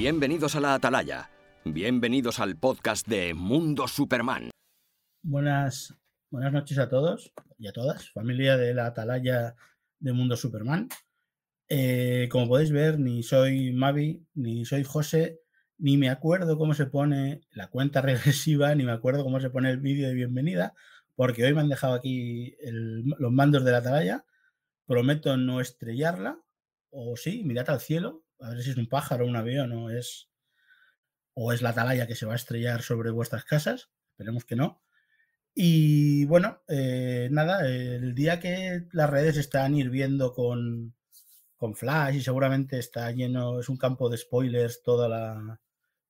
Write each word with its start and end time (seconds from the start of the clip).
Bienvenidos 0.00 0.54
a 0.54 0.60
la 0.60 0.74
Atalaya. 0.74 1.28
Bienvenidos 1.64 2.38
al 2.38 2.56
podcast 2.56 3.08
de 3.08 3.34
Mundo 3.34 3.88
Superman. 3.88 4.52
Buenas, 5.24 5.92
buenas 6.30 6.52
noches 6.52 6.78
a 6.78 6.88
todos 6.88 7.32
y 7.58 7.66
a 7.66 7.72
todas, 7.72 8.08
familia 8.10 8.56
de 8.56 8.74
la 8.74 8.86
Atalaya 8.86 9.56
de 9.98 10.12
Mundo 10.12 10.36
Superman. 10.36 10.88
Eh, 11.68 12.28
como 12.30 12.46
podéis 12.46 12.70
ver, 12.70 13.00
ni 13.00 13.24
soy 13.24 13.72
Mavi, 13.72 14.24
ni 14.34 14.64
soy 14.64 14.84
José, 14.84 15.40
ni 15.78 15.96
me 15.96 16.10
acuerdo 16.10 16.56
cómo 16.56 16.74
se 16.74 16.86
pone 16.86 17.40
la 17.50 17.66
cuenta 17.66 18.00
regresiva, 18.00 18.72
ni 18.76 18.84
me 18.84 18.92
acuerdo 18.92 19.24
cómo 19.24 19.40
se 19.40 19.50
pone 19.50 19.68
el 19.68 19.80
vídeo 19.80 20.06
de 20.06 20.14
bienvenida, 20.14 20.74
porque 21.16 21.44
hoy 21.44 21.54
me 21.54 21.62
han 21.62 21.70
dejado 21.70 21.94
aquí 21.94 22.54
los 22.62 23.32
mandos 23.32 23.64
de 23.64 23.72
la 23.72 23.78
atalaya. 23.78 24.24
Prometo 24.86 25.36
no 25.36 25.60
estrellarla, 25.60 26.38
o 26.90 27.16
sí, 27.16 27.42
mirad 27.42 27.68
al 27.68 27.80
cielo, 27.80 28.22
a 28.40 28.50
ver 28.50 28.62
si 28.62 28.70
es 28.70 28.76
un 28.76 28.88
pájaro, 28.88 29.26
un 29.26 29.36
avión, 29.36 29.72
o 29.72 29.90
es, 29.90 30.28
o 31.34 31.52
es 31.52 31.62
la 31.62 31.70
atalaya 31.70 32.06
que 32.06 32.14
se 32.14 32.26
va 32.26 32.34
a 32.34 32.36
estrellar 32.36 32.82
sobre 32.82 33.10
vuestras 33.10 33.44
casas. 33.44 33.90
Esperemos 34.12 34.44
que 34.44 34.56
no. 34.56 34.82
Y 35.54 36.24
bueno, 36.26 36.62
eh, 36.68 37.28
nada, 37.32 37.66
el 37.66 38.14
día 38.14 38.38
que 38.38 38.86
las 38.92 39.10
redes 39.10 39.36
están 39.36 39.74
hirviendo 39.74 40.32
con, 40.32 40.94
con 41.56 41.74
Flash 41.74 42.16
y 42.16 42.20
seguramente 42.20 42.78
está 42.78 43.10
lleno, 43.10 43.58
es 43.58 43.68
un 43.68 43.76
campo 43.76 44.08
de 44.08 44.18
spoilers 44.18 44.82
toda 44.82 45.08
la, 45.08 45.60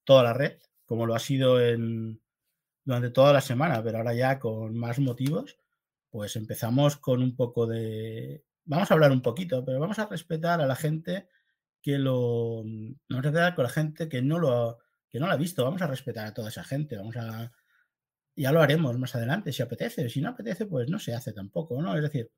toda 0.04 0.22
la 0.22 0.34
red, 0.34 0.58
como 0.84 1.06
lo 1.06 1.14
ha 1.14 1.18
sido 1.18 1.60
en, 1.60 2.20
durante 2.84 3.10
toda 3.10 3.32
la 3.32 3.40
semana, 3.40 3.82
pero 3.82 3.98
ahora 3.98 4.14
ya 4.14 4.38
con 4.38 4.76
más 4.76 4.98
motivos, 4.98 5.56
pues 6.10 6.36
empezamos 6.36 6.96
con 6.96 7.22
un 7.22 7.34
poco 7.34 7.66
de... 7.66 8.44
Vamos 8.64 8.90
a 8.90 8.94
hablar 8.94 9.12
un 9.12 9.22
poquito, 9.22 9.64
pero 9.64 9.80
vamos 9.80 9.98
a 9.98 10.06
respetar 10.06 10.60
a 10.60 10.66
la 10.66 10.76
gente 10.76 11.28
que 11.82 11.98
lo... 11.98 12.62
Vamos 12.62 13.24
a 13.26 13.30
respetar 13.30 13.54
con 13.54 13.64
la 13.64 13.70
gente 13.70 14.08
que 14.08 14.22
no 14.22 14.38
lo, 14.38 14.52
ha- 14.70 14.76
que 15.10 15.18
no 15.20 15.26
lo 15.26 15.32
ha 15.32 15.36
visto, 15.36 15.64
vamos 15.64 15.82
a 15.82 15.86
respetar 15.86 16.26
a 16.26 16.34
toda 16.34 16.48
esa 16.48 16.64
gente, 16.64 16.96
vamos 16.96 17.16
a... 17.16 17.52
Ya 18.36 18.52
lo 18.52 18.60
haremos 18.62 18.96
más 18.98 19.14
adelante, 19.16 19.52
si 19.52 19.62
apetece, 19.62 20.08
si 20.08 20.20
no 20.20 20.28
apetece, 20.30 20.66
pues 20.66 20.88
no 20.88 20.98
se 20.98 21.14
hace 21.14 21.32
tampoco, 21.32 21.80
¿no? 21.82 21.96
Es 21.96 22.02
decir, 22.02 22.30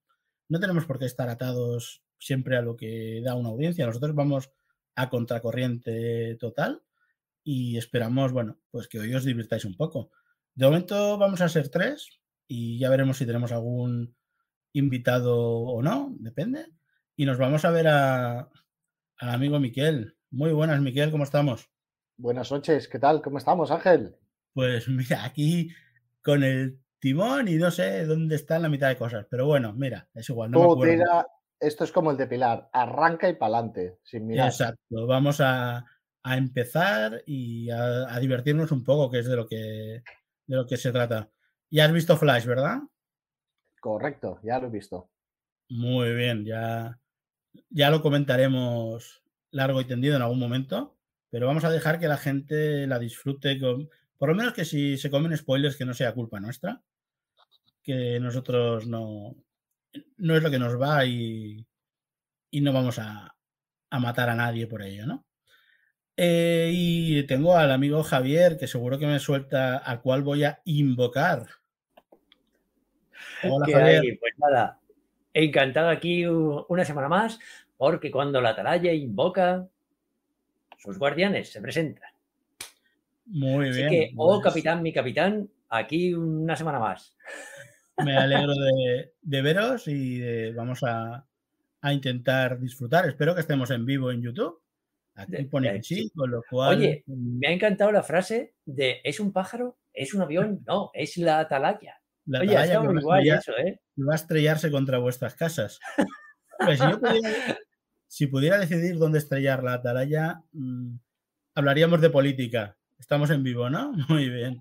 no 0.49 0.59
tenemos 0.59 0.87
por 0.87 0.99
qué 0.99 1.05
estar 1.05 1.29
atados 1.29 2.03
siempre 2.19 2.57
a 2.57 2.63
lo 2.63 2.77
que 2.77 3.21
da 3.23 3.35
una 3.35 3.51
audiencia. 3.51 3.87
Nosotros 3.87 4.15
vamos 4.15 4.51
a 4.95 5.11
contracorriente 5.11 6.37
total 6.37 6.83
y 7.45 7.77
esperamos, 7.77 8.33
bueno, 8.33 8.59
pues 8.71 8.89
que 8.89 8.99
hoy 8.99 9.15
os 9.15 9.25
divirtáis 9.25 9.65
un 9.65 9.77
poco. 9.77 10.11
De 10.55 10.67
momento 10.67 11.19
vamos 11.19 11.41
a 11.41 11.49
ser 11.49 11.69
tres 11.69 12.21
y 12.49 12.79
ya 12.79 12.91
veremos 12.91 13.19
si 13.19 13.27
tenemos 13.27 13.53
algún 13.53 14.17
invitado 14.73 15.39
o 15.39 15.83
no, 15.83 16.15
depende. 16.19 16.67
Y 17.17 17.27
nos 17.27 17.39
vamos 17.39 17.65
a 17.65 17.71
ver 17.71 17.89
a, 17.89 18.49
al 19.21 19.31
amigo 19.31 19.61
Miquel. 19.61 20.17
Muy 20.31 20.53
buenas, 20.53 20.81
Miquel, 20.81 21.11
¿cómo 21.13 21.23
estamos? 21.25 21.71
Buenas 22.19 22.53
noches, 22.53 22.87
¿qué 22.87 23.01
tal? 23.01 23.21
¿Cómo 23.21 23.39
estamos, 23.39 23.73
Ángel? 23.73 24.17
Pues 24.53 24.89
mira, 24.89 25.25
aquí 25.25 25.71
con 26.23 26.45
el 26.45 26.81
timón 26.99 27.49
y 27.49 27.55
no 27.57 27.71
sé 27.71 28.05
dónde 28.07 28.37
están 28.37 28.63
la 28.63 28.69
mitad 28.69 28.89
de 28.89 28.97
cosas, 28.99 29.27
pero 29.31 29.47
bueno, 29.47 29.73
mira, 29.73 30.09
es 30.15 30.29
igual, 30.29 30.51
no 30.51 30.59
me 30.59 30.69
tira- 30.69 31.27
esto 31.59 31.85
es 31.85 31.93
como 31.93 32.11
el 32.11 32.17
de 32.17 32.27
Pilar, 32.27 32.69
arranca 32.73 33.29
y 33.29 33.35
pa'lante, 33.37 33.99
sin 34.03 34.27
mirar. 34.27 34.49
Exacto, 34.49 35.07
vamos 35.07 35.41
a, 35.41 35.85
a 36.23 36.37
empezar 36.37 37.23
y 37.27 37.71
a, 37.71 38.15
a 38.15 38.21
divertirnos 38.21 38.71
un 38.73 38.85
poco, 38.85 39.11
que 39.11 39.19
es 39.21 39.27
de 39.27 39.37
lo 39.37 39.47
que, 39.47 39.57
de 40.47 40.57
lo 40.57 40.67
que 40.67 40.77
se 40.77 40.93
trata. 40.93 41.31
Ya 41.71 41.85
has 41.87 41.93
visto 41.93 42.17
Flash, 42.17 42.47
¿verdad? 42.47 42.79
Correcto, 43.81 44.39
ya 44.43 44.59
lo 44.59 44.69
he 44.69 44.71
visto. 44.71 45.11
Muy 45.71 46.13
bien, 46.15 46.45
ya, 46.45 47.00
ya 47.71 47.91
lo 47.91 48.03
comentaremos 48.03 49.23
largo 49.51 49.81
y 49.81 49.85
tendido 49.85 50.17
en 50.17 50.23
algún 50.23 50.39
momento, 50.39 50.97
pero 51.31 51.47
vamos 51.47 51.65
a 51.65 51.71
dejar 51.71 51.99
que 51.99 52.09
la 52.09 52.17
gente 52.17 52.87
la 52.87 52.99
disfrute 52.99 53.59
con, 53.59 53.89
por 54.19 54.29
lo 54.29 54.35
menos 54.35 54.53
que 54.53 54.65
si 54.65 54.97
se 54.99 55.11
comen 55.11 55.37
spoilers 55.37 55.77
que 55.77 55.85
no 55.85 55.95
sea 55.95 56.15
culpa 56.15 56.41
nuestra, 56.41 56.83
que 57.83 58.21
nosotros 58.21 58.87
no, 58.87 59.35
no 60.19 60.37
es 60.37 60.43
lo 60.43 60.51
que 60.51 60.59
nos 60.59 60.81
va 60.81 61.05
y, 61.05 61.67
y 62.51 62.61
no 62.61 62.73
vamos 62.73 62.99
a, 62.99 63.35
a 63.91 63.99
matar 63.99 64.29
a 64.29 64.35
nadie 64.35 64.67
por 64.67 64.83
ello, 64.83 65.07
¿no? 65.07 65.27
Eh, 66.17 66.71
y 66.75 67.23
tengo 67.27 67.57
al 67.57 67.71
amigo 67.71 68.03
Javier, 68.03 68.59
que 68.59 68.67
seguro 68.67 68.99
que 68.99 69.07
me 69.07 69.19
suelta, 69.19 69.79
al 69.79 70.03
cual 70.03 70.23
voy 70.23 70.45
a 70.45 70.61
invocar. 70.67 71.47
Hola, 73.43 73.67
¿Qué 73.67 73.73
Javier. 73.73 74.01
hay? 74.03 74.17
Pues 74.17 74.35
nada, 74.37 74.79
encantado 75.33 75.89
aquí 75.89 76.27
una 76.27 76.85
semana 76.85 77.09
más, 77.09 77.39
porque 77.77 78.11
cuando 78.11 78.41
la 78.41 78.51
atalaya 78.51 78.93
invoca, 78.93 79.67
sus 80.79 80.99
guardianes 80.99 81.51
se 81.51 81.61
presentan. 81.61 82.11
Muy 83.27 83.69
Así 83.69 83.79
bien. 83.79 83.91
que, 83.91 84.13
oh 84.17 84.41
pues- 84.41 84.45
capitán, 84.45 84.83
mi 84.83 84.93
capitán, 84.93 85.49
aquí 85.69 86.15
una 86.15 86.57
semana 86.57 86.79
más. 86.79 87.17
Me 88.05 88.17
alegro 88.17 88.53
de, 88.55 89.13
de 89.23 89.43
veros 89.43 89.87
y 89.89 90.19
de- 90.19 90.53
vamos 90.53 90.83
a, 90.83 91.25
a 91.81 91.93
intentar 91.93 92.59
disfrutar. 92.59 93.07
Espero 93.09 93.35
que 93.35 93.43
estemos 93.43 93.71
en 93.71 93.85
vivo 93.87 94.11
en 94.11 94.23
YouTube. 94.23 94.61
Aquí 95.15 95.45
pone 95.45 95.83
sí, 95.83 96.05
sí. 96.05 96.11
con 96.15 96.31
lo 96.31 96.43
cual. 96.49 96.79
Oye, 96.79 97.05
me 97.07 97.49
ha 97.49 97.53
encantado 97.53 97.93
la 97.93 98.03
frase 98.03 98.55
de 98.65 99.01
¿es 99.05 99.21
un 99.21 99.33
pájaro? 99.33 99.77
¿Es 99.93 100.15
un 100.15 100.23
avión? 100.23 100.63
No, 100.67 100.91
es 100.95 101.19
la 101.19 101.41
atalaya. 101.41 102.00
La 102.31 102.41
Oye, 102.41 102.79
muy 102.81 103.03
guay 103.03 103.29
estrellar- 103.29 103.39
eso, 103.41 103.53
¿eh? 103.59 103.81
que 103.97 104.05
va 104.05 104.13
a 104.13 104.17
estrellarse 104.17 104.71
contra 104.71 104.99
vuestras 104.99 105.35
casas. 105.35 105.79
Hombre, 106.59 106.77
si, 106.77 106.83
yo 106.91 107.01
pudiera, 107.01 107.59
si 108.07 108.27
pudiera 108.27 108.59
decidir 108.59 108.99
dónde 108.99 109.19
estrellar 109.19 109.63
la 109.65 109.75
atalaya, 109.75 110.43
mm, 110.53 110.97
hablaríamos 111.55 112.01
de 112.01 112.11
política. 112.11 112.77
Estamos 112.99 113.31
en 113.31 113.43
vivo, 113.43 113.69
¿no? 113.71 113.93
Muy 114.09 114.29
bien. 114.29 114.61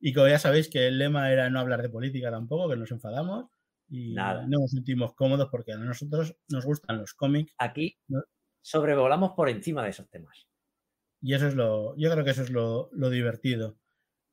Y 0.00 0.12
como 0.12 0.28
ya 0.28 0.38
sabéis 0.38 0.68
que 0.68 0.88
el 0.88 0.98
lema 0.98 1.30
era 1.32 1.48
no 1.48 1.60
hablar 1.60 1.80
de 1.80 1.88
política 1.88 2.30
tampoco, 2.30 2.68
que 2.68 2.76
nos 2.76 2.90
enfadamos 2.90 3.46
y 3.88 4.14
Nada. 4.14 4.42
no 4.48 4.58
nos 4.60 4.70
sentimos 4.72 5.14
cómodos 5.14 5.48
porque 5.50 5.72
a 5.72 5.76
nosotros 5.76 6.34
nos 6.48 6.64
gustan 6.64 6.98
los 6.98 7.14
cómics 7.14 7.52
Aquí 7.58 7.96
sobrevolamos 8.60 9.32
por 9.32 9.48
encima 9.48 9.84
de 9.84 9.90
esos 9.90 10.08
temas. 10.10 10.46
Y 11.20 11.34
eso 11.34 11.46
es 11.46 11.54
lo, 11.54 11.96
yo 11.96 12.10
creo 12.10 12.24
que 12.24 12.30
eso 12.32 12.42
es 12.42 12.50
lo, 12.50 12.90
lo 12.92 13.10
divertido. 13.10 13.76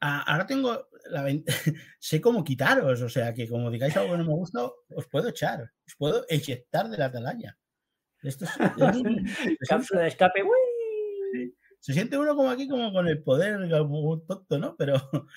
Ah, 0.02 0.24
ahora 0.25 0.48
tengo 0.48 0.88
la 1.10 1.26
sé 2.00 2.22
cómo 2.22 2.44
quitaros, 2.44 3.02
o 3.02 3.10
sea 3.10 3.34
que 3.34 3.48
como 3.48 3.72
digáis 3.72 3.96
algo 3.98 4.12
que 4.12 4.18
no 4.18 4.26
me 4.26 4.34
gusta, 4.34 4.66
os 4.96 5.08
puedo 5.08 5.30
echar, 5.30 5.72
os 5.88 5.96
puedo 5.96 6.26
eyectar 6.30 6.90
de 6.90 6.98
la 6.98 7.06
atalaya. 7.06 7.58
Esto 8.22 8.46
es- 8.46 8.52
Cápsula 9.70 10.02
de 10.02 10.08
escape, 10.08 10.44
¡uy! 10.44 11.56
se 11.80 11.94
siente 11.94 12.18
uno 12.18 12.36
como 12.36 12.50
aquí, 12.50 12.68
como 12.68 12.92
con 12.92 13.08
el 13.08 13.24
poder, 13.24 13.70
como 13.70 14.22
tonto, 14.22 14.60
¿no? 14.60 14.76
Pero, 14.78 14.96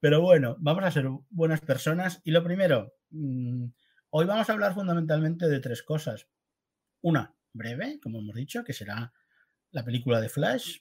pero 0.00 0.20
bueno, 0.20 0.56
vamos 0.60 0.84
a 0.84 0.90
ser 0.90 1.08
buenas 1.30 1.60
personas. 1.60 2.20
Y 2.24 2.30
lo 2.30 2.42
primero, 2.42 2.94
mm, 3.10 3.64
hoy 4.10 4.26
vamos 4.26 4.48
a 4.48 4.52
hablar 4.52 4.74
fundamentalmente 4.74 5.48
de 5.48 5.60
tres 5.60 5.82
cosas. 5.82 6.28
Una, 7.02 7.34
breve, 7.52 7.98
como 8.00 8.20
hemos 8.20 8.34
dicho, 8.34 8.64
que 8.64 8.72
será 8.72 9.12
la 9.72 9.84
película 9.84 10.20
de 10.20 10.28
Flash. 10.28 10.78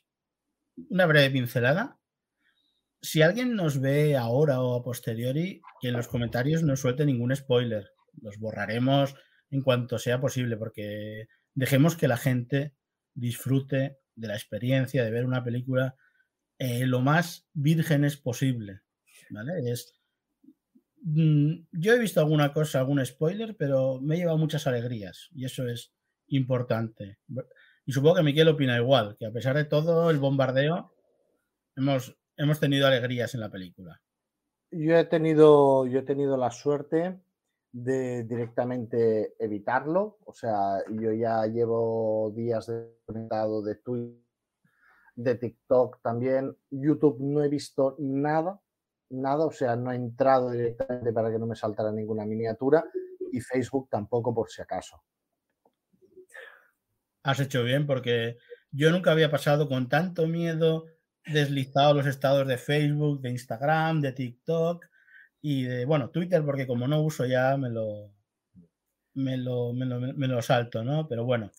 Una 0.90 1.08
breve 1.08 1.32
pincelada. 1.32 1.98
Si 3.02 3.22
alguien 3.22 3.56
nos 3.56 3.80
ve 3.80 4.18
ahora 4.18 4.62
o 4.62 4.76
a 4.76 4.84
posteriori, 4.84 5.62
que 5.80 5.90
en 5.90 5.94
los 5.94 6.08
comentarios 6.08 6.64
no 6.64 6.76
suelte 6.76 7.06
ningún 7.06 7.36
spoiler. 7.36 7.92
Los 8.22 8.38
borraremos 8.40 9.16
en 9.52 9.62
cuanto 9.62 10.00
sea 10.00 10.20
posible, 10.20 10.58
porque 10.58 11.28
dejemos 11.54 11.96
que 11.96 12.08
la 12.08 12.18
gente 12.18 12.74
disfrute 13.14 13.98
de 14.16 14.28
la 14.28 14.36
experiencia 14.36 15.04
de 15.04 15.12
ver 15.12 15.26
una 15.26 15.44
película 15.44 15.96
eh, 16.60 16.86
lo 16.86 17.02
más 17.02 17.48
vírgenes 17.54 18.18
posible. 18.18 18.82
¿vale? 19.30 19.72
Es, 19.72 19.94
mm, 21.04 21.54
yo 21.72 21.94
he 21.94 22.00
visto 22.00 22.20
alguna 22.20 22.52
cosa, 22.54 22.80
algún 22.80 23.06
spoiler, 23.06 23.56
pero 23.56 24.00
me 24.02 24.16
he 24.16 24.18
llevado 24.20 24.38
muchas 24.38 24.68
alegrías 24.68 25.30
y 25.34 25.46
eso 25.46 25.68
es 25.68 25.94
importante. 26.28 27.20
Y 27.86 27.92
supongo 27.92 28.16
que 28.16 28.24
Miquel 28.24 28.50
opina 28.50 28.78
igual, 28.78 29.16
que 29.18 29.26
a 29.26 29.32
pesar 29.32 29.56
de 29.56 29.66
todo 29.66 30.10
el 30.10 30.18
bombardeo, 30.18 30.94
hemos, 31.76 32.18
hemos 32.38 32.60
tenido 32.60 32.88
alegrías 32.88 33.34
en 33.34 33.42
la 33.42 33.50
película. 33.50 34.02
Yo 34.72 34.96
he 34.96 35.06
tenido, 35.06 35.86
yo 35.88 36.00
he 36.00 36.04
tenido 36.04 36.38
la 36.38 36.52
suerte 36.52 37.20
de 37.72 38.24
directamente 38.24 39.36
evitarlo. 39.40 40.20
O 40.26 40.34
sea, 40.34 40.84
yo 40.90 41.12
ya 41.14 41.46
llevo 41.48 42.32
días 42.36 42.68
desconectado 42.68 43.62
de 43.62 43.76
Twitter, 43.76 44.22
de 45.16 45.36
TikTok 45.36 46.02
también. 46.02 46.56
YouTube 46.70 47.18
no 47.20 47.44
he 47.44 47.50
visto 47.50 47.96
nada, 48.00 48.62
nada. 49.10 49.46
O 49.46 49.52
sea, 49.52 49.76
no 49.76 49.92
he 49.92 49.96
entrado 49.96 50.52
directamente 50.52 51.12
para 51.12 51.32
que 51.32 51.40
no 51.40 51.48
me 51.48 51.56
saltara 51.56 51.92
ninguna 51.92 52.26
miniatura. 52.26 52.86
Y 53.32 53.42
Facebook 53.42 53.90
tampoco, 53.90 54.34
por 54.34 54.50
si 54.50 54.62
acaso. 54.62 55.02
Has 57.24 57.40
hecho 57.40 57.64
bien 57.64 57.86
porque 57.86 58.38
yo 58.72 58.92
nunca 58.92 59.12
había 59.12 59.32
pasado 59.32 59.68
con 59.68 59.90
tanto 59.90 60.28
miedo 60.28 60.86
deslizado 61.32 61.94
los 61.94 62.06
estados 62.08 62.48
de 62.48 62.58
Facebook, 62.58 63.22
de 63.22 63.32
Instagram, 63.32 64.02
de 64.02 64.12
TikTok 64.14 64.86
y 65.42 65.64
de, 65.64 65.86
bueno, 65.86 66.10
Twitter, 66.10 66.44
porque 66.44 66.68
como 66.68 66.88
no 66.88 67.02
uso 67.02 67.26
ya 67.26 67.58
me 67.58 67.70
lo, 67.70 68.12
me 69.14 69.38
lo, 69.38 69.74
me 69.74 69.86
lo, 69.86 70.00
me 70.00 70.28
lo 70.28 70.42
salto, 70.42 70.84
¿no? 70.84 71.08
Pero 71.08 71.26
bueno, 71.26 71.52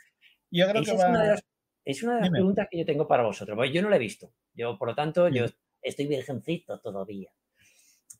yo 0.50 0.68
creo 0.68 0.82
Esa 0.82 0.92
que 0.92 0.96
es, 0.96 1.04
va... 1.04 1.08
una 1.10 1.22
de 1.22 1.28
las, 1.30 1.44
es 1.84 2.02
una 2.02 2.14
de 2.14 2.20
las 2.20 2.28
Dime. 2.28 2.38
preguntas 2.38 2.68
que 2.70 2.78
yo 2.78 2.84
tengo 2.86 3.06
para 3.08 3.22
vosotros. 3.22 3.56
porque 3.56 3.72
yo 3.72 3.82
no 3.82 3.88
la 3.90 3.96
he 3.96 4.00
visto. 4.00 4.32
Yo, 4.54 4.76
por 4.78 4.88
lo 4.88 4.94
tanto, 4.94 5.28
yo 5.28 5.46
estoy 5.82 6.06
virgencito 6.06 6.80
todavía. 6.80 7.30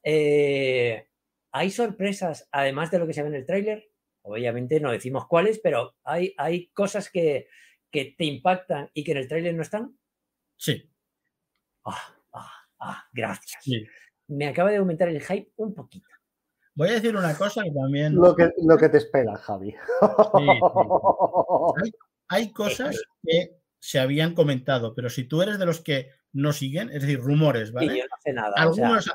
Eh, 0.02 1.06
¿Hay 1.52 1.70
sorpresas, 1.70 2.48
además 2.52 2.90
de 2.90 2.98
lo 2.98 3.06
que 3.06 3.14
se 3.14 3.22
ve 3.22 3.28
en 3.28 3.34
el 3.34 3.46
tráiler? 3.46 3.90
Obviamente 4.22 4.80
no 4.80 4.92
decimos 4.92 5.26
cuáles, 5.26 5.58
pero 5.58 5.96
hay, 6.04 6.34
hay 6.36 6.68
cosas 6.68 7.10
que, 7.10 7.48
que 7.90 8.14
te 8.16 8.24
impactan 8.24 8.90
y 8.94 9.04
que 9.04 9.12
en 9.12 9.18
el 9.18 9.28
tráiler 9.28 9.54
no 9.54 9.62
están. 9.62 9.98
Sí, 10.56 10.88
Ah, 11.84 12.14
ah, 12.32 12.52
ah, 12.80 13.04
gracias. 13.12 13.62
sí. 13.62 13.86
Me 14.28 14.46
acaba 14.46 14.70
de 14.70 14.76
aumentar 14.76 15.08
el 15.08 15.22
hype 15.22 15.52
un 15.56 15.75
poquito. 15.75 16.06
Voy 16.75 16.90
a 16.90 16.92
decir 16.92 17.16
una 17.16 17.34
cosa 17.34 17.62
que 17.62 17.72
también 17.72 18.14
Lo 18.14 18.36
que, 18.36 18.50
lo 18.64 18.76
que 18.76 18.88
te 18.88 18.98
espera, 18.98 19.36
Javi. 19.36 19.75
hay 22.28 22.52
cosas 22.52 23.02
que 23.25 23.58
se 23.80 23.98
habían 23.98 24.34
comentado, 24.34 24.94
pero 24.94 25.08
si 25.08 25.25
tú 25.25 25.42
eres 25.42 25.58
de 25.58 25.66
los 25.66 25.80
que 25.80 26.10
no 26.32 26.52
siguen, 26.52 26.90
es 26.90 27.02
decir, 27.02 27.20
rumores, 27.20 27.70
Y 27.70 27.72
¿vale? 27.72 27.98
yo 27.98 28.04
no 28.04 28.16
sé 28.22 28.32
nada. 28.32 28.69
o 28.69 28.74
sea, 28.74 28.86
Algunos, 28.86 29.10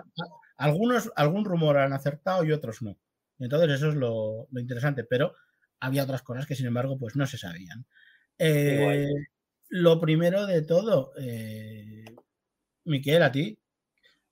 algunos, 0.57 1.12
algún 1.16 1.45
rumor 1.45 1.77
han 1.77 1.94
acertado 1.94 2.44
y 2.44 2.51
otros 2.51 2.81
no. 2.81 2.98
Entonces, 3.39 3.69
eso 3.71 3.89
es 3.89 3.95
lo, 3.95 4.48
lo 4.51 4.59
interesante, 4.59 5.04
pero 5.04 5.36
había 5.80 6.04
otras 6.04 6.21
cosas 6.21 6.45
que, 6.45 6.56
sin 6.56 6.66
embargo, 6.66 6.98
pues 6.98 7.16
no 7.16 7.27
se 7.27 7.38
sabían. 7.38 7.86
Eh, 8.38 9.07
lo 9.69 10.00
primero 10.00 10.45
de 10.45 10.62
todo, 10.63 11.12
eh, 11.18 12.06
Miquel, 12.85 13.24
a 13.24 13.31
ti. 13.31 13.57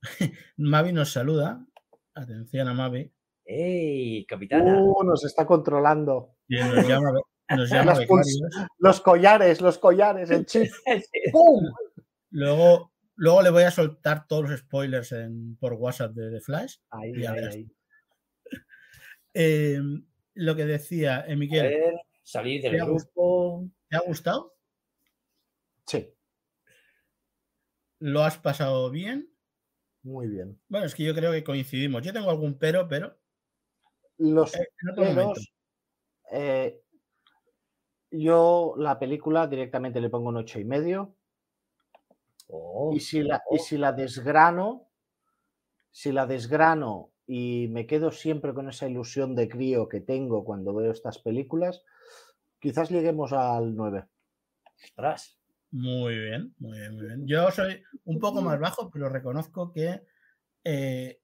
Mavi 0.57 0.92
nos 0.94 1.12
saluda. 1.12 1.65
Atención 2.13 2.68
a 2.68 2.74
Mavi. 2.74 3.12
¡Ey, 3.45 4.25
capitana! 4.25 4.81
Uh, 4.81 5.03
nos 5.03 5.24
está 5.25 5.45
controlando. 5.45 6.36
nos 6.48 6.88
llama, 6.88 7.12
nos. 7.12 7.21
Los 8.80 9.01
collares, 9.01 9.59
los 9.62 9.77
collares, 9.77 10.30
el 10.31 10.45
chip. 10.48 10.71
¡Pum! 11.33 11.65
Luego, 12.30 12.94
luego 13.15 13.42
le 13.42 13.50
voy 13.50 13.63
a 13.63 13.71
soltar 13.71 14.25
todos 14.25 14.50
los 14.50 14.59
spoilers 14.62 15.12
en, 15.12 15.57
por 15.57 15.74
WhatsApp 15.74 16.13
de, 16.13 16.30
de 16.30 16.39
Flash. 16.39 16.77
Ahí, 16.92 17.21
Ya 17.21 17.33
ahí. 17.33 17.68
Eh, 19.33 19.80
lo 20.36 20.56
que 20.56 20.65
decía, 20.65 21.25
eh, 21.27 21.33
A 21.33 21.36
Miquel, 21.36 21.63
ver, 21.68 21.94
salir 22.24 22.62
del 22.62 22.71
¿Te 22.74 22.80
ha 22.81 22.86
gust- 22.86 23.06
grupo. 23.13 23.69
¿te 23.89 23.98
ha 23.98 24.01
gustado? 24.01 24.53
Sí, 25.86 26.09
¿Lo 28.01 28.24
has 28.24 28.38
pasado 28.38 28.89
bien? 28.89 29.31
muy 30.01 30.27
bien. 30.27 30.59
Bueno, 30.68 30.88
es 30.88 30.95
que 30.95 31.03
yo 31.03 31.13
creo 31.13 31.31
que 31.31 31.44
coincidimos. 31.44 32.01
Yo 32.01 32.12
tengo 32.12 32.31
algún 32.31 32.57
pero, 32.57 32.88
pero 32.88 33.15
Los 34.18 34.56
eh, 34.56 34.68
peros, 34.95 35.53
eh, 36.31 36.81
yo 38.09 38.74
la 38.77 38.98
película 38.98 39.45
directamente 39.45 40.01
le 40.01 40.09
pongo 40.09 40.30
un 40.30 40.38
ocho 40.38 40.59
y 40.59 40.65
medio. 40.65 41.15
Oh, 42.48 42.92
Y 42.92 43.00
si 43.00 43.21
la, 43.21 43.44
oh. 43.48 43.56
y 43.56 43.59
si 43.59 43.77
la 43.77 43.94
desgrano, 43.94 44.89
si 45.92 46.12
la 46.12 46.25
desgrano 46.25 47.12
y 47.27 47.68
me 47.69 47.86
quedo 47.86 48.12
siempre 48.12 48.56
con 48.56 48.68
esa 48.68 48.89
ilusión 48.89 49.36
de 49.36 49.48
crío 49.48 49.88
que 49.88 50.01
tengo 50.01 50.44
cuando 50.44 50.74
veo 50.74 50.92
estas 50.92 51.19
películas, 51.19 51.83
quizás 52.59 52.89
lleguemos 52.89 53.31
al 53.31 53.75
9. 53.75 54.06
ostras. 54.83 55.41
Muy 55.72 56.20
bien, 56.20 56.54
muy 56.60 56.78
bien, 56.78 56.96
muy 56.96 57.06
bien. 57.06 57.28
Yo 57.28 57.50
soy 57.50 57.82
un 58.04 58.20
poco 58.20 58.42
más 58.42 58.60
bajo, 58.60 58.92
pero 58.92 59.08
reconozco 59.08 59.72
que 59.72 60.04
eh, 60.64 61.22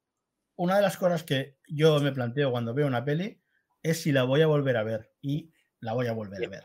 una 0.56 0.78
de 0.78 0.82
las 0.82 0.98
cosas 0.98 1.24
que 1.24 1.58
yo 1.68 2.00
me 2.00 2.14
planteo 2.14 2.52
cuando 2.52 2.74
veo 2.74 2.88
una 2.88 3.04
peli 3.04 3.42
es 3.84 4.02
si 4.02 4.12
la 4.12 4.24
voy 4.24 4.42
a 4.42 4.48
volver 4.48 4.78
a 4.78 4.84
ver. 4.84 5.12
Y 5.22 5.52
la 5.82 5.94
voy 5.94 6.08
a 6.08 6.14
volver 6.14 6.46
a 6.46 6.50
ver. 6.50 6.64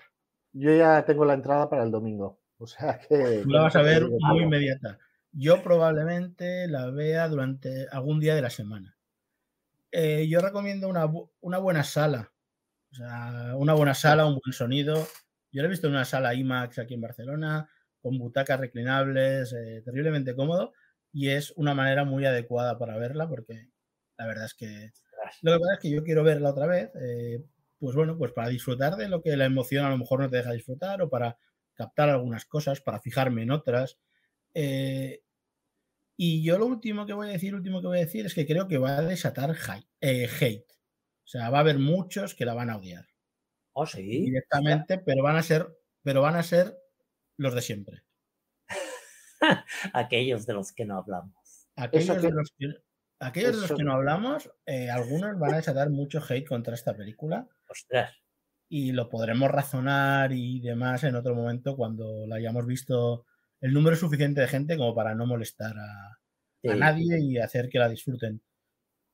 Yo 0.52 0.74
ya 0.74 1.04
tengo 1.04 1.24
la 1.24 1.34
entrada 1.34 1.68
para 1.68 1.82
el 1.82 1.90
domingo. 1.90 2.40
O 2.58 2.66
sea 2.66 2.98
que. 2.98 3.40
Tú 3.42 3.48
la 3.50 3.62
vas 3.62 3.76
a 3.76 3.82
ver 3.82 4.06
muy 4.20 4.42
inmediata. 4.42 4.98
Yo 5.32 5.62
probablemente 5.62 6.68
la 6.68 6.90
vea 6.90 7.28
durante 7.28 7.88
algún 7.90 8.20
día 8.20 8.34
de 8.34 8.42
la 8.42 8.50
semana. 8.50 8.96
Eh, 9.90 10.28
yo 10.28 10.40
recomiendo 10.40 10.88
una, 10.88 11.10
una 11.40 11.58
buena 11.58 11.82
sala. 11.82 12.32
O 12.92 12.94
sea, 12.94 13.54
una 13.56 13.74
buena 13.74 13.94
sala, 13.94 14.26
un 14.26 14.38
buen 14.42 14.52
sonido. 14.52 15.06
Yo 15.52 15.62
la 15.62 15.68
he 15.68 15.70
visto 15.70 15.86
en 15.86 15.94
una 15.94 16.04
sala 16.04 16.34
IMAX 16.34 16.78
aquí 16.78 16.94
en 16.94 17.02
Barcelona, 17.02 17.68
con 18.00 18.18
butacas 18.18 18.58
reclinables, 18.58 19.52
eh, 19.52 19.82
terriblemente 19.84 20.34
cómodo. 20.34 20.72
Y 21.12 21.28
es 21.28 21.52
una 21.56 21.74
manera 21.74 22.04
muy 22.04 22.24
adecuada 22.24 22.78
para 22.78 22.96
verla, 22.96 23.28
porque 23.28 23.68
la 24.16 24.26
verdad 24.26 24.46
es 24.46 24.54
que 24.54 24.92
lo 25.42 25.52
que 25.52 25.58
pasa 25.60 25.74
es 25.74 25.80
que 25.80 25.90
yo 25.90 26.02
quiero 26.04 26.24
verla 26.24 26.50
otra 26.50 26.66
vez, 26.66 26.90
eh, 27.00 27.44
pues 27.78 27.96
bueno, 27.96 28.16
pues 28.16 28.32
para 28.32 28.48
disfrutar 28.48 28.96
de 28.96 29.08
lo 29.08 29.22
que 29.22 29.36
la 29.36 29.44
emoción 29.44 29.84
a 29.84 29.90
lo 29.90 29.98
mejor 29.98 30.20
no 30.20 30.30
te 30.30 30.36
deja 30.36 30.52
disfrutar 30.52 31.02
o 31.02 31.08
para 31.10 31.36
captar 31.74 32.10
algunas 32.10 32.44
cosas, 32.44 32.80
para 32.80 33.00
fijarme 33.00 33.42
en 33.42 33.50
otras. 33.50 33.98
Eh, 34.54 35.22
y 36.16 36.42
yo 36.44 36.58
lo 36.58 36.66
último 36.66 37.06
que 37.06 37.12
voy 37.12 37.28
a 37.28 37.32
decir, 37.32 37.54
último 37.54 37.80
que 37.80 37.88
voy 37.88 37.98
a 37.98 38.04
decir 38.04 38.26
es 38.26 38.34
que 38.34 38.46
creo 38.46 38.68
que 38.68 38.78
va 38.78 38.98
a 38.98 39.02
desatar 39.02 39.56
hate. 40.00 40.72
O 41.24 41.28
sea, 41.28 41.50
va 41.50 41.58
a 41.58 41.60
haber 41.62 41.78
muchos 41.78 42.34
que 42.34 42.44
la 42.44 42.54
van 42.54 42.70
a 42.70 42.76
odiar 42.76 43.11
Oh, 43.74 43.86
sí. 43.86 44.02
directamente, 44.02 44.98
pero 44.98 45.22
van 45.22 45.36
a 45.36 45.42
ser, 45.42 45.66
pero 46.02 46.22
van 46.22 46.36
a 46.36 46.42
ser 46.42 46.76
los 47.38 47.54
de 47.54 47.62
siempre. 47.62 48.02
Aquellos 49.92 50.46
de 50.46 50.54
los 50.54 50.72
que 50.72 50.84
no 50.84 50.98
hablamos. 50.98 51.68
Aquellos, 51.76 52.20
de 52.22 52.28
que- 52.28 52.34
los 52.34 52.52
que, 52.58 52.66
aquellos 53.20 53.52
de 53.52 53.56
los 53.62 53.64
eso 53.66 53.76
que 53.76 53.84
no 53.84 53.92
hablamos, 53.94 54.50
eh, 54.66 54.90
algunos 54.90 55.38
van 55.38 55.54
a 55.54 55.56
desatar 55.56 55.90
mucho 55.90 56.20
hate 56.26 56.46
contra 56.46 56.74
esta 56.74 56.94
película. 56.96 57.48
Ostras. 57.68 58.14
y 58.68 58.92
lo 58.92 59.08
podremos 59.10 59.50
razonar 59.50 60.32
y 60.32 60.60
demás 60.60 61.04
en 61.04 61.14
otro 61.16 61.34
momento 61.34 61.76
cuando 61.76 62.26
la 62.26 62.36
hayamos 62.36 62.66
visto 62.66 63.26
el 63.60 63.72
número 63.74 63.96
suficiente 63.96 64.40
de 64.40 64.48
gente 64.48 64.76
como 64.78 64.94
para 64.94 65.14
no 65.14 65.26
molestar 65.26 65.74
a, 65.78 66.18
a 66.70 66.74
nadie 66.76 67.20
y 67.20 67.38
hacer 67.38 67.68
que 67.68 67.78
la 67.78 67.88
disfruten. 67.90 68.42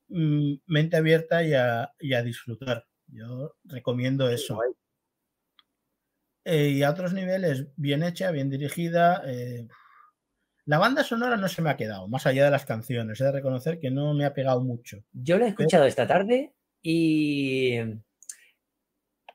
Mm, 0.09 0.55
mente 0.67 0.97
abierta 0.97 1.43
y 1.45 1.55
a, 1.55 1.93
y 2.01 2.15
a 2.15 2.23
disfrutar. 2.23 2.87
Yo 3.09 3.57
recomiendo 3.65 4.29
eso. 4.29 4.55
Eh, 6.45 6.71
y 6.71 6.83
a 6.83 6.91
otros 6.91 7.13
niveles, 7.13 7.67
bien 7.77 8.03
hecha, 8.03 8.31
bien 8.31 8.49
dirigida. 8.51 9.23
eh, 9.27 9.67
la 10.65 10.79
banda 10.79 11.03
sonora 11.03 11.37
no 11.37 11.49
se 11.49 11.63
me 11.63 11.71
ha 11.71 11.77
quedado, 11.77 12.09
más 12.09 12.27
allá 12.27 12.45
de 12.45 12.51
las 12.51 12.67
canciones. 12.67 13.21
He 13.21 13.25
de 13.25 13.33
reconocer 13.33 13.79
que 13.81 13.91
no 13.91 14.13
me 14.15 14.25
ha 14.27 14.35
pegado 14.35 14.61
mucho. 14.61 15.03
Yo 15.13 15.39
la 15.39 15.47
he 15.47 15.49
escuchado 15.49 15.85
esta 15.87 16.07
tarde 16.07 16.53
y 16.83 17.73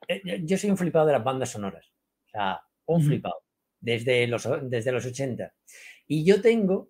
eh, 0.08 0.42
yo- 0.44 0.58
soy 0.58 0.70
un 0.70 0.77
flipado 0.77 1.08
de 1.08 1.13
las 1.13 1.24
bandas 1.24 1.50
sonoras. 1.50 1.86
O 2.27 2.30
sea, 2.30 2.62
un 2.86 3.01
flipado. 3.03 3.36
Desde 3.80 4.27
los, 4.27 4.48
desde 4.70 4.92
los 4.92 5.06
80. 5.06 5.53
Y 6.08 6.24
yo 6.24 6.42
tengo 6.42 6.89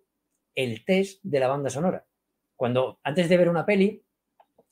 el 0.56 0.84
test 0.86 1.22
de 1.24 1.40
la 1.40 1.48
banda 1.48 1.70
sonora. 1.70 2.06
Cuando 2.56 3.00
antes 3.04 3.30
de 3.30 3.38
ver 3.38 3.50
una 3.50 3.66
peli, 3.66 4.04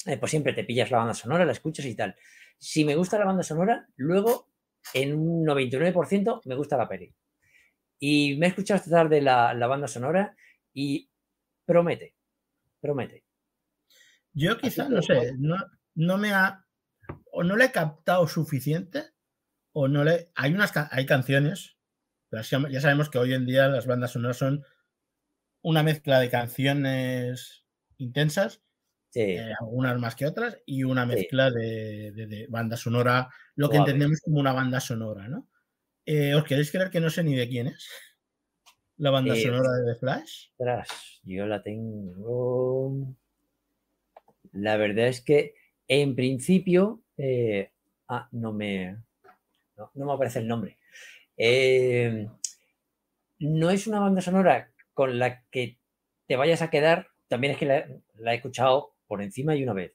eh, 0.06 0.18
pues 0.18 0.32
siempre 0.32 0.54
te 0.54 0.64
pillas 0.64 0.92
la 0.92 1.00
banda 1.00 1.14
sonora, 1.14 1.46
la 1.46 1.52
escuchas 1.52 1.86
y 1.86 1.96
tal. 1.96 2.16
Si 2.58 2.86
me 2.86 2.96
gusta 2.96 3.20
la 3.20 3.26
banda 3.26 3.44
sonora, 3.44 3.88
luego 3.96 4.50
en 4.94 5.18
un 5.18 5.46
99% 5.46 6.42
me 6.46 6.56
gusta 6.56 6.78
la 6.78 6.88
peli. 6.88 7.14
Y 8.00 8.36
me 8.38 8.48
he 8.48 8.50
escuchado 8.50 8.78
esta 8.78 8.92
tarde 8.92 9.22
la, 9.22 9.54
la 9.54 9.68
banda 9.68 9.88
sonora 9.88 10.36
y 10.74 11.10
promete, 11.66 12.16
promete. 12.80 13.24
Yo 14.34 14.58
quizá, 14.58 14.88
que 14.88 14.96
no 14.96 15.02
sé, 15.02 15.34
no, 15.38 15.58
no 15.96 16.18
me 16.18 16.32
ha. 16.34 16.66
O 17.32 17.44
no 17.44 17.56
le 17.56 17.66
he 17.66 17.72
captado 17.72 18.28
suficiente, 18.28 19.04
o 19.74 19.88
no 19.88 20.04
le. 20.04 20.32
Hay 20.36 20.54
unas 20.54 20.72
hay 20.92 21.06
canciones, 21.06 21.78
pero 22.30 22.44
ya 22.70 22.82
sabemos 22.82 23.10
que 23.10 23.18
hoy 23.18 23.34
en 23.34 23.46
día 23.46 23.68
las 23.68 23.88
bandas 23.88 24.12
sonoras 24.12 24.38
son 24.38 24.64
una 25.62 25.84
mezcla 25.84 26.20
de 26.20 26.30
canciones 26.30 27.66
intensas, 27.98 28.62
Sí. 29.12 29.20
eh, 29.22 29.54
algunas 29.60 30.00
más 30.00 30.16
que 30.16 30.26
otras, 30.26 30.58
y 30.66 30.84
una 30.84 31.04
Sí. 31.04 31.10
mezcla 31.10 31.52
de, 31.52 32.12
de- 32.14 32.28
de 32.28 32.48
banda 32.48 32.78
sonora, 32.78 33.30
lo 33.56 33.70
que 33.70 33.78
entendemos 33.78 34.20
como 34.22 34.40
una 34.40 34.54
banda 34.54 34.80
sonora, 34.80 35.28
¿no? 35.28 35.48
Eh, 36.06 36.34
¿Os 36.34 36.44
queréis 36.46 36.72
creer 36.72 36.90
que 36.90 37.00
no 37.02 37.10
sé 37.10 37.24
ni 37.24 37.36
de 37.36 37.48
quién 37.48 37.68
es? 37.68 37.88
La 38.98 39.12
banda 39.12 39.36
Eh, 39.36 39.42
sonora 39.44 39.70
de 39.72 39.94
The 39.94 40.00
Flash. 40.00 40.48
Yo 41.24 41.46
la 41.46 41.62
tengo. 41.62 43.16
La 44.54 44.78
verdad 44.78 45.08
es 45.08 45.22
que 45.22 45.56
en 45.88 46.16
principio. 46.16 47.02
eh, 47.18 47.70
ah, 48.08 48.28
no 48.32 48.52
me. 48.54 48.98
No, 49.78 49.92
no 49.94 50.06
me 50.06 50.14
aparece 50.14 50.40
el 50.40 50.48
nombre. 50.48 50.78
Eh, 51.38 52.28
no 53.40 53.70
es 53.70 53.88
una 53.88 54.00
banda 54.00 54.22
sonora 54.22 54.72
con 54.94 55.20
la 55.20 55.44
que 55.50 55.78
te 56.28 56.36
vayas 56.36 56.62
a 56.62 56.70
quedar. 56.70 57.08
También 57.28 57.54
es 57.54 57.60
que 57.60 57.66
la, 57.66 57.88
la 58.18 58.34
he 58.34 58.36
escuchado 58.38 58.94
por 59.12 59.22
encima 59.22 59.54
y 59.58 59.64
una 59.64 59.74
vez. 59.74 59.94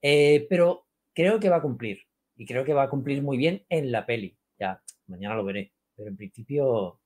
Eh, 0.00 0.46
pero 0.48 0.86
creo 1.12 1.40
que 1.40 1.50
va 1.50 1.56
a 1.56 1.60
cumplir. 1.60 1.98
Y 2.36 2.46
creo 2.46 2.64
que 2.64 2.72
va 2.72 2.84
a 2.84 2.88
cumplir 2.88 3.20
muy 3.20 3.36
bien 3.36 3.66
en 3.68 3.90
la 3.90 4.06
peli. 4.06 4.38
Ya, 4.60 4.80
mañana 5.08 5.34
lo 5.34 5.44
veré. 5.44 5.72
Pero 5.96 6.08
en 6.08 6.16
principio. 6.16 7.00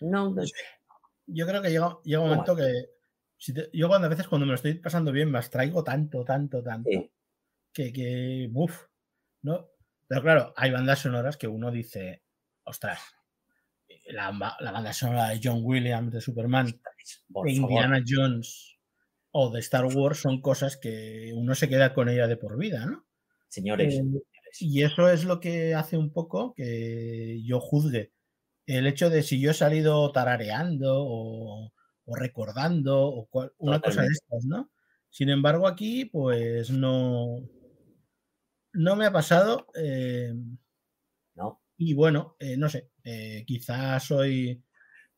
No, 0.00 0.34
no- 0.34 0.42
yo 1.28 1.46
creo 1.46 1.62
que 1.62 1.70
llega, 1.70 1.98
llega 2.02 2.18
un 2.20 2.30
¿Cómo 2.30 2.42
momento 2.42 2.56
que 2.56 2.72
si 3.36 3.54
te- 3.54 3.70
yo 3.72 3.86
cuando 3.86 4.06
a 4.06 4.10
veces 4.10 4.26
cuando 4.26 4.44
me 4.44 4.50
lo 4.50 4.56
estoy 4.56 4.74
pasando 4.74 5.12
bien 5.12 5.30
me 5.30 5.38
abstraigo 5.38 5.84
tanto, 5.84 6.24
tanto, 6.24 6.64
tanto 6.64 6.90
sí. 6.90 7.08
que, 7.72 7.92
que 7.92 8.50
¿no? 9.42 9.68
Pero 10.08 10.22
claro, 10.22 10.52
hay 10.56 10.72
bandas 10.72 10.98
sonoras 10.98 11.36
que 11.36 11.46
uno 11.46 11.70
dice, 11.70 12.24
ostras, 12.64 13.00
la, 14.06 14.32
la 14.58 14.72
banda 14.72 14.92
sonora 14.92 15.28
de 15.28 15.40
John 15.42 15.60
Williams 15.62 16.12
de 16.12 16.20
Superman, 16.20 16.66
de. 17.28 17.52
Indiana 17.52 18.02
Jones 18.04 18.75
o 19.38 19.50
de 19.50 19.60
Star 19.60 19.86
Wars 19.86 20.18
son 20.20 20.40
cosas 20.40 20.76
que 20.76 21.32
uno 21.34 21.54
se 21.54 21.68
queda 21.68 21.94
con 21.94 22.08
ella 22.08 22.26
de 22.28 22.36
por 22.36 22.56
vida, 22.58 22.86
¿no? 22.86 23.06
Señores, 23.48 23.94
Eh, 23.94 23.96
señores. 23.98 24.26
Y 24.60 24.82
eso 24.82 25.08
es 25.10 25.24
lo 25.24 25.38
que 25.40 25.74
hace 25.74 25.96
un 25.98 26.12
poco 26.12 26.54
que 26.54 27.42
yo 27.44 27.60
juzgue. 27.60 28.12
El 28.66 28.86
hecho 28.86 29.10
de 29.10 29.22
si 29.22 29.40
yo 29.40 29.50
he 29.52 29.54
salido 29.54 30.10
tarareando 30.12 30.94
o, 31.04 31.72
o 32.06 32.16
recordando 32.16 33.02
o 33.08 33.26
cual- 33.26 33.52
una 33.58 33.80
cosa 33.80 34.02
de 34.02 34.08
estas, 34.08 34.44
¿no? 34.46 34.70
Sin 35.10 35.28
embargo, 35.30 35.66
aquí, 35.68 36.06
pues 36.06 36.70
no, 36.70 37.36
no 38.72 38.96
me 38.96 39.06
ha 39.06 39.12
pasado. 39.12 39.66
eh, 39.74 40.32
no. 41.34 41.62
y 41.76 41.94
bueno, 41.94 42.36
eh, 42.38 42.56
no 42.56 42.68
sé, 42.68 42.90
eh, 43.04 43.44
quizás 43.46 44.04
soy, 44.04 44.62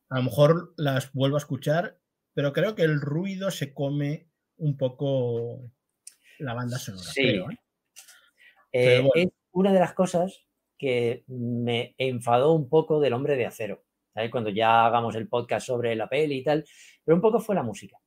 a 0.09 0.17
lo 0.17 0.23
mejor 0.23 0.73
las 0.77 1.13
vuelvo 1.13 1.37
a 1.37 1.39
escuchar, 1.39 1.98
pero 2.39 2.53
creo 2.53 2.73
que 2.73 2.83
el 2.83 3.01
ruido 3.01 3.51
se 3.51 3.73
come 3.73 4.29
un 4.59 4.77
poco 4.77 5.73
la 6.37 6.53
banda 6.53 6.77
sonora. 6.77 7.11
Sí. 7.11 7.23
creo, 7.23 7.51
¿eh? 7.51 7.57
Eh, 8.71 8.99
bueno. 8.99 9.11
Es 9.13 9.27
una 9.51 9.73
de 9.73 9.79
las 9.81 9.93
cosas 9.93 10.45
que 10.77 11.25
me 11.27 11.95
enfadó 11.97 12.53
un 12.53 12.69
poco 12.69 13.01
del 13.01 13.11
hombre 13.11 13.35
de 13.35 13.45
acero. 13.45 13.83
¿sabes? 14.13 14.31
Cuando 14.31 14.51
ya 14.51 14.85
hagamos 14.85 15.15
el 15.15 15.27
podcast 15.27 15.67
sobre 15.67 15.97
la 15.97 16.07
peli 16.07 16.37
y 16.37 16.43
tal, 16.45 16.63
pero 17.03 17.17
un 17.17 17.21
poco 17.21 17.41
fue 17.41 17.55
la 17.55 17.63
música. 17.63 17.97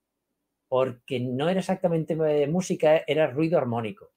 Porque 0.67 1.21
no 1.21 1.51
era 1.51 1.61
exactamente 1.61 2.15
eh, 2.15 2.47
música, 2.47 3.05
era 3.07 3.27
ruido 3.27 3.59
armónico. 3.59 4.13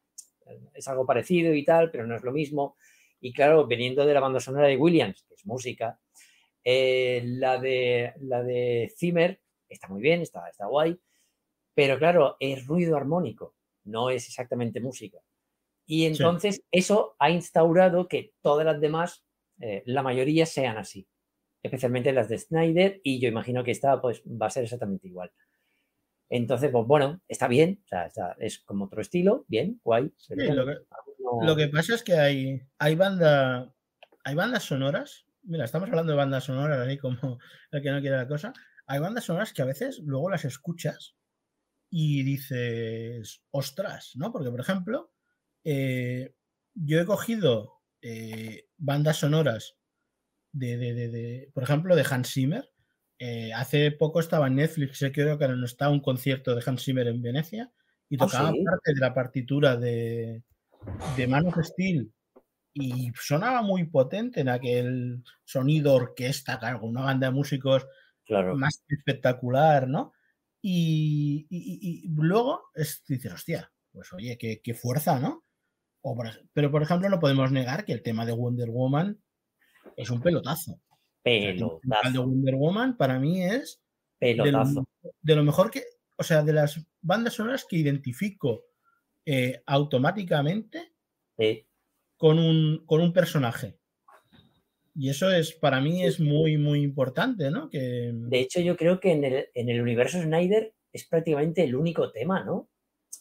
Es 0.73 0.87
algo 0.87 1.05
parecido 1.05 1.53
y 1.53 1.65
tal, 1.65 1.91
pero 1.91 2.07
no 2.07 2.15
es 2.15 2.23
lo 2.23 2.31
mismo. 2.31 2.77
Y 3.19 3.33
claro, 3.33 3.67
veniendo 3.67 4.05
de 4.05 4.13
la 4.13 4.21
banda 4.21 4.39
sonora 4.39 4.67
de 4.67 4.77
Williams, 4.77 5.25
que 5.27 5.33
es 5.33 5.45
música, 5.45 5.99
eh, 6.63 7.21
la, 7.25 7.59
de, 7.59 8.13
la 8.21 8.43
de 8.43 8.93
Zimmer 8.97 9.41
está 9.69 9.87
muy 9.87 10.01
bien, 10.01 10.21
está, 10.21 10.47
está 10.49 10.67
guay, 10.67 10.99
pero 11.73 11.97
claro, 11.99 12.37
es 12.39 12.65
ruido 12.67 12.97
armónico, 12.97 13.55
no 13.85 14.09
es 14.09 14.27
exactamente 14.27 14.79
música. 14.81 15.19
Y 15.87 16.05
entonces 16.05 16.63
eso 16.71 17.15
ha 17.19 17.29
instaurado 17.31 18.07
que 18.07 18.33
todas 18.41 18.65
las 18.65 18.81
demás, 18.81 19.25
eh, 19.61 19.83
la 19.85 20.03
mayoría 20.03 20.45
sean 20.45 20.77
así, 20.77 21.07
especialmente 21.63 22.11
las 22.13 22.29
de 22.29 22.39
Snyder 22.39 23.01
y 23.03 23.19
yo 23.19 23.27
imagino 23.29 23.63
que 23.63 23.71
esta 23.71 24.01
pues 24.01 24.23
va 24.23 24.47
a 24.47 24.51
ser 24.51 24.63
exactamente 24.63 25.07
igual. 25.07 25.31
Entonces, 26.29 26.71
pues 26.71 26.85
bueno, 26.87 27.21
está 27.27 27.47
bien, 27.47 27.81
o 27.85 27.87
sea, 27.87 28.07
está- 28.07 28.35
es 28.39 28.59
como 28.59 28.85
otro 28.85 29.01
estilo, 29.01 29.45
bien, 29.47 29.79
guay. 29.83 30.11
Sí, 30.17 30.33
lo, 30.35 30.65
que, 30.65 30.73
no- 31.19 31.45
lo 31.45 31.55
que 31.55 31.67
pasa 31.67 31.93
es 31.95 32.03
que 32.03 32.13
hay, 32.13 32.61
hay, 32.79 32.95
banda, 32.95 33.73
hay 34.23 34.35
bandas 34.35 34.63
sonoras. 34.63 35.25
Mira, 35.43 35.65
estamos 35.65 35.87
hablando 35.89 36.11
de 36.13 36.17
bandas 36.17 36.45
sonoras, 36.45 36.79
así 36.79 36.97
como 36.97 37.15
el 37.71 37.81
que 37.83 37.91
no 37.91 38.01
quiere 38.01 38.17
la 38.17 38.27
cosa. 38.27 38.53
Hay 38.87 38.99
bandas 38.99 39.25
sonoras 39.25 39.53
que 39.53 39.61
a 39.61 39.65
veces 39.65 39.99
luego 40.03 40.29
las 40.29 40.45
escuchas 40.45 41.15
y 41.89 42.23
dices, 42.23 43.41
ostras, 43.51 44.11
¿no? 44.15 44.31
Porque, 44.31 44.51
por 44.51 44.59
ejemplo, 44.59 45.11
eh, 45.63 46.35
yo 46.73 46.99
he 46.99 47.05
cogido 47.05 47.81
eh, 48.01 48.67
bandas 48.77 49.17
sonoras 49.17 49.77
de, 50.51 50.77
de- 50.77 50.93
de- 50.93 51.09
de- 51.09 51.51
por 51.53 51.63
ejemplo, 51.63 51.95
de 51.95 52.05
Hans 52.09 52.31
Zimmer. 52.33 52.71
Eh, 53.17 53.53
hace 53.53 53.91
poco 53.91 54.19
estaba 54.19 54.47
en 54.47 54.55
Netflix, 54.55 54.99
creo 55.13 55.37
que 55.37 55.47
no 55.47 55.65
está 55.65 55.89
un 55.89 56.01
concierto 56.01 56.53
de 56.53 56.63
Hans 56.65 56.83
Zimmer 56.83 57.07
en 57.07 57.21
Venecia 57.21 57.71
y 58.09 58.15
Ah, 58.17 58.25
tocaba 58.25 58.51
¿sí? 58.51 58.63
parte 58.63 58.93
de 58.93 58.99
la 58.99 59.13
partitura 59.13 59.77
de, 59.77 60.43
de 61.17 61.27
Man 61.27 61.47
of 61.47 61.57
Steel 61.63 62.11
y 62.73 63.11
sonaba 63.15 63.61
muy 63.61 63.85
potente 63.85 64.41
en 64.41 64.49
aquel 64.49 65.23
sonido 65.45 65.93
orquesta, 65.95 66.59
claro, 66.59 66.81
con 66.81 66.89
una 66.89 67.03
banda 67.03 67.27
de 67.27 67.33
músicos 67.33 67.87
claro, 68.25 68.55
más 68.55 68.83
espectacular, 68.87 69.87
¿no? 69.87 70.13
Y, 70.61 71.45
y- 71.49 72.07
luego 72.09 72.63
es, 72.73 73.03
dices, 73.07 73.31
hostia, 73.33 73.71
pues 73.91 74.11
oye, 74.13 74.37
qué, 74.37 74.61
qué 74.63 74.73
fuerza, 74.73 75.19
¿no? 75.19 75.45
O 76.01 76.15
por 76.15 76.27
pero 76.53 76.71
por 76.71 76.83
ejemplo, 76.83 77.09
no 77.09 77.19
podemos 77.19 77.51
negar 77.51 77.85
que 77.85 77.93
el 77.93 78.01
tema 78.03 78.25
de 78.25 78.31
Wonder 78.33 78.69
Woman 78.69 79.21
es 79.95 80.09
un 80.09 80.21
pelotazo. 80.21 80.73
O 80.73 80.79
sea, 81.23 81.49
el 81.49 81.57
tema 81.57 81.73
de 81.73 81.81
pelotazo, 81.81 82.27
Wonder 82.27 82.55
Woman 82.55 82.97
para 82.97 83.19
mí 83.19 83.43
es 83.43 83.81
de 84.19 84.35
lo, 84.35 84.43
pelotazo. 84.43 84.85
de 85.21 85.35
lo 85.35 85.43
mejor 85.43 85.71
que, 85.71 85.83
o 86.17 86.23
sea, 86.23 86.43
de 86.43 86.53
las 86.53 86.83
bandas 87.01 87.33
sonoras 87.33 87.65
que 87.65 87.77
identifico 87.77 88.65
eh, 89.25 89.61
automáticamente 89.65 90.93
Sí, 91.37 91.67
con 92.17 92.39
un, 92.39 92.85
con 92.85 93.01
un 93.01 93.11
personaje. 93.11 93.77
Y 94.95 95.09
eso 95.09 95.29
es, 95.31 95.53
para 95.53 95.79
mí, 95.81 96.03
es 96.03 96.19
muy, 96.19 96.57
muy 96.57 96.81
importante, 96.81 97.51
¿no? 97.51 97.69
Que, 97.69 98.13
De 98.27 98.39
hecho, 98.39 98.59
yo 98.59 98.75
creo 98.75 98.99
que 98.99 99.11
en 99.11 99.23
el, 99.23 99.47
en 99.53 99.69
el 99.69 99.81
universo 99.81 100.21
Snyder 100.21 100.73
es 100.91 101.05
prácticamente 101.07 101.63
el 101.63 101.75
único 101.75 102.11
tema, 102.11 102.43
¿no? 102.43 102.69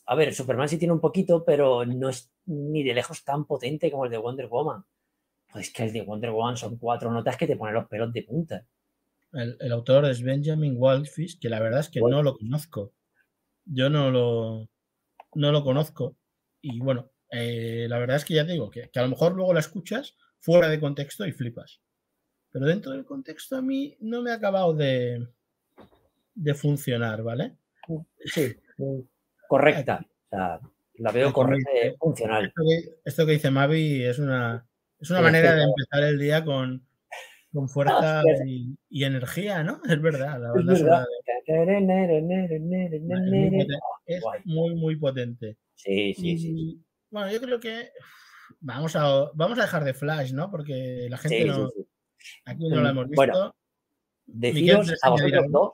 A 0.07 0.15
ver, 0.15 0.35
Superman 0.35 0.69
sí 0.69 0.79
tiene 0.79 0.95
un 0.95 1.01
poquito, 1.01 1.45
pero 1.45 1.85
no 1.87 2.09
es 2.11 2.33
ni 2.47 2.83
de 2.83 2.95
lejos 2.95 3.25
tan 3.25 3.47
potente 3.47 3.91
como 3.91 4.05
el 4.07 4.11
de 4.13 4.19
Wonder 4.19 4.49
Woman. 4.49 4.85
Pues 5.53 5.73
que 5.73 5.85
el 5.85 5.93
de 5.93 6.03
Wonder 6.03 6.31
Woman 6.33 6.57
son 6.57 6.79
cuatro 6.79 7.13
notas 7.13 7.37
que 7.39 7.47
te 7.49 7.57
ponen 7.57 7.75
los 7.75 7.89
pelos 7.89 8.13
de 8.13 8.23
punta. 8.25 8.67
el, 9.33 9.57
el 9.61 9.73
autor 9.73 10.05
es 10.07 10.23
Benjamin 10.23 10.77
Wildfish, 10.79 11.39
que 11.39 11.49
la 11.49 11.61
verdad 11.61 11.81
es 11.81 11.89
que 11.91 12.01
no 12.01 12.23
lo 12.23 12.37
conozco. 12.37 12.95
Yo 13.67 13.91
no 13.91 14.11
lo, 14.11 14.69
no 15.35 15.53
lo 15.53 15.65
conozco. 15.65 16.17
Y 16.63 16.81
bueno, 16.81 17.13
eh, 17.31 17.87
la 17.89 17.99
verdad 17.99 18.17
es 18.19 18.25
que 18.25 18.35
ya 18.35 18.47
te 18.47 18.53
digo 18.53 18.71
que, 18.71 18.91
que 18.91 18.99
a 19.01 19.03
lo 19.03 19.09
mejor 19.11 19.35
luego 19.35 19.55
la 19.55 19.61
escuchas 19.61 20.17
fuera 20.45 20.69
de 20.69 20.79
contexto 20.79 21.27
y 21.27 21.33
flipas. 21.33 21.81
Pero 22.51 22.67
dentro 22.67 22.93
del 22.93 23.05
contexto 23.05 23.57
a 23.57 23.63
mí 23.63 23.97
no 24.01 24.21
me 24.23 24.31
ha 24.31 24.35
acabado 24.35 24.75
de, 24.75 25.27
de 26.35 26.55
funcionar, 26.55 27.23
¿vale? 27.23 27.57
Sí, 28.27 28.55
correcta. 29.49 30.07
La 30.99 31.11
veo 31.13 31.33
correcta, 31.33 31.71
dice- 31.73 31.97
funcional. 31.99 32.45
Esto 32.47 32.63
que, 32.63 33.01
esto 33.05 33.27
que 33.27 33.33
dice 33.33 33.51
Mavi 33.51 34.05
es 34.05 34.19
una, 34.19 34.67
es 35.01 35.11
una 35.11 35.19
Sí, 35.21 35.25
manera 35.25 35.51
sí, 35.53 35.57
de 35.57 35.63
empezar 35.65 36.03
el 36.05 36.19
día 36.19 36.45
con, 36.45 36.87
con 37.53 37.69
fuerza 37.69 38.23
y, 38.47 38.77
y 38.91 39.05
energía, 39.05 39.65
¿no? 39.65 39.81
Es 39.89 40.01
verdad, 40.01 40.41
la 40.41 40.49
Es 40.49 40.55
banda 40.55 40.77
sonora 40.77 40.99
verdad. 40.99 41.07
de- 41.09 41.25
es 43.11 43.21
muy, 43.31 43.67
es 44.07 44.23
muy, 44.45 44.75
muy 44.75 44.97
potente. 44.97 45.57
Sí, 45.75 46.15
sí, 46.15 46.39
sí. 46.39 46.53
Y, 46.57 46.81
bueno, 47.11 47.31
yo 47.33 47.41
creo 47.41 47.61
que 47.61 47.91
vamos 48.61 48.97
a, 48.97 49.31
vamos 49.35 49.59
a 49.59 49.63
dejar 49.63 49.85
de 49.85 49.95
Flash, 49.95 50.33
¿no? 50.33 50.51
Porque 50.51 51.07
la 51.11 51.17
gente 51.19 51.43
Sí, 51.43 51.45
no, 51.49 51.69
sí. 51.71 51.87
aquí 52.45 52.69
no 52.69 52.81
la 52.83 52.91
hemos 52.91 53.05
visto. 53.09 53.17
Bueno, 53.17 53.55
Deciros 54.27 54.85
¿quieres 54.87 55.05
a 55.05 55.11
vosotros 55.11 55.45
dos, 55.51 55.73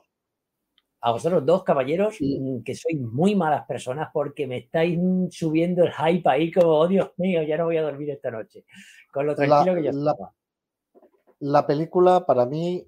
a 1.01 1.11
vosotros 1.13 1.45
dos 1.45 1.63
caballeros, 1.63 2.15
Sí. 2.17 2.37
mm, 2.39 2.63
que 2.63 2.75
sois 2.75 2.99
muy 2.99 3.33
malas 3.35 3.65
personas 3.65 4.09
porque 4.13 4.45
me 4.45 4.57
estáis 4.57 4.97
mm, 4.99 5.27
subiendo 5.31 5.83
el 5.83 5.91
hype 5.93 6.29
ahí 6.29 6.51
como, 6.51 6.69
oh 6.79 6.87
Dios 6.87 7.11
mío, 7.17 7.41
ya 7.43 7.57
no 7.57 7.65
voy 7.65 7.77
a 7.77 7.83
dormir 7.83 8.09
esta 8.09 8.29
noche. 8.29 8.65
Con 9.11 9.25
lo 9.25 9.31
La- 9.33 9.35
tranquilo 9.37 9.75
que 9.75 9.83
yo 9.83 9.91
la- 9.93 10.11
estaba. 10.11 10.33
La 11.39 11.65
película 11.65 12.25
para 12.25 12.45
mí 12.45 12.85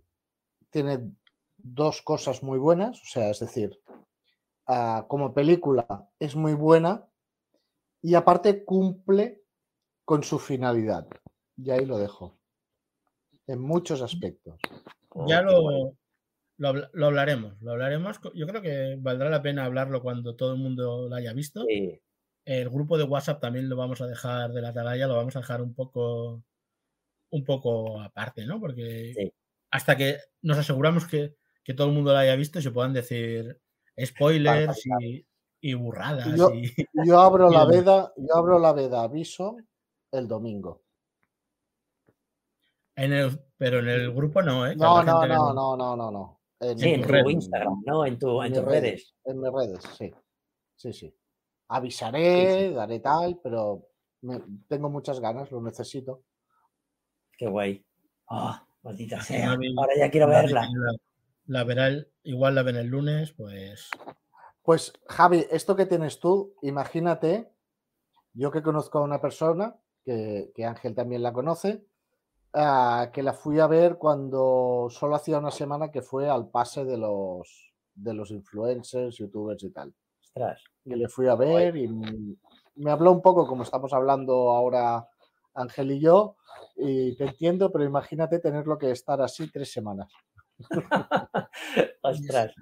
tiene 0.69 1.11
dos 1.57 2.01
cosas 2.01 2.43
muy 2.43 2.59
buenas, 2.59 3.01
o 3.01 3.05
sea, 3.05 3.29
es 3.29 3.39
decir, 3.39 3.79
ah, 4.67 5.05
como 5.07 5.33
película 5.33 6.07
es 6.19 6.35
muy 6.35 6.53
buena 6.53 7.07
y 8.01 8.15
aparte 8.15 8.63
cumple 8.65 9.42
con 10.05 10.23
su 10.23 10.39
finalidad. 10.39 11.07
Y 11.57 11.69
ahí 11.71 11.85
lo 11.85 11.97
dejo. 11.97 12.37
En 13.47 13.59
muchos 13.61 14.01
aspectos. 14.01 14.59
ya 15.27 15.43
Oh, 15.47 15.61
guay. 15.61 15.81
lo, 15.83 15.97
lo, 16.57 16.67
habla- 16.69 16.89
lo 16.93 17.05
hablaremos, 17.07 17.61
lo 17.61 17.71
hablaremos. 17.71 18.19
Yo 18.33 18.47
creo 18.47 18.61
que 18.61 18.95
valdrá 18.99 19.29
la 19.29 19.41
pena 19.41 19.65
hablarlo 19.65 20.01
cuando 20.01 20.35
todo 20.35 20.53
el 20.53 20.59
mundo 20.59 21.07
lo 21.09 21.15
haya 21.15 21.33
visto. 21.33 21.63
Sí, 21.67 22.01
El 22.45 22.69
grupo 22.69 22.97
de 22.97 23.03
WhatsApp 23.05 23.39
también 23.41 23.69
lo 23.69 23.75
vamos 23.75 24.01
a 24.01 24.07
dejar 24.07 24.51
de 24.53 24.61
la 24.61 24.69
atalaya, 24.69 25.07
lo 25.07 25.15
vamos 25.15 25.35
a 25.35 25.39
dejar 25.39 25.61
un 25.61 25.73
poco, 25.73 26.43
un 27.31 27.43
poco 27.45 28.01
aparte, 28.01 28.45
¿no? 28.45 28.59
Porque 28.59 29.13
Sí. 29.15 29.33
hasta 29.71 29.95
que 29.97 30.17
nos 30.41 30.57
aseguramos 30.57 31.05
que, 31.07 31.35
que 31.63 31.73
todo 31.73 31.87
el 31.87 31.93
mundo 31.93 32.11
lo 32.11 32.17
haya 32.17 32.35
visto 32.35 32.59
y 32.59 32.61
se 32.61 32.71
puedan 32.71 32.93
decir 32.93 33.59
spoilers 34.03 34.85
y, 34.99 35.25
y 35.61 35.73
burradas. 35.73 36.35
Yo- 36.37 36.53
y- 36.53 36.71
Yo 37.05 37.19
abro 37.19 37.49
la 37.65 37.65
veda, 37.65 38.13
yo 38.17 38.35
abro 38.35 38.59
la 38.59 38.73
veda 38.73 39.03
aviso 39.03 39.57
el 40.13 40.27
domingo. 40.27 40.81
en 42.95 43.11
el, 43.11 43.39
pero 43.57 43.79
en 43.79 43.87
el 43.89 44.13
grupo 44.13 44.41
no, 44.43 44.67
¿eh? 44.67 44.75
No, 44.75 45.03
no, 45.03 45.25
no, 45.25 45.53
no, 45.53 45.75
no, 45.75 45.95
no, 45.97 46.11
no. 46.11 46.41
En, 46.59 46.77
sí, 46.79 46.93
en 46.93 47.01
tu 47.01 47.07
red. 47.07 47.25
Instagram, 47.27 47.81
¿no? 47.85 48.05
En, 48.05 48.19
tu, 48.19 48.41
en 48.43 48.53
tus 48.53 48.63
redes. 48.63 49.15
En 49.25 49.41
mis 49.41 49.51
redes, 49.51 49.83
sí. 49.97 50.13
Sí, 50.75 50.93
sí. 50.93 51.15
Avisaré, 51.69 52.71
daré 52.71 52.99
tal, 52.99 53.39
pero 53.43 53.87
me- 54.21 54.41
tengo 54.67 54.89
muchas 54.89 55.19
ganas, 55.19 55.51
lo 55.51 55.61
necesito. 55.61 56.23
Qué 57.37 57.47
guay. 57.47 57.83
Ah, 58.29 58.65
maldita 58.83 59.19
sea. 59.21 59.51
Ahora 59.51 59.93
ya 59.97 60.11
quiero 60.11 60.27
la- 60.27 60.41
verla. 60.41 60.69
La, 60.71 60.93
la 61.47 61.63
verá 61.63 61.87
el- 61.87 62.11
igual 62.23 62.55
la 62.55 62.63
ven 62.63 62.75
el 62.77 62.87
lunes, 62.87 63.33
pues 63.33 63.89
Pues, 64.61 64.93
Javi, 65.09 65.45
esto 65.51 65.75
que 65.75 65.85
tienes 65.87 66.19
tú, 66.19 66.55
imagínate, 66.61 67.51
yo 68.33 68.51
que 68.51 68.61
conozco 68.61 68.99
a 68.99 69.03
una 69.03 69.19
persona, 69.19 69.75
que, 70.03 70.51
que 70.53 70.65
Ángel 70.65 70.95
también 70.95 71.23
la 71.23 71.33
conoce, 71.33 71.83
que 72.53 73.23
la 73.23 73.33
fui 73.33 73.59
a 73.59 73.67
ver 73.67 73.97
cuando 73.97 74.87
solo 74.89 75.15
hacía 75.15 75.39
una 75.39 75.51
semana 75.51 75.89
que 75.89 76.01
fue 76.01 76.29
al 76.29 76.49
pase 76.49 76.85
de 76.85 76.97
los, 76.97 77.73
de 77.95 78.13
los 78.13 78.29
influencers, 78.31 79.17
youtubers 79.17 79.63
y 79.63 79.71
tal. 79.71 79.93
Ostras. 80.21 80.63
Y 80.85 80.95
le 80.95 81.09
fui 81.09 81.27
a 81.27 81.35
ver 81.35 81.75
y 81.77 81.87
me 82.75 82.91
habló 82.91 83.11
un 83.11 83.21
poco 83.21 83.47
como 83.47 83.63
estamos 83.63 83.91
hablando 83.93 84.49
ahora 84.51 85.07
Ángel 85.55 85.91
y 85.91 85.99
yo. 85.99 86.37
Y 86.75 87.15
te 87.15 87.25
entiendo, 87.25 87.71
pero 87.71 87.85
imagínate 87.85 88.39
tenerlo 88.39 88.77
que 88.77 88.91
estar 88.91 89.21
así 89.21 89.51
tres 89.51 89.71
semanas. 89.71 90.11
Ostras. 92.01 92.53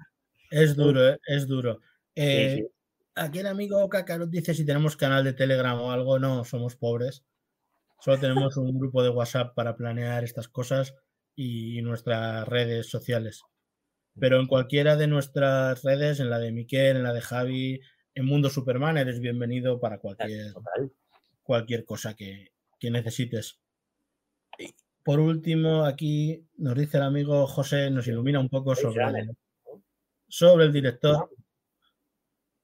Es 0.50 0.76
duro, 0.76 1.08
¿eh? 1.08 1.18
es 1.26 1.46
duro. 1.46 1.74
Sí, 1.74 1.80
Eh, 2.16 2.56
sí. 2.56 2.68
Aquí 3.14 3.40
el 3.40 3.46
amigo 3.46 3.86
Kakarot 3.90 4.30
dice 4.30 4.54
si 4.54 4.64
tenemos 4.64 4.96
canal 4.96 5.22
de 5.22 5.34
Telegram 5.34 5.78
o 5.78 5.90
algo. 5.90 6.18
No, 6.18 6.44
somos 6.44 6.76
pobres. 6.76 7.24
Solo 8.02 8.18
tenemos 8.18 8.56
un 8.56 8.76
grupo 8.76 9.00
de 9.04 9.10
WhatsApp 9.10 9.54
para 9.54 9.76
planear 9.76 10.24
estas 10.24 10.48
cosas 10.48 10.92
y 11.36 11.80
nuestras 11.82 12.48
redes 12.48 12.90
sociales. 12.90 13.42
Pero 14.18 14.40
en 14.40 14.48
cualquiera 14.48 14.96
de 14.96 15.06
nuestras 15.06 15.84
redes, 15.84 16.18
en 16.18 16.28
la 16.28 16.40
de 16.40 16.50
Miquel, 16.50 16.96
en 16.96 17.04
la 17.04 17.12
de 17.12 17.20
Javi, 17.20 17.80
en 18.16 18.26
Mundo 18.26 18.50
Superman, 18.50 18.98
eres 18.98 19.20
bienvenido 19.20 19.78
para 19.78 19.98
cualquier, 19.98 20.52
Total. 20.52 20.90
cualquier 21.44 21.84
cosa 21.84 22.14
que, 22.14 22.48
que 22.80 22.90
necesites. 22.90 23.60
Y 24.58 24.74
por 25.04 25.20
último, 25.20 25.84
aquí 25.84 26.44
nos 26.56 26.74
dice 26.74 26.96
el 26.96 27.04
amigo 27.04 27.46
José, 27.46 27.88
nos 27.88 28.08
ilumina 28.08 28.40
un 28.40 28.48
poco 28.48 28.74
sobre, 28.74 29.28
sobre 30.26 30.64
el 30.64 30.72
director. 30.72 31.30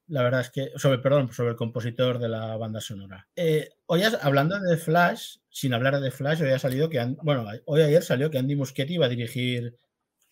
La 0.08 0.22
verdad 0.22 0.40
es 0.40 0.50
que, 0.50 0.70
sobre, 0.76 0.98
perdón, 0.98 1.30
sobre 1.32 1.50
el 1.50 1.56
compositor 1.56 2.18
de 2.18 2.28
la 2.30 2.56
banda 2.56 2.80
sonora. 2.80 3.28
Eh, 3.36 3.68
hoy, 3.86 4.02
has- 4.02 4.18
hablando 4.24 4.58
de 4.58 4.76
Flash, 4.78 5.36
sin 5.50 5.74
hablar 5.74 6.00
de 6.00 6.10
Flash, 6.10 6.42
hoy 6.42 6.48
ha 6.50 6.58
salido 6.58 6.88
que, 6.88 6.98
bueno, 7.22 7.46
hoy 7.66 7.82
ayer 7.82 8.02
salió 8.02 8.30
que 8.30 8.38
Andy 8.38 8.56
Muschietti 8.56 8.96
va 8.96 9.06
a 9.06 9.10
dirigir 9.10 9.76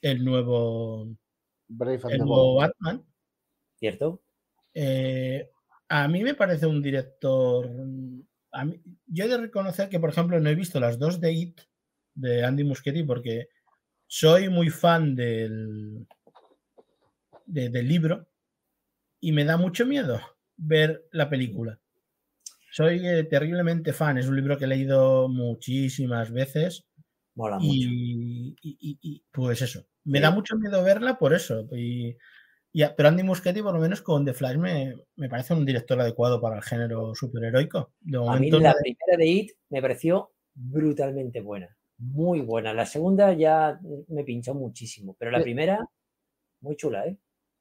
el 0.01 0.25
nuevo, 0.25 1.09
Brave 1.69 2.01
el 2.11 2.19
nuevo. 2.19 2.57
Batman. 2.57 3.05
¿Cierto? 3.79 4.23
Eh, 4.73 5.51
a 5.89 6.09
mí 6.09 6.23
me 6.25 6.35
parece 6.35 6.67
un 6.67 6.83
director. 6.83 7.69
a 8.53 8.65
mí- 8.65 8.81
yo 9.07 9.25
he 9.25 9.29
de 9.29 9.37
reconocer 9.37 9.91
que, 9.91 10.01
por 10.01 10.09
ejemplo, 10.09 10.41
no 10.41 10.49
he 10.49 10.55
visto 10.55 10.81
las 10.81 10.99
dos 10.99 11.21
de 11.21 11.33
It 11.33 11.61
de 12.15 12.43
Andy 12.45 12.65
Muschietti 12.65 13.03
porque 13.03 13.49
soy 14.07 14.49
muy 14.49 14.71
fan 14.71 15.15
del, 15.15 16.07
de- 17.45 17.69
del 17.69 17.87
libro 17.87 18.27
y 19.27 19.33
me 19.33 19.45
da 19.45 19.57
mucho 19.57 19.85
miedo 19.87 20.21
ver 20.57 21.05
la 21.11 21.29
película. 21.29 21.81
Soy 22.71 23.05
eh, 23.05 23.25
terriblemente 23.25 23.93
fan, 23.93 24.19
es 24.19 24.29
un 24.29 24.37
libro 24.37 24.57
que 24.57 24.67
he 24.67 24.69
leído 24.69 25.29
muchísimas 25.29 26.31
veces 26.31 26.85
Mola 27.35 27.57
mucho. 27.59 27.69
y, 27.73 28.55
y- 28.63 28.99
y- 29.03 29.25
pues 29.33 29.63
eso, 29.63 29.85
me 30.05 30.19
Sí. 30.19 30.23
da 30.23 30.31
mucho 30.31 30.57
miedo 30.57 30.83
verla 30.85 31.19
por 31.19 31.35
eso. 31.35 31.67
Y, 31.73 32.17
pero 32.97 33.09
Andy 33.09 33.25
Muschietti, 33.25 33.63
por 33.63 33.75
lo 33.75 33.81
menos 33.81 34.01
con 34.03 34.25
The 34.25 34.33
Flash, 34.33 34.59
me, 34.59 34.95
me 35.17 35.29
parece 35.29 35.55
un 35.55 35.65
director 35.67 36.01
adecuado 36.01 36.41
para 36.41 36.57
el 36.59 36.63
género 36.63 37.13
superheroico. 37.15 37.93
De 38.01 38.19
A 38.19 38.37
mí 38.39 38.49
la 38.51 38.75
primera 38.81 39.17
de 39.19 39.27
It 39.27 39.51
me 39.71 39.81
pareció 39.83 40.31
brutalmente 40.55 41.41
buena. 41.41 41.77
Muy 41.99 42.43
buena. 42.43 42.73
La 42.75 42.87
segunda 42.87 43.33
ya 43.33 43.81
me 44.09 44.23
pinchó 44.23 44.55
muchísimo. 44.55 45.17
Pero 45.19 45.31
la 45.33 45.43
primera, 45.43 45.85
muy 46.61 46.77
chula, 46.77 47.07
¿eh? 47.07 47.17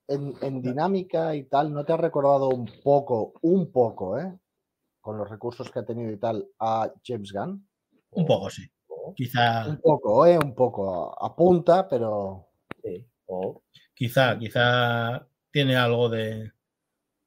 En, 0.08 0.34
en 0.42 0.62
dinámica 0.62 1.36
y 1.36 1.46
tal, 1.46 1.74
¿no 1.74 1.84
te 1.84 1.94
ha 1.94 1.98
recordado 1.98 2.50
un 2.50 2.70
poco, 2.84 3.34
un 3.42 3.72
poco, 3.72 4.20
eh? 4.20 4.38
Con 5.02 5.18
los 5.18 5.30
recursos 5.30 5.70
que 5.72 5.80
ha 5.80 5.86
tenido 5.86 6.12
y 6.12 6.18
tal, 6.18 6.48
a 6.60 6.92
James 7.04 7.32
Gunn? 7.32 7.68
un 8.12 8.26
poco 8.26 8.50
sí. 8.50 8.64
O- 8.88 9.14
Quizá, 9.16 9.68
Un 9.68 9.78
poco, 9.82 10.26
¿eh? 10.26 10.38
Un 10.38 10.54
poco. 10.56 11.22
Apunta, 11.24 11.88
pero 11.88 12.48
sí, 12.84 13.06
o- 13.26 13.64
quizá, 13.94 14.38
quizá 14.38 15.28
tiene 15.52 15.76
algo 15.76 16.08
de. 16.10 16.52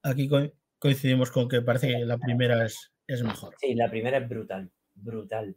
Aquí 0.02 0.28
co- 0.28 0.52
coincidimos 0.78 1.30
con 1.30 1.48
que 1.48 1.62
parece 1.62 1.88
que 1.88 2.04
la 2.04 2.16
primera 2.18 2.64
es, 2.64 2.92
es 3.06 3.22
mejor. 3.22 3.54
sí, 3.60 3.74
la 3.74 3.90
primera 3.90 4.18
es 4.18 4.28
brutal. 4.28 4.70
Brutal. 4.94 5.56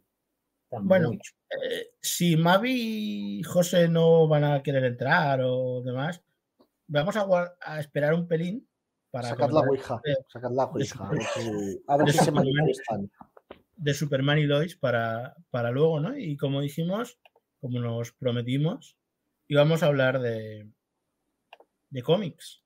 Está 0.64 0.78
Bueno. 0.80 1.12
Eh, 1.12 1.92
si 2.00 2.36
Mavi 2.36 3.38
y 3.38 3.42
José 3.42 3.88
no 3.88 4.26
van 4.28 4.44
a 4.44 4.62
querer 4.62 4.84
entrar 4.84 5.40
o 5.44 5.82
demás, 5.82 6.22
vamos 6.92 7.16
a, 7.16 7.80
esperar 7.80 8.14
un 8.14 8.28
pelín 8.28 8.68
para 9.10 9.28
sacad 9.28 9.50
la 9.50 9.60
Ouija. 9.60 10.00
de- 10.04 10.16
Sacad 10.28 10.50
la 10.52 10.64
Ouija. 10.64 11.06
A 11.06 11.10
ver 11.10 11.22
si, 11.22 11.82
a 11.86 11.96
ver 11.96 12.06
de 12.06 12.12
si 12.12 12.18
se 12.18 12.24
Superman. 12.26 12.54
manifiestan. 12.54 13.10
de 13.76 13.94
Superman 13.94 14.38
y 14.38 14.44
Lois 14.44 14.76
para, 14.76 15.34
para 15.50 15.70
luego, 15.70 15.98
¿no? 16.00 16.16
Y 16.16 16.36
como 16.36 16.60
dijimos, 16.60 17.18
como 17.60 17.80
nos 17.80 18.12
prometimos, 18.12 18.96
íbamos 19.48 19.82
a 19.82 19.86
hablar 19.86 20.20
de, 20.20 20.68
de 21.90 22.02
cómics, 22.02 22.62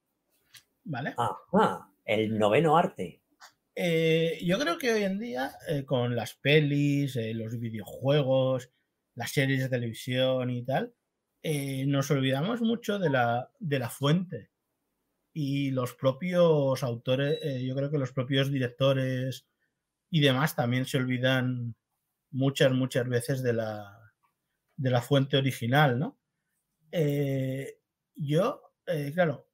¿vale? 0.85 1.15
Ajá, 1.17 1.91
el 2.05 2.39
noveno 2.39 2.77
arte. 2.77 3.23
Eh, 3.75 4.39
yo 4.43 4.59
creo 4.59 4.79
que 4.79 4.93
hoy 4.93 5.05
en 5.05 5.19
día, 5.19 5.53
eh, 5.69 5.85
con 5.85 6.17
las 6.17 6.35
pelis, 6.35 7.17
eh, 7.17 7.35
los 7.35 7.59
videojuegos, 7.59 8.71
las 9.15 9.31
series 9.33 9.63
de 9.63 9.69
televisión 9.69 10.51
y 10.51 10.65
tal, 10.65 10.95
eh, 11.49 11.87
nos 11.87 12.11
olvidamos 12.11 12.61
mucho 12.61 12.99
de 12.99 13.09
la, 13.09 13.53
de 13.61 13.79
la 13.79 13.89
fuente. 13.89 14.51
Y 15.33 15.71
los 15.71 15.95
propios 15.95 16.83
autores, 16.83 17.39
eh, 17.41 17.65
yo 17.65 17.77
creo 17.77 17.89
que 17.89 17.99
los 17.99 18.11
propios 18.11 18.51
directores 18.51 19.47
y 20.11 20.19
demás 20.19 20.57
también 20.57 20.87
se 20.87 20.97
olvidan 20.97 21.77
muchas, 22.33 22.73
muchas 22.73 23.09
veces 23.09 23.45
de 23.45 23.53
la, 23.53 24.13
de 24.77 24.91
la 24.91 25.01
fuente 25.01 25.37
original, 25.37 26.01
¿no? 26.01 26.19
Eh, 26.91 27.79
yo, 28.17 28.73
claro, 29.15 29.47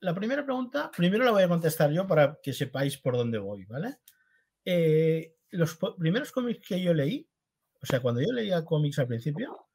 la 0.00 0.16
primera 0.16 0.44
pregunta, 0.44 0.90
primero 0.96 1.24
la 1.24 1.30
voy 1.30 1.44
a 1.44 1.48
contestar 1.48 1.92
yo 1.92 2.08
para 2.08 2.40
que 2.42 2.52
sepáis 2.52 2.98
por 2.98 3.16
dónde 3.16 3.38
voy, 3.38 3.66
¿vale? 3.66 3.98
Los 5.50 5.78
primeros 5.96 6.32
cómics 6.32 6.66
que 6.66 6.82
yo 6.82 6.92
leí, 6.92 7.30
o 7.80 7.86
sea, 7.86 8.00
cuando 8.00 8.20
yo 8.20 8.32
leía 8.32 8.64
cómics 8.64 8.98
al 8.98 9.06
principio, 9.06 9.65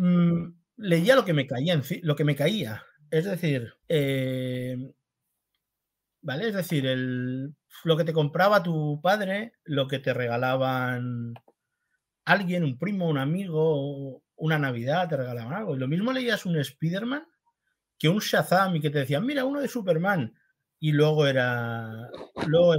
mm, 0.00 0.54
leía 0.78 1.14
lo 1.16 1.24
que 1.24 1.32
me 1.34 1.46
caía, 1.46 1.74
enci- 1.76 2.00
lo 2.02 2.16
que 2.16 2.24
me 2.24 2.36
caía. 2.36 2.82
Es 3.10 3.24
decir, 3.24 3.74
eh, 3.88 4.76
¿vale? 6.22 6.48
Es 6.48 6.54
decir, 6.54 6.84
lo 7.84 7.96
que 7.96 8.04
te 8.04 8.12
compraba 8.12 8.62
tu 8.62 9.00
padre, 9.02 9.52
lo 9.64 9.88
que 9.88 9.98
te 9.98 10.12
regalaban 10.14 11.34
alguien, 12.24 12.64
un 12.64 12.78
primo, 12.78 13.08
un 13.08 13.18
amigo, 13.18 14.22
una 14.36 14.58
Navidad, 14.58 15.08
te 15.08 15.16
regalaban 15.16 15.54
algo. 15.54 15.76
Y 15.76 15.78
lo 15.78 15.88
mismo 15.88 16.12
leías 16.12 16.46
un 16.46 16.56
Spider-Man 16.58 17.26
que 17.98 18.08
un 18.08 18.20
Shazam 18.20 18.76
y 18.76 18.80
que 18.80 18.90
te 18.90 19.00
decían, 19.00 19.26
mira, 19.26 19.44
uno 19.44 19.60
de 19.60 19.68
Superman. 19.68 20.34
Y 20.80 20.92
luego 20.92 21.26
era, 21.26 22.08
luego 22.48 22.74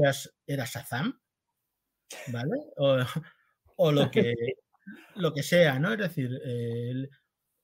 era 0.48 0.66
Shazam, 0.66 1.20
¿vale? 2.28 2.56
O 2.78 2.98
lo 3.92 4.12
que, 4.12 4.34
lo 5.16 5.34
que 5.34 5.44
sea, 5.44 5.80
¿no? 5.80 5.94
Es 5.94 6.00
decir, 6.00 6.30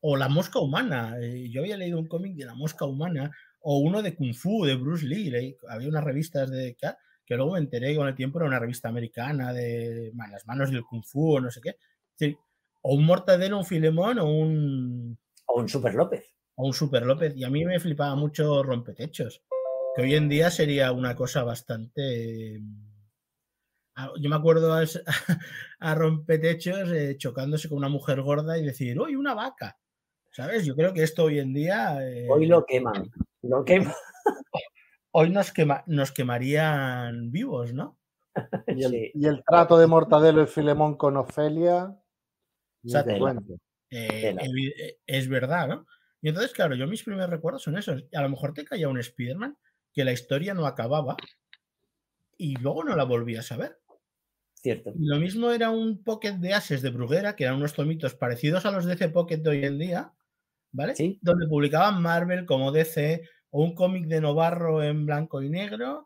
o 0.01 0.15
la 0.15 0.29
mosca 0.29 0.59
humana. 0.59 1.15
eh, 1.21 1.49
Yo 1.49 1.61
había 1.61 1.77
leído 1.77 1.99
un 1.99 2.07
cómic 2.07 2.35
de 2.35 2.45
la 2.45 2.55
mosca 2.55 2.85
humana 2.85 3.31
o 3.61 3.79
uno 3.79 4.01
de 4.01 4.15
Kung 4.15 4.33
Fu, 4.33 4.65
de 4.65 4.75
Bruce 4.75 5.05
Lee. 5.05 5.55
había 5.69 5.89
unas 5.89 6.03
revistas 6.03 6.49
de 6.49 6.77
que, 7.25 7.35
luego 7.35 7.53
me 7.53 7.59
enteré 7.59 7.95
con 7.95 8.07
el 8.07 8.15
tiempo 8.15 8.39
era 8.39 8.47
una 8.47 8.59
revista 8.59 8.87
americana 8.89 9.51
de 9.51 10.11
las 10.31 10.45
manos 10.45 10.71
del 10.71 10.83
Kung 10.83 11.03
Fu 11.03 11.35
o 11.37 11.41
no 11.41 11.51
sé 11.51 11.59
qué. 11.61 11.69
Es 11.71 12.17
decir, 12.19 12.37
o 12.81 12.93
un 12.95 13.05
Mortadelo, 13.05 13.57
un 13.57 13.65
Filemón 13.65 14.19
o 14.19 14.25
un, 14.29 15.17
O 15.47 15.59
un 15.59 15.67
Super 15.67 15.93
López. 15.95 16.23
o 16.55 16.67
un 16.67 16.73
Super 16.73 17.05
López. 17.05 17.33
Y 17.35 17.43
a 17.43 17.49
mí 17.49 17.65
me 17.65 17.79
flipaba 17.79 18.15
mucho 18.15 18.63
Rompetechos, 18.63 19.43
que 19.95 20.03
hoy 20.03 20.15
en 20.15 20.29
día 20.29 20.49
sería 20.51 20.91
una 20.91 21.15
cosa 21.15 21.43
bastante... 21.43 22.61
a- 23.97 24.11
Yo 24.19 24.29
me 24.29 24.35
acuerdo 24.35 24.73
a, 24.73 24.83
a 25.79 25.95
Rompetechos 25.95 26.89
eh, 26.91 27.15
chocándose 27.17 27.67
con 27.69 27.77
una 27.79 27.89
mujer 27.89 28.21
gorda 28.21 28.57
y 28.57 28.63
decir, 28.63 28.99
¡uy, 28.99 29.15
una 29.15 29.33
vaca! 29.33 29.77
¿Sabes? 30.31 30.65
Yo 30.65 30.75
creo 30.75 30.93
que 30.93 31.03
esto 31.03 31.23
hoy 31.25 31.39
en 31.39 31.53
día... 31.53 31.97
eh, 32.07 32.27
Hoy 32.29 32.45
lo 32.45 32.65
queman. 32.65 33.09
Lo 33.41 33.65
queman. 33.65 33.93
hoy 35.11 35.29
nos, 35.31 35.51
quema- 35.53 35.83
nos 35.87 36.11
quemarían 36.11 37.31
vivos, 37.31 37.73
¿no? 37.73 37.97
Y 38.67 38.83
el, 38.83 38.91
Sí. 38.91 39.11
y 39.15 39.25
el 39.25 39.43
trato 39.47 39.77
de 39.79 39.87
Mortadelo 39.87 40.43
y 40.43 40.47
Filemón 40.47 40.95
con 40.95 41.17
Ofelia. 41.17 41.95
te. 42.83 43.17
Eh, 43.89 44.35
eh, 44.39 44.97
es 45.07 45.27
verdad, 45.27 45.67
¿no? 45.67 45.87
Y 46.21 46.29
entonces, 46.29 46.53
claro, 46.53 46.75
yo 46.75 46.85
mis 46.87 47.03
primeros 47.03 47.29
recuerdos 47.29 47.63
son 47.63 47.77
esos. 47.77 48.05
A 48.13 48.21
lo 48.21 48.29
mejor 48.29 48.53
te 48.53 48.65
caía 48.65 48.89
un 48.89 48.99
Spider-Man 48.99 49.57
que 49.93 50.03
la 50.03 50.11
historia 50.11 50.53
no 50.53 50.67
acababa 50.67 51.15
y 52.37 52.55
luego 52.57 52.83
no 52.83 52.95
la 52.95 53.03
volvías 53.05 53.51
a 53.51 53.57
ver. 53.57 53.79
Cierto. 54.67 54.93
Lo 54.99 55.17
mismo 55.17 55.51
era 55.51 55.69
un 55.69 56.03
pocket 56.03 56.33
de 56.33 56.53
Ases 56.53 56.81
de 56.81 56.89
Bruguera, 56.89 57.37
que 57.37 57.45
eran 57.45 57.55
unos 57.55 57.73
tomitos 57.73 58.15
parecidos 58.15 58.65
a 58.65 58.71
los 58.71 58.83
DC 58.83 59.07
Pocket 59.09 59.37
de 59.37 59.49
hoy 59.49 59.63
en 59.63 59.77
día, 59.77 60.11
¿vale? 60.73 60.93
Sí. 60.93 61.19
Donde 61.21 61.47
publicaban 61.47 62.01
Marvel 62.01 62.45
como 62.45 62.73
DC 62.73 63.21
o 63.51 63.63
un 63.63 63.75
cómic 63.75 64.07
de 64.07 64.19
Novarro 64.19 64.83
en 64.83 65.05
blanco 65.05 65.41
y 65.41 65.49
negro 65.49 66.05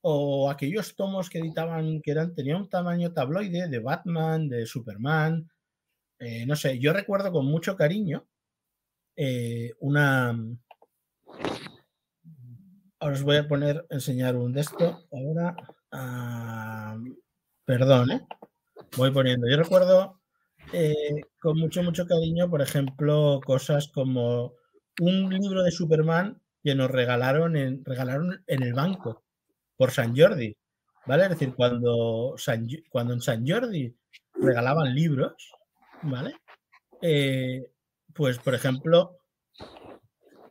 o 0.00 0.50
aquellos 0.50 0.96
tomos 0.96 1.30
que 1.30 1.38
editaban 1.38 2.02
que 2.02 2.10
eran 2.10 2.34
tenían 2.34 2.62
un 2.62 2.68
tamaño 2.68 3.12
tabloide 3.12 3.68
de 3.68 3.78
Batman, 3.78 4.48
de 4.48 4.66
Superman, 4.66 5.48
eh, 6.18 6.44
no 6.46 6.56
sé, 6.56 6.80
yo 6.80 6.92
recuerdo 6.92 7.30
con 7.30 7.46
mucho 7.46 7.76
cariño 7.76 8.26
eh, 9.14 9.72
una... 9.78 10.36
Ahora 12.98 13.14
os 13.14 13.22
voy 13.22 13.36
a 13.36 13.46
poner, 13.46 13.86
enseñar 13.88 14.34
un 14.34 14.52
de 14.52 14.62
esto. 14.62 15.06
Ahora, 15.12 15.56
ah, 15.92 16.98
perdón, 17.70 18.10
¿eh? 18.10 18.20
voy 18.96 19.12
poniendo. 19.12 19.48
Yo 19.48 19.56
recuerdo 19.56 20.20
eh, 20.72 21.22
con 21.40 21.56
mucho, 21.56 21.84
mucho 21.84 22.04
cariño, 22.04 22.50
por 22.50 22.62
ejemplo, 22.62 23.40
cosas 23.46 23.86
como 23.94 24.54
un 25.00 25.30
libro 25.30 25.62
de 25.62 25.70
Superman 25.70 26.42
que 26.64 26.74
nos 26.74 26.90
regalaron 26.90 27.56
en, 27.56 27.84
regalaron 27.84 28.42
en 28.48 28.62
el 28.64 28.74
banco 28.74 29.22
por 29.76 29.92
San 29.92 30.16
Jordi. 30.16 30.56
¿Vale? 31.06 31.22
Es 31.24 31.30
decir, 31.30 31.54
cuando, 31.54 32.34
cuando 32.90 33.14
en 33.14 33.20
San 33.20 33.46
Jordi 33.46 33.96
regalaban 34.34 34.92
libros, 34.92 35.52
¿vale? 36.02 36.34
Eh, 37.00 37.70
pues, 38.12 38.38
por 38.38 38.56
ejemplo, 38.56 39.16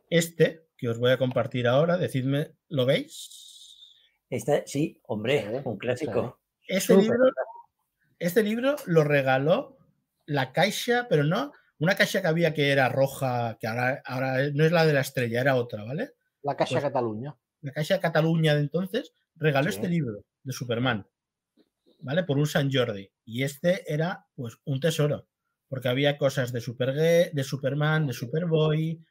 este 0.08 0.68
que 0.78 0.88
os 0.88 0.98
voy 0.98 1.10
a 1.10 1.18
compartir 1.18 1.68
ahora, 1.68 1.98
decidme, 1.98 2.52
¿lo 2.70 2.86
veis? 2.86 3.76
Este, 4.30 4.62
sí, 4.66 4.98
hombre, 5.02 5.60
un 5.66 5.76
clásico. 5.76 6.39
Este 6.70 6.96
libro, 6.96 7.30
este 8.18 8.42
libro 8.42 8.76
lo 8.86 9.04
regaló 9.04 9.76
la 10.26 10.52
Caixa, 10.52 11.06
pero 11.08 11.24
no 11.24 11.52
una 11.80 11.94
caixa 11.94 12.20
que 12.20 12.28
había 12.28 12.52
que 12.52 12.70
era 12.70 12.90
roja, 12.90 13.56
que 13.58 13.66
ahora, 13.66 14.02
ahora 14.04 14.50
no 14.52 14.64
es 14.64 14.70
la 14.70 14.84
de 14.84 14.92
la 14.92 15.00
estrella, 15.00 15.40
era 15.40 15.56
otra, 15.56 15.82
¿vale? 15.82 16.12
La 16.42 16.54
Caixa 16.54 16.74
pues 16.74 16.84
Cataluña. 16.84 17.34
La 17.62 17.72
Caixa 17.72 18.00
Cataluña 18.00 18.54
de 18.54 18.60
entonces 18.60 19.14
regaló 19.34 19.70
este 19.70 19.88
libro 19.88 20.24
de 20.42 20.52
Superman, 20.52 21.06
¿vale? 22.00 22.24
Por 22.24 22.36
un 22.36 22.46
San 22.46 22.70
Jordi. 22.70 23.10
Y 23.24 23.44
este 23.44 23.90
era, 23.92 24.26
pues, 24.34 24.58
un 24.64 24.78
tesoro, 24.78 25.26
porque 25.68 25.88
había 25.88 26.18
cosas 26.18 26.52
de, 26.52 26.60
Super, 26.60 26.92
de 26.92 27.44
Superman, 27.44 28.06
de 28.06 28.12
Superboy, 28.12 29.02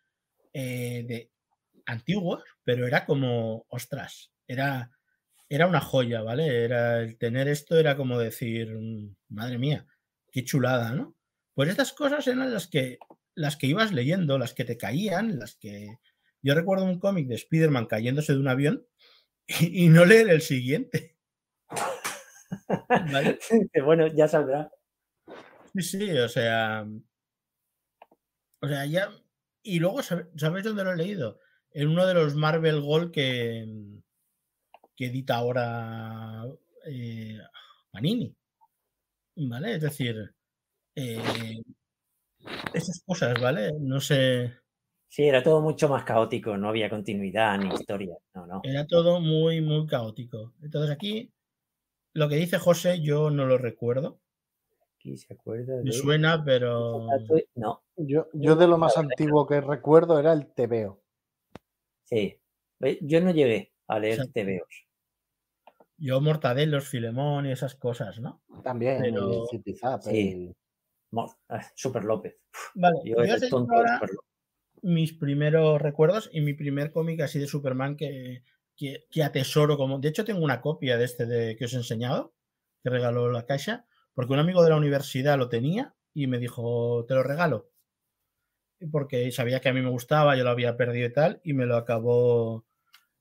eh, 0.53 1.05
de 1.07 1.31
antiguos, 1.87 2.43
pero 2.63 2.85
era 2.85 3.03
como, 3.03 3.65
ostras, 3.69 4.31
era, 4.47 4.91
era 5.49 5.65
una 5.65 5.81
joya, 5.81 6.21
¿vale? 6.21 6.63
Era, 6.63 7.01
el 7.01 7.17
tener 7.17 7.47
esto 7.47 7.77
era 7.77 7.97
como 7.97 8.19
decir, 8.19 8.71
mm, 8.71 9.15
madre 9.29 9.57
mía, 9.57 9.87
qué 10.31 10.43
chulada, 10.43 10.93
¿no? 10.93 11.15
Pues 11.55 11.69
estas 11.69 11.91
cosas 11.91 12.25
eran 12.27 12.53
las 12.53 12.67
que, 12.67 12.99
las 13.33 13.57
que 13.57 13.67
ibas 13.67 13.91
leyendo, 13.91 14.37
las 14.37 14.53
que 14.53 14.63
te 14.63 14.77
caían, 14.77 15.39
las 15.39 15.55
que... 15.55 15.97
Yo 16.41 16.53
recuerdo 16.53 16.85
un 16.85 16.99
cómic 16.99 17.27
de 17.27 17.35
Spider-Man 17.35 17.87
cayéndose 17.87 18.33
de 18.33 18.39
un 18.39 18.47
avión 18.47 18.87
y, 19.47 19.89
no 19.89 20.05
leer 20.05 20.29
el 20.29 20.41
siguiente. 20.41 21.17
bueno, 23.83 24.07
ya 24.07 24.27
saldrá. 24.27 24.71
Sí, 25.75 25.81
sí, 25.81 26.11
o 26.11 26.29
sea. 26.29 26.87
O 28.61 28.67
sea, 28.67 28.85
ya. 28.85 29.09
Y 29.63 29.79
luego, 29.79 30.01
¿sabéis 30.01 30.63
dónde 30.63 30.83
lo 30.83 30.93
he 30.93 30.97
leído? 30.97 31.39
En 31.71 31.89
uno 31.89 32.05
de 32.05 32.13
los 32.13 32.35
Marvel 32.35 32.81
Gold 32.81 33.11
que, 33.11 33.65
que 34.99 35.05
edita 35.05 35.37
ahora 35.37 36.45
eh, 36.85 37.39
Panini. 37.89 38.35
¿Vale? 39.37 39.75
Es 39.75 39.81
decir, 39.81 40.35
eh, 40.93 41.63
esas 42.73 43.01
cosas, 43.05 43.39
¿vale? 43.39 43.71
No 43.79 44.01
sé. 44.01 44.51
Sí, 45.07 45.23
era 45.23 45.41
todo 45.41 45.61
mucho 45.61 45.87
más 45.87 46.03
caótico, 46.03 46.57
no 46.57 46.67
había 46.67 46.89
continuidad 46.89 47.57
ni 47.57 47.73
historia. 47.73 48.17
No, 48.33 48.45
no. 48.45 48.59
Era 48.61 48.85
todo 48.85 49.21
muy, 49.21 49.61
muy 49.61 49.87
caótico. 49.87 50.53
Entonces 50.61 50.91
aquí, 50.91 51.31
lo 52.11 52.27
que 52.27 52.35
dice 52.35 52.59
José, 52.59 52.99
yo 52.99 53.29
no 53.29 53.45
lo 53.45 53.57
recuerdo. 53.57 54.19
Aquí 54.95 55.15
se 55.15 55.33
acuerda. 55.33 55.81
Me 55.81 55.93
suena, 55.93 56.43
pero. 56.43 57.07
No. 57.55 57.83
Yo, 57.95 58.27
yo 58.33 58.57
de 58.57 58.67
lo 58.67 58.77
más 58.77 58.97
antiguo 58.97 59.47
que 59.47 59.61
recuerdo 59.61 60.19
era 60.19 60.33
el 60.33 60.47
TVO. 60.47 61.01
Sí. 62.03 62.37
Yo 62.99 63.21
no 63.21 63.31
llegué 63.31 63.71
a 63.87 63.97
leer 63.97 64.27
TVOs. 64.33 64.88
Yo 65.99 66.21
Mortadelos, 66.21 66.87
Filemón 66.87 67.45
y 67.45 67.51
esas 67.51 67.75
cosas, 67.75 68.19
¿no? 68.19 68.41
También, 68.63 69.01
pero... 69.01 69.45
sí. 70.01 70.55
Ah, 71.49 71.61
Super 71.75 72.03
López. 72.03 72.37
Vale, 72.75 72.97
yo 73.03 73.15
voy 73.15 73.29
a 73.29 73.39
tonto 73.49 73.73
mis 74.81 75.13
primeros 75.13 75.81
recuerdos 75.81 76.29
y 76.31 76.41
mi 76.41 76.53
primer 76.53 76.91
cómic 76.91 77.21
así 77.21 77.39
de 77.39 77.47
Superman 77.47 77.97
que, 77.97 78.43
que, 78.75 79.23
atesoro 79.23 79.77
como. 79.77 79.99
De 79.99 80.09
hecho, 80.09 80.25
tengo 80.25 80.43
una 80.43 80.61
copia 80.61 80.97
de 80.97 81.05
este 81.05 81.25
de, 81.25 81.55
que 81.55 81.65
os 81.65 81.73
he 81.73 81.77
enseñado, 81.77 82.33
que 82.83 82.89
regaló 82.89 83.31
la 83.31 83.45
caixa, 83.45 83.85
porque 84.13 84.33
un 84.33 84.39
amigo 84.39 84.63
de 84.63 84.69
la 84.69 84.77
universidad 84.77 85.37
lo 85.37 85.49
tenía 85.49 85.95
y 86.13 86.27
me 86.27 86.39
dijo, 86.39 87.05
te 87.07 87.13
lo 87.13 87.23
regalo. 87.23 87.69
Porque 88.91 89.29
sabía 89.31 89.59
que 89.59 89.69
a 89.69 89.73
mí 89.73 89.81
me 89.81 89.89
gustaba, 89.89 90.37
yo 90.37 90.43
lo 90.43 90.51
había 90.51 90.77
perdido 90.77 91.07
y 91.07 91.13
tal, 91.13 91.41
y 91.43 91.53
me 91.53 91.65
lo 91.65 91.75
acabó, 91.75 92.65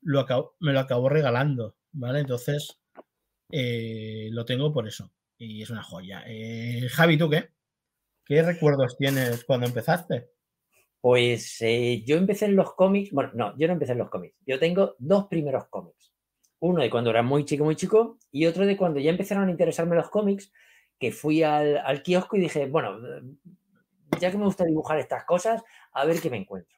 lo 0.00 0.20
acabó, 0.20 0.54
me 0.60 0.72
lo 0.72 0.78
acabó 0.78 1.08
regalando, 1.08 1.74
¿vale? 1.92 2.20
Entonces, 2.20 2.80
eh, 3.50 4.28
lo 4.32 4.44
tengo 4.44 4.72
por 4.72 4.86
eso. 4.86 5.12
Y 5.36 5.62
es 5.62 5.70
una 5.70 5.82
joya. 5.82 6.24
Eh, 6.26 6.88
Javi, 6.90 7.16
¿tú 7.16 7.30
qué? 7.30 7.50
¿Qué 8.24 8.42
recuerdos 8.42 8.96
tienes 8.98 9.44
cuando 9.44 9.66
empezaste? 9.66 10.30
Pues 11.00 11.62
eh, 11.62 12.02
yo 12.04 12.16
empecé 12.16 12.46
en 12.46 12.56
los 12.56 12.74
cómics, 12.74 13.12
bueno, 13.12 13.30
no, 13.34 13.56
yo 13.56 13.68
no 13.68 13.74
empecé 13.74 13.92
en 13.92 13.98
los 13.98 14.10
cómics, 14.10 14.36
yo 14.44 14.58
tengo 14.58 14.96
dos 14.98 15.26
primeros 15.28 15.68
cómics. 15.68 16.12
Uno 16.58 16.82
de 16.82 16.90
cuando 16.90 17.10
era 17.10 17.22
muy 17.22 17.44
chico, 17.44 17.64
muy 17.64 17.76
chico, 17.76 18.18
y 18.32 18.46
otro 18.46 18.66
de 18.66 18.76
cuando 18.76 18.98
ya 18.98 19.10
empezaron 19.10 19.46
a 19.48 19.50
interesarme 19.50 19.94
los 19.94 20.10
cómics, 20.10 20.52
que 20.98 21.12
fui 21.12 21.42
al, 21.42 22.02
kiosco 22.02 22.36
y 22.36 22.40
dije, 22.40 22.66
bueno, 22.66 22.98
ya 24.20 24.30
que 24.30 24.38
me 24.38 24.44
gusta 24.44 24.64
dibujar 24.64 24.98
estas 24.98 25.24
cosas, 25.24 25.62
a 25.92 26.04
ver 26.04 26.20
qué 26.20 26.30
me 26.30 26.38
encuentro. 26.38 26.77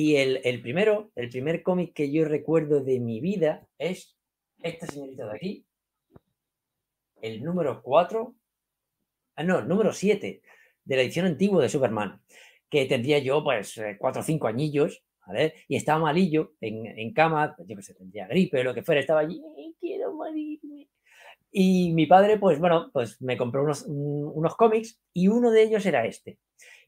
Y 0.00 0.14
el, 0.14 0.40
el 0.44 0.62
primero, 0.62 1.10
el 1.16 1.28
primer 1.28 1.64
cómic 1.64 1.92
que 1.92 2.12
yo 2.12 2.24
recuerdo 2.24 2.84
de 2.84 3.00
mi 3.00 3.20
vida 3.20 3.66
es 3.78 4.16
esta 4.62 4.86
señorita 4.86 5.26
de 5.26 5.34
aquí, 5.34 5.66
el 7.20 7.42
número 7.42 7.82
4, 7.82 8.32
ah, 9.34 9.42
no, 9.42 9.58
el 9.58 9.66
número 9.66 9.92
7 9.92 10.40
de 10.84 10.96
la 10.96 11.02
edición 11.02 11.26
antigua 11.26 11.60
de 11.60 11.68
Superman 11.68 12.22
que 12.70 12.86
tendría 12.86 13.18
yo 13.18 13.42
pues 13.42 13.76
eh, 13.78 13.96
cuatro 13.98 14.20
o 14.20 14.24
cinco 14.24 14.46
añillos, 14.46 15.02
¿vale? 15.26 15.54
Y 15.66 15.74
estaba 15.74 15.98
malillo 15.98 16.52
en, 16.60 16.86
en 16.86 17.12
cama, 17.12 17.56
yo 17.66 17.74
que 17.74 17.82
sé, 17.82 17.94
tendría 17.94 18.28
gripe 18.28 18.60
o 18.60 18.62
lo 18.62 18.74
que 18.74 18.84
fuera, 18.84 19.00
estaba 19.00 19.18
allí, 19.18 19.42
quiero 19.80 20.14
morirme. 20.14 20.88
Y 21.50 21.92
mi 21.92 22.06
padre, 22.06 22.38
pues 22.38 22.60
bueno, 22.60 22.88
pues 22.92 23.20
me 23.20 23.36
compró 23.36 23.64
unos, 23.64 23.84
unos 23.88 24.54
cómics 24.54 25.00
y 25.12 25.26
uno 25.26 25.50
de 25.50 25.64
ellos 25.64 25.84
era 25.86 26.06
este. 26.06 26.38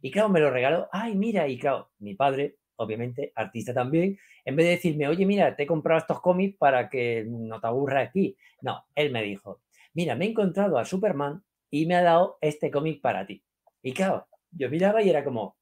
Y 0.00 0.12
claro, 0.12 0.28
me 0.28 0.38
lo 0.38 0.52
regaló, 0.52 0.88
ay, 0.92 1.16
mira, 1.16 1.48
y 1.48 1.58
claro, 1.58 1.90
mi 1.98 2.14
padre, 2.14 2.54
obviamente, 2.80 3.32
artista 3.34 3.74
también, 3.74 4.18
en 4.44 4.56
vez 4.56 4.66
de 4.66 4.72
decirme, 4.72 5.06
oye, 5.06 5.26
mira, 5.26 5.54
te 5.54 5.64
he 5.64 5.66
comprado 5.66 6.00
estos 6.00 6.20
cómics 6.20 6.56
para 6.56 6.88
que 6.88 7.24
no 7.28 7.60
te 7.60 7.66
aburras 7.66 8.08
aquí, 8.08 8.36
no, 8.62 8.84
él 8.94 9.12
me 9.12 9.22
dijo, 9.22 9.60
mira, 9.92 10.16
me 10.16 10.24
he 10.24 10.30
encontrado 10.30 10.78
a 10.78 10.84
Superman 10.84 11.44
y 11.70 11.86
me 11.86 11.96
ha 11.96 12.02
dado 12.02 12.38
este 12.40 12.70
cómic 12.70 13.00
para 13.00 13.26
ti. 13.26 13.42
Y 13.82 13.92
claro, 13.92 14.26
yo 14.50 14.70
miraba 14.70 15.02
y 15.02 15.10
era 15.10 15.22
como, 15.22 15.56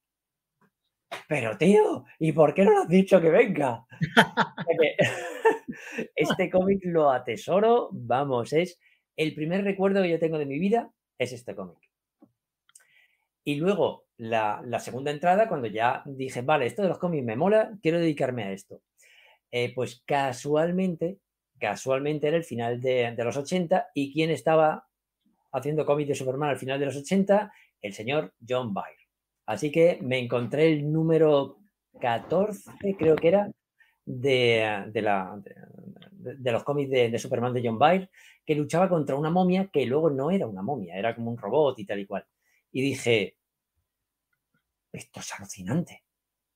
pero 1.28 1.58
tío, 1.58 2.04
¿y 2.20 2.32
por 2.32 2.54
qué 2.54 2.64
no 2.64 2.72
lo 2.72 2.82
has 2.82 2.88
dicho 2.88 3.20
que 3.20 3.30
venga? 3.30 3.84
este 6.14 6.50
cómic 6.50 6.80
lo 6.84 7.10
atesoro, 7.10 7.88
vamos, 7.92 8.52
es 8.52 8.78
el 9.16 9.34
primer 9.34 9.64
recuerdo 9.64 10.02
que 10.02 10.10
yo 10.10 10.20
tengo 10.20 10.38
de 10.38 10.46
mi 10.46 10.60
vida, 10.60 10.92
es 11.18 11.32
este 11.32 11.56
cómic. 11.56 11.78
Y 13.42 13.56
luego, 13.56 14.07
la, 14.18 14.78
segunda 14.80 15.10
entrada, 15.10 15.48
cuando 15.48 15.68
ya 15.68 16.02
dije, 16.06 16.42
vale, 16.42 16.66
esto 16.66 16.82
de 16.82 16.88
los 16.88 16.98
cómics 16.98 17.24
me 17.24 17.36
mola, 17.36 17.76
quiero 17.82 17.98
dedicarme 17.98 18.44
a 18.44 18.52
esto. 18.52 18.82
Eh, 19.50 19.72
pues 19.74 20.02
casualmente, 20.04 21.18
casualmente 21.58 22.28
era 22.28 22.36
el 22.36 22.44
final 22.44 22.80
de, 22.80 23.14
de 23.16 23.24
los 23.24 23.36
80 23.36 23.88
y 23.94 24.12
¿quién 24.12 24.30
estaba 24.30 24.86
haciendo 25.52 25.86
cómics 25.86 26.08
de 26.08 26.14
Superman 26.14 26.50
al 26.50 26.58
final 26.58 26.78
de 26.78 26.86
los 26.86 26.96
80? 26.96 27.50
El 27.80 27.94
señor 27.94 28.34
John 28.46 28.74
Byrne. 28.74 29.08
Así 29.46 29.70
que 29.70 29.98
me 30.02 30.18
encontré 30.18 30.72
el 30.72 30.92
número 30.92 31.56
14, 32.00 32.70
creo 32.98 33.16
que 33.16 33.28
era, 33.28 33.50
de, 34.04 34.90
la, 34.94 35.40
de, 36.10 36.52
los 36.52 36.64
cómics 36.64 36.90
de, 36.90 37.18
Superman 37.18 37.52
de 37.54 37.62
John 37.64 37.78
Byrne, 37.78 38.10
que 38.44 38.54
luchaba 38.54 38.88
contra 38.88 39.16
una 39.16 39.30
momia 39.30 39.68
que 39.72 39.86
luego 39.86 40.10
no 40.10 40.30
era 40.30 40.46
una 40.46 40.62
momia, 40.62 40.96
era 40.96 41.14
como 41.14 41.30
un 41.30 41.38
robot 41.38 41.78
y 41.78 41.86
tal 41.86 42.00
y 42.00 42.06
cual. 42.06 42.24
Y 42.72 42.82
dije, 42.82 43.37
esto 44.92 45.20
es 45.20 45.32
alucinante, 45.34 46.04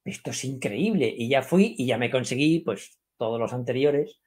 esto 0.04 0.30
es 0.30 0.44
increíble. 0.44 1.12
Y 1.16 1.28
ya 1.28 1.42
fui 1.42 1.74
y 1.78 1.86
ya 1.86 1.98
me 1.98 2.10
conseguí 2.10 2.60
pues 2.60 2.98
todos 3.16 3.38
los 3.38 3.52
anteriores 3.52 4.20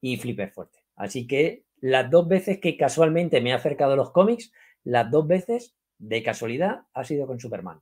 y 0.00 0.16
flipé 0.16 0.48
fuerte. 0.48 0.84
Así 0.96 1.26
que 1.26 1.64
las 1.80 2.10
dos 2.10 2.28
veces 2.28 2.58
que 2.58 2.76
casualmente 2.76 3.40
me 3.40 3.50
he 3.50 3.54
acercado 3.54 3.94
a 3.94 3.96
los 3.96 4.12
cómics, 4.12 4.52
las 4.84 5.10
dos 5.10 5.26
veces 5.26 5.76
de 5.98 6.22
casualidad 6.22 6.82
ha 6.94 7.04
sido 7.04 7.26
con 7.26 7.40
Superman. 7.40 7.80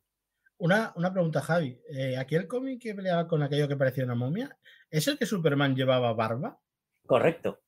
Una, 0.58 0.92
pregunta, 1.12 1.40
Javi. 1.40 1.80
Eh, 1.88 2.16
¿Aquel 2.16 2.48
cómic 2.48 2.82
que 2.82 2.94
peleaba 2.94 3.28
con 3.28 3.42
aquello 3.42 3.68
que 3.68 3.76
parecía 3.76 4.04
una 4.04 4.16
momia, 4.16 4.58
es 4.90 5.06
el 5.06 5.16
que 5.16 5.26
Superman 5.26 5.76
llevaba 5.76 6.12
barba? 6.14 6.60
Correcto. 7.06 7.60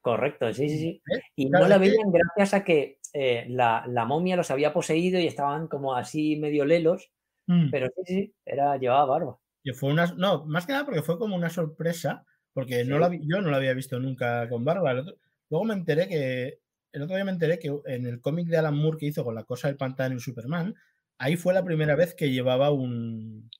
Correcto, 0.00 0.52
sí, 0.52 0.68
sí, 0.68 0.78
sí. 0.78 1.02
Y 1.34 1.48
no 1.48 1.66
la 1.66 1.78
veían 1.78 2.12
gracias 2.12 2.54
a 2.54 2.62
que 2.62 2.98
eh, 3.14 3.46
la, 3.48 3.84
la 3.88 4.04
momia 4.04 4.36
los 4.36 4.50
había 4.50 4.72
poseído 4.74 5.18
y 5.18 5.26
estaban 5.26 5.68
como 5.68 5.94
así 5.94 6.36
medio 6.36 6.64
lelos, 6.66 7.10
Mm. 7.46 7.68
pero 7.70 7.88
sí, 7.88 8.02
sí, 8.06 8.34
era, 8.46 8.76
llevaba 8.78 9.04
barba. 9.06 9.38
Y 9.62 9.72
fue 9.72 9.90
una, 9.92 10.06
no, 10.16 10.44
más 10.46 10.64
que 10.66 10.72
nada 10.72 10.84
porque 10.86 11.02
fue 11.02 11.18
como 11.18 11.36
una 11.36 11.50
sorpresa, 11.50 12.24
porque 12.54 12.84
no 12.84 12.98
la 12.98 13.08
vi- 13.10 13.20
yo 13.22 13.40
no 13.42 13.50
la 13.50 13.58
había 13.58 13.74
visto 13.74 13.98
nunca 14.00 14.48
con 14.48 14.64
barba. 14.64 14.94
Otro- 15.00 15.16
luego 15.50 15.64
me 15.66 15.74
enteré 15.74 16.08
que, 16.08 16.60
el 16.92 17.02
otro 17.02 17.16
día 17.16 17.24
me 17.26 17.32
enteré 17.32 17.58
que 17.58 17.70
en 17.86 18.06
el 18.06 18.20
cómic 18.22 18.48
de 18.48 18.56
Alan 18.56 18.76
Moore 18.78 18.96
que 18.98 19.06
hizo 19.06 19.24
con 19.24 19.34
la 19.34 19.44
cosa 19.44 19.68
del 19.68 19.76
pantano 19.76 20.14
y 20.16 20.20
Superman, 20.20 20.74
ahí 21.18 21.36
fue 21.36 21.52
la 21.52 21.62
primera 21.64 21.94
vez 21.96 22.14
que 22.14 22.30
llevaba 22.30 22.70
un, 22.70 23.50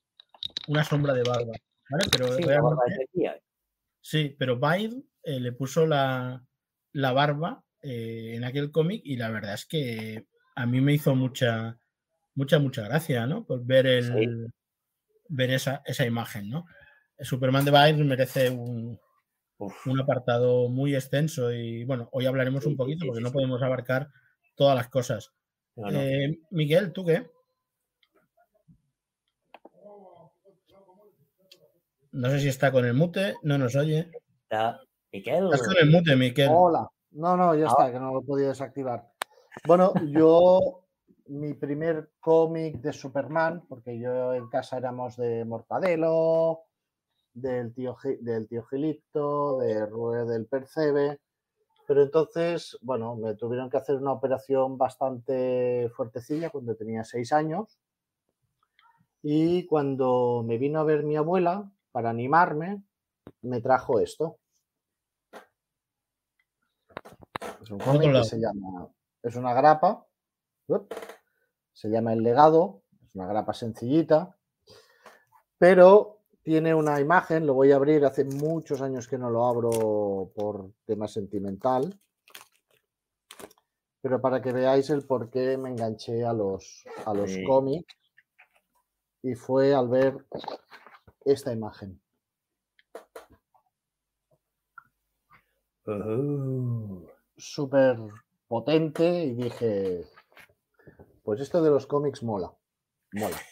una 0.69 0.83
sombra 0.85 1.13
de 1.13 1.23
barba. 1.23 1.53
¿vale? 1.91 2.05
Pero 2.11 2.33
Sí, 2.33 2.43
barba 2.45 2.77
tía. 3.13 3.39
sí, 4.01 4.35
pero 4.39 4.59
Byrne 4.59 5.03
eh, 5.25 5.41
le 5.41 5.53
puso 5.53 5.87
la, 5.87 6.43
la 6.93 7.13
barba 7.13 7.63
eh, 7.85 8.35
en 8.37 8.45
aquel 8.45 8.71
cómic 8.73 9.03
y 9.05 9.17
la 9.17 9.31
verdad 9.31 9.55
es 9.55 9.67
que 9.67 10.27
a 10.57 10.67
mí 10.67 10.81
me 10.81 10.95
hizo 10.95 11.15
mucha, 11.15 11.79
mucha, 12.35 12.59
mucha 12.59 12.83
gracia, 12.83 13.27
¿no? 13.27 13.45
Por 13.45 13.65
ver 13.65 13.87
el 13.87 14.53
ver 15.29 15.51
esa, 15.51 15.83
esa 15.87 16.05
imagen, 16.07 16.49
¿no? 16.49 16.67
El 17.17 17.27
Superman 17.27 17.65
de 17.65 17.71
Byrne 17.71 18.05
merece 18.05 18.51
un, 18.51 18.99
un 19.87 20.01
apartado 20.01 20.69
muy 20.69 20.95
extenso 20.95 21.53
y 21.53 21.85
bueno, 21.85 22.09
hoy 22.13 22.27
hablaremos 22.27 22.65
Sí, 22.65 22.71
un 22.71 22.77
poquito 22.77 23.01
sí, 23.03 23.07
porque 23.07 23.21
sí, 23.21 23.25
no 23.25 23.33
podemos 23.33 23.63
abarcar 23.63 24.09
todas 24.57 24.77
las 24.77 24.89
cosas. 24.89 25.33
no, 25.77 25.91
no. 25.91 26.01
Eh, 26.01 26.39
Miguel, 26.51 26.93
¿tú 26.93 27.05
qué? 27.05 27.27
No 32.13 32.31
sé 32.31 32.41
si 32.41 32.49
está 32.49 32.71
con 32.71 32.85
el 32.85 32.95
mute, 32.95 33.35
no 33.43 33.59
nos 33.59 33.75
oye. 33.75 34.11
Está 34.45 34.81
Miquel. 35.13 35.45
Estás 35.53 35.63
con 35.67 35.77
el 35.79 35.91
mute, 35.91 36.17
Miguel. 36.17 36.49
Hola. 36.53 36.89
No, 37.15 37.37
no, 37.37 37.55
ya 37.55 37.67
Ah. 37.67 37.69
está, 37.71 37.93
que 37.93 37.99
no 38.01 38.13
lo 38.13 38.23
podido 38.23 38.49
desactivar. 38.49 39.11
Bueno, 39.67 39.93
yo, 40.07 40.85
mi 41.27 41.55
primer 41.55 42.11
cómic 42.21 42.77
de 42.81 42.93
Superman, 42.93 43.65
porque 43.69 43.99
yo 43.99 44.35
en 44.35 44.49
casa 44.49 44.77
éramos 44.77 45.17
de 45.17 45.45
Mortadelo, 45.45 46.65
del 47.33 47.73
tío, 47.73 47.97
del 48.21 48.49
tío 48.49 48.65
Gilipto, 48.65 49.59
de 49.59 49.87
Rue 49.87 50.25
del 50.25 50.47
Percebe, 50.47 51.21
pero 51.87 52.03
entonces, 52.03 52.79
bueno, 52.83 53.15
me 53.17 53.35
tuvieron 53.35 53.69
que 53.71 53.77
hacer 53.77 53.97
una 53.97 54.13
operación 54.13 54.79
bastante 54.79 55.91
fuertecilla 55.95 56.51
cuando 56.51 56.75
tenía 56.77 57.05
seis 57.05 57.33
años. 57.33 57.79
Y 59.23 59.67
cuando 59.67 60.43
me 60.45 60.59
vino 60.59 60.81
a 60.81 60.85
ver 60.85 61.03
mi 61.03 61.17
abuela, 61.17 61.71
para 61.93 62.11
animarme, 62.11 62.83
me 63.43 63.61
trajo 63.61 64.01
esto. 64.01 64.39
Es 67.65 67.71
un 67.71 67.79
Por 67.79 67.89
otro 67.89 67.93
cómic 67.95 68.09
que 68.09 68.13
lado. 68.13 68.25
se 68.25 68.39
llama, 68.39 68.89
es 69.23 69.37
una 69.37 69.55
grapa, 69.55 70.07
se 71.73 71.89
llama 71.89 72.13
El 72.13 72.23
legado, 72.23 72.83
es 73.03 73.15
una 73.15 73.27
grapa 73.27 73.55
sencillita, 73.55 74.37
pero 75.57 76.21
tiene 76.43 76.75
una 76.75 77.01
imagen, 77.01 77.47
lo 77.47 77.55
voy 77.55 77.73
a 77.73 77.77
abrir, 77.77 78.05
hace 78.05 78.25
muchos 78.25 78.83
años 78.83 79.09
que 79.09 79.17
no 79.17 79.31
lo 79.31 79.47
abro 79.47 80.31
por 80.37 80.73
tema 80.85 81.09
sentimental, 81.09 81.99
pero 84.03 84.21
para 84.21 84.43
que 84.43 84.53
veáis 84.53 84.91
el 84.91 85.07
por 85.07 85.31
qué 85.31 85.57
me 85.57 85.71
enganché 85.71 86.23
a 86.23 86.35
los, 86.35 86.85
a 87.07 87.15
los 87.15 87.31
Sí. 87.33 87.45
cómics 87.47 87.97
y 89.23 89.35
fue 89.37 89.75
al 89.75 89.89
ver 89.89 90.27
esta 91.25 91.51
imagen. 91.51 91.99
Ujú. 95.87 97.09
Súper 97.53 97.99
potente 98.49 99.25
y 99.25 99.35
dije, 99.35 100.07
pues 101.23 101.41
esto 101.41 101.63
de 101.63 101.71
los 101.71 101.87
cómics 101.87 102.23
mola, 102.23 102.53
mola. 103.13 103.37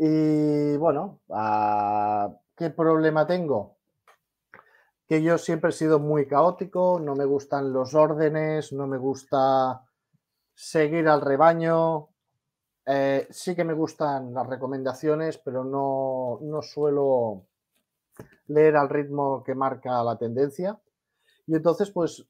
Y 0.00 0.76
bueno, 0.76 1.20
ah, 1.30 2.32
¿qué 2.56 2.70
problema 2.70 3.26
tengo? 3.26 3.78
Que 5.08 5.22
yo 5.22 5.38
siempre 5.38 5.70
he 5.70 5.72
sido 5.72 5.98
muy 5.98 6.28
caótico, 6.28 7.00
no 7.00 7.16
me 7.16 7.24
gustan 7.24 7.72
los 7.72 7.94
órdenes, 7.94 8.72
no 8.72 8.86
me 8.86 8.96
gusta 8.98 9.82
seguir 10.54 11.08
al 11.08 11.20
rebaño. 11.20 12.10
eh, 12.86 13.26
sí 13.30 13.54
que 13.56 13.64
me 13.64 13.74
gustan 13.74 14.32
las 14.32 14.46
recomendaciones, 14.46 15.38
pero 15.38 15.64
no, 15.64 16.38
no 16.42 16.62
suelo 16.62 17.42
leer 18.48 18.76
al 18.76 18.88
ritmo 18.88 19.42
que 19.44 19.54
marca 19.54 20.02
la 20.04 20.16
tendencia. 20.16 20.78
Y 21.46 21.54
entonces, 21.56 21.90
pues, 21.90 22.26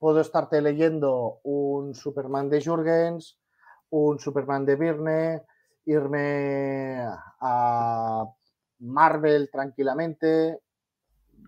puedo 0.00 0.20
estarte 0.20 0.60
leyendo 0.60 1.38
un 1.44 1.94
Superman 1.94 2.48
de 2.50 2.64
Jurgens, 2.64 3.38
un 3.90 4.18
Superman 4.18 4.66
de 4.66 4.74
Virne, 4.74 5.42
irme 5.84 7.04
a 7.40 8.24
Marvel 8.80 9.48
tranquilamente. 9.52 10.62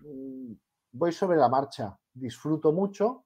Mm, 0.03 0.53
Voy 0.95 1.11
sobre 1.11 1.37
la 1.37 1.49
marcha, 1.49 1.97
disfruto 2.13 2.71
mucho 2.71 3.25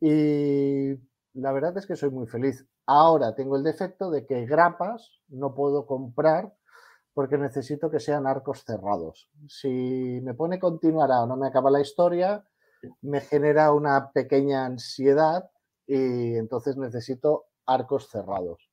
y 0.00 0.94
la 1.34 1.52
verdad 1.52 1.76
es 1.76 1.86
que 1.86 1.94
soy 1.94 2.08
muy 2.08 2.26
feliz. 2.26 2.66
Ahora 2.86 3.34
tengo 3.34 3.56
el 3.56 3.62
defecto 3.62 4.10
de 4.10 4.24
que 4.24 4.46
grapas 4.46 5.20
no 5.28 5.54
puedo 5.54 5.84
comprar 5.86 6.56
porque 7.12 7.36
necesito 7.36 7.90
que 7.90 8.00
sean 8.00 8.26
arcos 8.26 8.64
cerrados. 8.64 9.28
Si 9.46 10.20
me 10.22 10.32
pone 10.32 10.58
continuará 10.58 11.22
o 11.22 11.26
no 11.26 11.36
me 11.36 11.48
acaba 11.48 11.70
la 11.70 11.82
historia, 11.82 12.42
me 13.02 13.20
genera 13.20 13.72
una 13.72 14.10
pequeña 14.12 14.64
ansiedad 14.66 15.50
y 15.86 16.36
entonces 16.36 16.76
necesito 16.76 17.46
arcos 17.66 18.08
cerrados. 18.08 18.70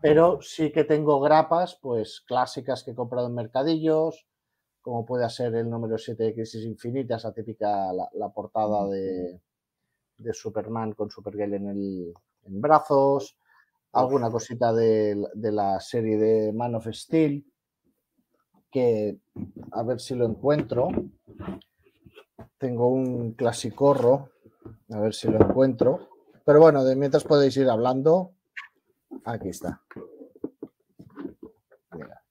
Pero 0.00 0.40
sí 0.40 0.70
que 0.70 0.84
tengo 0.84 1.20
grapas, 1.20 1.78
pues 1.82 2.22
clásicas 2.26 2.84
que 2.84 2.92
he 2.92 2.94
comprado 2.94 3.26
en 3.26 3.34
mercadillos, 3.34 4.26
como 4.80 5.04
puede 5.04 5.28
ser 5.28 5.54
el 5.54 5.68
número 5.68 5.98
7 5.98 6.22
de 6.22 6.34
Crisis 6.34 6.64
Infinita, 6.64 7.16
esa 7.16 7.32
típica, 7.32 7.92
la, 7.92 8.08
la 8.12 8.28
portada 8.30 8.86
de, 8.88 9.40
de 10.18 10.32
Superman 10.32 10.92
con 10.92 11.10
Supergirl 11.10 11.54
en, 11.54 11.68
el, 11.68 12.14
en 12.44 12.60
brazos, 12.60 13.36
alguna 13.92 14.30
cosita 14.30 14.72
de, 14.72 15.26
de 15.34 15.52
la 15.52 15.80
serie 15.80 16.16
de 16.16 16.52
Man 16.52 16.74
of 16.76 16.86
Steel, 16.90 17.44
que 18.70 19.18
a 19.72 19.82
ver 19.82 20.00
si 20.00 20.14
lo 20.14 20.26
encuentro. 20.26 20.88
Tengo 22.58 22.88
un 22.88 23.32
clasicorro, 23.32 24.30
a 24.90 25.00
ver 25.00 25.14
si 25.14 25.28
lo 25.28 25.40
encuentro. 25.40 26.08
Pero 26.44 26.60
bueno, 26.60 26.84
de 26.84 26.96
mientras 26.96 27.24
podéis 27.24 27.56
ir 27.56 27.68
hablando. 27.68 28.32
Aquí 29.24 29.50
está. 29.50 29.82
Mira. 31.92 32.22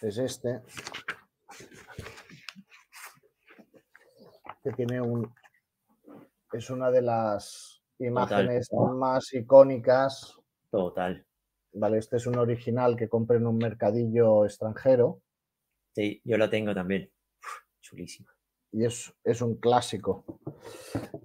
Es 0.00 0.18
este. 0.18 0.62
Que 4.62 4.72
tiene 4.72 5.00
un. 5.00 5.32
Es 6.52 6.70
una 6.70 6.90
de 6.90 7.02
las 7.02 7.82
imágenes 7.98 8.68
total. 8.68 8.94
más 8.96 9.32
icónicas. 9.34 10.38
Total. 10.70 11.26
Vale, 11.72 11.98
este 11.98 12.16
es 12.16 12.26
un 12.26 12.38
original 12.38 12.96
que 12.96 13.08
compré 13.08 13.36
en 13.36 13.46
un 13.46 13.56
mercadillo 13.56 14.44
extranjero. 14.44 15.22
Sí, 15.94 16.20
yo 16.24 16.36
lo 16.36 16.48
tengo 16.50 16.74
también. 16.74 17.10
Uf, 17.38 17.62
chulísimo. 17.80 18.28
Y 18.72 18.84
es, 18.84 19.12
es 19.24 19.40
un 19.42 19.56
clásico. 19.56 20.24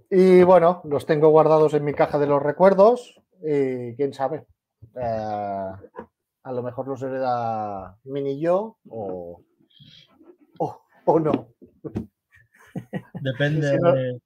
Y 0.10 0.44
bueno, 0.44 0.82
los 0.86 1.06
tengo 1.06 1.30
guardados 1.30 1.74
en 1.74 1.84
mi 1.84 1.94
caja 1.94 2.18
de 2.20 2.28
los 2.28 2.42
recuerdos 2.42 3.22
y 3.42 3.96
quién 3.96 4.14
sabe, 4.14 4.46
eh, 4.96 5.72
a 6.44 6.52
lo 6.52 6.64
mejor 6.64 6.88
los 6.88 7.02
hereda 7.04 7.98
Mini 8.06 8.40
yo 8.40 8.78
o, 8.90 9.42
o, 10.60 10.82
o 11.06 11.20
no. 11.20 11.50
Depende 13.22 13.70
si 13.72 13.78
no- 13.78 13.94
de, 13.94 14.22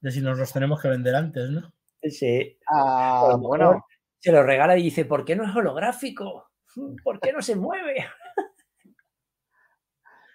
de 0.00 0.10
si 0.10 0.20
nos 0.20 0.38
los 0.38 0.52
tenemos 0.52 0.80
que 0.80 0.88
vender 0.88 1.14
antes, 1.14 1.50
¿no? 1.50 1.72
Sí. 2.02 2.58
Ah, 2.70 3.36
bueno, 3.38 3.84
Se 4.20 4.30
lo 4.32 4.42
regala 4.42 4.76
y 4.78 4.82
dice, 4.82 5.04
¿por 5.04 5.24
qué 5.24 5.34
no 5.36 5.44
es 5.44 5.54
holográfico? 5.56 6.50
¿Por 7.02 7.20
qué 7.20 7.32
no 7.32 7.42
se 7.42 7.56
mueve? 7.56 8.06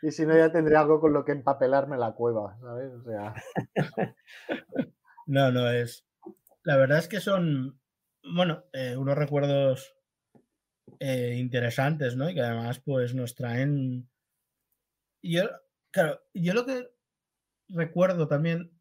Y 0.01 0.11
si 0.11 0.25
no 0.25 0.35
ya 0.35 0.51
tendré 0.51 0.75
algo 0.75 0.99
con 0.99 1.13
lo 1.13 1.23
que 1.25 1.31
empapelarme 1.31 1.97
la 1.97 2.13
cueva, 2.13 2.57
¿sabes? 2.59 2.91
O 2.93 3.03
sea, 3.03 3.33
No, 5.25 5.51
no 5.51 5.69
es. 5.69 6.05
La 6.63 6.77
verdad 6.77 6.99
es 6.99 7.07
que 7.07 7.19
son, 7.19 7.79
bueno, 8.23 8.65
eh, 8.73 8.95
unos 8.97 9.17
recuerdos 9.17 9.95
eh, 10.99 11.35
interesantes, 11.37 12.15
¿no? 12.15 12.29
Y 12.29 12.35
que 12.35 12.41
además, 12.41 12.79
pues, 12.79 13.15
nos 13.15 13.35
traen. 13.35 14.09
Yo, 15.23 15.43
claro, 15.91 16.19
yo 16.33 16.53
lo 16.53 16.65
que 16.65 16.89
recuerdo 17.69 18.27
también, 18.27 18.71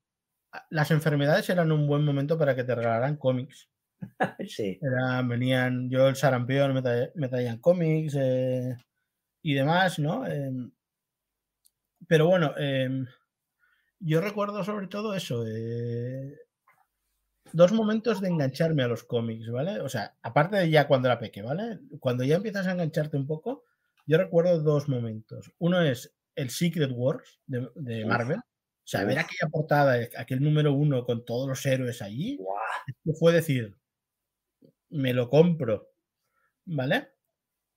las 0.71 0.91
enfermedades 0.91 1.49
eran 1.51 1.73
un 1.73 1.87
buen 1.87 2.05
momento 2.05 2.39
para 2.39 2.57
que 2.57 2.65
te 2.65 2.75
regalaran 2.75 3.17
cómics. 3.17 3.69
Sí. 4.49 4.81
Venían, 5.27 5.91
yo 5.91 6.09
el 6.09 6.17
sarampión 6.17 6.73
me, 6.73 6.83
me 7.15 7.29
traían 7.29 7.59
cómics 7.59 8.15
eh, 8.19 8.77
y 9.43 9.55
demás, 9.55 9.99
¿no? 9.99 10.25
Pero 12.09 12.27
bueno, 12.27 12.55
em, 12.57 13.07
yo 14.01 14.21
recuerdo 14.21 14.65
sobre 14.65 14.89
todo 14.89 15.15
eso, 15.15 15.45
eh, 15.47 16.37
dos 17.53 17.73
momentos 17.73 18.21
de 18.21 18.29
engancharme 18.29 18.83
a 18.83 18.89
los 18.89 19.05
cómics, 19.05 19.51
¿vale? 19.51 19.81
O 19.81 19.89
sea, 19.89 20.17
aparte 20.23 20.57
de 20.57 20.71
ya 20.71 20.87
cuando 20.89 21.09
era 21.09 21.19
peque, 21.19 21.43
¿vale? 21.43 21.81
Cuando 21.99 22.25
ya 22.25 22.37
empiezas 22.37 22.67
a 22.67 22.73
engancharte 22.73 23.17
un 23.17 23.27
poco, 23.27 23.65
yo 24.07 24.19
recuerdo 24.19 24.61
dos 24.63 24.89
momentos. 24.89 25.53
Uno 25.59 25.83
es 25.83 26.15
el 26.35 26.51
Secret 26.51 26.91
Wars 26.95 27.41
de, 27.47 27.69
de 27.75 28.05
Marvel. 28.05 28.39
O 28.39 28.89
sea, 28.91 29.05
ver 29.05 29.21
aquella 29.21 29.49
portada, 29.51 29.97
aquel 30.17 30.43
número 30.43 30.73
uno 30.73 31.05
con 31.05 31.25
todos 31.25 31.49
los 31.49 31.65
héroes 31.65 32.03
allí, 32.03 32.41
fue 33.19 33.33
decir, 33.33 33.77
me 34.89 35.13
lo 35.15 35.29
compro, 35.29 35.91
¿vale? 36.65 37.11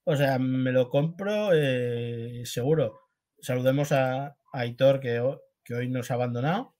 O 0.05 0.15
sea, 0.15 0.39
me 0.39 0.71
lo 0.71 0.89
compro 0.89 1.51
eh, 1.53 2.41
seguro. 2.45 3.02
Saludemos 3.43 3.91
a, 3.91 4.37
Aitor, 4.53 5.01
que, 5.01 5.21
que, 5.65 5.75
hoy 5.75 5.89
nos 5.89 6.09
ha 6.09 6.13
abandonado. 6.13 6.75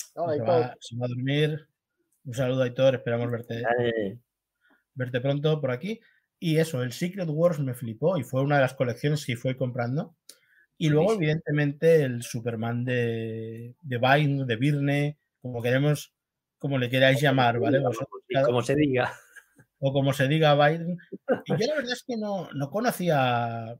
se, 0.00 0.42
va, 0.42 0.66
a 0.66 1.08
dormir. 1.08 1.68
Un 2.24 2.32
saludo, 2.32 2.62
Aitor. 2.62 2.94
Esperamos 2.94 3.30
verte, 3.30 3.62
verte 4.94 5.20
pronto 5.20 5.60
por 5.60 5.72
aquí. 5.72 6.00
Y 6.40 6.56
eso, 6.56 6.82
el 6.82 6.92
Secret 6.92 7.28
Wars 7.28 7.58
me 7.58 7.74
flipó 7.74 8.16
y 8.16 8.24
fue 8.24 8.40
una 8.42 8.56
de 8.56 8.62
las 8.62 8.72
colecciones 8.72 9.26
que 9.26 9.36
fui 9.36 9.56
comprando. 9.56 10.16
Y 10.78 10.88
luego, 10.88 11.12
evidentemente, 11.12 12.02
el 12.02 12.22
Superman 12.22 12.86
de, 12.86 13.74
de 13.82 13.98
Vine, 13.98 14.46
de 14.46 14.56
Virne, 14.56 15.18
como 15.42 15.60
queremos, 15.60 16.14
como 16.58 16.78
le 16.78 16.88
queráis 16.88 17.20
llamar, 17.20 17.60
¿vale? 17.60 17.82
como 18.46 18.62
se 18.62 18.74
diga. 18.74 19.12
O 19.80 19.92
como 19.92 20.14
se 20.14 20.28
diga 20.28 20.54
Biden. 20.54 20.96
Y 21.44 21.50
yo 21.50 21.66
la 21.66 21.74
verdad 21.76 21.92
es 21.92 22.04
que 22.06 22.16
no, 22.16 22.48
no 22.52 22.70
conocía 22.70 23.78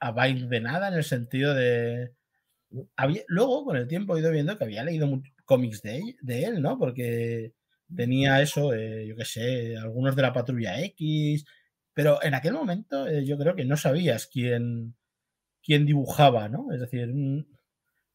a 0.00 0.12
Biden 0.12 0.48
de 0.48 0.60
nada 0.60 0.88
en 0.88 0.94
el 0.94 1.04
sentido 1.04 1.54
de. 1.54 2.12
Había, 2.96 3.22
luego, 3.28 3.64
con 3.64 3.76
el 3.76 3.88
tiempo, 3.88 4.16
he 4.16 4.20
ido 4.20 4.30
viendo 4.30 4.58
que 4.58 4.64
había 4.64 4.84
leído 4.84 5.22
cómics 5.44 5.82
de 5.82 5.98
él, 5.98 6.16
de 6.20 6.44
él, 6.44 6.62
¿no? 6.62 6.78
Porque 6.78 7.54
tenía 7.94 8.42
eso, 8.42 8.74
eh, 8.74 9.06
yo 9.06 9.16
qué 9.16 9.24
sé, 9.24 9.76
algunos 9.76 10.16
de 10.16 10.22
la 10.22 10.32
Patrulla 10.32 10.80
X, 10.82 11.44
pero 11.94 12.22
en 12.22 12.34
aquel 12.34 12.52
momento 12.52 13.06
eh, 13.06 13.24
yo 13.24 13.38
creo 13.38 13.54
que 13.54 13.64
no 13.64 13.76
sabías 13.76 14.26
quién, 14.26 14.96
quién 15.62 15.86
dibujaba, 15.86 16.48
¿no? 16.48 16.72
Es 16.72 16.80
decir, 16.80 17.08
mm, 17.08 17.46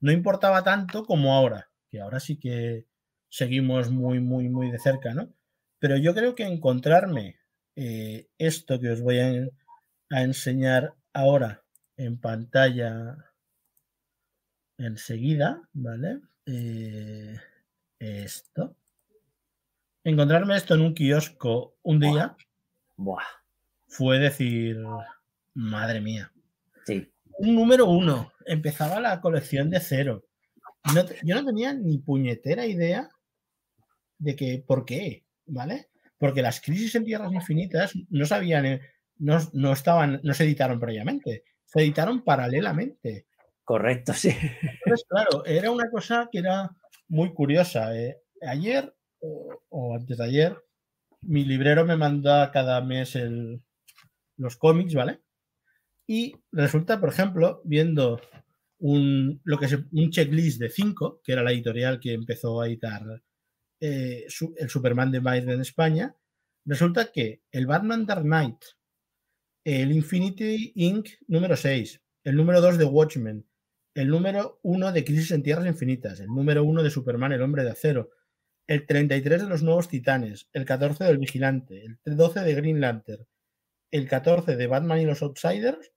no 0.02 0.12
importaba 0.12 0.64
tanto 0.64 1.06
como 1.06 1.34
ahora, 1.34 1.72
que 1.90 2.02
ahora 2.02 2.20
sí 2.20 2.38
que 2.38 2.86
seguimos 3.30 3.92
muy, 3.92 4.20
muy, 4.20 4.50
muy 4.50 4.72
de 4.72 4.80
cerca, 4.80 5.14
¿no? 5.14 5.34
Pero 5.80 5.98
yo 5.98 6.14
creo 6.14 6.36
que 6.36 6.44
encontrarme 6.44 7.38
eh, 7.76 8.28
esto 8.38 8.80
que 8.80 8.90
os 8.92 9.02
voy 9.02 9.20
a, 9.20 9.48
enseñar 10.12 10.94
ahora 11.14 11.61
en 12.04 12.18
pantalla 12.20 13.18
enseguida, 14.78 15.68
¿vale? 15.74 16.20
Eh, 16.46 17.40
esto. 18.00 18.76
Encontrarme 20.04 20.58
esto 20.58 20.76
en 20.76 20.82
un 20.82 20.94
kiosco 20.94 21.78
un 21.84 22.00
día 22.00 22.36
fue 23.88 24.20
decir, 24.20 24.78
madre 25.54 26.02
mía. 26.02 26.32
Sí 26.86 27.12
un 27.42 27.56
número 27.56 27.88
uno. 27.88 28.32
Empezaba 28.46 29.00
la 29.00 29.20
colección 29.20 29.70
de 29.70 29.80
cero. 29.80 30.26
yo 31.24 31.36
no 31.36 31.46
tenía 31.46 31.74
ni 31.74 31.98
puñetera 31.98 32.66
idea 32.66 33.10
de 34.18 34.36
que, 34.36 34.64
por 34.66 34.86
qué, 34.86 35.26
¿vale? 35.46 35.90
Porque 36.18 36.42
las 36.42 36.62
crisis 36.62 36.96
en 36.96 37.06
tierras 37.06 37.34
infinitas 37.34 37.94
no 38.10 38.26
sabían, 38.26 38.66
eh, 38.66 38.82
no, 39.18 39.40
no 39.54 39.74
estaban, 39.74 40.20
no 40.24 40.34
se 40.34 40.44
editaron 40.44 40.80
previamente, 40.80 41.44
se 41.72 41.82
editaron 41.82 42.24
paralelamente. 42.24 43.28
Correcto, 43.64 44.14
sí. 44.14 44.30
Entonces, 44.30 45.06
claro, 45.08 45.46
era 45.46 45.72
una 45.72 45.90
cosa 45.90 46.28
que 46.32 46.40
era 46.40 46.70
muy 47.08 47.34
curiosa. 47.34 47.96
Eh. 47.98 48.18
Ayer, 48.42 48.94
o, 49.20 49.96
antes 49.96 50.18
de 50.18 50.26
ayer, 50.26 50.58
mi 51.22 51.46
librero 51.46 51.86
me 51.86 51.96
manda 51.96 52.52
cada 52.52 52.82
mes 52.82 53.16
el, 53.16 53.62
los 54.38 54.58
cómics, 54.58 54.94
¿vale? 54.96 55.22
Y 56.08 56.36
resulta, 56.52 57.00
por 57.00 57.10
ejemplo, 57.10 57.62
viendo 57.64 58.20
un, 58.80 59.40
lo 59.44 59.58
que 59.58 59.66
es 59.66 59.74
un 59.74 60.10
checklist 60.10 60.60
de 60.60 60.70
5, 60.70 61.22
que 61.24 61.32
era 61.32 61.44
la 61.44 61.52
editorial 61.52 62.00
que 62.00 62.14
empezó 62.14 62.60
a 62.60 62.68
editar 62.68 63.04
eh, 63.80 64.26
el 64.58 64.70
Superman 64.70 65.12
de 65.12 65.20
Biden 65.20 65.52
en 65.52 65.62
España, 65.62 66.14
resulta 66.66 67.12
que 67.12 67.44
el 67.52 67.68
Batman 67.68 68.06
Dark 68.06 68.24
Knight, 68.24 68.58
el 69.64 69.92
Infinity 69.92 70.74
Inc. 70.76 71.10
número 71.28 71.56
6, 71.56 72.02
el 72.24 72.36
número 72.36 72.62
2 72.62 72.78
de 72.78 72.86
Watchmen, 72.86 73.46
el 73.94 74.08
número 74.08 74.60
1 74.64 74.92
de 74.92 75.04
Crisis 75.04 75.32
en 75.32 75.44
Tierras 75.44 75.68
Infinitas, 75.68 76.20
el 76.20 76.28
número 76.28 76.64
1 76.64 76.82
de 76.82 76.90
Superman, 76.90 77.32
el 77.32 77.42
Hombre 77.42 77.64
de 77.64 77.72
Acero, 77.72 78.10
el 78.68 78.86
33 78.86 79.44
de 79.44 79.50
los 79.50 79.64
Nuevos 79.64 79.90
Titanes, 79.90 80.50
el 80.54 80.66
14 80.66 81.04
del 81.04 81.18
Vigilante, 81.18 81.86
el 82.04 82.18
12 82.18 82.40
de 82.40 82.56
Green 82.56 82.82
Lantern, 82.82 83.28
el 83.92 84.08
14 84.08 84.56
de 84.56 84.68
Batman 84.68 85.02
y 85.02 85.06
los 85.06 85.22
Outsiders 85.22 85.92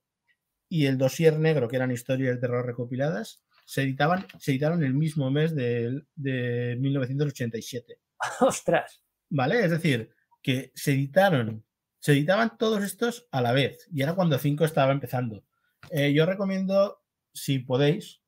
y 0.69 0.85
el 0.85 0.97
dossier 0.97 1.39
negro, 1.39 1.67
que 1.67 1.77
eran 1.77 1.91
historias 1.91 2.35
de 2.35 2.41
terror 2.41 2.65
recopiladas, 2.65 3.43
se 3.65 3.81
editaban, 3.81 4.27
se 4.39 4.51
editaron 4.51 4.83
el 4.83 4.93
mismo 4.93 5.31
mes 5.31 5.55
de, 5.55 6.03
de 6.15 6.75
1987. 6.79 7.99
¡Ostras! 8.41 9.01
¿Vale? 9.29 9.63
Es 9.63 9.71
decir, 9.71 10.11
que 10.41 10.71
se 10.75 10.91
editaron, 10.91 11.65
se 12.05 12.11
editaban 12.11 12.55
todos 12.59 12.83
estos 12.83 13.27
a 13.31 13.41
la 13.41 13.51
vez, 13.51 13.89
y 13.91 14.03
era 14.03 14.13
cuando 14.13 14.37
5 14.37 14.63
estaba 14.63 14.91
empezando. 14.91 15.43
Eh, 15.89 16.13
yo 16.13 16.27
recomiendo, 16.27 17.01
si 17.33 17.57
podéis, 17.57 18.21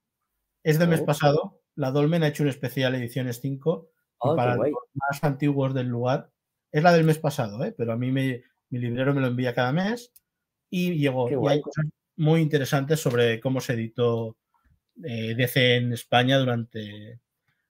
es 0.63 0.80
del 0.80 0.90
mes 0.90 1.02
pasado, 1.02 1.62
la 1.76 1.92
Dolmen 1.92 2.24
ha 2.24 2.30
hecho 2.30 2.42
un 2.42 2.50
especial 2.50 2.96
ediciones 2.96 3.40
5 3.40 3.88
oh, 4.18 4.36
para 4.36 4.56
los 4.56 4.70
más 4.96 5.24
antiguos 5.24 5.76
del 5.76 5.90
lugar. 5.90 6.32
Es 6.72 6.82
la 6.82 6.92
del 6.92 7.04
mes 7.04 7.20
pasado, 7.20 7.63
¿eh? 7.63 7.72
pero 7.78 7.94
a 7.94 7.98
mí 7.98 8.12
me, 8.12 8.42
mi 8.72 8.80
librero 8.80 9.13
me 9.13 9.22
lo 9.22 9.28
envía 9.28 9.54
cada 9.54 9.72
mes 9.72 10.12
y 10.72 10.96
llegó. 10.96 11.30
Y 11.30 11.48
hay 11.48 11.62
cosas 11.62 11.86
muy 12.16 12.42
interesantes 12.42 13.00
sobre 13.00 13.40
cómo 13.40 13.62
se 13.62 13.74
editó 13.74 14.38
eh, 15.04 15.36
DC 15.36 15.76
en 15.76 15.94
España 15.94 16.40
durante, 16.40 17.22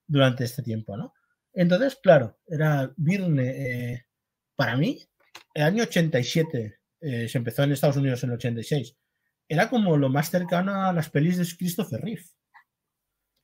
durante 0.08 0.46
este 0.46 0.64
tiempo, 0.64 0.96
¿no? 0.96 1.14
Entonces, 1.52 2.00
claro, 2.02 2.38
era 2.48 2.94
Virne, 2.96 3.50
eh, 3.50 4.06
para 4.56 4.78
mí, 4.78 5.06
el 5.54 5.64
año 5.64 5.84
87, 5.84 6.80
eh, 7.02 7.28
se 7.28 7.38
empezó 7.38 7.64
en 7.64 7.72
Estados 7.72 7.98
Unidos 7.98 8.24
en 8.24 8.30
el 8.30 8.36
86, 8.36 8.96
era 9.48 9.70
como 9.70 9.98
lo 9.98 10.10
más 10.10 10.30
cercano 10.30 10.86
a 10.86 10.94
las 10.94 11.10
pelis 11.10 11.38
de 11.38 11.58
Christopher 11.58 12.02
Reeve. 12.02 12.24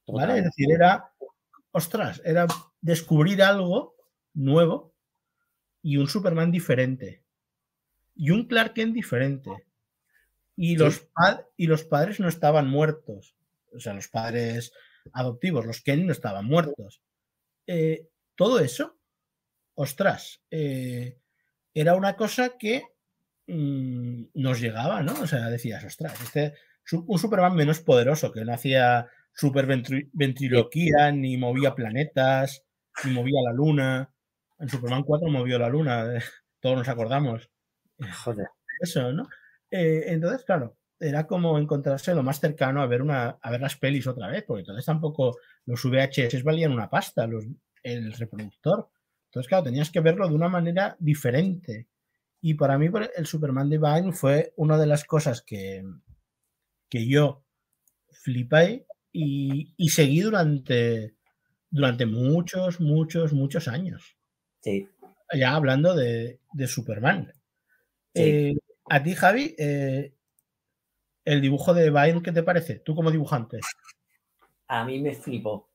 ¿Vale? 0.07 0.39
Es 0.39 0.43
decir, 0.43 0.67
era, 0.71 1.13
ostras, 1.71 2.21
era 2.25 2.45
descubrir 2.81 3.41
algo 3.41 3.95
nuevo 4.33 4.93
y 5.81 5.97
un 5.97 6.07
Superman 6.07 6.51
diferente 6.51 7.23
y 8.15 8.31
un 8.31 8.47
Clark 8.47 8.73
Kent 8.73 8.93
diferente 8.93 9.49
y 10.55 10.75
los, 10.75 11.07
y 11.57 11.67
los 11.67 11.83
padres 11.83 12.19
no 12.19 12.27
estaban 12.27 12.67
muertos. 12.67 13.35
O 13.73 13.79
sea, 13.79 13.93
los 13.93 14.07
padres 14.07 14.71
adoptivos, 15.11 15.65
los 15.65 15.81
Kenny 15.81 16.03
no 16.03 16.11
estaban 16.11 16.45
muertos. 16.45 17.01
Eh, 17.67 18.07
todo 18.35 18.59
eso, 18.59 18.97
ostras, 19.75 20.41
eh, 20.51 21.19
era 21.73 21.95
una 21.95 22.15
cosa 22.15 22.57
que 22.57 22.83
mm, 23.47 24.25
nos 24.35 24.59
llegaba, 24.59 25.01
¿no? 25.01 25.13
O 25.21 25.27
sea, 25.27 25.49
decías, 25.49 25.83
ostras, 25.83 26.21
este, 26.21 26.53
un 26.91 27.17
Superman 27.17 27.55
menos 27.55 27.79
poderoso, 27.79 28.31
que 28.31 28.45
no 28.45 28.53
hacía 28.53 29.07
super 29.33 29.65
ventriloquía, 30.13 31.11
ni 31.11 31.37
movía 31.37 31.75
planetas, 31.75 32.63
ni 33.03 33.11
movía 33.11 33.41
la 33.43 33.53
luna. 33.53 34.13
En 34.59 34.69
Superman 34.69 35.03
4 35.03 35.29
movió 35.29 35.57
la 35.59 35.69
luna, 35.69 36.05
todos 36.59 36.77
nos 36.77 36.87
acordamos. 36.87 37.49
Joder. 38.23 38.47
Eso, 38.79 39.11
¿no? 39.13 39.27
Eh, 39.71 40.03
entonces, 40.07 40.43
claro, 40.45 40.77
era 40.99 41.25
como 41.25 41.57
encontrarse 41.57 42.13
lo 42.13 42.23
más 42.23 42.39
cercano 42.39 42.81
a 42.81 42.87
ver, 42.87 43.01
una, 43.01 43.37
a 43.41 43.51
ver 43.51 43.61
las 43.61 43.77
pelis 43.77 44.07
otra 44.07 44.27
vez, 44.27 44.43
porque 44.45 44.61
entonces 44.61 44.85
tampoco 44.85 45.37
los 45.65 45.83
VHS 45.83 46.43
valían 46.43 46.71
una 46.71 46.89
pasta, 46.89 47.27
los, 47.27 47.45
el 47.81 48.13
reproductor. 48.13 48.89
Entonces, 49.33 49.49
claro, 49.49 49.63
tenías 49.63 49.89
que 49.89 49.99
verlo 49.99 50.29
de 50.29 50.35
una 50.35 50.47
manera 50.47 50.95
diferente. 50.99 51.87
Y 52.39 52.53
para 52.53 52.77
mí 52.77 52.87
el 53.15 53.25
Superman 53.25 53.67
Divine 53.67 54.11
fue 54.11 54.53
una 54.57 54.77
de 54.77 54.85
las 54.85 55.05
cosas 55.05 55.41
que, 55.41 55.83
que 56.87 57.07
yo 57.07 57.43
flipé 58.11 58.85
y, 59.11 59.73
y 59.75 59.89
seguí 59.89 60.21
durante, 60.21 61.15
durante 61.71 62.05
muchos, 62.05 62.79
muchos, 62.79 63.33
muchos 63.33 63.67
años. 63.67 64.15
Sí. 64.61 64.87
Ya 65.33 65.55
hablando 65.55 65.95
de, 65.95 66.39
de 66.53 66.67
Superman. 66.67 67.33
Eh, 68.13 68.53
a 68.87 69.01
ti, 69.01 69.15
Javi, 69.15 69.55
eh, 69.57 70.13
el 71.25 71.41
dibujo 71.41 71.73
de 71.73 71.89
Vine, 71.89 72.21
¿qué 72.21 72.31
te 72.31 72.43
parece? 72.43 72.75
Tú 72.75 72.93
como 72.93 73.09
dibujante. 73.09 73.61
A 74.67 74.85
mí 74.85 74.99
me 74.99 75.15
flipó. 75.15 75.72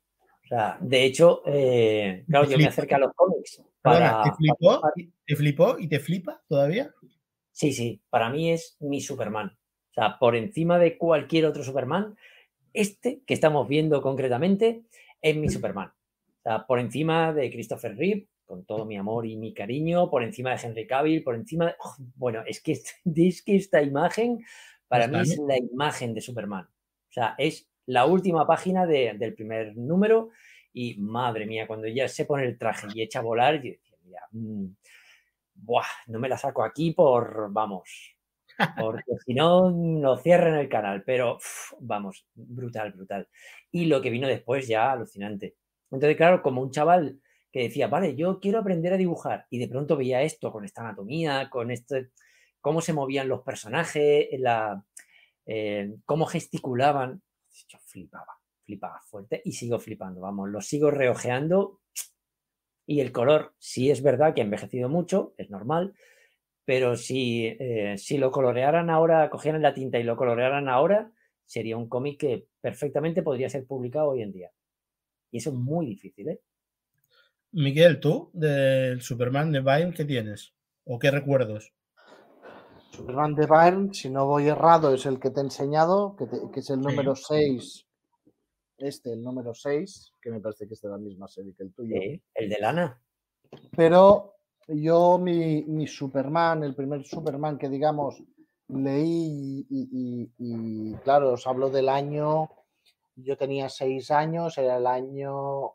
O 0.48 0.54
sea, 0.54 0.78
de 0.80 1.04
hecho, 1.04 1.42
eh, 1.44 2.24
claro, 2.26 2.48
yo 2.48 2.56
me 2.56 2.64
acerqué 2.64 2.94
a 2.94 2.98
los 2.98 3.12
cómics. 3.14 3.62
¿te, 3.82 4.32
flipó, 4.34 4.80
¿Te 5.26 5.36
flipó 5.36 5.78
y 5.78 5.88
te 5.88 6.00
flipa 6.00 6.42
todavía? 6.48 6.90
Sí, 7.52 7.74
sí, 7.74 8.00
para 8.08 8.30
mí 8.30 8.50
es 8.50 8.78
mi 8.80 9.02
Superman. 9.02 9.48
O 9.90 9.92
sea, 9.92 10.18
por 10.18 10.36
encima 10.36 10.78
de 10.78 10.96
cualquier 10.96 11.44
otro 11.44 11.62
Superman, 11.62 12.16
este 12.72 13.20
que 13.26 13.34
estamos 13.34 13.68
viendo 13.68 14.00
concretamente 14.00 14.84
es 15.20 15.36
mi 15.36 15.50
Superman. 15.50 15.88
O 15.88 16.42
sea, 16.42 16.66
por 16.66 16.78
encima 16.78 17.34
de 17.34 17.50
Christopher 17.50 17.94
Reeve, 17.94 18.28
con 18.46 18.64
todo 18.64 18.86
mi 18.86 18.96
amor 18.96 19.26
y 19.26 19.36
mi 19.36 19.52
cariño, 19.52 20.08
por 20.08 20.22
encima 20.22 20.56
de 20.56 20.66
Henry 20.66 20.86
Cavill, 20.86 21.22
por 21.22 21.34
encima 21.34 21.66
de... 21.66 21.74
¡oh! 21.78 21.94
bueno, 22.14 22.42
es 22.46 22.62
que, 22.62 22.72
es 23.14 23.42
que 23.42 23.56
esta 23.56 23.82
imagen 23.82 24.42
para 24.86 25.08
mí 25.08 25.20
es 25.20 25.36
la 25.46 25.58
imagen 25.58 26.14
de 26.14 26.22
Superman. 26.22 26.64
O 26.64 27.12
sea, 27.12 27.34
es 27.36 27.67
la 27.88 28.04
última 28.04 28.46
página 28.46 28.86
del 28.86 29.34
primer 29.34 29.74
número 29.74 30.30
y 30.74 30.98
madre 30.98 31.46
mía, 31.46 31.66
cuando 31.66 31.88
ya 31.88 32.06
se 32.06 32.26
pone 32.26 32.44
el 32.44 32.58
traje 32.58 32.86
y 32.94 33.00
echa 33.00 33.20
a 33.20 33.22
volar, 33.22 33.62
yo 33.62 33.70
decía, 33.70 33.96
mira, 34.04 34.20
mm, 34.30 34.66
buah, 35.54 35.86
no 36.08 36.18
me 36.18 36.28
la 36.28 36.36
saco 36.36 36.62
aquí 36.62 36.92
por, 36.92 37.50
vamos, 37.50 38.14
porque 38.78 39.12
si 39.24 39.32
no, 39.32 39.70
no 39.70 40.18
cierren 40.18 40.56
el 40.56 40.68
canal, 40.68 41.02
pero 41.02 41.38
vamos, 41.80 42.26
brutal, 42.34 42.92
brutal. 42.92 43.26
Y 43.70 43.86
lo 43.86 44.02
que 44.02 44.10
vino 44.10 44.28
después 44.28 44.68
ya 44.68 44.92
alucinante. 44.92 45.56
Entonces, 45.90 46.16
claro, 46.18 46.42
como 46.42 46.60
un 46.60 46.70
chaval 46.70 47.18
que 47.50 47.60
decía, 47.60 47.88
vale, 47.88 48.14
yo 48.16 48.38
quiero 48.38 48.58
aprender 48.58 48.92
a 48.92 48.98
dibujar 48.98 49.46
y 49.48 49.58
de 49.58 49.68
pronto 49.68 49.96
veía 49.96 50.20
esto 50.20 50.52
con 50.52 50.66
esta 50.66 50.82
anatomía, 50.82 51.48
con 51.48 51.70
esto, 51.70 51.96
cómo 52.60 52.82
se 52.82 52.92
movían 52.92 53.28
los 53.28 53.40
personajes, 53.40 54.28
la, 54.38 54.84
eh, 55.46 55.94
cómo 56.04 56.26
gesticulaban, 56.26 57.22
flipaba, 57.84 58.38
flipaba 58.64 59.00
fuerte 59.02 59.42
y 59.44 59.52
sigo 59.52 59.78
flipando, 59.78 60.20
vamos, 60.20 60.48
lo 60.48 60.60
sigo 60.60 60.90
reojeando 60.90 61.80
y 62.86 63.00
el 63.00 63.12
color, 63.12 63.54
sí 63.58 63.90
es 63.90 64.02
verdad 64.02 64.34
que 64.34 64.40
ha 64.40 64.44
envejecido 64.44 64.88
mucho, 64.88 65.34
es 65.36 65.50
normal, 65.50 65.94
pero 66.64 66.96
si, 66.96 67.46
eh, 67.46 67.96
si 67.98 68.18
lo 68.18 68.30
colorearan 68.30 68.90
ahora, 68.90 69.28
cogieran 69.30 69.62
la 69.62 69.74
tinta 69.74 69.98
y 69.98 70.02
lo 70.04 70.16
colorearan 70.16 70.68
ahora, 70.68 71.12
sería 71.44 71.76
un 71.76 71.88
cómic 71.88 72.20
que 72.20 72.46
perfectamente 72.60 73.22
podría 73.22 73.48
ser 73.48 73.66
publicado 73.66 74.10
hoy 74.10 74.22
en 74.22 74.32
día. 74.32 74.50
Y 75.30 75.38
eso 75.38 75.50
es 75.50 75.56
muy 75.56 75.86
difícil, 75.86 76.28
¿eh? 76.28 76.40
Miguel, 77.52 78.00
¿tú 78.00 78.30
del 78.34 79.00
Superman 79.00 79.50
de 79.52 79.60
Byrne 79.60 79.94
qué 79.94 80.04
tienes? 80.04 80.54
¿O 80.84 80.98
qué 80.98 81.10
recuerdos? 81.10 81.72
Superman 82.98 83.36
de 83.36 83.46
Byrne, 83.46 83.94
si 83.94 84.10
no 84.10 84.26
voy 84.26 84.48
errado, 84.48 84.92
es 84.92 85.06
el 85.06 85.20
que 85.20 85.30
te 85.30 85.38
he 85.38 85.44
enseñado, 85.44 86.16
que, 86.16 86.58
es 86.58 86.68
el 86.70 86.80
número 86.80 87.14
6. 87.14 87.86
Este, 88.76 89.12
el 89.12 89.22
número 89.22 89.54
6, 89.54 90.14
que 90.20 90.30
me 90.32 90.40
parece 90.40 90.66
que 90.66 90.74
es 90.74 90.80
de 90.80 90.88
la 90.88 90.98
misma 90.98 91.28
serie 91.28 91.54
que 91.56 91.62
el 91.62 91.72
tuyo. 91.72 91.94
el 92.34 92.48
de 92.48 92.58
Lana. 92.58 93.00
Pero 93.76 94.34
yo, 94.66 95.16
mi, 95.16 95.86
Superman, 95.86 96.64
el 96.64 96.74
primer 96.74 97.04
Superman 97.04 97.56
que 97.56 97.68
digamos 97.68 98.20
leí 98.66 99.64
y, 99.70 100.32
y, 100.36 100.94
claro, 101.04 101.34
os 101.34 101.46
hablo 101.46 101.70
del 101.70 101.88
año, 101.88 102.50
yo 103.14 103.36
tenía 103.36 103.68
6 103.68 104.10
años, 104.10 104.58
era 104.58 104.78
el 104.78 104.88
año 104.88 105.74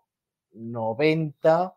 90, 0.52 1.74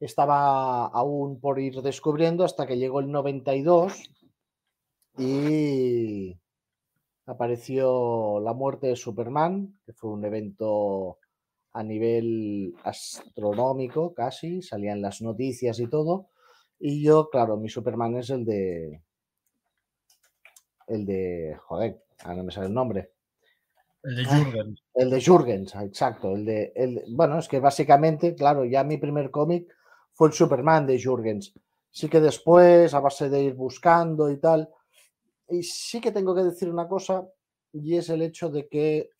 estaba 0.00 0.86
aún 0.86 1.38
por 1.38 1.60
ir 1.60 1.80
descubriendo 1.80 2.44
hasta 2.44 2.66
que 2.66 2.76
llegó 2.76 2.98
el 2.98 3.12
92 3.12 4.10
y 5.18 6.38
apareció 7.26 8.40
la 8.40 8.54
muerte 8.54 8.88
de 8.88 8.96
Superman, 8.96 9.78
que 9.84 9.92
fue 9.92 10.10
un 10.10 10.24
evento 10.24 11.18
a 11.72 11.82
nivel 11.82 12.74
astronómico 12.84 14.14
casi, 14.14 14.62
salían 14.62 15.02
las 15.02 15.20
noticias 15.20 15.78
y 15.80 15.88
todo. 15.88 16.28
Y 16.78 17.02
yo, 17.02 17.28
claro, 17.30 17.56
mi 17.56 17.68
Superman 17.68 18.16
es 18.16 18.30
el 18.30 18.44
de... 18.44 19.02
El 20.86 21.04
de... 21.04 21.56
Joder, 21.64 22.02
ahora 22.20 22.36
no 22.36 22.44
me 22.44 22.52
sale 22.52 22.68
el 22.68 22.74
nombre. 22.74 23.10
El 24.02 24.16
de 24.16 24.24
Jurgens. 24.24 24.84
el 24.94 25.10
de 25.10 25.24
Jurgens, 25.24 25.74
exacto. 25.74 26.36
El 26.36 26.44
de, 26.44 26.72
el 26.76 27.02
bueno, 27.08 27.38
es 27.38 27.48
que 27.48 27.58
básicamente, 27.58 28.34
claro, 28.34 28.64
ya 28.64 28.84
mi 28.84 28.98
primer 28.98 29.30
cómic 29.30 29.66
fue 30.12 30.28
el 30.28 30.34
Superman 30.34 30.86
de 30.86 31.02
Jurgens. 31.02 31.52
Sí 31.90 32.08
que 32.08 32.20
después, 32.20 32.94
a 32.94 33.00
base 33.00 33.28
de 33.28 33.42
ir 33.42 33.54
buscando 33.54 34.30
y 34.30 34.38
tal, 34.38 34.70
y 35.48 35.62
sí 35.62 36.00
que 36.00 36.12
tengo 36.12 36.34
que 36.34 36.42
decir 36.42 36.68
una 36.70 36.88
cosa, 36.88 37.26
y 37.72 37.96
es 37.96 38.08
el 38.10 38.22
hecho 38.22 38.48
de 38.48 38.68
que 38.68 39.10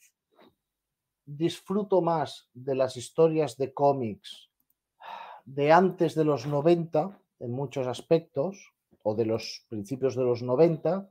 disfruto 1.25 2.01
más 2.01 2.49
de 2.55 2.75
las 2.75 2.97
historias 2.97 3.57
de 3.57 3.75
cómics 3.75 4.49
de 5.45 5.73
antes 5.73 6.15
de 6.15 6.25
los 6.25 6.47
90, 6.47 7.21
en 7.39 7.53
muchos 7.53 7.87
aspectos, 7.87 8.73
o 9.03 9.15
de 9.15 9.27
los 9.27 9.65
principios 9.69 10.17
de 10.17 10.25
los 10.25 10.43
90, 10.43 11.09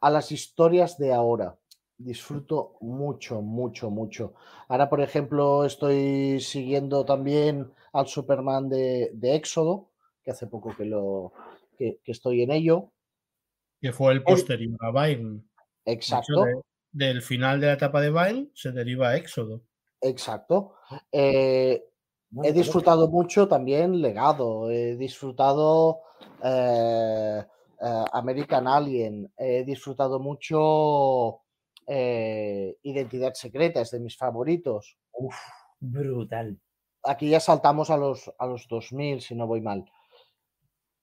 a 0.00 0.10
las 0.10 0.32
historias 0.32 0.96
de 0.98 1.12
ahora 1.12 1.58
disfruto 1.98 2.76
mucho, 2.80 3.40
mucho, 3.40 3.90
mucho. 3.90 4.34
Ahora, 4.68 4.88
por 4.88 5.00
ejemplo, 5.00 5.64
estoy 5.64 6.40
siguiendo 6.40 7.04
también 7.04 7.72
al 7.92 8.06
Superman 8.06 8.68
de, 8.68 9.10
de 9.14 9.34
Éxodo, 9.34 9.88
que 10.22 10.30
hace 10.30 10.46
poco 10.46 10.74
que, 10.76 10.84
lo, 10.84 11.32
que, 11.78 12.00
estoy 12.04 12.42
en 12.42 12.50
ello. 12.50 12.90
Que 13.80 13.92
fue 13.92 14.12
el 14.12 14.22
posterior 14.22 14.76
a 14.80 14.90
Byrne. 14.90 15.42
Exacto. 15.84 16.44
del 16.90 17.22
final 17.22 17.60
de 17.60 17.68
la 17.68 17.72
etapa 17.74 18.00
de 18.00 18.10
Byrne 18.10 18.48
se 18.54 18.72
deriva 18.72 19.10
a 19.10 19.16
Éxodo. 19.16 19.62
Exacto. 20.00 20.74
Eh, 21.12 21.84
he 22.42 22.52
disfrutado 22.52 23.08
mucho 23.08 23.48
también 23.48 24.00
Legado, 24.00 24.70
he 24.70 24.96
disfrutado 24.96 26.00
eh, 26.42 27.42
eh, 27.80 28.04
American 28.12 28.66
Alien, 28.66 29.32
he 29.36 29.64
disfrutado 29.64 30.18
mucho 30.18 31.42
eh, 31.86 32.76
Identidad 32.82 33.34
Secreta, 33.34 33.80
es 33.80 33.90
de 33.90 34.00
mis 34.00 34.16
favoritos. 34.16 34.98
Uf, 35.12 35.36
brutal. 35.80 36.58
Aquí 37.04 37.30
ya 37.30 37.40
saltamos 37.40 37.90
a 37.90 37.96
los, 37.96 38.32
a 38.38 38.46
los 38.46 38.66
2000, 38.68 39.20
si 39.20 39.34
no 39.34 39.46
voy 39.46 39.60
mal. 39.60 39.84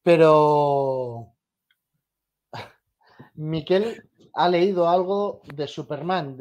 Pero... 0.01 1.33
Miquel 3.35 4.09
ha 4.33 4.49
leído 4.49 4.87
algo 4.87 5.41
de 5.53 5.67
Superman, 5.67 6.37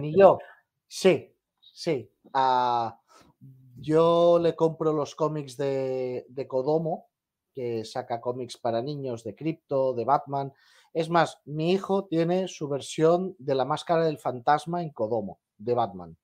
ni 0.00 0.16
yo. 0.16 0.38
Sí, 0.86 1.32
sí. 1.60 2.10
yo 3.76 4.38
le 4.40 4.54
compro 4.54 4.92
los 4.92 5.14
cómics 5.14 5.56
de, 5.56 6.26
de 6.28 6.48
Kodomo, 6.48 7.08
que 7.52 7.84
saca 7.84 8.20
cómics 8.20 8.58
para 8.58 8.82
niños 8.82 9.24
de 9.24 9.34
Crypto, 9.34 9.94
de 9.94 10.04
Batman, 10.04 10.52
es 10.94 11.10
más, 11.10 11.40
mi 11.44 11.72
hijo 11.72 12.06
tiene 12.06 12.46
su 12.46 12.68
versión 12.68 13.34
de 13.40 13.56
la 13.56 13.64
máscara 13.64 14.04
del 14.04 14.18
fantasma 14.18 14.80
en 14.80 14.90
Kodomo, 14.90 15.40
de 15.58 15.74
Batman. 15.74 16.16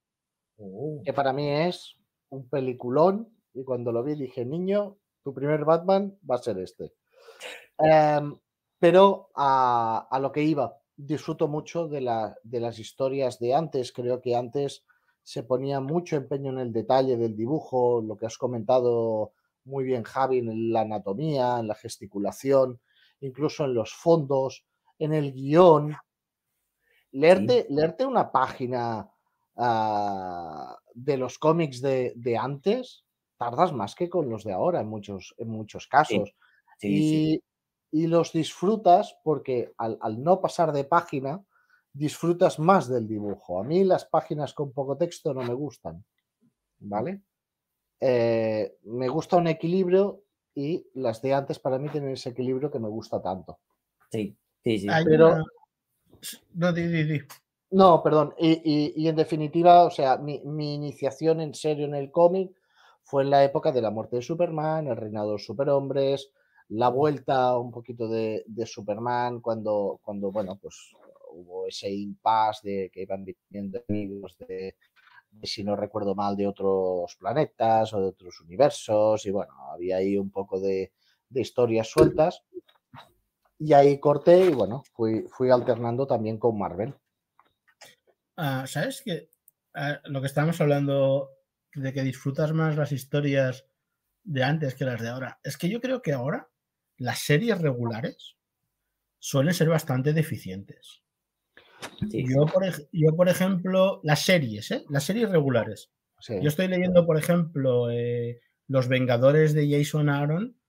Oh. 0.58 1.02
Que 1.04 1.12
para 1.12 1.32
mí 1.32 1.50
es 1.50 1.96
un 2.28 2.48
peliculón. 2.48 3.36
Y 3.52 3.64
cuando 3.64 3.90
lo 3.90 4.04
vi 4.04 4.14
dije, 4.14 4.44
niño, 4.44 4.96
tu 5.24 5.34
primer 5.34 5.64
Batman 5.64 6.16
va 6.28 6.36
a 6.36 6.38
ser 6.38 6.58
este. 6.58 6.94
Em, 7.82 8.38
pero 8.80 9.30
a, 9.36 10.18
lo 10.20 10.32
que 10.32 10.42
iba, 10.42 10.76
disfruto 10.96 11.46
mucho 11.46 11.86
de, 11.86 12.00
de 12.42 12.60
las 12.60 12.78
historias 12.80 13.38
de 13.38 13.54
antes. 13.54 13.92
Creo 13.92 14.20
que 14.20 14.34
antes 14.34 14.84
se 15.22 15.44
ponía 15.44 15.78
mucho 15.78 16.16
empeño 16.16 16.50
en 16.50 16.58
el 16.58 16.72
detalle 16.72 17.16
del 17.16 17.36
dibujo, 17.36 18.02
lo 18.02 18.16
que 18.16 18.26
has 18.26 18.36
comentado 18.36 19.34
muy 19.64 19.84
bien 19.84 20.02
Javi, 20.02 20.38
en 20.38 20.72
la 20.72 20.80
anatomía, 20.80 21.60
en 21.60 21.68
la 21.68 21.76
gesticulación 21.76 22.80
incluso 23.20 23.64
en 23.64 23.74
los 23.74 23.92
fondos, 23.92 24.64
en 24.98 25.12
el 25.12 25.32
guion. 25.32 25.96
Leerte, 27.12 27.66
leerte 27.70 28.06
una 28.06 28.30
página 28.30 29.10
ah, 29.56 30.76
de 30.94 31.16
los 31.16 31.38
cómics 31.38 31.80
de, 31.80 32.38
antes, 32.40 33.04
tardas 33.36 33.72
más 33.72 33.94
que 33.94 34.08
con 34.08 34.28
los 34.28 34.44
de 34.44 34.52
ahora 34.52 34.80
en 34.80 34.88
muchos, 34.88 35.34
en 35.38 35.50
muchos 35.50 35.86
casos. 35.86 36.34
Y, 37.90 38.06
los 38.06 38.32
disfrutas 38.32 39.18
porque 39.22 39.72
al, 39.78 39.98
no 40.22 40.40
pasar 40.40 40.72
de 40.72 40.84
página, 40.84 41.42
disfrutas 41.92 42.58
más 42.58 42.88
del 42.88 43.06
dibujo. 43.06 43.60
A 43.60 43.64
mí 43.64 43.84
las 43.84 44.04
páginas 44.04 44.54
con 44.54 44.72
poco 44.72 44.96
texto 44.96 45.34
no 45.34 45.42
me 45.42 45.54
gustan. 45.54 46.04
¿Vale? 46.78 47.22
Eh, 48.00 48.76
me 48.84 49.08
gusta 49.08 49.36
un 49.36 49.48
equilibrio 49.48 50.22
y 50.54 50.86
las 50.94 51.20
de 51.20 51.34
antes 51.34 51.58
para 51.58 51.78
mí 51.78 51.88
tienen 51.90 52.12
ese 52.12 52.30
equilibrio 52.30 52.70
que 52.70 52.78
me 52.78 52.88
gusta 52.88 53.20
tanto. 53.20 53.58
Sí, 54.10 54.36
sí, 54.62 54.78
sí. 54.78 54.88
Pero... 55.04 55.44
No, 56.54 56.72
di, 56.72 56.86
di, 56.86 57.20
no, 57.70 58.02
perdón. 58.02 58.34
Y, 58.38 59.06
en 59.06 59.16
definitiva, 59.16 59.84
o 59.84 59.90
sea, 59.90 60.16
mi, 60.16 60.40
iniciación 60.74 61.40
en 61.40 61.54
serio 61.54 61.86
en 61.86 61.94
el 61.94 62.10
cómic 62.10 62.50
fue 63.02 63.22
en 63.22 63.30
la 63.30 63.44
época 63.44 63.70
de 63.70 63.80
la 63.80 63.90
muerte 63.90 64.16
de 64.16 64.22
Superman, 64.22 64.88
el 64.88 64.96
reinado 64.96 65.28
de 65.28 65.32
los 65.34 65.44
superhombres, 65.44 66.30
la 66.70 66.88
vuelta 66.88 67.56
un 67.58 67.70
poquito 67.70 68.08
de, 68.08 68.44
Superman 68.64 69.40
cuando, 69.40 69.98
cuando, 70.02 70.30
bueno, 70.30 70.56
pues 70.56 70.94
hubo 71.32 71.66
ese 71.66 71.90
impasse 71.90 72.68
de 72.68 72.90
que 72.90 73.02
iban 73.02 73.24
viniendo 73.24 73.82
amigos 73.88 74.36
de, 74.38 74.76
si 75.42 75.64
no 75.64 75.74
recuerdo 75.74 76.14
mal, 76.14 76.36
de 76.36 76.46
otros 76.46 77.16
planetas 77.16 77.92
o 77.92 78.00
de 78.00 78.08
otros 78.08 78.40
universos. 78.40 79.26
Y 79.26 79.30
bueno, 79.30 79.52
había 79.72 79.96
ahí 79.96 80.16
un 80.16 80.30
poco 80.30 80.60
de, 80.60 80.92
historias 81.34 81.88
sueltas. 81.88 82.44
Y 83.58 83.72
ahí 83.72 83.98
corté 83.98 84.46
y 84.46 84.54
bueno, 84.54 84.84
fui, 84.92 85.26
fui 85.28 85.50
alternando 85.50 86.06
también 86.06 86.38
con 86.38 86.56
Marvel. 86.56 86.94
Ah, 88.36 88.64
¿Sabes 88.66 89.02
que 89.02 89.28
ah, 89.74 90.00
lo 90.04 90.20
que 90.20 90.28
estábamos 90.28 90.60
hablando 90.60 91.30
de 91.74 91.92
que 91.92 92.02
disfrutas 92.02 92.52
más 92.52 92.76
las 92.76 92.92
historias 92.92 93.66
de 94.22 94.44
antes 94.44 94.74
que 94.74 94.84
las 94.84 95.00
de 95.00 95.08
ahora. 95.08 95.40
Es 95.42 95.56
que 95.56 95.68
yo 95.68 95.80
creo 95.80 96.02
que 96.02 96.12
ahora 96.12 96.49
las 97.00 97.20
series 97.20 97.60
regulares 97.60 98.36
suelen 99.18 99.54
ser 99.54 99.68
bastante 99.68 100.12
deficientes. 100.12 101.02
Yo, 102.02 102.44
por, 102.44 102.64
yo, 102.92 103.16
por, 103.16 103.28
ejemplo, 103.28 104.00
las 104.04 104.22
series, 104.22 104.70
¿eh? 104.70 104.84
las 104.90 105.04
series 105.04 105.30
regulares. 105.30 105.90
Yo 106.28 106.48
estoy 106.48 106.68
leyendo, 106.68 107.06
por 107.06 107.16
ejemplo, 107.18 107.90
eh, 107.90 108.40
Los 108.68 108.88
Vengadores 108.88 109.54
de 109.54 109.70
Jason 109.70 110.10
Aaron 110.10 110.60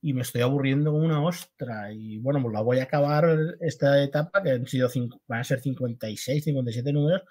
y 0.00 0.14
me 0.14 0.22
estoy 0.22 0.42
aburriendo 0.42 0.90
como 0.90 1.04
una 1.04 1.24
ostra. 1.24 1.92
Y 1.92 2.18
bueno, 2.18 2.42
pues 2.42 2.52
la 2.52 2.60
voy 2.60 2.80
a 2.80 2.84
acabar 2.84 3.56
esta 3.60 4.02
etapa, 4.02 4.42
que 4.42 4.50
han 4.50 4.66
sido 4.66 4.90
van 5.28 5.40
a 5.40 5.44
ser 5.44 5.60
56, 5.60 6.42
57 6.42 6.92
números, 6.92 7.22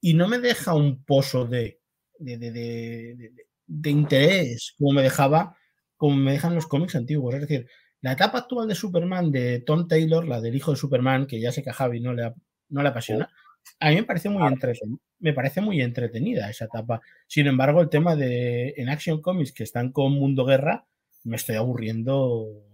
y 0.00 0.14
no 0.14 0.26
me 0.26 0.38
deja 0.38 0.72
un 0.72 1.04
pozo 1.04 1.44
de, 1.44 1.82
de, 2.18 2.38
de, 2.38 3.32
de, 3.66 3.90
interés 3.90 4.74
como 4.78 4.92
me 4.92 5.02
dejaba, 5.02 5.54
como 5.98 6.16
me 6.16 6.32
dejan 6.32 6.54
los 6.54 6.66
cómics 6.66 6.94
antiguos. 6.96 7.34
Es 7.34 7.42
decir, 7.42 7.68
la 8.00 8.12
etapa 8.12 8.38
actual 8.38 8.66
de 8.66 8.74
Superman 8.74 9.30
de 9.30 9.60
Tom 9.60 9.86
Taylor, 9.86 10.26
la 10.26 10.40
del 10.40 10.54
hijo 10.54 10.70
de 10.70 10.78
Superman, 10.78 11.26
que 11.26 11.40
ya 11.40 11.52
sé 11.52 11.62
que 11.62 11.70
a 11.70 11.74
Javi 11.74 12.00
no 12.00 12.14
le, 12.14 12.32
no 12.70 12.82
le 12.82 12.88
apasiona, 12.88 13.30
a 13.80 13.90
mí 13.90 13.96
me 13.96 14.04
parece 14.04 14.30
muy 14.30 14.46
entretenida. 14.46 14.98
Me 15.20 15.32
parece 15.32 15.60
muy 15.60 15.82
entretenida 15.82 16.48
esa 16.48 16.66
etapa. 16.66 17.00
Sin 17.26 17.46
embargo, 17.46 17.82
el 17.82 17.88
tema 17.88 18.16
de 18.16 18.72
en 18.76 18.88
Action 18.88 19.20
Comics 19.20 19.52
que 19.52 19.64
están 19.64 19.92
con 19.92 20.12
Mundo 20.12 20.44
Guerra, 20.44 20.86
me 21.24 21.36
estoy 21.36 21.56
aburriendo 21.56 22.64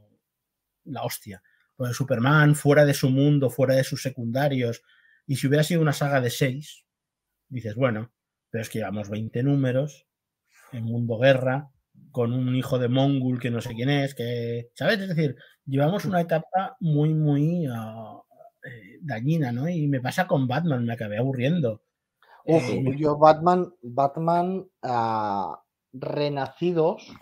la 0.85 1.03
hostia. 1.03 1.43
Pues 1.75 1.97
Superman 1.97 2.55
fuera 2.55 2.85
de 2.85 2.95
su 2.95 3.11
mundo, 3.11 3.51
fuera 3.51 3.75
de 3.75 3.85
sus 3.85 4.03
secundarios, 4.03 4.83
y 5.27 5.37
si 5.37 5.47
hubiera 5.47 5.65
sido 5.65 5.81
una 5.81 5.93
saga 5.93 6.21
de 6.21 6.31
seis, 6.31 6.85
dices, 7.49 7.75
bueno, 7.75 8.13
pero 8.51 8.63
es 8.63 8.69
que 8.69 8.79
llevamos 8.79 9.09
20 9.09 9.43
números 9.43 10.07
en 10.73 10.85
Mundo 10.85 11.19
Guerra, 11.19 11.71
con 12.15 12.33
un 12.33 12.55
hijo 12.55 12.79
de 12.79 12.87
Mongul 12.87 13.41
que 13.41 13.51
no 13.51 13.61
sé 13.61 13.75
quién 13.75 13.91
es, 13.91 14.15
que, 14.15 14.71
¿sabes? 14.75 15.01
Es 15.01 15.09
decir, 15.09 15.37
llevamos 15.67 16.05
una 16.05 16.21
etapa 16.21 16.77
muy, 16.79 17.13
muy 17.13 17.67
uh, 17.67 18.23
eh, 18.65 19.01
dañina, 19.03 19.51
¿no? 19.51 19.69
Y 19.69 19.89
me 19.89 20.01
pasa 20.01 20.25
con 20.25 20.47
Batman, 20.47 20.85
me 20.85 20.93
acabé 20.93 21.19
aburriendo. 21.19 21.83
Eh, 22.45 22.85
yo 22.97 23.19
Batman, 23.19 23.75
Batman 23.83 24.65
uh, 24.85 25.57
Renacidos, 25.93 27.13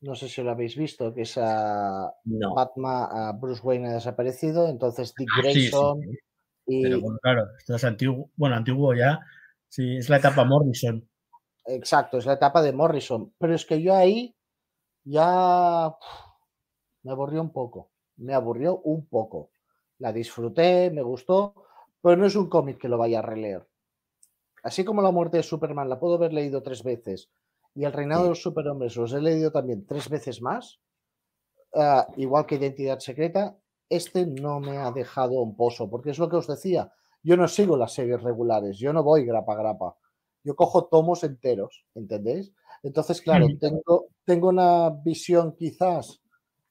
no 0.00 0.16
sé 0.16 0.28
si 0.28 0.42
lo 0.42 0.50
habéis 0.50 0.76
visto, 0.76 1.14
que 1.14 1.22
es 1.22 1.36
Batman, 1.36 3.38
Bruce 3.40 3.62
Wayne 3.62 3.90
ha 3.90 3.94
desaparecido, 3.94 4.68
entonces 4.68 5.14
Dick 5.16 5.28
ah, 5.36 5.40
Grayson. 5.40 6.00
Y... 6.66 6.82
Pero 6.82 7.00
bueno, 7.00 7.18
claro, 7.22 7.46
esto 7.60 7.76
es 7.76 7.84
antiguo, 7.84 8.28
bueno, 8.34 8.56
antiguo 8.56 8.92
ya, 8.92 9.20
sí, 9.68 9.98
es 9.98 10.08
la 10.08 10.16
etapa 10.16 10.44
Morrison. 10.44 11.08
Exacto, 11.66 12.18
es 12.18 12.26
la 12.26 12.34
etapa 12.34 12.62
de 12.62 12.72
Morrison, 12.72 13.32
pero 13.38 13.54
es 13.54 13.64
que 13.64 13.80
yo 13.82 13.94
ahí 13.94 14.34
ya 15.04 15.94
me 17.02 17.12
aburrió 17.12 17.40
un 17.40 17.52
poco, 17.52 17.90
me 18.16 18.34
aburrió 18.34 18.78
un 18.84 19.06
poco. 19.06 19.50
La 19.98 20.12
disfruté, 20.12 20.90
me 20.90 21.02
gustó, 21.02 21.54
pero 22.02 22.16
no 22.16 22.26
es 22.26 22.36
un 22.36 22.48
cómic 22.48 22.78
que 22.78 22.88
lo 22.88 22.98
vaya 22.98 23.20
a 23.20 23.22
releer. 23.22 23.66
Así 24.62 24.84
como 24.84 25.02
la 25.02 25.12
muerte 25.12 25.38
de 25.38 25.42
Superman 25.42 25.88
la 25.88 26.00
puedo 26.00 26.14
haber 26.14 26.32
leído 26.32 26.62
tres 26.62 26.82
veces 26.82 27.30
y 27.74 27.84
El 27.84 27.92
reinado 27.92 28.24
de 28.24 28.28
los 28.30 28.42
superhombres 28.42 28.96
los 28.96 29.12
he 29.12 29.20
leído 29.20 29.50
también 29.50 29.84
tres 29.86 30.08
veces 30.08 30.40
más, 30.40 30.80
ah, 31.74 32.06
igual 32.16 32.46
que 32.46 32.56
Identidad 32.56 32.98
Secreta, 33.00 33.56
este 33.88 34.26
no 34.26 34.60
me 34.60 34.78
ha 34.78 34.90
dejado 34.92 35.34
un 35.42 35.56
pozo, 35.56 35.90
porque 35.90 36.10
es 36.10 36.18
lo 36.18 36.28
que 36.28 36.36
os 36.36 36.46
decía, 36.46 36.92
yo 37.22 37.36
no 37.36 37.48
sigo 37.48 37.76
las 37.76 37.92
series 37.92 38.22
regulares, 38.22 38.78
yo 38.78 38.92
no 38.92 39.02
voy 39.02 39.24
grapa 39.24 39.54
grapa, 39.54 39.96
yo 40.44 40.54
cojo 40.54 40.86
tomos 40.86 41.24
enteros, 41.24 41.84
¿entendéis? 41.94 42.52
Entonces, 42.82 43.20
claro, 43.22 43.46
tengo, 43.58 44.08
tengo 44.24 44.48
una 44.48 44.90
visión 44.90 45.56
quizás 45.56 46.20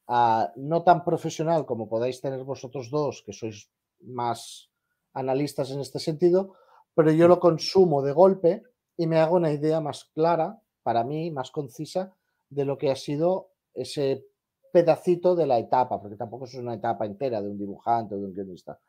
ah, 0.07 0.51
no 0.55 0.83
tan 0.83 1.03
profesional 1.03 1.65
como 1.65 1.89
podáis 1.89 2.21
tener 2.21 2.43
vosotros 2.43 2.89
dos, 2.91 3.23
que 3.25 3.33
sois 3.33 3.69
más 4.01 4.69
analistas 5.13 5.71
en 5.71 5.79
este 5.79 5.99
sentido, 5.99 6.53
pero 6.93 7.11
yo 7.11 7.27
lo 7.27 7.39
consumo 7.39 8.01
de 8.03 8.11
golpe 8.11 8.63
y 8.95 9.07
me 9.07 9.17
hago 9.17 9.35
una 9.35 9.51
idea 9.51 9.81
más 9.81 10.05
clara 10.13 10.61
para 10.83 11.03
mí 11.03 11.31
más 11.31 11.49
concisa 11.49 12.15
de 12.49 12.65
lo 12.65 12.77
que 12.77 12.91
ha 12.91 12.95
sido 12.95 13.49
ese 13.73 14.27
pedacito 14.71 15.35
de 15.35 15.47
la 15.47 15.57
etapa, 15.57 15.99
porque 15.99 16.17
tampoco 16.17 16.45
es 16.45 16.53
una 16.55 16.75
etapa 16.75 17.05
entera 17.05 17.41
de 17.41 17.49
un 17.49 17.57
dibujante 17.57 18.15
o 18.15 18.19
de 18.19 18.25
un 18.25 18.33
guionista. 18.33 18.79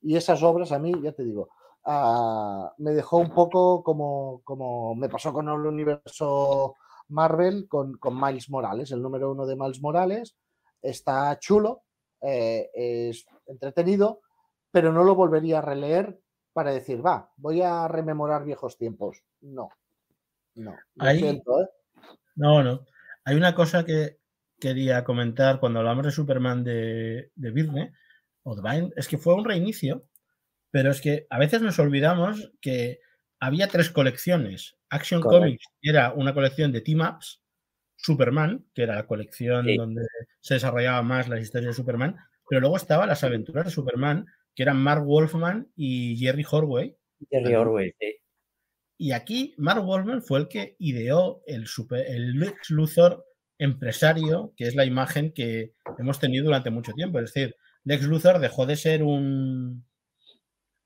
Y 0.00 0.16
esas 0.16 0.42
obras 0.42 0.72
a 0.72 0.78
mí, 0.78 0.92
ya 1.02 1.12
te 1.12 1.24
digo, 1.24 1.48
ah, 1.84 2.72
me 2.78 2.92
dejó 2.92 3.18
un 3.18 3.32
poco 3.32 3.82
como, 3.82 4.40
como 4.44 4.94
me 4.94 5.08
pasó 5.08 5.32
con 5.32 5.48
el 5.48 5.66
universo 5.66 6.76
Marvel, 7.08 7.66
con, 7.68 7.98
con, 7.98 8.20
Miles 8.20 8.50
Morales, 8.50 8.90
el 8.92 9.02
número 9.02 9.32
uno 9.32 9.46
de 9.46 9.56
Miles 9.56 9.80
Morales. 9.80 10.36
Está 10.80 11.38
chulo, 11.38 11.82
eh, 12.20 12.70
es 12.74 13.26
entretenido, 13.46 14.20
pero 14.70 14.92
no 14.92 15.04
lo 15.04 15.14
volvería 15.14 15.58
a 15.58 15.62
releer 15.62 16.18
para 16.52 16.70
decir, 16.70 17.04
va, 17.04 17.30
voy 17.36 17.62
a 17.62 17.88
rememorar 17.88 18.44
viejos 18.44 18.76
tiempos. 18.76 19.22
No, 19.40 19.70
no, 20.54 20.74
¿eh? 21.04 21.42
no, 22.36 22.62
no. 22.62 22.86
Hay 23.24 23.36
una 23.36 23.54
cosa 23.54 23.84
que 23.84 24.18
quería 24.58 25.04
comentar 25.04 25.60
cuando 25.60 25.80
hablamos 25.80 26.04
de 26.04 26.12
Superman 26.12 26.62
de, 26.64 27.30
de 27.34 27.50
Virne, 27.50 27.92
o 28.44 28.54
de 28.54 28.92
es 28.96 29.08
que 29.08 29.18
fue 29.18 29.34
un 29.34 29.44
reinicio, 29.44 30.04
pero 30.72 30.90
es 30.90 31.00
que 31.00 31.26
a 31.30 31.38
veces 31.38 31.62
nos 31.62 31.78
olvidamos 31.78 32.50
que 32.60 32.98
había 33.38 33.68
tres 33.68 33.90
colecciones. 33.90 34.76
Action 34.88 35.20
Comics 35.20 35.66
era 35.82 36.12
una 36.12 36.34
colección 36.34 36.72
de 36.72 36.80
team 36.80 37.00
ups, 37.00 37.40
Superman, 37.96 38.66
que 38.74 38.82
era 38.82 38.96
la 38.96 39.06
colección 39.06 39.66
donde 39.76 40.02
se 40.40 40.54
desarrollaba 40.54 41.02
más 41.02 41.28
las 41.28 41.40
historias 41.40 41.76
de 41.76 41.82
Superman, 41.82 42.16
pero 42.48 42.60
luego 42.60 42.76
estaba 42.76 43.06
las 43.06 43.22
aventuras 43.22 43.66
de 43.66 43.70
Superman, 43.70 44.26
que 44.54 44.62
eran 44.62 44.82
Mark 44.82 45.04
Wolfman 45.04 45.70
y 45.76 46.16
Jerry 46.16 46.44
Horway. 46.50 46.96
Jerry 47.30 47.54
Horway, 47.54 47.94
sí. 48.00 48.16
Y 48.96 49.12
aquí 49.12 49.54
Mark 49.58 49.84
Wolfman 49.84 50.22
fue 50.22 50.40
el 50.40 50.48
que 50.48 50.76
ideó 50.78 51.42
el, 51.46 51.66
super, 51.66 52.06
el 52.06 52.38
Lex 52.38 52.70
Luthor 52.70 53.26
empresario, 53.58 54.54
que 54.56 54.64
es 54.64 54.74
la 54.74 54.84
imagen 54.84 55.32
que 55.32 55.74
hemos 55.98 56.18
tenido 56.18 56.46
durante 56.46 56.70
mucho 56.70 56.92
tiempo. 56.92 57.18
Es 57.18 57.32
decir, 57.34 57.56
Lex 57.84 58.04
Luthor 58.04 58.38
dejó 58.38 58.64
de 58.64 58.76
ser 58.76 59.02
un, 59.02 59.84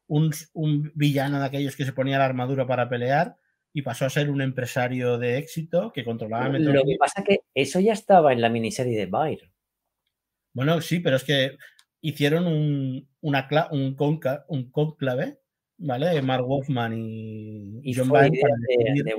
un, 0.08 0.32
un, 0.52 0.92
villano 0.94 1.38
de 1.38 1.46
aquellos 1.46 1.76
que 1.76 1.84
se 1.84 1.92
ponía 1.92 2.18
la 2.18 2.24
armadura 2.24 2.66
para 2.66 2.88
pelear 2.88 3.36
y 3.72 3.82
pasó 3.82 4.06
a 4.06 4.10
ser 4.10 4.30
un 4.30 4.40
empresario 4.40 5.18
de 5.18 5.38
éxito 5.38 5.92
que 5.92 6.04
controlaba 6.04 6.48
Lo 6.48 6.84
que 6.84 6.96
pasa 6.98 7.20
es 7.20 7.26
que 7.26 7.40
eso 7.54 7.80
ya 7.80 7.92
estaba 7.92 8.32
en 8.32 8.40
la 8.40 8.48
miniserie 8.48 8.98
de 8.98 9.06
Byr. 9.06 9.50
Bueno, 10.54 10.80
sí, 10.80 11.00
pero 11.00 11.16
es 11.16 11.24
que 11.24 11.56
hicieron 12.00 12.46
un, 12.46 13.08
una, 13.20 13.48
un, 13.70 13.94
conca, 13.94 14.44
un 14.48 14.70
conclave 14.70 15.38
¿vale? 15.78 16.22
Mark 16.22 16.46
Wolfman 16.46 16.92
y, 16.94 17.80
y 17.82 17.94
John 17.94 18.08
Byrne 18.08 18.38
para 18.40 18.54
decidir, 18.68 19.04
de, 19.04 19.14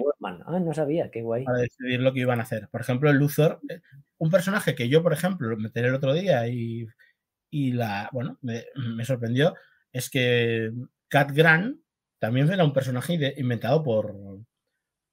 Ah, 0.45 0.59
no 0.59 0.73
sabía, 0.73 1.09
qué 1.11 1.21
guay. 1.21 1.43
Para 1.43 1.59
decidir 1.59 2.01
lo 2.01 2.13
que 2.13 2.21
iban 2.21 2.39
a 2.39 2.43
hacer. 2.43 2.67
Por 2.69 2.81
ejemplo, 2.81 3.09
el 3.09 3.17
Luthor, 3.17 3.59
eh, 3.69 3.81
un 4.17 4.29
personaje 4.29 4.75
que 4.75 4.89
yo, 4.89 5.03
por 5.03 5.13
ejemplo, 5.13 5.47
lo 5.47 5.57
meteré 5.57 5.89
el 5.89 5.95
otro 5.95 6.13
día 6.13 6.47
y, 6.47 6.88
y 7.49 7.71
la, 7.73 8.09
bueno, 8.11 8.38
me, 8.41 8.65
me, 8.75 9.05
sorprendió, 9.05 9.53
es 9.91 10.09
que 10.09 10.71
Cat 11.07 11.31
Grant 11.31 11.79
también 12.19 12.51
era 12.51 12.63
un 12.63 12.73
personaje 12.73 13.33
inventado 13.38 13.83
por, 13.83 14.15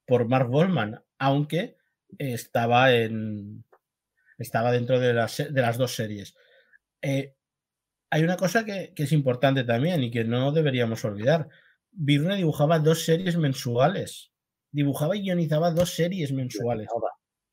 por 0.06 0.28
Mark 0.28 0.48
Wolfman, 0.48 1.02
aunque 1.18 1.76
estaba 2.18 2.92
en 2.92 3.64
estaba 4.38 4.72
dentro 4.72 4.98
de 4.98 5.14
las, 5.14 5.36
de 5.36 5.60
las 5.60 5.78
dos 5.78 5.94
series. 5.94 6.34
Eh, 7.02 7.34
hay 8.10 8.22
una 8.22 8.36
cosa 8.36 8.64
que, 8.64 8.92
es 8.96 9.12
importante 9.12 9.64
también 9.64 10.02
y 10.02 10.10
que 10.10 10.24
no 10.24 10.52
deberíamos 10.52 11.04
olvidar. 11.04 11.48
Virne 11.90 12.36
dibujaba 12.36 12.78
dos 12.78 13.04
series 13.04 13.36
mensuales. 13.36 14.32
Dibujaba 14.70 15.16
y 15.16 15.22
guionizaba 15.22 15.70
dos 15.70 15.94
series 15.94 16.32
mensuales. 16.32 16.88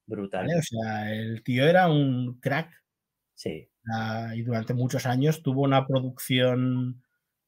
Brutal. 0.05 0.47
O 0.57 0.61
sea, 0.61 1.13
el 1.13 1.43
tío 1.43 1.65
era 1.65 1.89
un 1.89 2.39
crack. 2.39 2.71
Sí. 3.35 3.69
Ah, 3.93 4.33
y 4.35 4.41
durante 4.43 4.73
muchos 4.73 5.05
años 5.05 5.41
tuvo 5.41 5.61
una 5.61 5.85
producción 5.87 7.01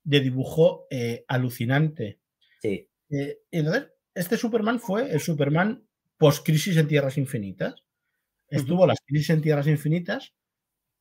de 0.04 0.20
dibujo 0.20 0.88
eh, 0.89 1.26
alucinante. 1.28 2.20
Sí. 2.62 2.89
Eh, 3.10 3.39
entonces, 3.51 3.89
este 4.14 4.38
Superman 4.38 4.80
fue 4.80 5.12
el 5.12 5.20
Superman 5.20 5.88
post-crisis 6.18 6.78
en 6.78 6.88
Tierras 6.88 7.18
Infinitas. 7.18 7.84
Estuvo 8.47 8.86
las 8.86 8.99
crisis 9.06 9.32
en 9.32 9.41
Tierras 9.41 9.68
Infinitas 9.68 10.34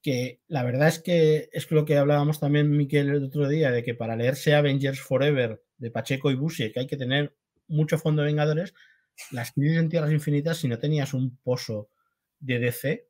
que 0.03 0.41
la 0.49 0.65
verdad 0.65 0.89
es 0.89 0.99
que 0.99 1.49
es 1.53 1.71
lo 1.71 1.85
que 1.85 1.97
hablábamos 1.97 2.41
también, 2.41 2.71
Miquel, 2.77 3.09
el 3.09 3.25
otro 3.25 3.49
día, 3.49 3.71
de 3.71 3.85
que 3.85 3.95
para 3.95 4.17
leerse 4.17 4.55
Avengers 4.55 5.01
Forever 5.01 5.63
de 5.79 5.91
Pacheco 5.91 6.31
y 6.31 6.35
Busie, 6.35 6.73
que 6.73 6.81
hay 6.81 6.87
que 6.87 6.97
tener 6.97 7.37
mucho 7.69 7.99
fondo 7.99 8.23
de 8.23 8.27
Vengadores, 8.27 8.75
las 9.31 9.53
crisis 9.53 9.79
en 9.79 9.89
Tierras 9.89 10.13
Infinitas, 10.13 10.59
si 10.59 10.69
no 10.69 10.79
tenías 10.79 11.15
un 11.15 11.37
pozo 11.39 11.89
de 12.41 12.59
DC, 12.59 13.09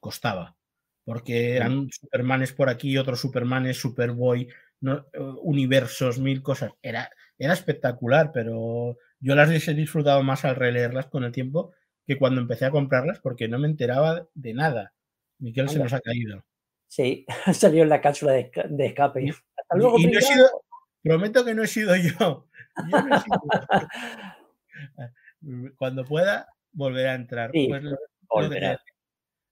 costaba. 0.00 0.56
Porque 1.04 1.56
eran 1.56 1.90
Supermanes 1.90 2.54
por 2.54 2.70
aquí, 2.70 2.96
otros 2.96 3.20
Supermanes, 3.20 3.76
Superboy, 3.76 4.48
no, 4.84 5.06
universos, 5.42 6.18
mil 6.18 6.42
cosas. 6.42 6.72
Era, 6.82 7.08
era 7.38 7.52
espectacular, 7.54 8.30
pero 8.32 8.96
yo 9.20 9.34
las 9.34 9.48
he 9.68 9.74
disfrutado 9.74 10.22
más 10.22 10.44
al 10.44 10.56
releerlas 10.56 11.06
con 11.06 11.24
el 11.24 11.32
tiempo 11.32 11.72
que 12.06 12.18
cuando 12.18 12.40
empecé 12.40 12.66
a 12.66 12.70
comprarlas 12.70 13.18
porque 13.20 13.48
no 13.48 13.58
me 13.58 13.66
enteraba 13.68 14.26
de 14.34 14.52
nada. 14.54 14.92
Miquel 15.38 15.68
se 15.68 15.78
nos 15.78 15.92
ha 15.92 16.00
caído. 16.00 16.44
Sí, 16.86 17.24
salió 17.52 17.82
en 17.82 17.88
la 17.88 18.00
cápsula 18.00 18.32
de, 18.32 18.50
esca- 18.52 18.68
de 18.68 18.86
escape. 18.86 19.30
Hasta 19.56 19.76
luego, 19.76 19.98
Y 19.98 20.06
no 20.06 20.18
he 20.18 20.22
sido- 20.22 20.62
prometo 21.02 21.44
que 21.44 21.54
no 21.54 21.62
he 21.62 21.66
sido 21.66 21.96
yo. 21.96 22.46
Yo 22.90 23.02
no 23.02 23.16
he 23.16 23.20
sido 23.20 23.40
yo. 23.52 23.88
Cuando 25.78 26.04
pueda, 26.04 26.46
volveré 26.72 27.08
a 27.10 27.14
entrar. 27.14 27.50
Sí, 27.52 27.66
Pues 27.68 27.82
lo, 27.82 27.90
lo 27.90 27.96
que 27.96 28.02
Volverá. 28.28 28.76
te, 28.76 28.82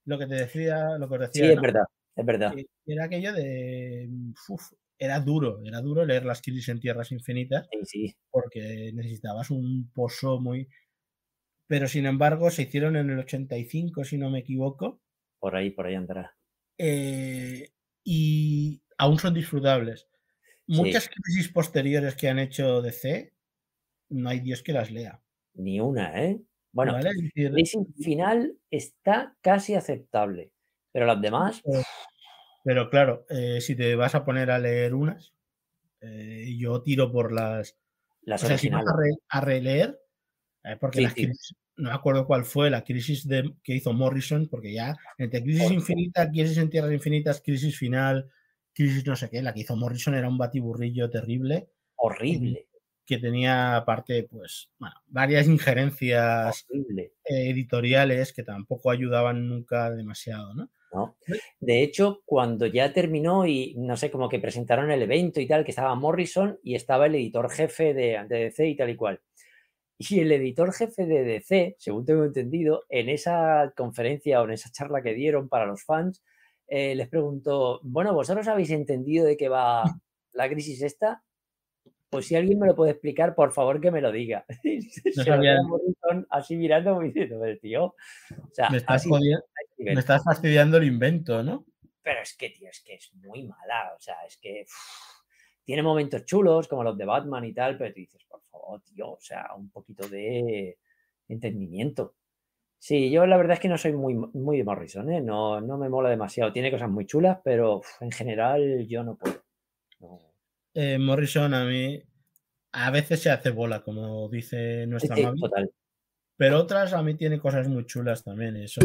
lo 0.06 0.18
que 0.18 0.26
te 0.26 0.34
decía, 0.34 0.98
lo 0.98 1.08
que 1.08 1.14
os 1.14 1.20
decía, 1.20 1.46
Sí, 1.46 1.52
es 1.52 1.60
verdad, 1.60 1.84
es 2.16 2.26
verdad. 2.26 2.54
era 2.86 3.04
aquello 3.04 3.32
de. 3.32 4.08
uf, 4.48 4.72
era 5.04 5.20
duro, 5.20 5.60
era 5.64 5.80
duro 5.80 6.04
leer 6.06 6.24
las 6.24 6.42
crisis 6.42 6.68
en 6.68 6.80
tierras 6.80 7.12
infinitas 7.12 7.68
Sí, 7.70 7.78
sí. 7.84 8.16
porque 8.30 8.92
necesitabas 8.94 9.50
un 9.50 9.90
pozo 9.94 10.40
muy. 10.40 10.68
Pero 11.66 11.88
sin 11.88 12.06
embargo, 12.06 12.50
se 12.50 12.62
hicieron 12.62 12.96
en 12.96 13.10
el 13.10 13.18
85, 13.18 14.04
si 14.04 14.16
no 14.18 14.30
me 14.30 14.40
equivoco, 14.40 15.00
Por 15.40 15.56
ahí, 15.56 15.70
por 15.70 15.86
ahí 15.86 15.94
andará. 15.94 16.36
eh, 16.78 17.70
y 18.04 18.82
aún 18.98 19.18
son 19.18 19.34
disfrutables. 19.34 20.08
Muchas 20.66 21.08
crisis 21.08 21.48
posteriores 21.52 22.16
que 22.16 22.28
han 22.28 22.38
hecho 22.40 22.82
DC, 22.82 23.34
no 24.10 24.28
hay 24.30 24.40
Dios 24.40 24.62
que 24.62 24.72
las 24.72 24.90
lea. 24.90 25.22
Ni 25.54 25.80
una, 25.80 26.22
¿eh? 26.24 26.40
Bueno, 26.72 26.92
¿vale? 26.94 27.10
Crisis 27.34 27.78
final 28.02 28.56
está 28.70 29.36
casi 29.42 29.74
aceptable, 29.74 30.52
pero 30.92 31.06
las 31.06 31.20
demás, 31.20 31.60
eh, 31.66 31.82
pero 32.64 32.90
claro, 32.90 33.26
eh, 33.30 33.60
si 33.60 33.76
te 33.76 33.94
vas 33.96 34.14
a 34.14 34.24
poner 34.24 34.50
a 34.50 34.58
leer 34.58 34.94
unas, 34.94 35.34
eh, 36.00 36.54
yo 36.58 36.82
tiro 36.82 37.12
por 37.12 37.32
las. 37.32 37.76
las 38.22 38.42
O 38.44 38.46
sea, 38.46 38.58
si 38.58 38.68
vas 38.68 38.82
originales. 38.82 38.94
a, 38.94 38.96
re- 39.02 39.16
a 39.28 39.40
releer, 39.42 40.00
eh, 40.64 40.76
porque 40.80 40.98
Sí, 40.98 41.04
las 41.04 41.14
sí. 41.14 41.26
crisis- 41.26 41.56
no 41.76 41.90
me 41.90 41.94
acuerdo 41.96 42.26
cuál 42.26 42.44
fue 42.44 42.70
la 42.70 42.84
crisis 42.84 43.26
de, 43.28 43.54
que 43.64 43.74
hizo 43.74 43.92
Morrison, 43.94 44.48
porque 44.48 44.74
ya 44.74 44.96
entre 45.18 45.42
crisis 45.42 45.70
infinita, 45.72 46.30
crisis 46.30 46.58
en 46.58 46.70
tierras 46.70 46.92
infinitas, 46.92 47.40
crisis 47.42 47.78
final, 47.78 48.30
crisis 48.74 49.06
no 49.06 49.16
sé 49.16 49.30
qué, 49.30 49.42
la 49.42 49.54
que 49.54 49.60
hizo 49.60 49.76
Morrison 49.76 50.14
era 50.14 50.28
un 50.28 50.38
batiburrillo 50.38 51.10
terrible 51.10 51.70
Horrible, 51.96 52.68
que 53.06 53.18
tenía 53.18 53.76
aparte, 53.76 54.24
pues, 54.24 54.70
bueno, 54.78 54.94
varias 55.06 55.46
injerencias 55.48 56.66
horrible. 56.68 57.12
eh, 57.24 57.50
editoriales 57.50 58.32
que 58.32 58.42
tampoco 58.42 58.90
ayudaban 58.90 59.48
nunca 59.48 59.90
demasiado, 59.90 60.54
¿no? 60.54 60.70
¿No? 60.92 61.16
De 61.60 61.82
hecho, 61.82 62.22
cuando 62.24 62.66
ya 62.66 62.92
terminó 62.92 63.46
y 63.46 63.74
no 63.78 63.96
sé, 63.96 64.10
como 64.10 64.28
que 64.28 64.38
presentaron 64.38 64.90
el 64.90 65.02
evento 65.02 65.40
y 65.40 65.46
tal, 65.46 65.64
que 65.64 65.70
estaba 65.70 65.94
Morrison 65.94 66.58
y 66.62 66.74
estaba 66.74 67.06
el 67.06 67.14
editor 67.14 67.50
jefe 67.50 67.94
de, 67.94 68.24
de 68.28 68.38
DC 68.44 68.68
y 68.68 68.76
tal 68.76 68.90
y 68.90 68.96
cual. 68.96 69.20
Y 69.98 70.20
el 70.20 70.32
editor 70.32 70.72
jefe 70.72 71.06
de 71.06 71.22
DC, 71.22 71.76
según 71.78 72.04
tengo 72.04 72.24
entendido, 72.24 72.84
en 72.88 73.08
esa 73.08 73.72
conferencia 73.76 74.40
o 74.40 74.44
en 74.44 74.52
esa 74.52 74.70
charla 74.72 75.02
que 75.02 75.14
dieron 75.14 75.48
para 75.48 75.66
los 75.66 75.84
fans, 75.84 76.22
eh, 76.66 76.94
les 76.94 77.08
preguntó, 77.08 77.80
bueno, 77.82 78.14
¿vosotros 78.14 78.48
habéis 78.48 78.70
entendido 78.70 79.26
de 79.26 79.36
qué 79.36 79.48
va 79.48 79.84
la 80.32 80.48
crisis 80.48 80.82
esta? 80.82 81.22
Pues 82.12 82.26
si 82.26 82.36
alguien 82.36 82.58
me 82.58 82.66
lo 82.66 82.76
puede 82.76 82.90
explicar, 82.90 83.34
por 83.34 83.52
favor 83.52 83.80
que 83.80 83.90
me 83.90 84.02
lo 84.02 84.12
diga. 84.12 84.44
No 85.16 85.24
sabía- 85.24 85.56
así 86.28 86.56
mirando, 86.56 86.90
como 86.92 87.02
diciendo, 87.06 87.38
"Pero, 87.40 87.58
tío, 87.58 87.84
o 87.86 87.94
sea, 88.52 88.68
Me 88.68 88.76
estás, 88.76 88.96
así 88.96 89.08
jodi- 89.08 89.34
a 89.34 89.38
ese 89.38 89.74
nivel". 89.78 89.96
me 89.96 90.02
fastidiando 90.22 90.76
el 90.76 90.84
invento, 90.84 91.42
¿no? 91.42 91.64
Pero 92.02 92.20
es 92.20 92.36
que, 92.36 92.50
tío, 92.50 92.68
es 92.68 92.82
que 92.84 92.96
es 92.96 93.14
muy 93.14 93.44
mala. 93.44 93.94
O 93.96 94.00
sea, 94.00 94.16
es 94.26 94.36
que 94.36 94.66
tiene 95.64 95.82
momentos 95.82 96.26
chulos, 96.26 96.68
como 96.68 96.84
los 96.84 96.98
de 96.98 97.06
Batman 97.06 97.46
y 97.46 97.54
tal, 97.54 97.78
pero 97.78 97.94
tú 97.94 98.00
dices, 98.00 98.22
por 98.28 98.42
favor, 98.42 98.82
tío, 98.82 99.12
o 99.12 99.20
sea, 99.20 99.46
un 99.56 99.70
poquito 99.70 100.06
de 100.06 100.76
entendimiento. 101.28 102.14
Sí, 102.78 103.10
yo 103.10 103.24
la 103.24 103.38
verdad 103.38 103.54
es 103.54 103.60
que 103.60 103.68
no 103.68 103.78
soy 103.78 103.94
muy, 103.94 104.12
muy 104.14 104.58
de 104.58 104.64
Morrison, 104.64 105.10
¿eh? 105.10 105.22
No, 105.22 105.62
no 105.62 105.78
me 105.78 105.88
mola 105.88 106.10
demasiado. 106.10 106.52
Tiene 106.52 106.70
cosas 106.70 106.90
muy 106.90 107.06
chulas, 107.06 107.38
pero 107.42 107.78
uf, 107.78 108.02
en 108.02 108.10
general 108.10 108.86
yo 108.86 109.02
no 109.02 109.16
puedo. 109.16 109.40
No. 110.00 110.31
Eh, 110.74 110.98
Morrison 110.98 111.52
a 111.54 111.64
mí 111.64 112.02
a 112.72 112.90
veces 112.90 113.20
se 113.22 113.30
hace 113.30 113.50
bola, 113.50 113.82
como 113.82 114.28
dice 114.30 114.86
nuestra 114.86 115.14
sí, 115.16 115.22
Mavi, 115.22 115.40
total. 115.40 115.70
pero 116.36 116.58
otras 116.60 116.92
a 116.94 117.02
mí 117.02 117.14
tiene 117.16 117.38
cosas 117.38 117.68
muy 117.68 117.84
chulas 117.86 118.24
también. 118.24 118.56
Eso 118.56 118.80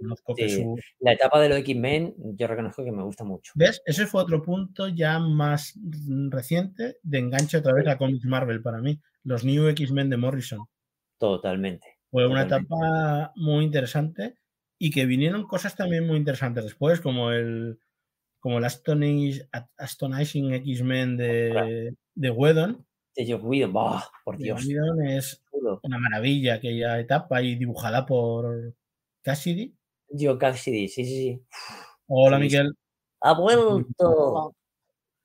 conozco 0.00 0.34
que 0.36 0.48
Sí. 0.48 0.62
su. 0.62 0.76
La 1.00 1.12
etapa 1.12 1.40
de 1.40 1.48
los 1.48 1.58
X-Men, 1.58 2.14
yo 2.36 2.46
reconozco 2.46 2.84
que 2.84 2.92
me 2.92 3.02
gusta 3.02 3.24
mucho. 3.24 3.52
¿Ves? 3.56 3.82
Ese 3.86 4.06
fue 4.06 4.22
otro 4.22 4.42
punto 4.42 4.88
ya 4.88 5.18
más 5.18 5.78
reciente 6.30 6.98
de 7.02 7.18
enganche 7.18 7.58
otra 7.58 7.74
vez 7.74 7.86
a 7.88 7.98
cómics 7.98 8.24
Marvel 8.26 8.62
para 8.62 8.80
mí. 8.80 9.00
Los 9.24 9.44
New 9.44 9.66
X-Men 9.68 10.10
de 10.10 10.16
Morrison. 10.18 10.60
Totalmente. 11.18 11.86
Fue 12.10 12.26
una 12.28 12.44
Totalmente. 12.44 12.74
etapa 12.76 13.32
muy 13.36 13.64
interesante 13.64 14.36
y 14.78 14.90
que 14.92 15.06
vinieron 15.06 15.46
cosas 15.46 15.74
también 15.76 16.06
muy 16.06 16.16
interesantes 16.18 16.64
después, 16.64 17.00
como 17.00 17.32
el 17.32 17.78
como 18.44 18.58
el 18.58 18.64
Astonish- 18.64 19.48
Astonishing 19.78 20.52
X-Men 20.52 21.16
de, 21.16 21.94
de 22.14 22.30
Whedon. 22.30 22.86
De 23.16 23.32
Joss 23.32 23.40
Whedon, 23.42 23.72
¡buah! 23.72 24.02
por 24.22 24.36
Dios, 24.36 24.66
Whedon 24.66 25.06
es 25.06 25.42
una 25.82 25.98
maravilla 25.98 26.56
aquella 26.56 27.00
etapa 27.00 27.40
y 27.40 27.54
dibujada 27.54 28.04
por 28.04 28.74
Cassidy. 29.22 29.74
Joe 30.10 30.36
Cassidy, 30.36 30.88
sí, 30.88 31.06
sí, 31.06 31.16
sí. 31.16 31.42
Hola, 32.06 32.36
Sí. 32.36 32.42
Miguel. 32.42 32.74
¡Ha 33.22 33.32
vuelto! 33.32 34.54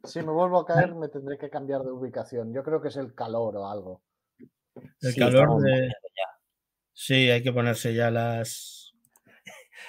Si 0.06 0.20
me 0.22 0.32
vuelvo 0.32 0.62
a 0.62 0.66
caer, 0.66 0.96
me 0.96 1.10
tendré 1.10 1.38
que 1.38 1.50
cambiar 1.50 1.82
de 1.84 1.92
ubicación. 1.92 2.54
Yo 2.54 2.64
creo 2.64 2.82
que 2.82 2.88
es 2.88 2.96
el 2.96 3.14
calor 3.14 3.58
o 3.58 3.68
algo. 3.68 4.02
El 5.02 5.12
Sí, 5.12 5.20
calor 5.20 5.62
de. 5.62 5.90
Sí, 6.94 7.30
hay 7.30 7.44
que 7.44 7.52
ponerse 7.52 7.94
ya 7.94 8.10
las 8.12 8.94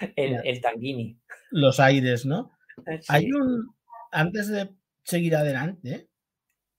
El, 0.16 0.41
el 0.45 0.61
tanguini. 0.61 1.16
los 1.53 1.78
aires, 1.78 2.26
¿no? 2.26 2.51
Hay 3.09 3.31
un. 3.33 3.74
Antes 4.12 4.49
de 4.49 4.70
seguir 5.03 5.37
adelante, 5.37 6.09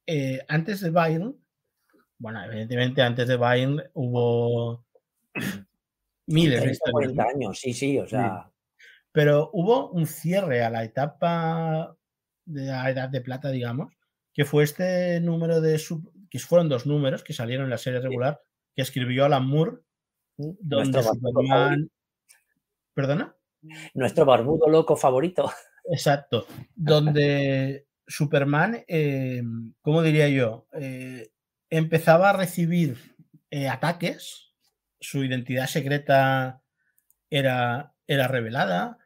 eh, 0.06 0.42
antes 0.48 0.82
de 0.82 0.90
Byrne, 0.90 1.34
bueno, 2.18 2.44
evidentemente 2.44 3.02
antes 3.02 3.28
de 3.28 3.38
Byrne 3.38 3.84
hubo 3.94 4.86
miles 6.28 6.56
de 6.56 6.62
30, 6.62 6.72
historias, 6.72 6.92
40 6.92 7.24
¿no? 7.24 7.30
años, 7.30 7.60
sí, 7.60 7.74
sí, 7.74 7.98
o 7.98 8.08
sea, 8.08 8.52
pero 9.12 9.50
hubo 9.54 9.90
un 9.92 10.06
cierre 10.08 10.64
a 10.64 10.70
la 10.70 10.84
etapa 10.84 11.98
de 12.46 12.66
la 12.66 12.90
Edad 12.90 13.10
de 13.10 13.22
Plata, 13.22 13.50
digamos, 13.50 13.94
que 14.34 14.46
fue 14.46 14.64
este 14.64 15.20
número 15.22 15.62
de. 15.62 15.78
sub- 15.80 16.12
que 16.30 16.40
fueron 16.40 16.70
dos 16.70 16.86
números 16.86 17.24
que 17.24 17.34
salieron 17.34 17.66
en 17.66 17.72
la 17.72 17.78
serie 17.78 18.00
regular, 18.00 18.42
que 18.74 18.82
escribió 18.82 19.26
Alan 19.26 19.46
Moore, 19.46 19.80
donde 20.38 20.92
nuestro 20.92 21.04
Superman. 21.14 21.90
¿Perdona? 22.94 23.36
nuestro 23.94 24.26
barbudo 24.26 24.68
loco 24.70 24.96
favorito. 24.96 25.52
Exacto. 25.92 26.48
Donde 26.74 27.86
Superman, 28.08 28.84
eh, 28.88 29.44
¿cómo 29.82 30.02
diría 30.02 30.30
yo? 30.30 30.68
Eh, 30.74 31.32
empezaba 31.70 32.30
a 32.30 32.34
recibir 32.34 32.98
eh, 33.50 33.68
ataques, 33.68 34.54
su 35.02 35.24
identidad 35.24 35.68
secreta 35.68 36.64
era, 37.30 37.94
era 38.08 38.28
revelada, 38.28 38.98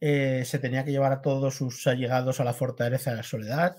se 0.00 0.58
tenía 0.60 0.84
que 0.84 0.90
llevar 0.90 1.12
a 1.12 1.22
todos 1.22 1.54
sus 1.54 1.86
allegados 1.86 2.40
a 2.40 2.44
la 2.44 2.54
fortaleza 2.54 3.10
de 3.12 3.18
la 3.18 3.22
soledad. 3.22 3.76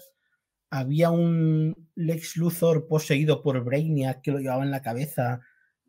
Había 0.69 1.09
un 1.09 1.89
Lex 1.95 2.37
Luthor 2.37 2.87
poseído 2.87 3.41
por 3.41 3.61
Brainiac 3.61 4.21
que 4.21 4.31
lo 4.31 4.39
llevaba 4.39 4.63
en 4.63 4.71
la 4.71 4.81
cabeza, 4.81 5.41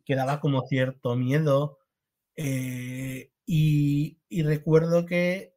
que 0.04 0.16
daba 0.16 0.40
como 0.40 0.66
cierto 0.66 1.14
miedo. 1.14 1.78
y 3.46 4.42
recuerdo 4.42 5.06
que 5.06 5.53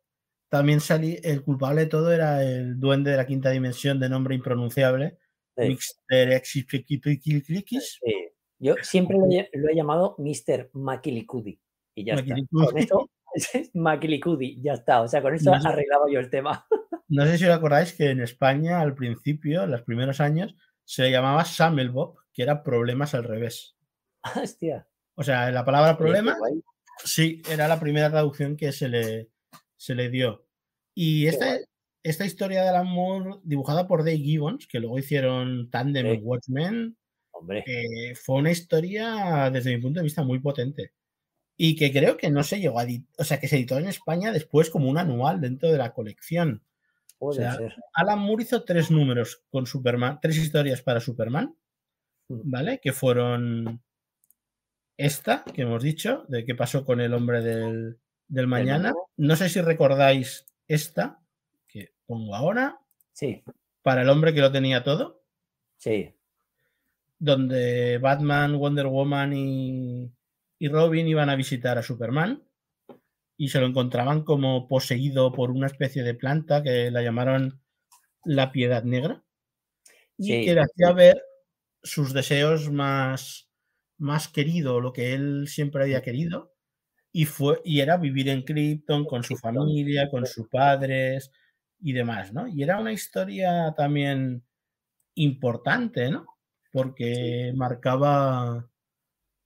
también 0.49 0.79
salí, 0.79 1.19
el 1.23 1.43
culpable 1.43 1.81
de 1.81 1.87
todo 1.87 2.11
era 2.11 2.43
el 2.43 2.79
duende 2.79 3.11
de 3.11 3.17
la 3.17 3.25
quinta 3.25 3.49
dimensión 3.51 3.99
de 3.99 4.09
nombre 4.09 4.35
impronunciable, 4.35 5.17
Sí, 5.59 5.75
Exipikipikiklikis. 6.09 7.99
sí. 8.03 8.13
Yo 8.59 8.75
siempre 8.81 9.17
lo 9.17 9.25
he, 9.29 9.49
lo 9.53 9.69
he 9.69 9.75
llamado 9.75 10.15
Mr. 10.17 10.69
Makilikudi. 10.73 11.59
Y 11.95 12.05
ya 12.05 12.13
está. 12.15 12.25
Makilikudi. 12.29 12.65
Con 12.65 12.77
eso, 12.77 13.09
Makilikudi, 13.73 14.61
ya 14.61 14.73
está. 14.73 15.01
O 15.01 15.07
sea, 15.07 15.21
con 15.21 15.35
eso 15.35 15.51
No 15.51 15.61
sé. 15.61 15.67
arreglaba 15.67 16.05
yo 16.11 16.19
el 16.19 16.29
tema. 16.29 16.65
No 17.09 17.25
sé 17.25 17.37
si 17.37 17.45
os 17.45 17.51
acordáis 17.55 17.93
que 17.93 18.09
en 18.09 18.19
España 18.19 18.81
al 18.81 18.93
principio, 18.93 19.63
en 19.63 19.71
los 19.71 19.81
primeros 19.83 20.19
años, 20.19 20.53
se 20.83 21.03
le 21.03 21.11
llamaba 21.11 21.45
Samelbob, 21.45 22.17
que 22.33 22.43
era 22.43 22.63
problemas 22.63 23.13
al 23.13 23.23
revés. 23.23 23.77
Hostia. 24.35 24.85
O 25.15 25.23
sea, 25.23 25.49
la 25.51 25.63
palabra 25.63 25.97
problema, 25.97 26.35
sí, 27.05 27.41
era 27.49 27.69
la 27.69 27.79
primera 27.79 28.09
traducción 28.11 28.57
que 28.57 28.73
se 28.73 28.89
le, 28.89 29.29
se 29.77 29.95
le 29.95 30.09
dio. 30.09 30.45
Y 30.93 31.27
esta, 31.27 31.57
esta 32.03 32.25
historia 32.25 32.63
del 32.63 32.75
amor 32.75 33.41
dibujada 33.43 33.87
por 33.87 33.99
Dave 33.99 34.17
Gibbons, 34.17 34.67
que 34.67 34.79
luego 34.79 34.99
hicieron 34.99 35.69
Tandem 35.69 36.17
Sí. 36.17 36.21
Watchmen, 36.21 36.97
Hombre, 37.31 37.63
eh, 37.67 38.15
fue 38.15 38.37
una 38.37 38.51
historia, 38.51 39.49
desde 39.51 39.75
mi 39.75 39.81
punto 39.81 39.99
de 39.99 40.05
vista, 40.05 40.23
muy 40.23 40.39
potente. 40.39 40.93
Y 41.55 41.75
que 41.75 41.91
creo 41.91 42.17
que 42.17 42.29
no 42.29 42.43
se 42.43 42.59
llegó 42.59 42.79
a 42.79 42.83
editar, 42.83 43.15
o 43.19 43.23
sea, 43.23 43.39
que 43.39 43.47
se 43.47 43.57
editó 43.57 43.77
en 43.77 43.87
España 43.87 44.31
después 44.31 44.69
como 44.69 44.89
un 44.89 44.97
anual 44.97 45.39
dentro 45.39 45.71
de 45.71 45.77
la 45.77 45.93
colección. 45.93 46.63
sea. 47.31 47.57
Alan 47.93 48.19
Moore 48.19 48.43
hizo 48.43 48.63
tres 48.63 48.91
números 48.91 49.43
con 49.49 49.67
Superman, 49.67 50.19
tres 50.21 50.37
historias 50.37 50.81
para 50.81 50.99
Superman. 50.99 51.55
Mm. 52.29 52.51
¿vale? 52.51 52.79
Que 52.81 52.91
fueron 52.91 53.81
esta, 54.97 55.43
que 55.53 55.61
hemos 55.63 55.83
dicho, 55.83 56.25
de 56.27 56.45
qué 56.45 56.55
pasó 56.55 56.85
con 56.85 57.01
el 57.01 57.13
hombre 57.13 57.41
del, 57.41 57.99
del 58.27 58.47
mañana. 58.47 58.93
No 59.17 59.35
sé 59.35 59.49
si 59.49 59.61
recordáis 59.61 60.45
esta, 60.67 61.19
que 61.67 61.93
pongo 62.05 62.35
ahora, 62.35 62.79
Sí, 63.13 63.43
para 63.81 64.01
el 64.03 64.09
hombre 64.09 64.33
que 64.33 64.41
lo 64.41 64.51
tenía 64.51 64.83
todo, 64.83 65.23
sí. 65.77 66.13
donde 67.19 67.97
Batman, 67.99 68.57
Wonder 68.57 68.87
Woman 68.87 69.33
y, 69.33 70.11
y 70.59 70.67
Robin 70.69 71.07
iban 71.07 71.29
a 71.29 71.35
visitar 71.35 71.77
a 71.77 71.83
Superman 71.83 72.43
y 73.37 73.49
se 73.49 73.59
lo 73.59 73.67
encontraban 73.67 74.23
como 74.23 74.67
poseído 74.67 75.31
por 75.31 75.51
una 75.51 75.67
especie 75.67 76.03
de 76.03 76.13
planta 76.15 76.63
que 76.63 76.91
la 76.91 77.01
llamaron 77.01 77.61
la 78.25 78.51
piedad 78.51 78.83
negra. 78.83 79.23
Y 80.17 80.25
Sí. 80.27 80.45
que 80.45 80.53
le 80.55 80.61
hacía 80.61 80.91
ver 80.93 81.21
sus 81.83 82.13
deseos 82.13 82.71
más, 82.71 83.49
más 83.99 84.27
querido, 84.27 84.81
lo 84.81 84.93
que 84.93 85.13
él 85.13 85.47
siempre 85.47 85.83
había 85.83 86.01
querido, 86.01 86.55
y, 87.17 87.25
fue, 87.25 87.61
y 87.65 87.79
era 87.79 87.97
vivir 87.97 88.29
en 88.29 88.43
Krypton 88.43 89.03
con 89.05 89.23
su 89.23 89.35
familia, 89.37 90.07
con 90.07 90.27
sus 90.27 90.47
padres 90.49 91.31
y 91.79 91.91
demás, 91.91 92.31
¿no? 92.31 92.47
Y 92.47 92.61
era 92.61 92.79
una 92.79 92.93
historia 92.93 93.73
también 93.75 94.43
importante, 95.15 96.11
¿no? 96.11 96.27
Porque 96.71 97.53
marcaba, 97.55 98.69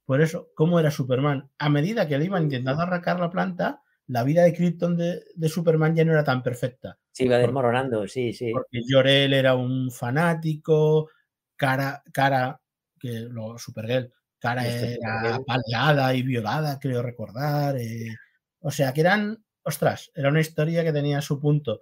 por 0.03 0.19
eso, 0.19 0.49
cómo 0.53 0.82
era 0.82 0.91
Superman. 0.91 1.49
A 1.59 1.69
medida 1.69 2.09
que 2.09 2.17
le 2.17 2.26
iban 2.26 2.43
intentando 2.43 2.82
arrancar 2.82 3.22
la 3.22 3.30
planta, 3.30 3.82
la 4.05 4.26
vida 4.26 4.43
de 4.43 4.53
Krypton 4.53 4.97
de, 4.97 5.24
de 5.34 5.47
Superman 5.47 5.95
ya 5.95 6.03
no 6.03 6.11
era 6.11 6.26
tan 6.26 6.43
perfecta. 6.43 6.99
Se 7.13 7.24
iba 7.24 7.38
desmoronando, 7.38 8.05
sí, 8.05 8.34
sí. 8.34 8.51
Porque 8.51 8.82
Jor-El 8.86 9.34
era 9.34 9.55
un 9.55 9.91
fanático, 9.91 11.09
Cara, 11.55 12.03
Cara 12.11 12.59
que 12.99 13.28
lo 13.30 13.57
Supergirl, 13.57 14.11
Cara 14.41 14.67
Este 14.67 14.95
era 14.95 15.35
apaleada 15.35 16.13
y 16.15 16.23
violada, 16.23 16.79
creo 16.79 17.01
recordar. 17.03 17.77
eh, 17.77 18.15
O 18.59 18.71
sea, 18.71 18.91
que 18.93 19.01
eran, 19.01 19.43
ostras, 19.63 20.11
era 20.15 20.29
una 20.29 20.41
historia 20.41 20.83
que 20.83 20.91
tenía 20.91 21.21
su 21.21 21.39
punto. 21.39 21.81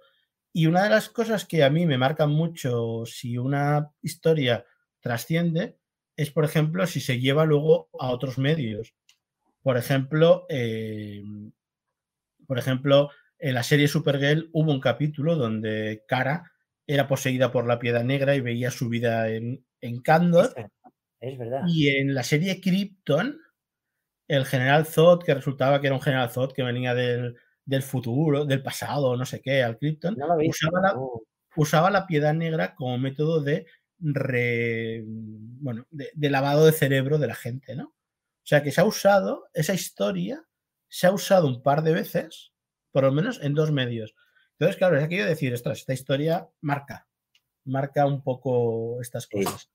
Y 0.52 0.66
una 0.66 0.84
de 0.84 0.90
las 0.90 1.08
cosas 1.08 1.46
que 1.46 1.64
a 1.64 1.70
mí 1.70 1.86
me 1.86 1.98
marcan 1.98 2.30
mucho 2.30 3.04
si 3.06 3.38
una 3.38 3.90
historia 4.02 4.64
trasciende 5.00 5.78
es, 6.16 6.30
por 6.30 6.44
ejemplo, 6.44 6.86
si 6.86 7.00
se 7.00 7.18
lleva 7.20 7.46
luego 7.46 7.88
a 7.98 8.10
otros 8.10 8.36
medios. 8.38 8.94
Por 9.62 9.78
ejemplo, 9.78 10.46
eh, 10.50 11.22
por 12.46 12.58
ejemplo, 12.58 13.10
en 13.38 13.54
la 13.54 13.62
serie 13.62 13.88
Supergirl 13.88 14.50
hubo 14.52 14.72
un 14.72 14.80
capítulo 14.80 15.36
donde 15.36 16.04
Kara 16.06 16.50
era 16.86 17.06
poseída 17.06 17.52
por 17.52 17.66
la 17.66 17.78
piedra 17.78 18.02
negra 18.02 18.34
y 18.34 18.40
veía 18.40 18.70
su 18.70 18.88
vida 18.88 19.28
en, 19.30 19.64
en 19.80 20.00
Kandor. 20.02 20.52
Es 21.20 21.38
verdad. 21.38 21.62
Y 21.66 21.88
en 21.88 22.14
la 22.14 22.22
serie 22.22 22.60
Krypton, 22.60 23.38
el 24.28 24.46
general 24.46 24.86
Zod, 24.86 25.22
que 25.24 25.34
resultaba 25.34 25.80
que 25.80 25.88
era 25.88 25.96
un 25.96 26.02
general 26.02 26.30
Zod 26.30 26.52
que 26.52 26.62
venía 26.62 26.94
del, 26.94 27.36
del 27.64 27.82
futuro, 27.82 28.44
del 28.44 28.62
pasado, 28.62 29.16
no 29.16 29.26
sé 29.26 29.40
qué, 29.40 29.62
al 29.62 29.78
Krypton, 29.78 30.16
No 30.16 30.26
usaba 30.36 30.80
la, 30.80 30.92
no. 30.94 31.10
usaba 31.56 31.90
la 31.90 32.06
piedad 32.06 32.32
negra 32.34 32.74
como 32.74 32.96
método 32.98 33.42
de, 33.42 33.66
re- 33.98 35.02
bueno, 35.06 35.86
de, 35.90 36.10
de 36.14 36.30
lavado 36.30 36.64
de 36.64 36.72
cerebro 36.72 37.18
de 37.18 37.26
la 37.26 37.34
gente, 37.34 37.76
¿no? 37.76 37.84
O 37.88 38.46
sea 38.50 38.62
que 38.62 38.72
se 38.72 38.80
ha 38.80 38.84
usado, 38.84 39.48
esa 39.52 39.74
historia 39.74 40.42
se 40.88 41.06
ha 41.06 41.12
usado 41.12 41.46
un 41.46 41.62
par 41.62 41.82
de 41.82 41.92
veces, 41.92 42.52
por 42.92 43.04
lo 43.04 43.12
menos 43.12 43.40
en 43.42 43.54
dos 43.54 43.70
medios. 43.72 44.14
Entonces, 44.52 44.76
claro, 44.76 44.96
es 44.96 45.04
aquello 45.04 45.24
de 45.24 45.30
decir, 45.30 45.52
ostras, 45.52 45.78
esta 45.78 45.92
historia 45.92 46.48
marca, 46.60 47.06
marca 47.64 48.06
un 48.06 48.22
poco 48.22 49.00
estas 49.00 49.26
cosas. 49.26 49.70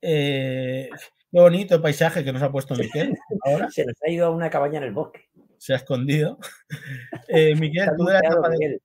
Eh, 0.00 0.88
qué 1.30 1.40
bonito 1.40 1.74
el 1.76 1.82
paisaje 1.82 2.24
que 2.24 2.32
nos 2.32 2.42
ha 2.42 2.50
puesto 2.52 2.74
Miquel. 2.74 3.14
Ahora 3.44 3.70
Se 3.70 3.84
nos 3.84 3.94
ha 4.06 4.10
ido 4.10 4.26
a 4.26 4.30
una 4.30 4.50
cabaña 4.50 4.78
en 4.78 4.84
el 4.84 4.92
bosque. 4.92 5.28
se 5.58 5.72
ha 5.72 5.76
escondido. 5.76 6.38
Eh, 7.28 7.54
Miquel, 7.56 7.90
tú 7.96 8.04
de 8.04 8.12
la 8.14 8.18
etapa 8.20 8.48
de- 8.48 8.56
Miguel. 8.58 8.82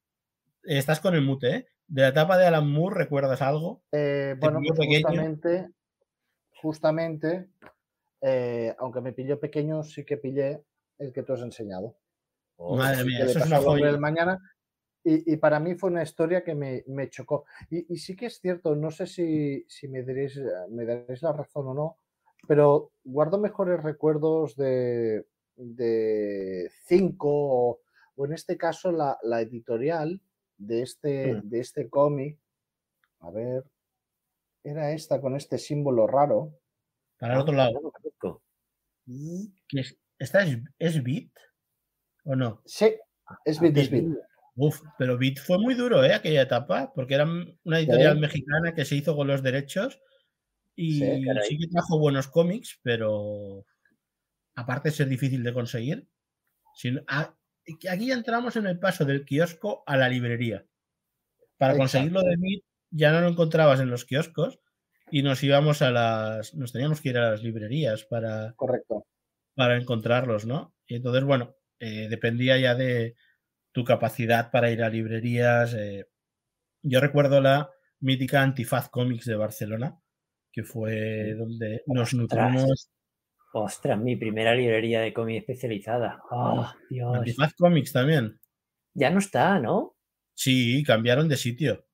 estás 0.64 1.00
con 1.00 1.14
el 1.16 1.22
mute, 1.22 1.56
¿eh? 1.56 1.68
De 1.88 2.02
la 2.02 2.08
etapa 2.10 2.38
de 2.38 2.46
Alan 2.48 2.70
Moore, 2.70 2.98
¿recuerdas 2.98 3.42
algo? 3.42 3.84
Eh, 3.92 4.36
bueno, 4.40 4.60
pues 4.66 4.80
pequeño. 4.80 5.08
justamente, 5.08 5.70
justamente, 6.62 7.48
eh, 8.22 8.76
aunque 8.80 9.02
me 9.02 9.14
pilló 9.14 9.40
pequeño, 9.40 9.84
sí 9.84 10.04
que 10.06 10.18
pillé 10.18 10.64
el 10.98 11.12
que 11.14 11.24
tú 11.24 11.34
has 11.34 11.42
enseñado. 11.42 11.98
Oh, 12.58 12.78
Madre 12.78 13.04
mía, 13.04 13.26
eso 13.26 13.40
es 13.40 13.46
una 13.46 13.60
joya. 13.60 13.88
del 13.88 14.00
mañana. 14.00 14.40
Y, 15.04 15.34
y 15.34 15.38
para 15.38 15.60
mí 15.60 15.76
fue 15.76 15.90
una 15.90 16.04
historia 16.04 16.44
que 16.44 16.56
me, 16.56 16.84
me 16.88 17.10
chocó. 17.10 17.46
Y, 17.70 17.94
y 17.94 17.98
sí 17.98 18.16
que 18.16 18.28
es 18.28 18.40
cierto, 18.40 18.76
no 18.76 18.90
sé 18.90 19.06
si, 19.06 19.66
si 19.68 19.88
me, 19.88 20.04
daréis, 20.04 20.40
me 20.70 20.86
daréis 20.86 21.22
la 21.22 21.34
razón 21.34 21.68
o 21.68 21.74
no, 21.74 21.98
pero 22.48 22.92
guardo 23.04 23.38
mejores 23.38 23.84
recuerdos 23.84 24.56
de, 24.56 25.26
de 25.56 26.72
Cinco 26.86 27.30
o, 27.32 27.80
o 28.16 28.26
en 28.26 28.34
este 28.34 28.58
caso 28.58 28.92
la, 28.92 29.18
la 29.24 29.42
editorial 29.42 30.22
de 30.58 30.82
este, 30.84 31.34
Mm. 31.36 31.50
de 31.50 31.60
este 31.60 31.90
cómic. 31.90 32.40
A 33.20 33.32
ver, 33.32 33.64
era 34.64 34.92
esta 34.92 35.20
con 35.20 35.36
este 35.36 35.58
símbolo 35.58 36.08
raro. 36.08 36.54
Para 37.20 37.34
el 37.34 37.40
Ah, 37.40 37.44
otro 37.44 37.56
lado. 37.56 37.74
no 37.74 37.82
lo 37.82 37.92
conozco. 37.92 38.42
¿Qué 39.68 39.80
es- 39.82 39.98
¿Esta 40.20 40.44
es, 40.46 40.58
es 40.80 41.04
Beat 41.04 41.32
o 42.24 42.36
no? 42.36 42.62
Sí, 42.66 42.94
es 43.44 43.60
Bit, 43.60 43.78
es. 43.78 43.92
Bit. 43.92 44.16
Uf, 44.56 44.82
pero 45.00 45.18
Beat 45.18 45.40
fue 45.40 45.58
muy 45.58 45.74
duro, 45.74 46.04
¿eh? 46.04 46.14
Aquella 46.14 46.44
etapa, 46.44 46.92
porque 46.94 47.16
era 47.16 47.26
una 47.26 47.80
editorial 47.80 48.16
Sí. 48.16 48.20
mexicana 48.20 48.74
que 48.76 48.86
se 48.86 48.96
hizo 48.96 49.16
con 49.16 49.28
los 49.28 49.42
derechos 49.42 50.00
y 50.76 51.00
Sí, 51.00 51.58
que 51.58 51.68
trajo 51.72 51.98
buenos 52.00 52.28
cómics, 52.28 52.80
pero 52.84 53.66
aparte 54.56 54.90
de 54.90 54.96
ser 54.96 55.08
difícil 55.08 55.44
de 55.44 55.54
conseguir. 55.54 56.08
si 56.76 56.90
no- 56.92 57.02
a- 57.08 57.36
aquí 57.92 58.08
ya 58.08 58.16
entramos 58.16 58.56
en 58.56 58.66
el 58.66 58.80
paso 58.80 59.06
del 59.06 59.26
kiosco 59.26 59.84
a 59.86 59.96
la 59.96 60.10
librería. 60.10 60.66
Para 61.58 61.78
conseguirlo 61.78 62.22
de 62.24 62.36
Beat 62.36 62.64
ya 62.90 63.12
no 63.12 63.22
lo 63.22 63.28
encontrabas 63.28 63.80
en 63.80 63.92
los 63.92 64.06
kioscos 64.06 64.60
y 65.12 65.22
nos 65.22 65.44
íbamos 65.44 65.84
a 65.84 65.92
las. 65.92 66.56
Nos 66.56 66.72
teníamos 66.74 67.00
que 67.00 67.10
ir 67.10 67.18
a 67.20 67.30
las 67.30 67.44
librerías 67.44 68.06
para, 68.06 68.54
Correcto. 68.56 69.06
para 69.56 69.78
encontrarlos, 69.78 70.46
¿no? 70.48 70.74
Y 70.88 70.96
entonces, 70.96 71.24
bueno, 71.24 71.56
eh, 71.80 72.08
dependía 72.10 72.58
ya 72.58 72.74
de 72.74 73.16
tu 73.74 73.84
capacidad 73.84 74.50
para 74.52 74.72
ir 74.72 74.82
a 74.84 74.90
librerías. 74.90 75.74
eh. 75.74 76.08
Yo 76.82 77.02
recuerdo 77.02 77.42
la 77.42 77.70
mítica 78.00 78.42
Antifaz 78.42 78.90
Comics 78.90 79.26
de 79.26 79.36
Barcelona, 79.36 80.00
que 80.52 80.64
fue 80.64 81.34
donde 81.34 81.82
nos 81.88 82.14
nutrimos. 82.14 82.90
Ostras, 83.56 84.00
mi 84.00 84.16
primera 84.16 84.56
librería 84.56 85.02
de 85.02 85.14
cómic 85.14 85.40
especializada. 85.42 86.22
¡Oh, 86.32 86.66
Dios! 86.90 87.16
Antifaz 87.18 87.54
Comics 87.56 87.92
también. 87.94 88.40
Ya 88.94 89.10
no 89.10 89.20
está, 89.20 89.60
¿no? 89.60 89.96
Sí, 90.36 90.84
cambiaron 90.84 91.28
de 91.28 91.38
sitio. 91.38 91.86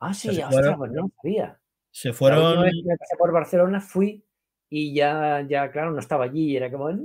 Ah, 0.00 0.12
sí, 0.14 0.28
ostras, 0.28 0.50
fueron- 0.52 0.76
pues 0.78 0.92
no 0.92 1.02
lo 1.02 1.10
sabía. 1.22 1.60
Se 1.90 2.08
La 2.08 2.12
última 2.12 2.18
fueron. 2.18 2.62
vez 2.62 2.72
que 2.74 2.88
me 2.88 2.96
pasé 2.96 3.16
por 3.16 3.32
Barcelona 3.32 3.80
fui 3.80 4.24
y 4.70 4.94
ya, 4.94 5.44
ya, 5.48 5.70
claro, 5.72 5.90
no 5.92 5.98
estaba 5.98 6.24
allí. 6.26 6.52
y 6.52 6.56
Era 6.56 6.70
como, 6.70 6.90
¡no! 6.92 7.04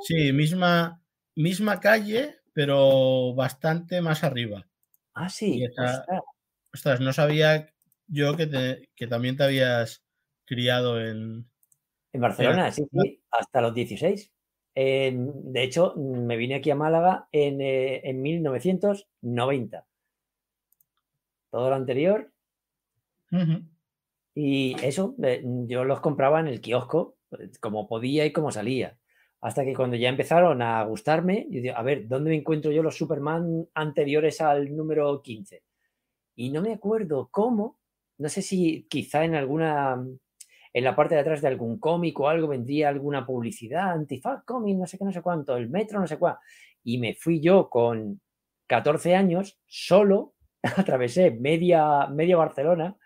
Sí, 0.00 0.32
misma, 0.32 1.00
misma 1.36 1.80
calle, 1.80 2.36
pero 2.52 3.34
bastante 3.34 4.00
más 4.00 4.24
arriba. 4.24 4.66
Ah, 5.14 5.28
sí. 5.28 5.64
Esa- 5.64 6.04
ostras. 6.72 7.00
No 7.00 7.12
sabía 7.12 7.68
yo 8.06 8.36
que, 8.36 8.46
te- 8.46 8.88
que 8.94 9.06
también 9.06 9.36
te 9.36 9.44
habías 9.44 10.04
criado 10.44 11.00
en. 11.00 11.48
En 12.12 12.20
Barcelona, 12.20 12.72
sí, 12.72 12.84
sí, 12.90 13.22
hasta 13.30 13.60
los 13.60 13.74
16. 13.74 14.32
Eh, 14.74 15.12
de 15.14 15.62
hecho, 15.62 15.94
me 15.96 16.36
vine 16.36 16.54
aquí 16.56 16.70
a 16.70 16.74
Málaga 16.74 17.28
en, 17.32 17.60
eh, 17.60 18.00
en 18.08 18.22
1990. 18.22 19.86
Todo 21.50 21.68
lo 21.70 21.76
anterior. 21.76 22.32
Y 24.34 24.76
eso, 24.84 25.14
eh, 25.22 25.42
yo 25.66 25.84
los 25.84 26.00
compraba 26.00 26.40
en 26.40 26.46
el 26.46 26.60
kiosco, 26.60 27.16
eh, 27.32 27.50
como 27.60 27.88
podía 27.88 28.24
y 28.24 28.32
como 28.32 28.50
salía. 28.52 28.97
Hasta 29.40 29.64
que 29.64 29.74
cuando 29.74 29.96
ya 29.96 30.08
empezaron 30.08 30.62
a 30.62 30.82
gustarme, 30.84 31.46
yo 31.50 31.60
digo, 31.60 31.76
a 31.76 31.82
ver, 31.82 32.08
¿dónde 32.08 32.30
me 32.30 32.36
encuentro 32.36 32.72
yo 32.72 32.82
los 32.82 32.96
Superman 32.96 33.68
anteriores 33.74 34.40
al 34.40 34.74
número 34.76 35.22
15? 35.22 35.62
Y 36.34 36.50
no 36.50 36.60
me 36.60 36.72
acuerdo 36.72 37.28
cómo, 37.30 37.78
no 38.18 38.28
sé 38.28 38.42
si 38.42 38.86
quizá 38.88 39.24
en 39.24 39.36
alguna, 39.36 40.04
en 40.72 40.84
la 40.84 40.96
parte 40.96 41.14
de 41.14 41.20
atrás 41.20 41.40
de 41.40 41.48
algún 41.48 41.78
cómic 41.78 42.18
o 42.18 42.28
algo 42.28 42.48
vendría 42.48 42.88
alguna 42.88 43.24
publicidad, 43.24 43.92
Antifaz 43.92 44.44
Comic, 44.44 44.76
no 44.76 44.86
sé 44.86 44.98
qué, 44.98 45.04
no 45.04 45.12
sé 45.12 45.22
cuánto, 45.22 45.56
el 45.56 45.70
metro, 45.70 46.00
no 46.00 46.06
sé 46.06 46.18
cuál. 46.18 46.36
Y 46.82 46.98
me 46.98 47.14
fui 47.14 47.40
yo 47.40 47.68
con 47.70 48.20
14 48.66 49.14
años, 49.14 49.58
solo, 49.66 50.34
atravesé 50.62 51.30
media, 51.30 52.08
media 52.08 52.36
Barcelona 52.36 52.96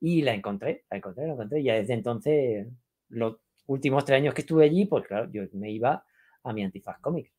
y 0.00 0.22
la 0.22 0.34
encontré, 0.34 0.84
la 0.90 0.96
encontré, 0.96 1.26
la 1.26 1.32
encontré. 1.34 1.60
Y 1.60 1.64
desde 1.64 1.94
entonces, 1.94 2.66
los 3.08 3.36
últimos 3.66 4.04
tres 4.04 4.18
años 4.18 4.34
que 4.34 4.42
estuve 4.42 4.64
allí, 4.64 4.86
pues 4.86 5.06
claro, 5.06 5.30
yo 5.32 5.42
me 5.52 5.70
iba 5.70 6.04
a 6.42 6.52
mi 6.52 6.62
Antifaz 6.62 6.98
Comics. 7.00 7.32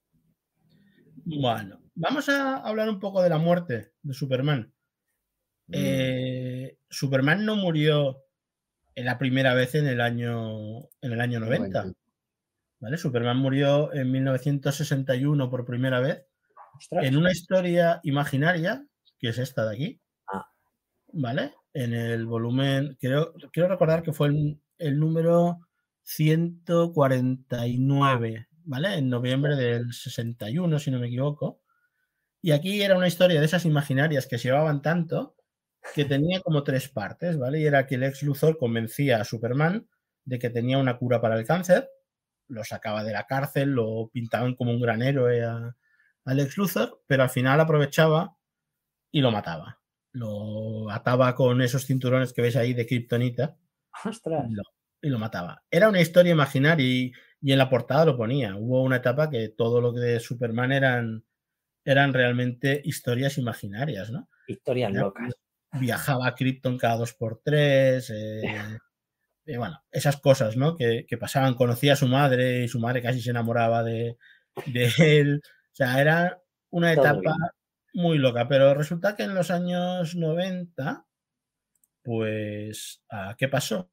Bueno, 1.25 1.79
vamos 1.95 2.29
a 2.29 2.57
hablar 2.57 2.89
un 2.89 2.99
poco 2.99 3.21
de 3.21 3.29
la 3.29 3.37
muerte 3.37 3.93
de 4.01 4.13
Superman. 4.13 4.73
Mm. 5.67 5.73
Eh, 5.73 6.77
Superman 6.89 7.45
no 7.45 7.55
murió 7.55 8.23
la 8.95 9.17
primera 9.17 9.53
vez 9.53 9.75
en 9.75 9.87
el 9.87 10.01
año, 10.01 10.79
en 11.01 11.11
el 11.11 11.21
año 11.21 11.39
90. 11.39 11.93
¿Vale? 12.79 12.97
Superman 12.97 13.37
murió 13.37 13.93
en 13.93 14.11
1961 14.11 15.49
por 15.49 15.65
primera 15.65 15.99
vez 15.99 16.25
en 16.91 17.17
una 17.17 17.31
historia 17.31 17.99
imaginaria, 18.03 18.85
que 19.17 19.29
es 19.29 19.37
esta 19.37 19.65
de 19.65 19.75
aquí. 19.75 20.01
Ah. 20.31 20.45
¿Vale? 21.13 21.53
En 21.73 21.93
el 21.93 22.25
volumen, 22.25 22.97
creo, 22.99 23.33
quiero 23.51 23.69
recordar 23.69 24.03
que 24.03 24.13
fue 24.13 24.27
el, 24.27 24.61
el 24.77 24.99
número 24.99 25.64
149, 26.05 28.47
¿vale? 28.63 28.95
En 28.95 29.09
noviembre 29.09 29.55
del 29.55 29.91
61, 29.91 30.79
si 30.79 30.91
no 30.91 30.99
me 30.99 31.07
equivoco. 31.07 31.61
Y 32.41 32.51
aquí 32.51 32.83
era 32.83 32.95
una 32.95 33.07
historia 33.07 33.39
de 33.39 33.45
esas 33.45 33.65
imaginarias 33.65 34.27
que 34.27 34.37
se 34.37 34.49
llevaban 34.49 34.83
tanto 34.83 35.35
que 35.93 36.05
tenía 36.05 36.41
como 36.41 36.63
tres 36.63 36.89
partes, 36.89 37.37
¿vale? 37.37 37.59
Y 37.59 37.65
era 37.65 37.85
que 37.87 37.95
el 37.95 38.03
ex 38.03 38.23
Luthor 38.23 38.57
convencía 38.57 39.19
a 39.19 39.25
Superman 39.25 39.87
de 40.23 40.39
que 40.39 40.49
tenía 40.49 40.77
una 40.77 40.97
cura 40.97 41.21
para 41.21 41.37
el 41.37 41.45
cáncer, 41.45 41.89
lo 42.47 42.63
sacaba 42.63 43.03
de 43.03 43.13
la 43.13 43.25
cárcel, 43.25 43.71
lo 43.71 44.09
pintaban 44.11 44.55
como 44.55 44.71
un 44.71 44.81
gran 44.81 45.01
héroe 45.01 45.43
a, 45.43 45.75
al 46.23 46.39
ex 46.39 46.57
Luthor, 46.57 47.03
pero 47.07 47.23
al 47.23 47.29
final 47.29 47.59
aprovechaba 47.59 48.37
y 49.11 49.21
lo 49.21 49.31
mataba. 49.31 49.81
Lo 50.11 50.89
ataba 50.91 51.35
con 51.35 51.61
esos 51.61 51.85
cinturones 51.85 52.33
que 52.33 52.41
veis 52.41 52.55
ahí 52.55 52.73
de 52.73 52.85
Kryptonita. 52.85 53.57
¡Ostras! 54.05 54.45
Lo, 54.49 54.63
y 55.05 55.09
lo 55.09 55.19
mataba. 55.19 55.63
Era 55.69 55.87
una 55.87 56.01
historia 56.01 56.31
imaginaria 56.31 56.83
y, 56.83 57.11
y, 57.39 57.51
en 57.51 57.59
la 57.59 57.69
portada 57.69 58.05
lo 58.05 58.17
ponía. 58.17 58.55
Hubo 58.55 58.81
una 58.81 58.97
etapa 58.97 59.29
que 59.29 59.49
todo 59.49 59.79
lo 59.79 59.93
que 59.93 59.99
de 59.99 60.19
Superman 60.19 60.71
eran, 60.71 61.23
eran 61.83 62.11
realmente 62.11 62.81
historias 62.83 63.37
imaginarias, 63.37 64.09
¿no? 64.09 64.27
Historias 64.47 64.91
locas. 64.91 65.31
Viajaba 65.73 66.27
a 66.27 66.33
Krypton 66.33 66.79
cada 66.79 66.97
dos 66.97 67.13
por 67.13 67.41
tres. 67.43 68.09
eh, 68.09 68.41
y 69.45 69.57
bueno, 69.57 69.79
esas 69.91 70.17
cosas, 70.17 70.57
¿no? 70.57 70.75
Que, 70.75 71.05
que 71.07 71.17
pasaban. 71.17 71.53
Conocía 71.53 71.93
a 71.93 71.97
su 71.97 72.07
madre 72.07 72.63
y 72.63 72.67
su 72.67 72.79
madre 72.79 73.03
casi 73.03 73.21
se 73.21 73.29
enamoraba 73.29 73.83
de, 73.83 74.17
de 74.65 74.91
él. 74.97 75.41
O 75.43 75.75
sea, 75.75 76.01
era 76.01 76.41
una 76.71 76.93
etapa 76.93 77.35
muy 77.93 78.17
loca, 78.17 78.47
pero 78.47 78.73
resulta 78.73 79.15
que 79.15 79.23
en 79.23 79.35
los 79.35 79.51
años 79.51 80.15
90, 80.15 81.05
pues, 82.01 83.03
¿a 83.09 83.35
¿qué 83.37 83.47
pasó? 83.47 83.91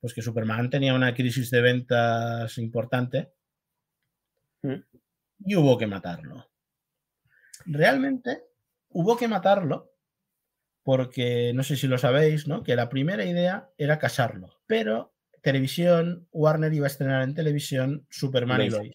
Pues 0.00 0.14
que 0.14 0.22
Superman 0.22 0.70
tenía 0.70 0.94
una 0.94 1.14
crisis 1.14 1.50
de 1.50 1.60
ventas 1.60 2.56
importante 2.58 3.32
Mm. 4.62 4.74
y 5.46 5.56
hubo 5.56 5.78
que 5.78 5.86
matarlo. 5.86 6.50
Realmente 7.64 8.42
hubo 8.90 9.16
que 9.16 9.28
matarlo 9.28 9.92
porque, 10.82 11.52
no 11.54 11.62
sé 11.62 11.76
si 11.76 11.86
lo 11.86 11.96
sabéis, 11.98 12.46
¿no? 12.46 12.62
Que 12.62 12.76
la 12.76 12.88
primera 12.88 13.24
idea 13.24 13.70
era 13.78 13.98
casarlo, 13.98 14.60
pero 14.66 15.14
televisión, 15.42 16.28
Warner 16.32 16.72
iba 16.74 16.86
a 16.86 16.88
estrenar 16.88 17.22
en 17.22 17.34
televisión 17.34 18.06
Superman 18.10 18.60
y 18.62 18.70
Lois 18.70 18.92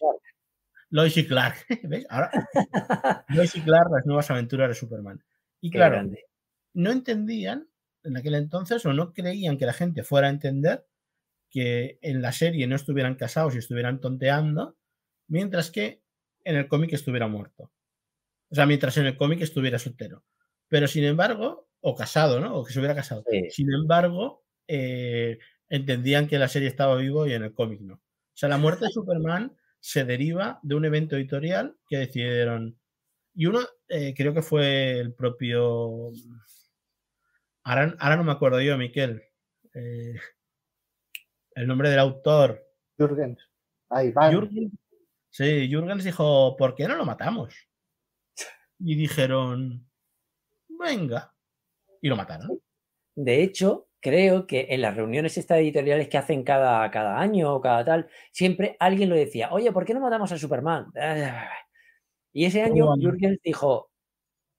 Lois 0.90 1.16
y 1.16 1.26
Clark. 1.26 1.56
¿Veis? 1.82 2.06
Ahora, 2.10 2.30
Lois 3.28 3.54
y 3.56 3.60
Clark, 3.62 3.90
las 3.92 4.06
nuevas 4.06 4.30
aventuras 4.30 4.68
de 4.68 4.74
Superman. 4.74 5.22
Y 5.60 5.70
Qué 5.70 5.78
claro, 5.78 5.96
grande. 5.96 6.24
no 6.74 6.90
entendían 6.92 7.68
en 8.04 8.16
aquel 8.16 8.34
entonces 8.36 8.84
o 8.86 8.92
no 8.92 9.12
creían 9.12 9.58
que 9.58 9.66
la 9.66 9.72
gente 9.72 10.04
fuera 10.04 10.28
a 10.28 10.30
entender 10.30 10.86
que 11.50 11.98
en 12.02 12.22
la 12.22 12.32
serie 12.32 12.66
no 12.66 12.76
estuvieran 12.76 13.14
casados 13.14 13.54
y 13.54 13.58
estuvieran 13.58 14.00
tonteando, 14.00 14.76
mientras 15.28 15.70
que 15.70 16.02
en 16.44 16.56
el 16.56 16.68
cómic 16.68 16.92
estuviera 16.92 17.28
muerto. 17.28 17.72
O 18.50 18.54
sea, 18.54 18.66
mientras 18.66 18.96
en 18.96 19.06
el 19.06 19.16
cómic 19.16 19.40
estuviera 19.40 19.78
soltero. 19.78 20.24
Pero 20.68 20.86
sin 20.86 21.04
embargo, 21.04 21.68
o 21.80 21.94
casado, 21.94 22.40
¿no? 22.40 22.56
O 22.56 22.64
que 22.64 22.72
se 22.72 22.78
hubiera 22.78 22.94
casado. 22.94 23.24
Sí. 23.30 23.50
Sin 23.50 23.72
embargo, 23.72 24.44
eh, 24.68 25.38
entendían 25.68 26.28
que 26.28 26.38
la 26.38 26.48
serie 26.48 26.68
estaba 26.68 26.96
vivo 26.96 27.26
y 27.26 27.32
en 27.32 27.44
el 27.44 27.54
cómic 27.54 27.80
no. 27.80 27.94
O 27.94 28.38
sea, 28.38 28.48
la 28.48 28.58
muerte 28.58 28.86
de 28.86 28.92
Superman 28.92 29.56
se 29.80 30.04
deriva 30.04 30.60
de 30.62 30.74
un 30.74 30.84
evento 30.84 31.16
editorial 31.16 31.76
que 31.88 31.98
decidieron. 31.98 32.78
Y 33.34 33.46
uno, 33.46 33.60
eh, 33.88 34.14
creo 34.16 34.34
que 34.34 34.42
fue 34.42 34.98
el 34.98 35.14
propio. 35.14 36.10
Ahora, 37.62 37.96
ahora 37.98 38.16
no 38.16 38.24
me 38.24 38.32
acuerdo 38.32 38.60
yo, 38.60 38.76
Miquel. 38.76 39.22
Eh, 39.74 40.14
el 41.56 41.66
nombre 41.66 41.90
del 41.90 41.98
autor. 41.98 42.64
Jürgens. 42.98 43.38
Ahí 43.90 44.12
va. 44.12 44.30
Jürgen, 44.30 44.70
sí, 45.30 45.68
Jürgens 45.68 46.04
dijo: 46.04 46.56
¿Por 46.56 46.74
qué 46.76 46.86
no 46.88 46.96
lo 46.96 47.04
matamos? 47.04 47.54
Y 48.78 48.94
dijeron: 48.96 49.88
Venga. 50.68 51.34
Y 52.02 52.08
lo 52.08 52.16
mataron. 52.16 52.60
De 53.16 53.42
hecho, 53.42 53.88
creo 54.00 54.46
que 54.46 54.66
en 54.70 54.82
las 54.82 54.94
reuniones 54.96 55.38
estas 55.38 55.58
editoriales 55.58 56.08
que 56.08 56.18
hacen 56.18 56.44
cada, 56.44 56.90
cada 56.90 57.18
año 57.18 57.54
o 57.54 57.60
cada 57.60 57.84
tal, 57.84 58.08
siempre 58.32 58.76
alguien 58.78 59.08
lo 59.10 59.16
decía, 59.16 59.50
oye, 59.52 59.72
¿por 59.72 59.84
qué 59.86 59.94
no 59.94 60.00
matamos 60.00 60.30
a 60.32 60.38
Superman? 60.38 60.86
Y 62.32 62.44
ese 62.44 62.62
año 62.62 62.86
Bueno. 62.86 63.02
Jürgens 63.02 63.40
dijo, 63.42 63.90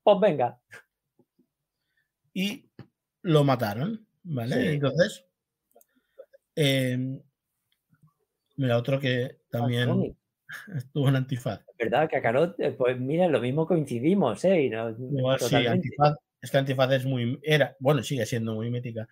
pues 0.03 0.19
venga. 0.21 0.59
y 2.33 2.69
lo 3.23 3.43
mataron, 3.43 4.07
¿vale? 4.23 4.55
Sí. 4.55 4.67
Entonces, 4.67 5.25
eh, 6.58 6.97
mira, 8.58 8.78
otro 8.78 8.99
que 8.99 9.38
también 9.49 10.16
estuvo 10.76 11.08
en 11.10 11.16
Antifaz. 11.16 11.62
¿Verdad, 11.80 12.10
Kakarot? 12.10 12.60
Eh, 12.60 12.72
Pues 12.72 12.99
mira, 12.99 13.28
lo 13.28 13.39
mismo 13.39 13.66
coincidimos, 13.66 14.43
¿eh? 14.45 14.64
Y 14.64 14.70
no- 14.70 15.38
sí. 15.39 15.55
Antifaz, 15.68 16.16
es 16.41 16.51
que 16.51 16.58
Antifaz 16.58 16.91
es 16.91 17.05
muy, 17.05 17.39
era, 17.43 17.76
bueno, 17.80 18.03
sigue 18.03 18.26
siendo 18.26 18.55
muy 18.55 18.70
mítica. 18.70 19.08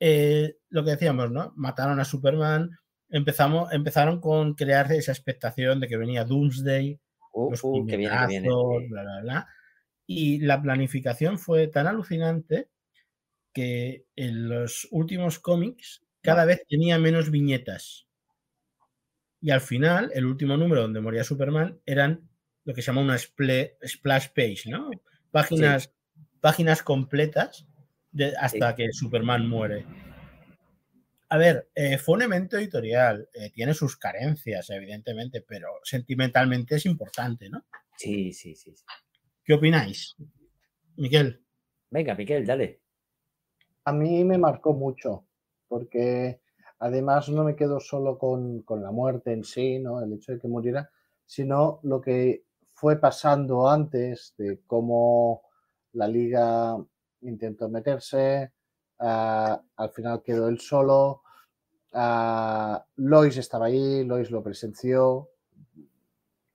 Eh, 0.00 0.56
lo 0.70 0.84
que 0.84 0.92
decíamos, 0.92 1.30
¿no? 1.30 1.52
Mataron 1.56 2.00
a 2.00 2.04
Superman, 2.04 2.70
empezamos, 3.10 3.72
empezaron 3.72 4.20
con 4.20 4.54
crear 4.54 4.90
esa 4.92 5.12
expectación 5.12 5.80
de 5.80 5.88
que 5.88 5.96
venía 5.96 6.24
Doomsday, 6.24 6.98
Uh, 7.36 7.50
los 7.50 7.64
uh, 7.64 7.84
que 7.84 7.96
viene, 7.96 8.16
que 8.16 8.26
viene. 8.28 8.48
bla, 8.88 9.02
bla, 9.02 9.20
bla. 9.22 9.48
Y 10.06 10.38
la 10.38 10.62
planificación 10.62 11.36
fue 11.36 11.66
tan 11.66 11.88
alucinante 11.88 12.68
que 13.52 14.06
en 14.14 14.48
los 14.48 14.86
últimos 14.92 15.40
cómics 15.40 16.03
cada 16.24 16.44
vez 16.44 16.62
tenía 16.68 16.98
menos 16.98 17.30
viñetas. 17.30 18.06
Y 19.40 19.50
al 19.50 19.60
final, 19.60 20.10
el 20.14 20.24
último 20.24 20.56
número 20.56 20.82
donde 20.82 21.00
moría 21.00 21.22
Superman 21.22 21.78
eran 21.84 22.28
lo 22.64 22.72
que 22.74 22.80
se 22.80 22.86
llama 22.86 23.02
una 23.02 23.18
splash 23.18 24.28
page, 24.34 24.62
¿no? 24.66 24.90
Páginas, 25.30 25.92
páginas 26.40 26.82
completas 26.82 27.66
de- 28.10 28.34
hasta 28.38 28.74
que 28.74 28.90
Superman 28.92 29.46
muere. 29.46 29.84
A 31.28 31.36
ver, 31.36 31.68
eh, 31.74 31.98
fue 31.98 32.14
un 32.16 32.22
evento 32.22 32.56
editorial, 32.56 33.28
eh, 33.34 33.50
tiene 33.50 33.74
sus 33.74 33.96
carencias, 33.96 34.70
evidentemente, 34.70 35.42
pero 35.42 35.68
sentimentalmente 35.82 36.76
es 36.76 36.86
importante, 36.86 37.50
¿no? 37.50 37.64
Sí, 37.98 38.32
sí, 38.32 38.54
sí. 38.54 38.74
sí. 38.74 38.84
¿Qué 39.44 39.52
opináis? 39.54 40.14
Miquel, 40.96 41.42
Venga, 41.90 42.14
Miquel, 42.14 42.46
dale. 42.46 42.80
A 43.84 43.92
mí 43.92 44.24
me 44.24 44.38
marcó 44.38 44.72
mucho, 44.72 45.26
porque 45.74 46.40
además 46.78 47.28
no 47.30 47.42
me 47.42 47.56
quedo 47.56 47.80
solo 47.80 48.16
con, 48.16 48.62
con 48.62 48.80
la 48.80 48.92
muerte 48.92 49.32
en 49.32 49.42
sí, 49.42 49.80
¿no? 49.80 50.00
El 50.00 50.12
hecho 50.12 50.30
de 50.30 50.38
que 50.38 50.46
muriera, 50.46 50.88
sino 51.26 51.80
lo 51.82 52.00
que 52.00 52.44
fue 52.74 53.00
pasando 53.00 53.68
antes 53.68 54.34
de 54.38 54.60
cómo 54.68 55.42
la 55.94 56.06
liga 56.06 56.76
intentó 57.22 57.68
meterse, 57.68 58.52
ah, 59.00 59.60
al 59.74 59.90
final 59.90 60.22
quedó 60.22 60.46
él 60.46 60.60
solo, 60.60 61.22
ah, 61.92 62.86
Lois 62.94 63.36
estaba 63.36 63.66
ahí, 63.66 64.04
Lois 64.04 64.30
lo 64.30 64.44
presenció, 64.44 65.28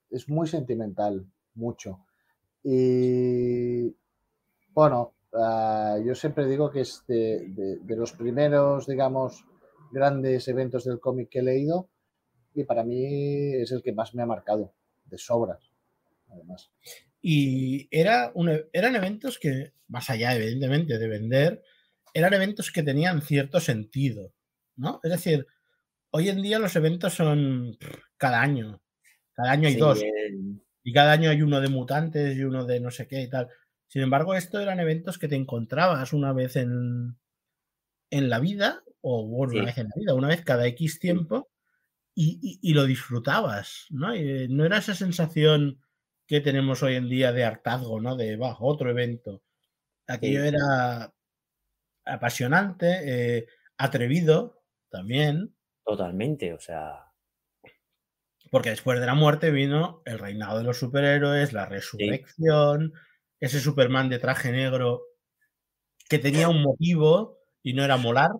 es 0.08 0.30
muy 0.30 0.48
sentimental, 0.48 1.30
mucho. 1.56 2.06
Y 2.62 3.94
bueno, 4.70 5.12
ah, 5.34 5.98
yo 6.04 6.14
siempre 6.14 6.46
digo 6.46 6.70
que 6.70 6.80
es 6.82 7.04
de, 7.06 7.46
de- 7.48 7.78
de 7.78 7.96
los 7.96 8.12
primeros, 8.12 8.86
digamos, 8.86 9.44
grandes 9.92 10.48
eventos 10.48 10.84
del 10.84 11.00
cómic 11.00 11.28
que 11.30 11.40
he 11.40 11.42
leído 11.42 11.88
y 12.54 12.64
para 12.64 12.84
mí 12.84 13.04
es 13.54 13.72
el 13.72 13.82
que 13.82 13.92
más 13.94 14.14
me 14.14 14.22
ha 14.22 14.26
marcado, 14.26 14.74
de 15.06 15.18
sobras, 15.18 15.72
además. 16.30 16.72
y 17.22 17.88
era 17.90 18.32
un 18.34 18.48
e- 18.48 18.66
eran 18.72 18.96
eventos 18.96 19.38
que, 19.38 19.72
más 19.88 20.08
allá, 20.10 20.34
evidentemente, 20.34 20.98
de 20.98 21.08
vender, 21.08 21.62
eran 22.14 22.34
eventos 22.34 22.70
que 22.72 22.82
tenían 22.82 23.22
cierto 23.22 23.60
sentido, 23.60 24.34
¿no? 24.76 25.00
Es 25.02 25.10
decir, 25.10 25.46
hoy 26.10 26.28
en 26.30 26.42
día 26.42 26.58
los 26.58 26.76
eventos 26.76 27.14
son 27.14 27.78
cada 28.18 28.42
año, 28.42 28.82
cada 29.34 29.52
año 29.52 29.68
hay 29.68 29.74
Sí, 29.74 29.78
dos, 29.78 30.08
y 30.84 30.92
cada 30.92 31.12
año 31.12 31.30
hay 31.30 31.42
uno 31.42 31.60
de 31.60 31.68
mutantes 31.68 32.36
y 32.36 32.44
uno 32.44 32.64
de 32.66 32.80
no 32.80 32.90
sé 32.90 33.08
qué 33.08 33.22
y 33.22 33.30
tal. 33.30 33.48
Sin 33.90 34.02
embargo, 34.02 34.34
estos 34.36 34.62
eran 34.62 34.78
eventos 34.80 35.18
que 35.18 35.26
te 35.28 35.34
encontrabas 35.36 36.12
una 36.12 36.32
vez 36.32 36.54
en, 36.54 37.18
en 38.10 38.30
la 38.30 38.40
vida, 38.40 38.84
o 39.02 39.26
bueno, 39.26 39.54
una 39.54 39.64
Sí. 39.64 39.66
vez 39.66 39.78
en 39.78 39.86
la 39.88 39.94
vida, 39.96 40.14
una 40.14 40.28
vez 40.28 40.44
cada 40.44 40.66
X 40.68 41.00
tiempo, 41.00 41.50
y, 42.14 42.40
y- 42.42 42.70
y 42.70 42.74
lo 42.74 42.84
disfrutabas, 42.86 43.86
¿no? 43.90 44.14
Y, 44.16 44.48
no 44.48 44.64
era 44.66 44.78
esa 44.78 44.94
sensación 44.94 45.80
que 46.28 46.40
tenemos 46.40 46.82
hoy 46.84 46.96
en 46.96 47.08
día 47.10 47.32
de 47.32 47.44
hartazgo, 47.44 48.00
¿no? 48.00 48.16
De, 48.16 48.36
va, 48.36 48.56
otro 48.60 48.90
evento. 48.90 49.42
Aquello 50.08 50.42
Sí. 50.42 50.48
era 50.48 51.14
apasionante. 52.06 53.38
eh, 53.38 53.46
atrevido 53.78 54.62
también. 54.90 55.54
Totalmente, 55.86 56.52
o 56.54 56.58
sea. 56.60 57.12
Porque 58.50 58.70
después 58.70 58.98
de 59.00 59.06
la 59.06 59.14
muerte 59.14 59.50
vino 59.50 60.02
el 60.04 60.18
reinado 60.18 60.58
de 60.58 60.64
los 60.64 60.78
superhéroes, 60.78 61.52
la 61.52 61.66
resurrección, 61.66 62.92
ese 63.40 63.60
Superman 63.60 64.08
de 64.08 64.18
traje 64.18 64.52
negro 64.52 65.02
que 66.08 66.18
tenía 66.18 66.48
un 66.48 66.62
motivo 66.62 67.38
y 67.62 67.72
no 67.72 67.84
era 67.84 67.96
molar. 67.96 68.30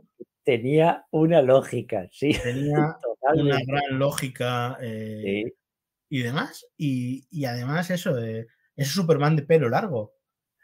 Tenía 0.45 1.07
una 1.11 1.43
lógica, 1.43 2.09
sí. 2.13 2.33
Tenía 2.33 2.97
una 3.35 3.59
gran 3.67 3.99
lógica 3.99 4.79
eh, 4.81 5.45
y 6.09 6.23
demás. 6.23 6.67
Y, 6.77 7.45
además 7.45 7.91
eso, 7.91 8.15
de 8.15 8.47
ese 8.77 8.91
Superman 8.91 9.37
de 9.37 9.43
pelo 9.43 9.69
largo, 9.69 10.15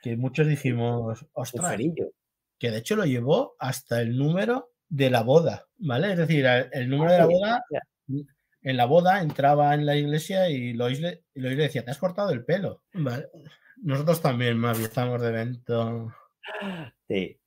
que 0.03 0.17
muchos 0.17 0.47
dijimos, 0.47 1.27
ostras, 1.33 1.79
que 2.59 2.71
de 2.71 2.79
hecho 2.79 2.97
lo 2.97 3.05
llevó 3.05 3.57
hasta 3.59 4.01
el 4.01 4.17
número 4.17 4.73
de 4.89 5.11
la 5.11 5.23
boda, 5.23 5.67
¿vale? 5.79 6.13
Es 6.13 6.19
decir, 6.19 6.47
el 6.47 6.89
número 6.89 7.13
de 7.13 7.19
la 7.19 7.27
boda 7.27 7.65
en 8.67 8.77
la 8.77 8.87
boda 8.87 9.23
entraba 9.23 9.75
en 9.75 9.87
la 9.87 9.97
iglesia 9.97 10.49
y 10.51 10.73
Lois 10.73 11.01
le, 11.01 11.23
decía, 11.35 11.85
te 11.85 11.93
has 11.93 11.99
cortado 11.99 12.31
el 12.31 12.45
pelo. 12.45 12.83
Nosotros 13.83 14.21
también, 14.23 14.59
Mavi, 14.59 14.85
estamos 14.85 15.21
de 15.21 15.29
evento. 15.29 16.13
Sí. 17.09 17.39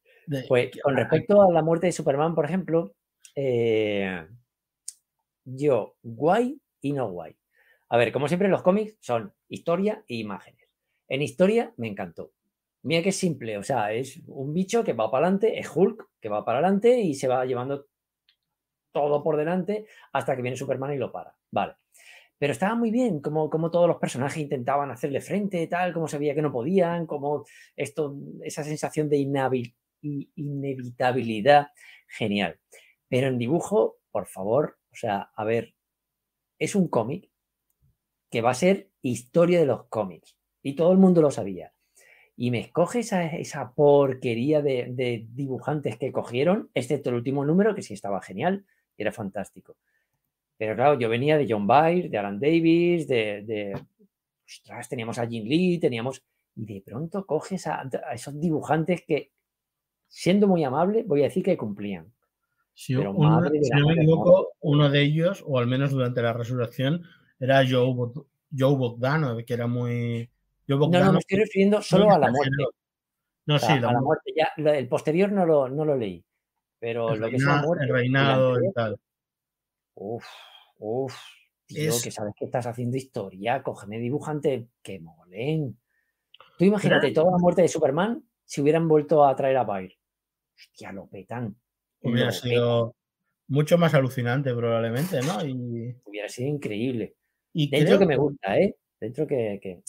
pues 0.48 0.72
con 0.84 0.96
respecto 0.96 1.42
a 1.42 1.52
la 1.52 1.62
muerte 1.62 1.88
de 1.88 1.92
Superman, 1.92 2.36
por 2.36 2.46
ejemplo, 2.46 2.94
eh, 3.36 4.28
yo, 5.46 5.96
guay 6.04 6.62
y 6.82 6.94
no 6.94 7.10
guay. 7.10 7.36
A 7.90 7.98
ver, 7.98 8.12
como 8.12 8.28
siempre, 8.28 8.50
los 8.50 8.62
cómics 8.62 8.98
son 9.02 9.34
historia 9.48 10.04
e 10.08 10.16
imágenes. 10.16 10.70
En 11.08 11.22
historia 11.22 11.74
me 11.78 11.88
encantó. 11.88 12.32
Mira 12.84 13.02
que 13.02 13.10
es 13.10 13.18
simple, 13.18 13.58
o 13.58 13.64
sea, 13.64 13.92
es 13.92 14.22
un 14.28 14.54
bicho 14.54 14.84
que 14.84 14.94
va 14.94 15.12
para 15.12 15.26
adelante, 15.26 15.60
es 15.60 15.70
Hulk 15.76 16.08
que 16.22 16.30
va 16.30 16.46
para 16.46 16.60
adelante 16.60 17.02
y 17.02 17.14
se 17.14 17.28
va 17.28 17.46
llevando 17.46 17.88
todo 18.94 19.22
por 19.22 19.36
delante 19.36 19.86
hasta 20.14 20.36
que 20.36 20.42
viene 20.42 20.56
Superman 20.56 20.94
y 20.94 20.98
lo 20.98 21.12
para. 21.12 21.36
Vale. 21.52 21.76
Pero 22.40 22.54
estaba 22.54 22.74
muy 22.74 22.90
bien, 22.90 23.20
como, 23.20 23.50
como 23.50 23.70
todos 23.70 23.88
los 23.88 23.98
personajes 23.98 24.42
intentaban 24.42 24.90
hacerle 24.90 25.20
frente, 25.22 25.68
tal, 25.68 25.94
como 25.94 26.08
sabía 26.08 26.34
que 26.34 26.42
no 26.42 26.52
podían, 26.52 27.06
como 27.06 27.44
esto, 27.76 28.16
esa 28.44 28.64
sensación 28.64 29.10
de 29.10 29.18
inevitabilidad, 30.36 31.68
genial. 32.08 32.58
Pero 33.10 33.28
en 33.28 33.38
dibujo, 33.38 33.98
por 34.10 34.26
favor, 34.26 34.78
o 34.92 34.96
sea, 34.96 35.30
a 35.36 35.44
ver, 35.44 35.76
es 36.58 36.76
un 36.76 36.88
cómic 36.88 37.30
que 38.32 38.42
va 38.42 38.52
a 38.52 38.56
ser 38.56 38.90
historia 39.02 39.60
de 39.60 39.66
los 39.66 39.88
cómics. 39.88 40.38
Y 40.62 40.76
todo 40.76 40.92
el 40.94 40.98
mundo 40.98 41.22
lo 41.22 41.32
sabía. 41.32 41.74
Y 42.36 42.52
me 42.52 42.60
escoge 42.60 43.00
esa, 43.00 43.26
esa 43.26 43.74
porquería 43.74 44.62
de, 44.62 44.88
de, 44.92 45.28
dibujantes 45.32 45.98
que 45.98 46.14
cogieron, 46.14 46.70
excepto 46.74 47.10
el 47.10 47.18
último 47.18 47.44
número, 47.44 47.76
que 47.76 47.82
sí 47.82 47.94
estaba 47.94 48.22
genial, 48.22 48.66
era 48.98 49.12
fantástico. 49.12 49.76
Pero 50.60 50.76
claro, 50.76 51.00
yo 51.00 51.08
venía 51.08 51.38
de 51.38 51.48
John 51.50 51.66
Byrne, 51.66 52.10
de 52.10 52.18
Alan 52.18 52.38
Davis, 52.38 53.08
de, 53.08 53.44
de 53.44 53.82
ostras, 54.46 54.90
teníamos 54.90 55.18
a 55.18 55.26
Jim 55.26 55.46
Lee, 55.46 55.80
teníamos, 55.80 56.22
y 56.54 56.66
de 56.66 56.82
pronto 56.82 57.26
coges 57.26 57.66
a, 57.68 57.90
esos 58.14 58.38
dibujantes 58.38 59.04
que, 59.08 59.32
siendo 60.10 60.50
muy 60.50 60.66
amable, 60.66 61.04
voy 61.04 61.22
a 61.22 61.26
decir 61.26 61.44
que 61.44 61.56
cumplían. 61.56 62.12
si 62.74 62.94
no 62.94 63.14
me 63.14 63.94
equivoco, 63.94 64.50
uno 64.60 64.90
de 64.90 65.02
ellos, 65.02 65.42
o 65.48 65.60
al 65.60 65.68
menos 65.68 65.92
durante 65.92 66.22
la 66.22 66.34
resurrección, 66.34 67.04
era 67.40 67.64
Joe, 67.66 67.96
Joe 68.52 68.76
Bogdano, 68.76 69.38
que 69.38 69.54
era 69.54 69.66
muy... 69.66 70.30
no, 70.68 70.78
no, 70.78 71.14
me 71.14 71.20
estoy 71.20 71.38
refiriendo 71.38 71.82
solo 71.82 72.12
a 72.12 72.20
la 72.20 72.30
muerte. 72.30 72.52
No, 73.46 73.58
sí, 73.58 73.80
la, 73.80 73.98
muerte. 74.02 74.34
Ya, 74.36 74.52
el 74.74 74.90
posterior 74.90 75.32
no 75.32 75.46
lo, 75.46 75.70
no 75.70 75.86
lo 75.86 75.96
leí. 75.96 76.22
Pero 76.80 77.16
lo 77.16 77.30
que 77.30 77.38
es 77.38 77.44
la 77.44 77.62
muerte. 77.62 77.86
El 77.86 77.94
reinado 77.94 78.62
y 78.62 78.74
tal. 78.74 79.00
Uf, 79.96 80.26
uf. 80.78 81.16
Tío, 81.66 81.94
que 82.04 82.10
sabes 82.10 82.34
que 82.36 82.46
estás 82.46 82.66
haciendo 82.66 82.98
historia, 82.98 83.62
cógeme 83.62 84.00
dibujante, 84.00 84.70
que 84.82 85.00
molen. 85.00 85.78
Tú 86.58 86.66
imagínate 86.66 87.12
toda 87.12 87.32
la 87.32 87.38
muerte 87.38 87.62
de 87.62 87.68
Superman 87.68 88.24
si 88.44 88.62
hubieran 88.62 88.88
vuelto 88.88 89.24
a 89.24 89.36
traer 89.36 89.58
a 89.58 89.64
Bair. 89.64 89.96
Hostia, 90.56 90.92
lo 90.92 91.08
petan. 91.08 91.56
Hubiera 92.02 92.32
sido 92.32 92.96
mucho 93.48 93.78
más 93.78 93.94
alucinante, 93.94 94.54
probablemente, 94.54 95.20
¿no? 95.22 95.46
Y... 95.46 95.96
Hubiera 96.06 96.28
sido 96.28 96.50
increíble. 96.50 97.16
Y 97.54 97.70
Dentro 97.70 98.00
que 98.00 98.06
me 98.06 98.18
gusta, 98.18 98.58
¿eh? 98.58 98.76
Dentro 99.00 99.28
que, 99.28 99.82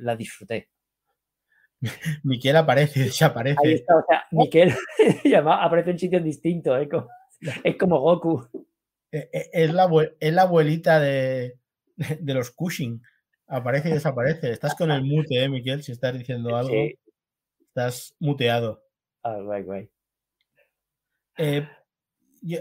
la 0.00 0.16
disfruté. 0.16 0.68
Miquel 2.24 2.56
aparece 2.56 3.00
desaparece. 3.04 3.58
Ahí 3.62 3.74
está, 3.74 3.96
o 3.96 4.04
sea, 4.08 4.24
Miquel 4.30 4.72
aparece 5.46 5.90
en 5.90 5.98
sitios 5.98 6.24
distintos, 6.24 6.80
¿eh? 6.80 6.88
es 7.62 7.76
como 7.76 8.00
Goku. 8.00 8.48
E, 9.14 9.30
e, 9.32 9.50
es 9.52 9.72
la, 9.72 9.88
es 10.18 10.32
la 10.32 10.42
abuelita 10.42 10.98
de, 10.98 11.58
de, 12.20 12.34
los 12.34 12.50
Cushing. 12.50 13.00
Aparece 13.46 13.90
y 13.90 13.92
desaparece. 13.92 14.50
Estás 14.50 14.74
con 14.74 14.90
el 14.90 15.04
mute, 15.04 15.44
¿eh, 15.44 15.48
Miquel? 15.48 15.84
Si 15.84 15.92
estás 15.92 16.18
diciendo 16.18 16.56
algo, 16.56 16.74
estás 17.60 18.16
muteado. 18.18 18.82
Ah, 19.22 19.38
guay, 19.40 19.62
guay. 19.62 19.90
Eh, 21.38 21.66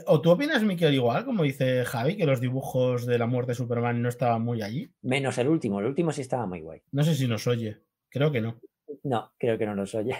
¿O 0.05 0.21
tú 0.21 0.29
opinas, 0.29 0.63
Miquel, 0.63 0.93
igual, 0.93 1.25
como 1.25 1.43
dice 1.43 1.83
Javi, 1.85 2.15
que 2.15 2.25
los 2.25 2.39
dibujos 2.39 3.05
de 3.05 3.17
la 3.17 3.25
muerte 3.25 3.51
de 3.51 3.55
Superman 3.55 4.01
no 4.01 4.09
estaban 4.09 4.43
muy 4.43 4.61
allí? 4.61 4.93
Menos 5.01 5.37
el 5.39 5.47
último, 5.47 5.79
el 5.79 5.87
último 5.87 6.11
sí 6.11 6.21
estaba 6.21 6.45
muy 6.45 6.61
guay. 6.61 6.81
No 6.91 7.03
sé 7.03 7.15
si 7.15 7.27
nos 7.27 7.47
oye, 7.47 7.79
creo 8.09 8.31
que 8.31 8.41
no. 8.41 8.61
No, 9.03 9.33
creo 9.37 9.57
que 9.57 9.65
no 9.65 9.75
nos 9.75 9.95
oye. 9.95 10.15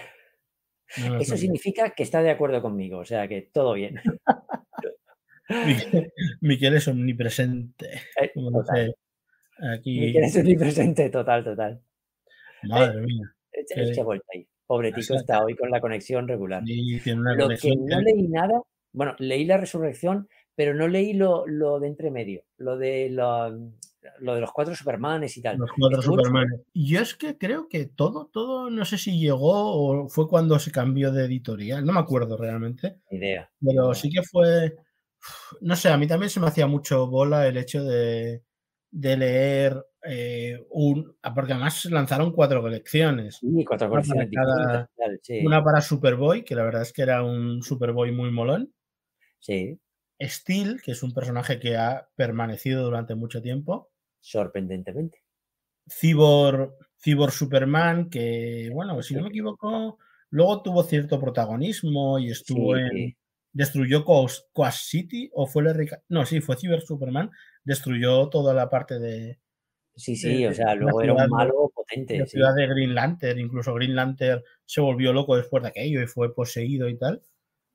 Eso 1.18 1.36
significa 1.36 1.90
que 1.90 2.02
está 2.02 2.22
de 2.22 2.30
acuerdo 2.30 2.60
conmigo, 2.60 2.98
o 2.98 3.04
sea 3.04 3.26
que 3.26 3.42
todo 3.42 3.74
bien. 3.74 4.00
Miquel, 6.40 6.74
es 6.74 6.88
omnipresente. 6.88 8.02
Eh, 8.20 8.92
aquí... 9.72 10.00
Miquel 10.00 10.24
es 10.24 10.36
omnipresente, 10.36 11.10
total, 11.10 11.44
total. 11.44 11.80
Madre 12.62 13.02
mía. 13.02 13.34
Es 13.52 13.94
que 13.94 14.02
vuelta 14.02 14.26
ahí. 14.34 14.46
Pobre 14.66 14.92
Tico 14.92 15.14
está 15.14 15.44
hoy 15.44 15.54
con 15.54 15.70
la 15.70 15.80
conexión 15.80 16.26
regular. 16.26 16.62
lo 16.62 17.48
que 17.48 17.76
no 17.76 18.00
leí 18.00 18.28
nada, 18.28 18.62
bueno, 18.92 19.14
leí 19.18 19.44
la 19.44 19.58
resurrección, 19.58 20.28
pero 20.54 20.74
no 20.74 20.88
leí 20.88 21.12
lo, 21.12 21.46
lo 21.46 21.80
de 21.80 21.88
entre 21.88 22.10
medio, 22.10 22.44
lo 22.56 22.78
de 22.78 23.10
lo, 23.10 23.50
lo 24.20 24.34
de 24.34 24.40
los 24.40 24.52
cuatro 24.52 24.74
Supermanes 24.74 25.36
y 25.36 25.42
tal. 25.42 25.58
Los 25.58 25.70
cuatro 25.78 26.00
Supermanes. 26.00 26.62
Yo 26.72 27.00
es 27.00 27.14
que 27.14 27.36
creo 27.36 27.68
que 27.68 27.86
todo, 27.86 28.30
todo, 28.32 28.70
no 28.70 28.84
sé 28.84 28.96
si 28.96 29.18
llegó 29.18 29.74
o 29.74 30.08
fue 30.08 30.28
cuando 30.28 30.58
se 30.58 30.72
cambió 30.72 31.12
de 31.12 31.26
editorial, 31.26 31.84
no 31.84 31.92
me 31.92 32.00
acuerdo 32.00 32.36
realmente. 32.36 32.96
Idea. 33.10 33.50
Pero 33.60 33.94
sí 33.94 34.08
que 34.10 34.22
fue, 34.22 34.76
no 35.60 35.76
sé, 35.76 35.88
a 35.88 35.96
mí 35.96 36.06
también 36.06 36.30
se 36.30 36.40
me 36.40 36.46
hacía 36.46 36.66
mucho 36.66 37.06
bola 37.06 37.46
el 37.46 37.56
hecho 37.56 37.84
de, 37.84 38.42
de 38.90 39.16
leer 39.16 39.86
eh, 40.02 40.64
un, 40.70 41.16
ah, 41.22 41.34
porque 41.34 41.52
además 41.52 41.84
lanzaron 41.86 42.32
cuatro 42.32 42.60
colecciones. 42.60 43.36
Sí, 43.36 43.64
cuatro 43.64 43.88
colecciones. 43.88 44.28
Una 44.30 44.88
para, 44.96 45.18
una 45.44 45.64
para 45.64 45.80
Superboy, 45.80 46.44
que 46.44 46.54
la 46.54 46.64
verdad 46.64 46.82
es 46.82 46.92
que 46.92 47.02
era 47.02 47.22
un 47.22 47.62
Superboy 47.62 48.12
muy 48.12 48.30
molón. 48.30 48.72
Sí. 49.38 49.78
Steel, 50.20 50.80
que 50.82 50.92
es 50.92 51.02
un 51.02 51.12
personaje 51.12 51.58
que 51.58 51.76
ha 51.76 52.08
permanecido 52.16 52.84
durante 52.84 53.14
mucho 53.14 53.42
tiempo 53.42 53.90
sorprendentemente. 54.24 55.22
Cibor, 55.86 56.78
Cibor 56.96 57.30
Superman, 57.30 58.08
que, 58.08 58.70
bueno, 58.72 59.02
si 59.02 59.14
no 59.14 59.22
me 59.22 59.28
equivoco, 59.28 59.98
luego 60.30 60.62
tuvo 60.62 60.82
cierto 60.82 61.20
protagonismo 61.20 62.18
y 62.18 62.30
estuvo 62.30 62.76
en. 62.76 63.14
Destruyó 63.54 64.04
Coast, 64.04 64.46
City 64.72 65.30
o 65.32 65.46
fue 65.46 65.62
el 65.62 65.88
No, 66.08 66.26
sí, 66.26 66.40
fue 66.40 66.56
Cyber 66.56 66.80
Superman. 66.80 67.30
Destruyó 67.62 68.28
toda 68.28 68.52
la 68.52 68.68
parte 68.68 68.98
de. 68.98 69.38
Sí, 69.94 70.16
sí, 70.16 70.44
o 70.44 70.52
sea, 70.52 70.74
luego 70.74 71.00
era 71.00 71.14
un 71.14 71.30
malo 71.30 71.70
potente. 71.72 72.18
La 72.18 72.26
ciudad 72.26 72.54
de 72.54 72.66
Green 72.66 72.96
Lantern, 72.96 73.38
incluso 73.38 73.72
Green 73.74 73.94
Lantern 73.94 74.42
se 74.66 74.80
volvió 74.80 75.12
loco 75.12 75.36
después 75.36 75.62
de 75.62 75.68
aquello 75.68 76.02
y 76.02 76.08
fue 76.08 76.34
poseído 76.34 76.88
y 76.88 76.98
tal. 76.98 77.22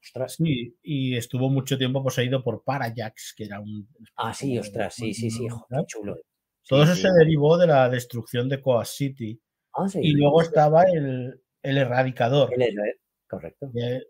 Ostras. 0.02 0.36
Sí, 0.36 0.78
y 0.84 1.16
estuvo 1.16 1.50
mucho 1.50 1.78
tiempo 1.78 2.04
poseído 2.04 2.44
por 2.44 2.62
Parajax, 2.64 3.34
que 3.38 3.46
era 3.46 3.62
un. 3.62 3.88
Ah, 4.18 4.34
sí, 4.34 4.60
ostras, 4.60 4.94
sí, 4.94 5.14
sí, 5.14 5.32
sí, 5.32 5.48
qué 5.48 5.78
chulo. 5.88 6.18
Todo 6.68 6.84
eso 6.84 6.96
se 6.96 7.10
derivó 7.12 7.58
de 7.58 7.68
la 7.68 7.90
destrucción 7.90 8.50
de 8.50 8.62
Coas 8.62 8.90
City. 8.90 9.42
Ah, 9.74 9.88
y 9.96 10.12
luego 10.12 10.42
estaba 10.42 10.84
el, 10.84 11.42
erradicador. 11.64 12.52
correcto. 13.28 13.72
Que, 13.74 14.04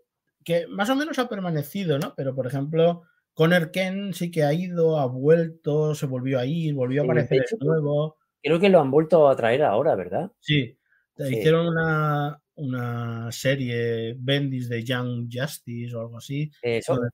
más 0.68 0.90
o 0.90 0.96
menos 0.96 1.18
ha 1.18 1.28
permanecido, 1.28 1.98
¿no? 1.98 2.14
Pero, 2.16 2.34
por 2.34 2.46
ejemplo, 2.46 3.02
Conner 3.34 3.70
Ken 3.70 4.12
sí 4.14 4.30
que 4.30 4.44
ha 4.44 4.52
ido, 4.52 4.98
ha 4.98 5.06
vuelto, 5.06 5.94
se 5.94 6.06
volvió 6.06 6.38
a 6.38 6.46
ir, 6.46 6.74
volvió 6.74 7.02
a 7.02 7.04
aparecer 7.04 7.44
de 7.50 7.64
nuevo. 7.64 8.16
Creo 8.42 8.58
que 8.58 8.68
lo 8.68 8.80
han 8.80 8.90
vuelto 8.90 9.28
a 9.28 9.36
traer 9.36 9.62
ahora, 9.62 9.94
¿verdad? 9.94 10.32
Sí. 10.40 10.76
Hicieron 11.16 11.68
una, 11.68 12.40
una 12.54 13.32
serie, 13.32 14.14
Bendis 14.18 14.68
de 14.68 14.82
Young 14.82 15.28
Justice 15.30 15.94
o 15.94 16.00
algo 16.00 16.18
así. 16.18 16.50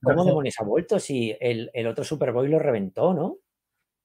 ¿Cómo 0.03 0.25
demonios 0.25 0.55
ha 0.59 0.65
vuelto 0.65 0.99
si 0.99 1.37
el, 1.41 1.71
el 1.73 1.87
otro 1.87 2.05
Superboy 2.05 2.49
lo 2.49 2.59
reventó, 2.59 3.13
no? 3.13 3.39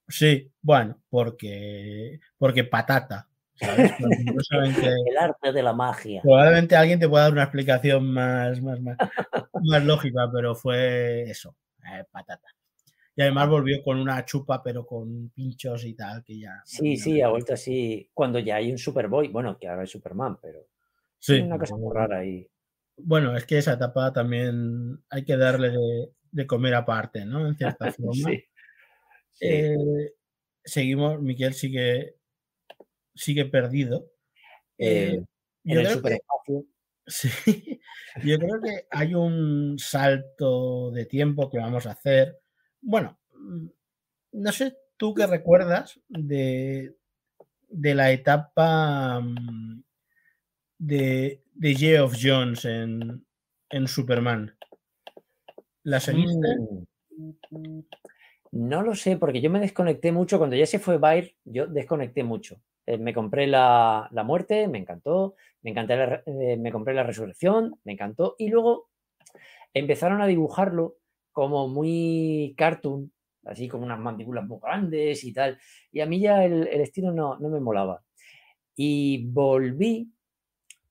Sí, 0.07 0.51
bueno, 0.61 1.01
porque, 1.09 2.19
porque 2.37 2.63
patata. 2.63 3.29
el 5.07 5.17
arte 5.17 5.51
de 5.51 5.63
la 5.63 5.73
magia. 5.73 6.21
Probablemente 6.21 6.75
alguien 6.75 6.99
te 6.99 7.07
pueda 7.07 7.25
dar 7.25 7.33
una 7.33 7.43
explicación 7.43 8.11
más, 8.11 8.61
más, 8.61 8.79
más, 8.81 8.97
más 9.63 9.83
lógica, 9.83 10.29
pero 10.33 10.55
fue 10.55 11.23
eso, 11.23 11.55
eh, 11.85 12.03
patata. 12.11 12.47
Y 13.15 13.21
además 13.21 13.49
volvió 13.49 13.83
con 13.83 13.99
una 13.99 14.23
chupa, 14.25 14.63
pero 14.63 14.85
con 14.85 15.29
pinchos 15.29 15.83
y 15.85 15.93
tal, 15.93 16.23
que 16.23 16.39
ya. 16.39 16.61
Sí, 16.65 16.95
sí, 16.95 17.21
ha 17.21 17.29
vuelto 17.29 17.53
así. 17.53 18.09
Cuando 18.13 18.39
ya 18.39 18.55
hay 18.55 18.71
un 18.71 18.77
Superboy, 18.77 19.27
bueno, 19.27 19.57
que 19.59 19.67
ahora 19.67 19.83
es 19.83 19.91
Superman, 19.91 20.37
pero. 20.41 20.67
Sí. 21.19 21.39
Una 21.39 21.59
cosa 21.59 21.75
muy 21.75 21.93
rara 21.93 22.19
ahí. 22.19 22.47
Bueno, 22.97 23.35
es 23.35 23.45
que 23.45 23.57
esa 23.57 23.73
etapa 23.73 24.13
también 24.13 25.03
hay 25.09 25.25
que 25.25 25.37
darle 25.37 25.71
de, 26.31 26.47
comer 26.47 26.73
aparte, 26.73 27.25
¿no? 27.25 27.47
En 27.47 27.55
cierta 27.55 27.91
forma. 27.91 28.13
sí. 28.13 28.43
Eh, 29.41 30.13
seguimos, 30.63 31.21
Miquel 31.21 31.53
sigue, 31.53 32.15
sigue 33.15 33.45
perdido. 33.45 34.07
Eh, 34.77 35.13
Eh, 35.13 35.15
en 35.15 35.27
yo 35.63 35.79
el 35.79 35.85
creo 35.85 35.89
que- 35.89 35.93
superespacio. 35.95 36.65
Sí, 37.07 37.29
yo 38.23 38.37
creo 38.37 38.61
que 38.61 38.85
hay 38.91 39.15
un 39.15 39.77
salto 39.79 40.91
de 40.91 41.05
tiempo 41.05 41.49
que 41.49 41.57
vamos 41.57 41.85
a 41.87 41.91
hacer. 41.91 42.39
Bueno, 42.79 43.19
mm, 43.33 43.67
no 44.33 44.51
sé 44.51 44.77
tú 44.97 45.13
qué 45.15 45.25
recuerdas 45.25 45.99
de, 46.07 46.95
de 47.67 47.95
la 47.95 48.11
etapa 48.11 49.19
mm, 49.19 49.83
de, 50.77 51.43
de 51.53 51.75
Geoff 51.75 52.15
Jones 52.21 52.63
en, 52.65 53.25
en 53.71 53.87
Superman. 53.87 54.55
¿La 55.83 55.99
seguiste? 55.99 56.47
Mm. 57.49 57.79
No 58.51 58.81
lo 58.81 58.95
sé, 58.95 59.17
porque 59.17 59.41
yo 59.41 59.49
me 59.49 59.59
desconecté 59.59 60.11
mucho. 60.11 60.37
Cuando 60.37 60.55
ya 60.55 60.65
se 60.65 60.79
fue 60.79 60.97
Bayer, 60.97 61.35
yo 61.45 61.67
desconecté 61.67 62.23
mucho. 62.23 62.61
Eh, 62.85 62.97
me 62.97 63.13
compré 63.13 63.47
la, 63.47 64.09
la 64.11 64.23
muerte, 64.23 64.67
me 64.67 64.79
encantó. 64.79 65.35
Me, 65.61 65.71
encanté 65.71 65.95
la 65.95 66.23
eh, 66.25 66.57
me 66.57 66.71
compré 66.71 66.93
la 66.93 67.03
resurrección, 67.03 67.79
me 67.83 67.93
encantó. 67.93 68.35
Y 68.37 68.49
luego 68.49 68.89
empezaron 69.73 70.21
a 70.21 70.27
dibujarlo 70.27 70.97
como 71.31 71.67
muy 71.69 72.53
cartoon, 72.57 73.13
así 73.45 73.67
como 73.69 73.85
unas 73.85 73.99
mandíbulas 73.99 74.45
muy 74.45 74.59
grandes 74.61 75.23
y 75.23 75.33
tal. 75.33 75.57
Y 75.91 76.01
a 76.01 76.05
mí 76.05 76.19
ya 76.19 76.43
el, 76.43 76.67
el 76.67 76.81
estilo 76.81 77.11
no, 77.13 77.37
no 77.39 77.49
me 77.49 77.59
molaba. 77.61 78.03
Y 78.75 79.25
volví 79.27 80.11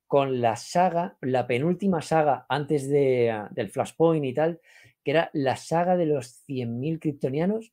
con 0.06 0.40
la 0.40 0.56
saga, 0.56 1.16
la 1.20 1.46
penúltima 1.46 2.02
saga 2.02 2.44
antes 2.48 2.88
de, 2.88 3.46
del 3.52 3.70
Flashpoint 3.70 4.24
y 4.24 4.34
tal, 4.34 4.60
que 5.04 5.10
era 5.12 5.30
la 5.32 5.56
saga 5.56 5.96
de 5.96 6.06
los 6.06 6.26
100.000 6.46 6.98
kryptonianos, 7.00 7.72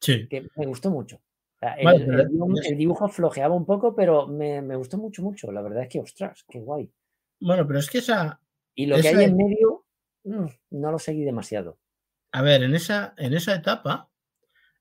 Sí. 0.00 0.26
que 0.28 0.48
me 0.56 0.66
gustó 0.66 0.90
mucho. 0.90 1.16
O 1.16 1.58
sea, 1.60 1.74
el, 1.74 1.84
Vale, 1.84 1.98
el 2.04 2.06
pero 2.10 2.28
dibujo, 2.28 2.60
es- 2.60 2.70
el 2.70 2.76
dibujo 2.78 3.08
flojeaba 3.08 3.54
un 3.54 3.64
poco, 3.66 3.94
pero 3.94 4.26
me, 4.26 4.60
me 4.62 4.76
gustó 4.76 4.98
mucho, 4.98 5.22
mucho. 5.22 5.52
La 5.52 5.62
verdad 5.62 5.82
es 5.84 5.88
que, 5.88 6.00
ostras, 6.00 6.44
qué 6.48 6.60
guay. 6.60 6.90
Bueno, 7.40 7.66
pero 7.66 7.78
es 7.78 7.88
que 7.90 7.98
esa, 7.98 8.40
Y 8.74 8.86
lo 8.86 9.00
que 9.00 9.08
hay 9.08 9.24
en 9.24 9.36
medio, 9.36 9.84
mm, 10.24 10.46
no 10.70 10.90
lo 10.92 10.98
seguí 10.98 11.22
demasiado. 11.24 11.78
A 12.32 12.42
ver, 12.42 12.62
en 12.62 12.74
esa, 12.74 13.14
en 13.18 13.34
esa 13.34 13.54
etapa 13.54 14.10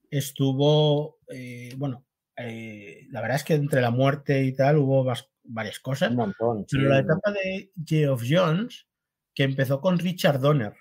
estuvo, 0.10 1.20
eh, 1.28 1.74
bueno, 1.78 2.06
eh, 2.38 3.08
la 3.10 3.22
verdad 3.22 3.38
es 3.38 3.44
que 3.44 3.54
entre 3.56 3.82
la 3.82 3.92
muerte 3.92 4.44
y 4.44 4.54
tal 4.54 4.78
hubo 4.78 5.04
vas- 5.04 5.30
varias 5.44 5.80
cosas, 5.80 6.12
Un 6.12 6.18
montón. 6.18 6.66
sí, 6.68 6.78
pero 6.78 6.90
la 6.90 7.00
etapa 7.00 7.32
de 7.32 7.72
Geoff 7.86 8.24
Jones, 8.28 8.88
que 9.34 9.44
empezó 9.44 9.82
con 9.82 10.00
Richard 10.00 10.40
Donner, 10.40 10.74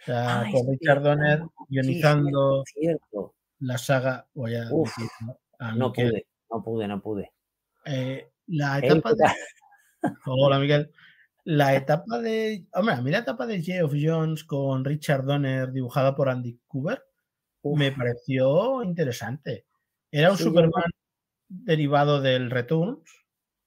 o 0.00 0.04
sea, 0.04 0.40
Ay, 0.40 0.52
con 0.52 0.68
Richard 0.70 1.02
Donner 1.02 1.40
ah, 1.42 1.48
sí, 1.58 1.64
guionizando 1.68 2.64
la 3.60 3.78
saga, 3.78 4.28
voy 4.34 4.54
a 4.54 4.68
Uf, 4.70 4.88
decir, 4.96 5.10
¿no? 5.26 5.38
a 5.58 5.74
No 5.74 5.88
Miquel, 5.88 6.10
pude, 6.10 6.26
no 6.50 6.62
pude, 6.62 6.88
no 6.88 7.02
pude. 7.02 7.32
eh, 7.86 8.30
la 8.46 8.78
etapa 8.78 9.10
¿qué 9.10 9.16
de, 9.16 9.28
hola 10.26 10.58
Miguel, 10.58 10.92
la 11.44 11.74
etapa 11.76 12.18
de, 12.20 12.66
hombre, 12.74 12.94
a 12.94 13.00
mí 13.02 13.10
la 13.10 13.18
etapa 13.18 13.46
de 13.46 13.62
Geoff 13.62 13.92
Jones 14.00 14.44
con 14.44 14.84
Richard 14.84 15.24
Donner 15.24 15.72
dibujada 15.72 16.14
por 16.14 16.28
Andy 16.28 16.60
Cooper, 16.66 17.02
Uf, 17.62 17.78
me 17.78 17.92
pareció 17.92 18.82
interesante. 18.84 19.66
Era 20.10 20.30
un 20.30 20.36
sí, 20.38 20.44
yo 20.44 20.50
no- 20.50 20.56
Superman 20.60 20.90
derivado 21.48 22.20
del 22.20 22.50
Returns, 22.50 23.02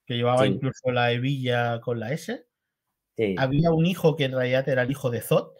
que 0.06 0.14
llevaba 0.14 0.46
Sí. 0.46 0.52
incluso 0.54 0.90
la 0.90 1.12
hebilla 1.12 1.80
con 1.80 2.00
la 2.00 2.12
S. 2.12 2.46
sí, 3.16 3.34
Había 3.38 3.70
un 3.72 3.86
hijo 3.86 4.16
que 4.16 4.24
en 4.24 4.32
realidad 4.32 4.68
era 4.68 4.82
el 4.82 4.90
hijo 4.90 5.10
de 5.10 5.20
Zod, 5.20 5.52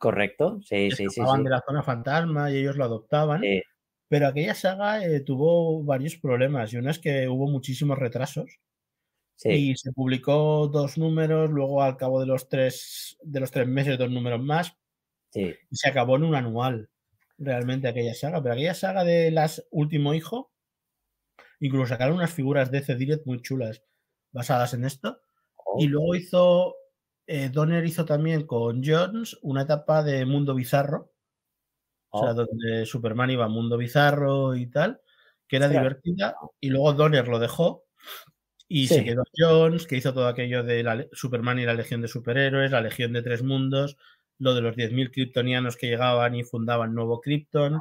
correcto. 0.00 0.60
Sí, 0.62 0.90
sí, 0.90 1.06
sí, 1.08 1.20
de 1.20 1.50
la 1.50 1.62
zona 1.64 1.82
fantasma 1.84 2.50
y 2.50 2.56
ellos 2.56 2.76
lo 2.76 2.84
adoptaban. 2.84 3.40
Sí, 3.42 3.62
Pero 4.08 4.26
aquella 4.26 4.54
saga 4.54 5.04
eh, 5.04 5.20
tuvo 5.20 5.84
varios 5.84 6.16
problemas 6.16 6.72
y 6.72 6.78
uno 6.78 6.90
es 6.90 6.98
que 6.98 7.28
hubo 7.28 7.48
muchísimos 7.48 7.98
retrasos 7.98 8.58
sí, 9.36 9.50
y 9.50 9.76
se 9.76 9.92
publicó 9.92 10.66
dos 10.66 10.98
números, 10.98 11.50
luego 11.50 11.82
al 11.82 11.96
cabo 11.96 12.18
de 12.18 12.26
los 12.26 12.48
tres, 12.48 13.16
de 13.22 13.40
los 13.40 13.52
tres 13.52 13.68
meses 13.68 13.98
dos 13.98 14.10
números 14.10 14.42
más 14.42 14.76
sí. 15.30 15.54
y 15.70 15.76
se 15.76 15.88
acabó 15.88 16.16
en 16.16 16.24
un 16.24 16.34
anual 16.34 16.90
realmente 17.38 17.86
aquella 17.86 18.14
saga. 18.14 18.42
Pero 18.42 18.54
aquella 18.54 18.74
saga 18.74 19.04
de 19.04 19.30
las 19.30 19.66
Último 19.70 20.14
Hijo, 20.14 20.52
incluso 21.60 21.86
sacaron 21.88 22.16
unas 22.16 22.32
figuras 22.32 22.70
de 22.70 22.80
Cediret 22.80 23.24
muy 23.26 23.42
chulas 23.42 23.82
basadas 24.32 24.74
en 24.74 24.84
esto. 24.84 25.20
Y 25.78 25.86
Oh, 25.86 25.90
luego 25.90 26.14
hizo, 26.16 26.74
eh, 27.32 27.48
Donner 27.48 27.86
hizo 27.86 28.04
también 28.04 28.44
con 28.44 28.82
Jones 28.84 29.38
una 29.42 29.62
etapa 29.62 30.02
de 30.02 30.26
Mundo 30.26 30.52
Bizarro, 30.52 31.12
o 32.10 32.18
sea, 32.18 32.30
oh, 32.30 32.34
donde 32.34 32.86
Superman 32.86 33.30
iba 33.30 33.44
a 33.44 33.48
Mundo 33.48 33.76
Bizarro 33.76 34.56
y 34.56 34.66
tal, 34.66 35.00
que 35.46 35.56
era 35.56 35.68
divertida. 35.68 36.34
Y 36.58 36.70
luego 36.70 36.92
Donner 36.92 37.28
lo 37.28 37.38
dejó 37.38 37.84
y 38.66 38.88
se 38.88 39.04
quedó 39.04 39.22
Jones, 39.36 39.86
que 39.86 39.96
hizo 39.96 40.12
todo 40.12 40.26
aquello 40.26 40.64
de 40.64 40.82
la 40.82 41.06
Superman 41.12 41.60
y 41.60 41.66
la 41.66 41.74
Legión 41.74 42.00
de 42.00 42.08
Superhéroes, 42.08 42.72
la 42.72 42.80
Legión 42.80 43.12
de 43.12 43.22
Tres 43.22 43.44
Mundos, 43.44 43.96
lo 44.38 44.54
de 44.54 44.62
los 44.62 44.74
10.000 44.74 45.12
kryptonianos 45.12 45.76
que 45.76 45.86
llegaban 45.86 46.34
y 46.34 46.42
fundaban 46.42 46.94
nuevo 46.94 47.20
Krypton, 47.20 47.80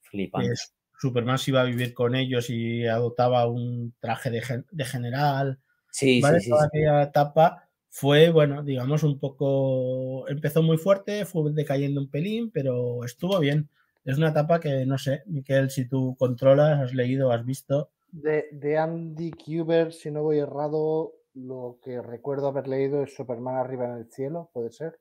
flipante. 0.00 0.54
Superman 0.98 1.38
se 1.38 1.52
iba 1.52 1.60
a 1.60 1.64
vivir 1.66 1.94
con 1.94 2.16
ellos 2.16 2.50
y 2.50 2.84
adoptaba 2.84 3.46
un 3.46 3.94
traje 4.00 4.30
de, 4.30 4.42
gen- 4.42 4.66
de 4.72 4.84
general. 4.84 5.60
Sí, 5.92 6.20
¿vale? 6.20 6.40
sí, 6.40 6.46
sí, 6.46 6.50
Toda 6.50 6.62
sí. 6.62 6.66
aquella 6.66 7.02
etapa 7.02 7.67
fue, 7.90 8.30
bueno, 8.30 8.62
digamos, 8.62 9.02
un 9.02 9.18
poco. 9.18 10.28
Empezó 10.28 10.62
muy 10.62 10.78
fuerte, 10.78 11.24
fue 11.26 11.52
decayendo 11.52 12.00
un 12.00 12.10
pelín, 12.10 12.50
pero 12.50 13.04
estuvo 13.04 13.38
bien. 13.40 13.68
Es 14.04 14.18
una 14.18 14.30
etapa 14.30 14.60
que, 14.60 14.86
no 14.86 14.98
sé, 14.98 15.22
Miquel, 15.26 15.70
si 15.70 15.86
tú 15.88 16.16
controlas, 16.18 16.80
has 16.80 16.94
leído, 16.94 17.32
has 17.32 17.44
visto. 17.44 17.90
De, 18.24 18.48
de 18.52 18.76
Andy 18.76 19.30
Kuber, 19.30 19.94
si 19.94 20.10
no 20.10 20.22
voy 20.22 20.40
errado, 20.40 21.14
lo 21.32 21.78
que 21.82 22.02
recuerdo 22.02 22.48
haber 22.48 22.68
leído 22.68 23.02
es 23.02 23.14
Superman 23.14 23.56
arriba 23.56 23.86
en 23.86 23.92
el 23.92 24.12
cielo, 24.12 24.50
¿puede 24.52 24.70
ser? 24.72 25.00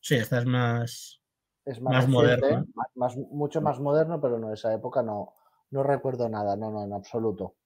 Sí, 0.00 0.14
esta 0.14 0.38
es 0.38 0.46
más. 0.46 1.20
Es 1.66 1.78
más, 1.82 1.94
Más 1.94 2.04
reciente, 2.06 2.46
moderno. 2.46 2.66
más, 2.74 2.88
más- 2.94 3.16
mucho 3.18 3.60
más 3.60 3.78
moderno, 3.78 4.18
pero 4.18 4.38
no, 4.38 4.50
esa 4.52 4.72
época 4.72 5.02
no, 5.02 5.34
no 5.72 5.82
recuerdo 5.82 6.28
nada, 6.30 6.56
no, 6.56 6.70
no, 6.70 6.84
en 6.84 6.92
absoluto. 6.94 7.56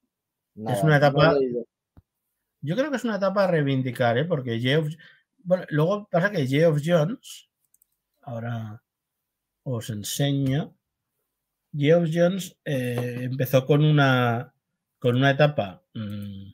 Nada, 0.57 0.83
una 0.83 0.97
etapa-. 0.97 1.35
Yo 2.61 2.77
creo 2.77 2.91
que 2.91 2.97
es 2.97 3.05
una 3.05 3.17
etapa 3.17 3.45
a 3.45 3.47
reivindicar, 3.47 4.19
¿eh? 4.19 4.25
Porque 4.25 4.59
Geoff. 4.61 4.95
Bueno, 5.39 5.65
luego 5.71 6.09
pasa 6.11 6.31
que 6.31 6.47
Geoff 6.47 6.81
Jones. 6.85 7.49
Ahora 8.23 8.83
os 9.63 9.91
enseño. 9.91 10.77
Geoff 11.73 12.09
Jones 12.13 12.57
eh, 12.65 13.21
empezó 13.23 13.65
con 13.67 13.85
una. 13.85 14.55
Con 14.99 15.15
una 15.17 15.31
etapa 15.31 15.85
mm, 15.95 16.51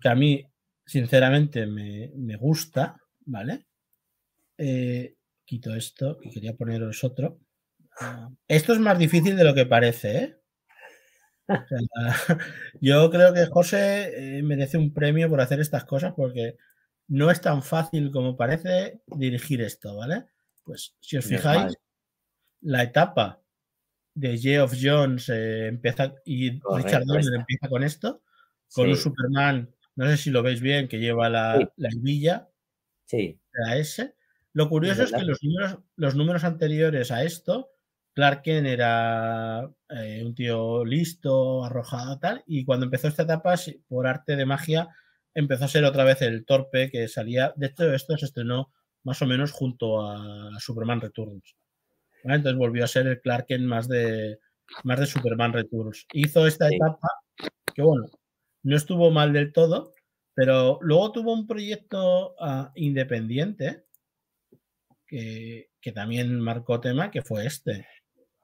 que 0.00 0.08
a 0.08 0.14
mí, 0.14 0.42
sinceramente, 0.86 1.66
me, 1.66 2.10
me 2.16 2.36
gusta, 2.36 2.96
¿vale? 3.26 3.66
Eh, 4.56 5.16
quito 5.44 5.74
esto, 5.74 6.18
que 6.18 6.30
quería 6.30 6.54
poneros 6.56 7.04
otro. 7.04 7.40
Ah, 8.00 8.30
Esto 8.46 8.72
es 8.72 8.78
más 8.78 8.98
difícil 8.98 9.36
de 9.36 9.44
lo 9.44 9.54
que 9.54 9.66
parece, 9.66 10.18
¿eh? 10.18 10.37
Sea, 11.48 11.58
yo 12.80 13.10
creo 13.10 13.32
que 13.32 13.46
José 13.46 14.38
eh, 14.38 14.42
merece 14.42 14.76
un 14.78 14.92
premio 14.92 15.28
por 15.28 15.40
hacer 15.40 15.60
estas 15.60 15.84
cosas 15.84 16.12
porque 16.14 16.56
no 17.08 17.30
es 17.30 17.40
tan 17.40 17.62
fácil 17.62 18.10
como 18.10 18.36
parece 18.36 19.00
dirigir 19.06 19.62
esto, 19.62 19.96
¿vale? 19.96 20.26
Pues 20.64 20.94
si 21.00 21.16
os 21.16 21.24
fijáis, 21.24 21.74
la 22.60 22.82
etapa 22.82 23.40
de 24.14 24.36
Geoff 24.38 24.74
Jones 24.80 25.28
eh, 25.30 25.68
empieza 25.68 26.14
y 26.24 26.50
Richard 26.50 26.62
Correcto, 26.62 27.04
Donner 27.06 27.20
esta. 27.24 27.36
empieza 27.36 27.68
con 27.68 27.82
esto, 27.84 28.22
con 28.74 28.88
un 28.90 28.96
Superman, 28.96 29.74
no 29.96 30.06
sé 30.08 30.16
si 30.18 30.30
lo 30.30 30.42
veis 30.42 30.60
bien, 30.60 30.88
que 30.88 30.98
lleva 30.98 31.30
la, 31.30 31.56
Sí. 31.58 31.66
la 31.76 31.88
hebilla, 31.90 32.48
sí, 33.06 33.40
la 33.52 33.76
S. 33.78 34.14
Lo 34.52 34.68
curioso 34.68 35.04
es 35.04 35.10
que 35.12 35.16
verdad. 35.18 35.28
los 35.28 35.42
números, 35.42 35.78
los 35.96 36.14
números 36.16 36.44
anteriores 36.44 37.10
a 37.12 37.22
esto, 37.24 37.70
Clark 38.18 38.42
Kent 38.42 38.66
era 38.66 39.70
eh, 39.90 40.24
un 40.26 40.34
tío 40.34 40.84
listo, 40.84 41.64
arrojado, 41.64 42.18
tal, 42.18 42.42
y 42.48 42.64
cuando 42.64 42.84
empezó 42.86 43.06
esta 43.06 43.22
etapa, 43.22 43.54
por 43.86 44.08
arte 44.08 44.34
de 44.34 44.44
magia, 44.44 44.88
empezó 45.34 45.66
a 45.66 45.68
ser 45.68 45.84
otra 45.84 46.02
vez 46.02 46.20
el 46.22 46.44
torpe 46.44 46.90
que 46.90 47.06
salía. 47.06 47.52
De 47.54 47.68
hecho, 47.68 47.94
esto 47.94 48.18
se 48.18 48.26
estrenó 48.26 48.72
más 49.04 49.22
o 49.22 49.26
menos 49.26 49.52
junto 49.52 50.04
a 50.04 50.50
Superman 50.58 51.00
Returns. 51.00 51.54
¿vale? 52.24 52.38
Entonces 52.38 52.58
volvió 52.58 52.82
a 52.82 52.88
ser 52.88 53.06
el 53.06 53.20
Clark 53.20 53.46
Kent 53.46 53.64
más 53.66 53.86
de, 53.86 54.40
más 54.82 54.98
de 54.98 55.06
Superman 55.06 55.52
Returns. 55.52 56.04
Hizo 56.12 56.44
esta 56.44 56.68
Sí. 56.68 56.74
etapa 56.74 57.06
que, 57.72 57.82
bueno, 57.82 58.06
no 58.64 58.76
estuvo 58.76 59.12
mal 59.12 59.32
del 59.32 59.52
todo, 59.52 59.92
pero 60.34 60.80
luego 60.82 61.12
tuvo 61.12 61.34
un 61.34 61.46
proyecto 61.46 62.34
ah, 62.40 62.72
independiente 62.74 63.84
que, 65.06 65.70
que 65.80 65.92
también 65.92 66.40
marcó 66.40 66.80
tema, 66.80 67.12
que 67.12 67.22
fue 67.22 67.46
este. 67.46 67.86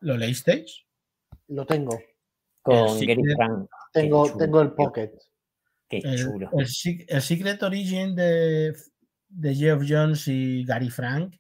¿Lo 0.04 0.18
leísteis? 0.18 0.84
Lo 1.48 1.64
tengo. 1.64 1.98
Con 2.60 3.00
Gary 3.00 3.22
Frank. 3.36 3.68
Tengo, 3.92 4.36
tengo 4.36 4.60
el 4.60 4.72
Pocket. 4.72 5.12
Qué 5.88 6.02
chulo. 6.16 6.50
el 6.58 6.66
Sec- 6.66 7.06
el 7.08 7.22
Secret 7.22 7.62
Origin 7.62 8.14
de, 8.14 8.74
de 9.28 9.54
Geoff 9.54 9.82
Jones 9.88 10.28
y 10.28 10.64
Gary 10.64 10.90
Frank, 10.90 11.36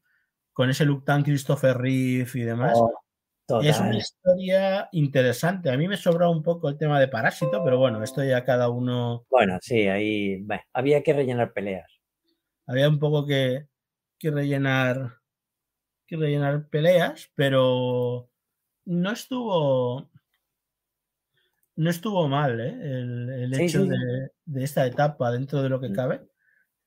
con 0.52 0.70
ese 0.70 0.84
look 0.86 1.04
tan 1.04 1.22
Christopher 1.22 1.76
Reeve 1.76 2.30
y 2.34 2.40
demás. 2.40 2.78
Oh, 2.78 3.60
Es 3.60 3.78
una 3.80 3.98
historia 3.98 4.88
interesante. 4.92 5.70
A 5.70 5.76
mí 5.76 5.86
me 5.86 5.98
sobra 5.98 6.30
un 6.30 6.42
poco 6.42 6.68
el 6.70 6.78
tema 6.78 6.98
de 6.98 7.08
Parásito, 7.08 7.62
pero 7.62 7.78
bueno, 7.78 8.02
esto 8.02 8.24
ya 8.24 8.44
cada 8.44 8.70
uno. 8.70 9.26
Bueno, 9.30 9.58
sí, 9.60 9.88
ahí 9.88 10.40
bueno, 10.42 10.62
había 10.72 11.02
que 11.02 11.12
rellenar 11.12 11.52
peleas. 11.52 11.90
Había 12.66 12.88
un 12.88 12.98
poco 12.98 13.26
que, 13.26 13.66
que 14.18 14.30
rellenar 14.30 15.18
que 16.06 16.16
rellenar 16.16 16.68
peleas, 16.68 17.30
pero 17.34 18.30
no 18.86 19.10
estuvo 19.12 20.08
no 21.76 21.90
estuvo 21.90 22.28
mal 22.28 22.60
¿eh? 22.60 22.68
el, 22.80 23.28
el 23.30 23.54
hecho 23.54 23.80
sí, 23.82 23.84
sí. 23.84 23.88
de, 23.90 24.30
de 24.44 24.64
esta 24.64 24.86
etapa 24.86 25.32
dentro 25.32 25.62
de 25.62 25.68
lo 25.68 25.80
que 25.80 25.88
Mm. 25.88 25.94
cabe. 25.94 26.20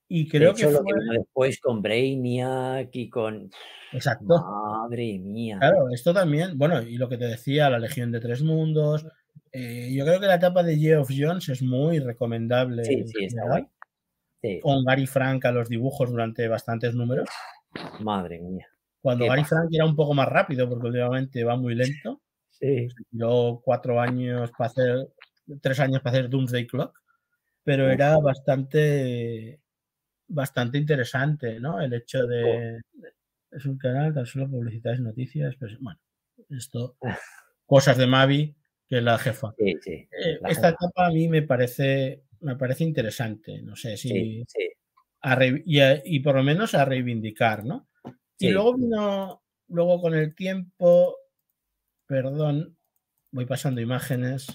Y 0.09 0.23
De 0.23 0.29
creo 0.29 0.51
hecho, 0.51 0.67
que 0.67 0.73
lo 0.73 0.77
fue. 0.83 0.93
que 0.93 0.99
vino 1.01 1.13
después 1.13 1.59
con 1.59 1.81
Brainiac 1.81 2.89
y 2.95 3.09
con. 3.09 3.49
Exacto. 3.91 4.25
Madre 4.27 5.19
mía. 5.19 5.57
Claro, 5.59 5.89
esto 5.89 6.13
también, 6.13 6.57
bueno, 6.57 6.81
y 6.81 6.95
lo 6.97 7.09
que 7.09 7.17
te 7.17 7.25
decía, 7.25 7.69
la 7.69 7.77
Legión 7.79 8.13
de 8.13 8.21
Tres 8.21 8.41
Mundos. 8.41 9.05
eh, 9.51 9.89
yo 9.93 10.05
creo 10.05 10.19
que 10.21 10.27
la 10.27 10.35
etapa 10.35 10.63
de 10.63 10.77
Geoff 10.77 11.09
Jones 11.13 11.49
es 11.49 11.61
muy 11.61 11.99
recomendable. 11.99 12.85
Sí, 12.85 12.93
en 12.93 13.07
sí, 13.07 13.25
está 13.25 13.41
general, 13.41 13.49
guay. 13.49 13.67
Sí, 14.41 14.59
Con 14.61 14.85
Gary 14.85 15.07
Frank 15.07 15.43
a 15.45 15.51
los 15.51 15.67
dibujos 15.67 16.09
durante 16.09 16.47
bastantes 16.47 16.95
números. 16.95 17.27
madre 17.99 18.39
mía. 18.39 18.67
Cuando 19.01 19.25
Gary. 19.27 19.43
Frank 19.43 19.69
era 19.71 19.85
un 19.85 19.95
poco 19.95 20.13
más 20.13 20.27
rápido, 20.27 20.67
porque 20.69 20.87
últimamente 20.87 21.43
va 21.43 21.55
muy 21.55 21.75
lento. 21.75 22.21
Sí. 22.49 22.87
Tiró 23.11 23.61
cuatro 23.63 24.01
años 24.01 24.51
para 24.57 24.69
hacer, 24.69 25.07
tres 25.61 25.79
años 25.79 26.01
para 26.01 26.17
hacer 26.17 26.29
Doomsday 26.29 26.65
Clock, 26.67 26.97
pero 27.63 27.89
era 27.91 28.17
bastante, 28.17 29.59
bastante 30.27 30.77
interesante, 30.77 31.59
¿no? 31.59 31.79
El 31.81 31.93
hecho 31.93 32.25
de, 32.25 32.81
es 33.51 33.65
un 33.65 33.77
canal, 33.77 34.13
tan 34.13 34.25
solo 34.25 34.49
publicitáis 34.49 34.99
noticias, 34.99 35.55
pues 35.59 35.77
bueno, 35.79 35.99
esto, 36.49 36.97
cosas 37.65 37.97
de 37.97 38.07
Mavi, 38.07 38.55
que 38.87 38.97
es 38.97 39.03
la 39.03 39.17
jefa. 39.19 39.53
Sí, 39.57 39.73
sí. 39.81 39.91
Eh, 39.91 40.39
la 40.41 40.49
esta 40.49 40.69
jefa. 40.69 40.85
etapa 40.85 41.07
a 41.07 41.11
mí 41.11 41.27
me 41.27 41.43
parece, 41.43 42.23
me 42.39 42.55
parece 42.55 42.83
interesante, 42.85 43.61
no 43.61 43.75
sé 43.75 43.97
si, 43.97 44.09
Sí, 44.09 44.43
sí. 44.47 44.69
a 45.21 45.35
re- 45.35 45.61
y, 45.65 45.79
a- 45.79 46.01
y 46.03 46.19
por 46.21 46.35
lo 46.35 46.43
menos 46.43 46.73
a 46.73 46.85
reivindicar, 46.85 47.63
¿no? 47.65 47.87
Y 48.39 48.49
luego 48.51 48.75
vino, 48.75 49.43
luego 49.67 50.01
con 50.01 50.13
el 50.13 50.35
tiempo, 50.35 51.15
perdón, 52.05 52.77
voy 53.31 53.45
pasando 53.45 53.81
imágenes. 53.81 54.47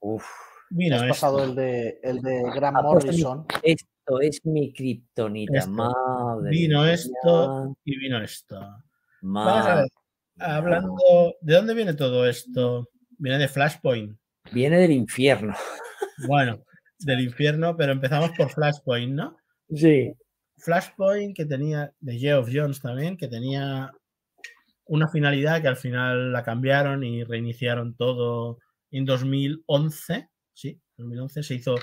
Uf. 0.00 0.24
Vino 0.70 0.96
Has 0.96 1.02
esto, 1.02 1.12
pasado 1.14 1.44
el 1.44 1.54
de, 1.54 2.00
el 2.02 2.22
de 2.22 2.42
Grant 2.54 2.82
Morrison. 2.82 3.46
Esto 3.62 4.20
es 4.20 4.40
mi 4.44 4.72
kriptonita. 4.72 5.58
Esto. 5.58 5.70
Madre 5.70 6.50
Vino 6.50 6.82
mía, 6.82 6.94
esto 6.94 7.76
y 7.84 7.98
vino 7.98 8.22
esto. 8.22 8.58
Vamos 9.20 9.66
a 9.66 9.74
madre 9.74 9.74
ver, 9.74 9.90
mía. 10.36 10.56
hablando, 10.56 11.34
¿de 11.42 11.54
dónde 11.54 11.74
viene 11.74 11.94
todo 11.94 12.26
esto? 12.26 12.88
Viene 13.18 13.38
de 13.38 13.48
Flashpoint. 13.48 14.18
Viene 14.50 14.78
del 14.78 14.92
infierno. 14.92 15.54
Bueno, 16.26 16.64
del 16.98 17.20
infierno, 17.20 17.76
pero 17.76 17.92
empezamos 17.92 18.30
por 18.36 18.50
Flashpoint, 18.50 19.12
¿no? 19.12 19.36
Sí. 19.74 20.14
Flashpoint 20.64 21.36
que 21.36 21.44
tenía, 21.46 21.92
de 22.00 22.18
Geoff 22.18 22.48
Jones 22.52 22.80
también, 22.80 23.16
que 23.16 23.28
tenía 23.28 23.92
una 24.86 25.08
finalidad 25.08 25.62
que 25.62 25.68
al 25.68 25.76
final 25.76 26.32
la 26.32 26.42
cambiaron 26.44 27.04
y 27.04 27.24
reiniciaron 27.24 27.96
todo 27.96 28.58
en 28.90 29.04
2011. 29.04 30.28
Sí, 30.54 30.80
2011 30.96 31.42
se 31.42 31.54
hizo 31.54 31.76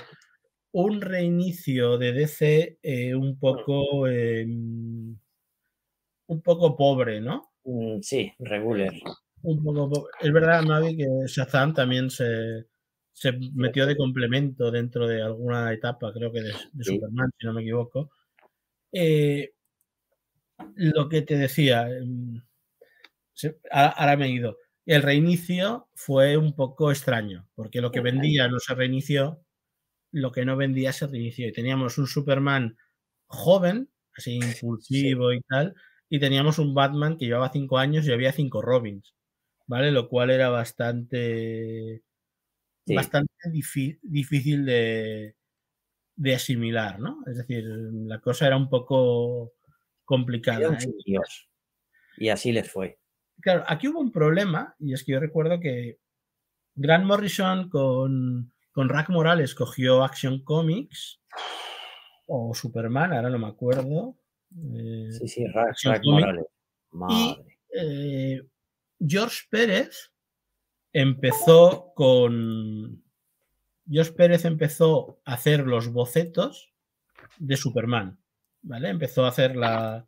un 0.72 1.00
reinicio 1.00 1.98
de 1.98 2.12
DC 2.12 2.78
eh, 2.82 3.14
un 3.14 3.38
poco 3.38 4.06
eh, 4.08 4.46
un 4.46 6.42
poco 6.42 6.76
pobre, 6.76 7.20
¿no? 7.20 7.52
Mm, 7.64 8.00
Sí, 8.02 8.32
regular. 8.38 8.92
Un 9.42 9.62
poco 9.64 9.88
pobre. 9.90 10.10
Es 10.20 10.32
verdad, 10.32 10.62
Mavi, 10.62 10.96
que 10.96 11.06
Shazam 11.26 11.74
también 11.74 12.10
se, 12.10 12.66
se 13.12 13.32
metió 13.54 13.86
de 13.86 13.96
complemento 13.96 14.70
dentro 14.70 15.06
de 15.06 15.22
alguna 15.22 15.72
etapa, 15.72 16.12
creo 16.12 16.32
que 16.32 16.40
de, 16.42 16.52
de 16.72 16.84
Sí. 16.84 16.94
Superman, 16.94 17.30
si 17.38 17.46
no 17.46 17.52
me 17.54 17.62
equivoco. 17.62 18.10
Eh, 18.92 19.52
lo 20.74 21.08
que 21.08 21.22
te 21.22 21.36
decía, 21.36 21.86
a- 23.70 23.88
ahora 23.88 24.16
me 24.16 24.26
he 24.26 24.30
ido. 24.30 24.56
El 24.86 25.02
reinicio 25.02 25.88
fue 25.94 26.36
un 26.36 26.54
poco 26.54 26.90
extraño, 26.90 27.48
porque 27.54 27.80
lo 27.80 27.90
que 27.92 28.00
vendía 28.00 28.48
no 28.48 28.58
se 28.58 28.74
reinició, 28.74 29.44
lo 30.12 30.32
que 30.32 30.44
no 30.44 30.56
vendía 30.56 30.92
se 30.92 31.06
reinició. 31.08 31.48
Y 31.48 31.52
teníamos 31.52 31.98
un 31.98 32.06
Superman 32.06 32.76
joven, 33.28 33.90
así 34.16 34.36
impulsivo 34.64 35.32
y 35.32 35.40
tal, 35.42 35.74
y 36.10 36.20
teníamos 36.20 36.58
un 36.58 36.74
Batman 36.74 37.18
que 37.18 37.26
llevaba 37.26 37.52
cinco 37.52 37.78
años 37.78 38.06
y 38.06 38.12
había 38.12 38.32
cinco 38.32 38.62
Robins, 38.62 39.14
¿vale? 39.66 39.92
Lo 39.92 40.08
cual 40.08 40.30
era 40.30 40.50
bastante, 40.50 42.02
Sí. 42.86 42.94
bastante 42.94 43.32
difícil 44.02 44.64
de, 44.66 45.36
de 46.20 46.34
asimilar, 46.34 46.98
¿no? 46.98 47.24
Es 47.26 47.38
decir, 47.38 47.64
la 47.64 48.20
cosa 48.20 48.46
era 48.46 48.54
un 48.54 48.68
poco 48.68 49.54
complicada. 50.04 50.68
Un 50.68 50.74
¿eh? 50.74 50.94
Dios. 51.06 51.48
Y 52.18 52.28
así 52.28 52.52
les 52.52 52.70
fue. 52.70 52.98
Claro, 53.40 53.64
aquí 53.66 53.88
hubo 53.88 54.00
un 54.00 54.12
problema, 54.12 54.74
y 54.78 54.92
es 54.92 55.02
que 55.02 55.12
yo 55.12 55.20
recuerdo 55.20 55.58
que 55.60 55.98
Grant 56.74 57.06
Morrison 57.06 57.70
con, 57.70 58.52
con 58.70 58.90
Rack 58.90 59.08
Morales 59.08 59.54
cogió 59.54 60.04
Action 60.04 60.44
Comics 60.44 61.22
o 62.26 62.54
Superman, 62.54 63.14
ahora 63.14 63.30
no 63.30 63.38
me 63.38 63.48
acuerdo. 63.48 64.18
eh, 64.74 65.08
Sí, 65.12 65.26
sí, 65.26 65.46
Rack, 65.46 65.74
Rack. 65.84 66.04
Morales. 66.04 66.44
Madre. 66.90 67.56
eh, 67.74 68.42
George 69.00 69.44
Pérez 69.48 70.12
empezó 70.92 71.94
con. 71.94 73.02
George 73.90 74.12
Pérez 74.12 74.44
empezó 74.44 75.20
a 75.24 75.34
hacer 75.34 75.66
los 75.66 75.88
bocetos 75.88 76.72
de 77.38 77.56
Superman. 77.56 78.18
¿Vale? 78.62 78.90
Empezó 78.90 79.24
a 79.24 79.28
hacer 79.28 79.56
la, 79.56 80.06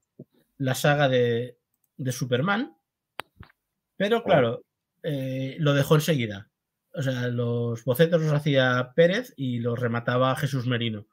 la 0.59 0.75
saga 0.75 1.09
de, 1.09 1.59
de 1.97 2.13
Superman. 2.13 2.77
Pero 3.97 4.23
claro, 4.23 4.65
eh, 5.03 5.57
lo 5.59 5.75
dejó 5.75 5.95
enseguida. 5.95 6.51
O 6.95 7.03
sea, 7.03 7.29
los 7.29 7.85
bocetos 7.85 8.21
los 8.21 8.33
hacía 8.33 8.93
Pérez 8.95 9.33
y 9.37 9.59
los 9.61 9.79
remataba 9.79 10.37
Jesús 10.37 10.67
Merino. 10.67 11.07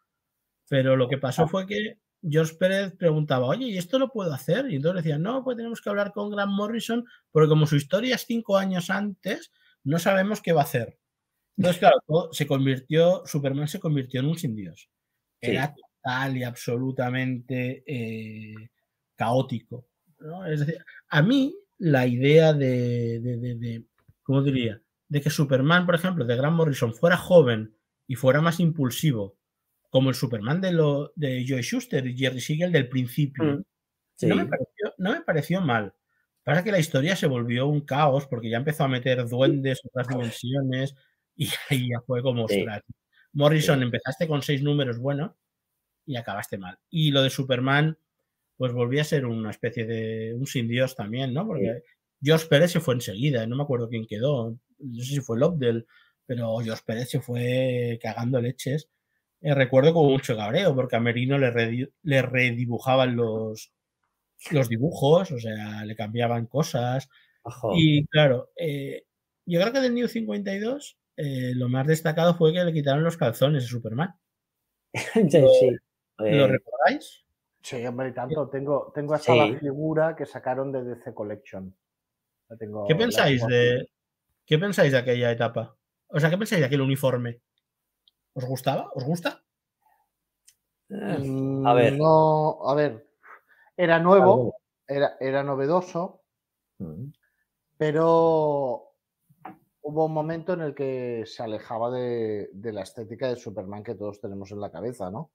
Pero 0.68 0.96
lo 0.96 1.08
que 1.08 1.18
pasó 1.18 1.48
fue 1.48 1.66
que 1.66 2.00
George 2.22 2.56
Pérez 2.56 2.96
preguntaba, 2.98 3.48
oye, 3.48 3.68
¿y 3.68 3.78
esto 3.78 3.98
lo 3.98 4.10
puedo 4.10 4.34
hacer? 4.34 4.70
Y 4.70 4.76
entonces 4.76 5.04
decían, 5.04 5.22
no, 5.22 5.44
pues 5.44 5.58
tenemos 5.58 5.82
que 5.82 5.90
hablar 5.90 6.12
con 6.12 6.30
Grant 6.30 6.52
Morrison, 6.52 7.06
porque 7.32 7.48
como 7.48 7.66
su 7.66 7.78
historia 7.78 8.16
es 8.16 8.26
cinco 8.26 8.58
años 8.58 8.90
antes, 8.90 9.52
no 9.84 10.00
sabemos 10.00 10.42
qué 10.42 10.52
va 10.52 10.62
a 10.62 10.66
hacer. 10.66 11.00
Entonces, 11.60 11.80
claro, 11.80 11.98
todo 12.08 12.34
se 12.34 12.48
convirtió, 12.48 13.24
Superman 13.26 13.68
se 13.68 13.80
convirtió 13.80 14.22
en 14.22 14.28
un 14.28 14.38
sin 14.38 14.56
Dios. 14.56 14.90
Sí. 15.42 15.52
Era 15.52 15.74
total 15.76 16.38
y 16.38 16.44
absolutamente 16.44 17.84
eh, 17.86 18.56
caótico. 19.16 19.88
¿no? 20.20 20.46
Es 20.46 20.62
decir, 20.62 20.84
a 21.10 21.22
mí 21.22 21.54
la 21.78 22.08
idea 22.08 22.54
de, 22.54 23.20
de, 23.20 23.38
de, 23.38 23.56
de, 23.56 23.84
¿cómo 24.24 24.42
diría? 24.42 24.82
De 25.08 25.22
que 25.22 25.30
Superman, 25.30 25.86
por 25.86 25.96
ejemplo, 25.96 26.26
de 26.26 26.36
Grant 26.36 26.56
Morrison 26.56 26.94
fuera 26.94 27.18
joven 27.18 27.76
y 28.08 28.16
fuera 28.16 28.42
más 28.42 28.60
impulsivo, 28.60 29.38
como 29.90 30.10
el 30.10 30.16
Superman 30.16 30.62
de, 30.62 30.72
lo, 30.72 31.12
de 31.16 31.46
Joe 31.48 31.62
Schuster 31.64 32.06
y 32.08 32.18
Jerry 32.18 32.42
Siegel 32.42 32.72
del 32.72 32.90
principio, 32.90 33.44
Mm, 33.44 33.64
Sí. 34.16 34.28
no, 34.28 34.36
me 34.36 34.46
pareció, 34.48 34.94
no 34.98 35.12
me 35.14 35.22
pareció 35.22 35.62
mal. 35.62 35.94
Pasa 36.44 36.64
que 36.64 36.72
la 36.74 36.80
historia 36.80 37.16
se 37.16 37.28
volvió 37.28 37.68
un 37.68 37.82
caos 37.82 38.28
porque 38.28 38.50
ya 38.50 38.58
empezó 38.58 38.84
a 38.84 38.88
meter 38.90 39.26
duendes, 39.30 39.80
otras 39.86 40.08
dimensiones, 40.10 40.96
y 41.40 41.50
ahí 41.70 41.90
ya 41.90 42.02
fue 42.06 42.22
como, 42.24 42.48
Sí. 42.48 42.60
ostras, 42.62 42.84
Morrison, 43.34 43.80
Sí. 43.80 43.86
empezaste 43.86 44.28
con 44.28 44.42
seis 44.44 44.64
números 44.64 45.00
buenos 45.00 45.32
y 46.06 46.16
acabaste 46.18 46.58
mal. 46.60 46.80
Y 46.90 47.12
lo 47.12 47.24
de 47.24 47.30
Superman, 47.32 47.98
pues 48.58 48.74
volvía 48.74 49.02
a 49.04 49.06
ser 49.06 49.26
una 49.26 49.52
especie 49.52 49.86
de 49.86 50.34
un 50.36 50.48
sin 50.48 50.68
Dios 50.68 50.96
también, 50.96 51.34
¿no? 51.34 51.48
Porque 51.48 51.84
George 52.22 52.48
Pérez 52.48 52.72
se 52.72 52.82
fue 52.82 52.96
enseguida, 52.96 53.48
no 53.48 53.56
me 53.56 53.64
acuerdo 53.64 53.90
quién 53.90 54.06
quedó, 54.08 54.58
no 54.80 55.04
sé 55.04 55.16
si 55.16 55.22
fue 55.22 55.40
Lobdell, 55.40 55.88
pero 56.28 56.58
George 56.60 56.84
Pérez 56.86 57.10
se 57.12 57.22
fue 57.22 58.00
cagando 58.02 58.42
leches. 58.42 58.90
Eh, 59.42 59.56
recuerdo 59.56 59.94
con 59.94 60.08
mucho 60.08 60.36
cabreo, 60.38 60.76
porque 60.76 60.98
a 60.98 61.00
Merino 61.02 61.38
le, 61.40 61.52
redi- 61.54 61.92
le 62.04 62.22
redibujaban 62.24 63.16
los, 63.16 63.72
los 64.52 64.70
dibujos, 64.70 65.32
o 65.32 65.40
sea, 65.40 65.86
le 65.86 65.96
cambiaban 65.96 66.46
cosas. 66.48 67.10
Ojo. 67.44 67.74
Y 67.78 68.06
claro, 68.08 68.52
eh, 68.58 69.06
yo 69.46 69.62
creo 69.62 69.74
que 69.74 69.80
del 69.82 69.96
New 69.96 70.08
52 70.10 70.98
eh, 71.20 71.54
lo 71.56 71.68
más 71.70 71.86
destacado 71.86 72.36
fue 72.36 72.54
que 72.54 72.64
le 72.64 72.74
quitaron 72.74 73.04
los 73.04 73.18
calzones 73.18 73.66
a 73.66 73.68
Superman. 73.68 74.16
Sí, 75.30 75.30
sí. 75.60 75.78
¿Lo 76.18 76.48
recordáis? 76.48 77.24
Sí, 77.62 77.86
hombre, 77.86 78.12
tanto. 78.12 78.50
Tengo, 78.50 78.92
tengo 78.96 79.14
hasta 79.14 79.34
Sí. 79.34 79.40
la 79.40 79.60
figura 79.60 80.16
que 80.16 80.26
sacaron 80.26 80.72
de 80.72 80.84
DC 80.84 81.14
Collection. 81.14 81.76
La 82.50 82.58
tengo- 82.58 82.88
¿Qué 82.88 82.96
pensáis 82.96 83.46
de 83.48 83.90
qué 84.46 84.58
pensáis 84.58 84.92
de 84.92 84.98
aquella 84.98 85.32
etapa? 85.32 85.76
O 86.08 86.20
sea, 86.20 86.30
¿qué 86.30 86.38
pensáis 86.38 86.62
de 86.62 86.66
aquel 86.68 86.82
uniforme? 86.82 87.42
¿Os 88.34 88.46
gustaba? 88.46 88.90
¿Os 88.96 89.04
gusta? 89.04 89.44
eh, 90.90 91.18
Mm, 91.20 91.68
a 91.68 91.74
ver. 91.74 91.98
No, 91.98 92.68
a 92.68 92.74
ver. 92.76 93.06
Era 93.78 94.00
nuevo, 94.00 94.56
era, 94.88 95.16
era 95.20 95.44
novedoso, 95.44 96.24
Mm, 96.80 97.12
pero 97.78 98.89
hubo 99.82 100.06
un 100.06 100.14
momento 100.14 100.54
en 100.54 100.62
el 100.62 100.76
que 100.76 101.24
se 101.26 101.44
alejaba 101.44 101.90
de, 101.92 102.50
de 102.54 102.74
la 102.74 102.82
estética 102.84 103.28
de 103.28 103.36
Superman 103.36 103.84
que 103.84 103.96
todos 103.96 104.20
tenemos 104.20 104.52
en 104.52 104.60
la 104.62 104.72
cabeza, 104.72 105.10
¿no? 105.12 105.32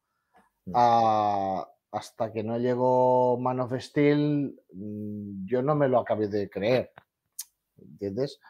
Mm. 0.67 0.73
Ah, 0.75 1.69
hasta 1.93 2.33
que 2.33 2.43
no 2.43 2.59
llegó 2.59 3.39
Man 3.39 3.61
of 3.61 3.73
Steel, 3.79 4.61
mm, 4.73 5.47
yo 5.47 5.63
no 5.63 5.75
me 5.75 5.89
lo 5.89 5.99
acabé 6.01 6.29
de 6.29 6.49
creer. 6.51 6.93
¿Entiendes? 7.79 8.41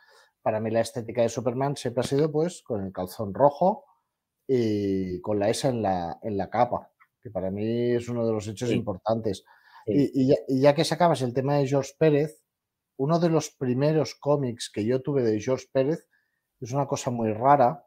Para 0.43 0.61
mí 0.61 0.71
la 0.71 0.81
estética 0.81 1.23
de 1.23 1.29
Superman 1.29 1.77
siempre 1.77 2.03
ha 2.03 2.07
sido 2.07 2.31
pues 2.31 2.63
con 2.63 2.85
el 2.85 2.93
calzón 2.93 3.33
rojo 3.35 3.85
y 4.47 5.21
con 5.23 5.39
la 5.39 5.49
S 5.49 5.67
en 5.67 5.81
la, 5.83 6.19
en 6.23 6.37
la 6.37 6.51
capa, 6.51 6.91
que 7.23 7.31
para 7.31 7.51
mí 7.51 7.93
es 7.93 8.09
uno 8.09 8.27
de 8.27 8.33
los 8.33 8.47
hechos 8.49 8.69
Sí. 8.69 8.75
importantes. 8.75 9.45
Sí. 9.87 10.11
Y, 10.15 10.23
y 10.23 10.29
ya, 10.29 10.37
y 10.49 10.61
ya 10.61 10.75
que 10.75 10.85
sacabas 10.85 11.23
el 11.23 11.33
tema 11.35 11.57
de 11.57 11.67
George 11.67 11.93
Pérez, 11.99 12.44
uno 12.97 13.19
de 13.19 13.29
los 13.31 13.51
primeros 13.51 14.15
cómics 14.15 14.71
que 14.73 14.85
yo 14.85 15.03
tuve 15.03 15.23
de 15.23 15.41
George 15.41 15.67
Pérez 15.73 16.07
es 16.61 16.73
una 16.73 16.87
cosa 16.87 17.11
muy 17.11 17.33
rara. 17.33 17.85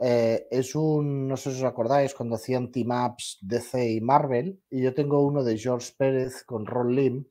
eh, 0.00 0.48
es 0.50 0.74
un, 0.74 1.28
no 1.28 1.36
sé 1.36 1.52
si 1.52 1.58
os 1.58 1.62
acordáis, 1.64 2.14
cuando 2.14 2.34
hacían 2.34 2.72
team-ups 2.72 3.38
DC 3.42 3.92
y 3.92 4.00
Marvel, 4.00 4.60
y 4.68 4.82
yo 4.82 4.92
tengo 4.92 5.24
uno 5.24 5.44
de 5.44 5.56
George 5.56 5.92
Pérez 5.96 6.42
con 6.44 6.66
Ron 6.66 6.94
Lim, 6.96 7.24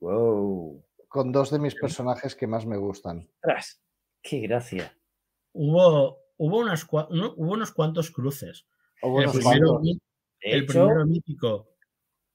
Wow. 0.00 0.84
con 1.08 1.32
dos 1.32 1.50
de 1.50 1.58
mis 1.58 1.74
personajes 1.74 2.34
que 2.34 2.46
más 2.46 2.66
me 2.66 2.76
gustan. 2.76 3.28
Ostras, 3.36 3.80
qué 4.22 4.40
gracia. 4.40 4.96
Hubo, 5.52 6.18
hubo, 6.36 6.58
unas, 6.58 6.86
cua- 6.88 7.06
uno- 7.10 7.34
hubo 7.36 7.52
unos 7.52 7.72
cuantos 7.72 8.10
cruces. 8.10 8.66
Hubo 9.02 9.20
El 9.20 9.28
unos 9.28 9.36
primero, 9.36 9.68
cuantos. 9.74 9.98
el 10.40 10.62
hecho, 10.64 10.72
primero 10.72 11.06
mítico. 11.06 11.68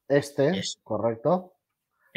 Este, 0.08 0.60
es- 0.60 0.80
correcto. 0.84 1.54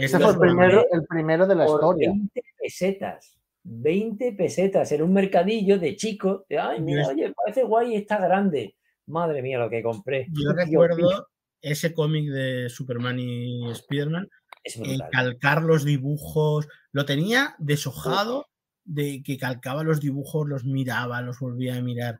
Este 0.05 0.19
fue 0.19 0.33
el 0.33 0.39
primero, 0.39 0.87
el 0.91 1.05
primero 1.07 1.47
de 1.47 1.55
la 1.55 1.67
por 1.67 1.81
historia. 1.81 2.11
20 2.11 2.43
pesetas. 2.59 3.37
20 3.63 4.33
pesetas 4.33 4.91
en 4.93 5.03
un 5.03 5.13
mercadillo 5.13 5.79
de 5.79 5.97
chico. 5.97 6.47
de, 6.49 6.59
Ay, 6.59 6.81
mira, 6.81 7.09
oye, 7.09 7.33
parece 7.35 7.65
guay 7.65 7.93
y 7.93 7.97
está 7.97 8.19
grande. 8.19 8.77
Madre 9.07 9.43
mía, 9.43 9.59
lo 9.59 9.69
que 9.69 9.83
compré. 9.83 10.27
Yo 10.31 10.53
Dios 10.53 10.57
recuerdo 10.57 11.29
ese 11.61 11.93
cómic 11.93 12.31
de 12.31 12.69
Superman 12.71 13.19
y 13.19 13.75
Spiderman, 13.75 14.29
Es 14.65 14.77
eh, 14.77 14.99
calcar 15.13 15.63
los 15.63 15.85
dibujos, 15.85 16.69
lo 16.93 17.05
tenía 17.05 17.55
deshojado 17.59 18.47
de 18.85 19.23
que 19.23 19.37
calcaba 19.37 19.85
los 19.85 20.01
dibujos, 20.01 20.49
los 20.49 20.65
miraba, 20.65 21.21
los 21.21 21.39
volvía 21.39 21.77
a 21.77 21.83
mirar. 21.83 22.19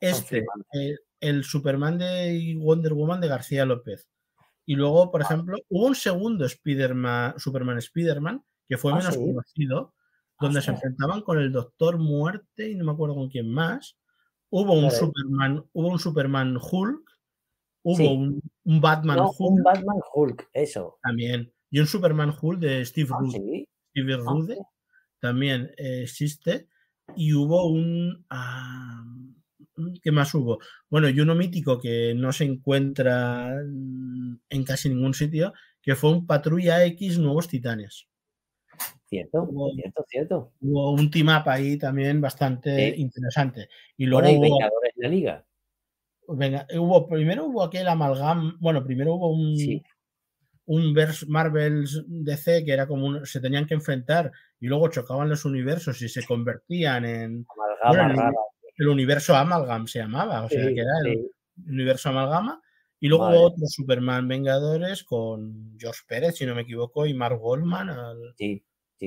Este, 0.00 0.44
el 1.20 1.44
Superman 1.44 1.98
de 1.98 2.56
Wonder 2.58 2.94
Woman 2.94 3.20
de 3.20 3.28
García 3.28 3.64
López. 3.64 4.08
Y 4.68 4.74
luego, 4.76 5.04
Ah. 5.04 5.10
por 5.10 5.22
ejemplo, 5.22 5.56
hubo 5.70 5.86
un 5.86 5.94
segundo 5.94 6.46
Spiderman, 6.46 7.38
Superman 7.38 7.80
Spiderman, 7.80 8.44
que 8.68 8.76
fue 8.76 8.92
Ah, 8.92 8.96
menos 8.96 9.14
¿sí? 9.14 9.20
conocido, 9.20 9.94
donde 10.40 10.60
se 10.60 10.70
enfrentaban 10.72 11.22
con 11.22 11.38
el 11.38 11.50
Doctor 11.52 11.96
Muerte 11.98 12.70
y 12.70 12.74
no 12.76 12.84
me 12.84 12.92
acuerdo 12.92 13.14
con 13.16 13.30
quién 13.30 13.50
más. 13.50 13.96
Hubo 14.50 14.74
un. 14.74 14.90
Superman, 14.90 15.64
hubo 15.72 15.88
un 15.88 15.98
Superman 15.98 16.58
Hulk, 16.60 17.02
hubo 17.82 17.96
Sí. 17.96 18.06
un, 18.06 18.40
un 18.64 18.80
Batman 18.82 19.16
No, 19.16 19.30
Hulk 19.30 19.40
un 19.40 19.62
Batman 19.62 20.00
Hulk, 20.14 20.50
eso. 20.52 20.98
también, 21.02 21.50
y 21.70 21.80
un 21.80 21.86
Superman 21.86 22.34
Hulk 22.40 22.60
de 22.60 22.84
Steve 22.84 23.08
Ah, 23.12 23.18
Rude. 23.20 23.38
sí. 23.38 23.68
Steve 23.90 24.14
Ah, 24.14 24.18
Rude 24.18 24.58
también 25.20 25.70
eh, 25.78 26.02
existe. 26.02 26.68
Y 27.16 27.32
hubo 27.32 27.68
un. 27.68 28.26
ah, 28.30 29.02
¿Qué 30.02 30.10
más 30.12 30.34
hubo? 30.34 30.58
Bueno, 30.90 31.08
y 31.08 31.20
uno 31.20 31.34
mítico 31.34 31.78
que 31.80 32.14
no 32.16 32.32
se 32.32 32.44
encuentra 32.44 33.54
mm, 33.66 34.40
en 34.50 34.64
casi 34.64 34.88
ningún 34.88 35.14
sitio, 35.14 35.52
que 35.82 35.94
fue 35.94 36.10
un 36.12 36.26
Patrulla 36.26 36.84
X 36.84 37.18
Nuevos 37.18 37.48
Titanes. 37.48 38.06
Cierto, 39.06 39.42
Hubo- 39.44 39.74
cierto, 39.74 40.04
cierto. 40.08 40.52
Hubo 40.60 40.92
un 40.92 41.10
team 41.10 41.28
up 41.28 41.48
ahí 41.48 41.78
también 41.78 42.20
bastante 42.20 42.94
interesante. 42.96 43.68
Y 43.96 44.08
Bueno, 44.08 44.28
luego 44.28 44.44
y 44.44 44.48
hubo, 44.48 44.56
Vengadores 44.58 44.92
de 44.96 45.02
la 45.02 45.08
Liga. 45.08 45.46
venga, 46.28 46.66
hubo, 46.78 47.08
primero 47.08 47.46
hubo 47.46 47.62
aquel 47.62 47.88
amalgam, 47.88 48.56
bueno, 48.60 48.84
primero 48.84 49.14
hubo 49.14 49.30
un, 49.32 49.56
Sí. 49.56 49.82
un 50.66 50.94
vers- 50.94 51.26
Marvels 51.26 52.04
DC 52.06 52.64
que 52.64 52.72
era 52.72 52.86
como 52.86 53.06
un- 53.06 53.24
se 53.26 53.40
tenían 53.40 53.66
que 53.66 53.74
enfrentar 53.74 54.30
y 54.60 54.66
luego 54.66 54.88
chocaban 54.88 55.28
los 55.30 55.46
universos 55.46 56.02
y 56.02 56.08
se 56.10 56.26
convertían 56.26 57.04
en 57.06 57.46
Amalgama 57.80 58.14
Bueno. 58.14 58.32
El 58.78 58.88
universo 58.88 59.36
Amalgam 59.36 59.86
se 59.86 59.98
llamaba, 60.00 60.44
o 60.44 60.48
sea 60.48 60.66
Sí, 60.68 60.74
que 60.74 60.80
era 60.80 60.90
el 61.04 61.14
sí. 61.16 61.30
universo 61.68 62.08
Amalgama. 62.10 62.62
Y 63.00 63.08
luego 63.08 63.24
Vale. 63.24 63.38
otro 63.38 63.66
Superman 63.66 64.26
Vengadores 64.28 65.04
con 65.04 65.76
George 65.78 66.00
Pérez, 66.08 66.36
si 66.36 66.46
no 66.46 66.54
me 66.54 66.62
equivoco, 66.62 67.06
y 67.06 67.14
Mark 67.14 67.38
Goldman 67.38 67.90
al, 67.90 68.34
Sí, 68.36 68.64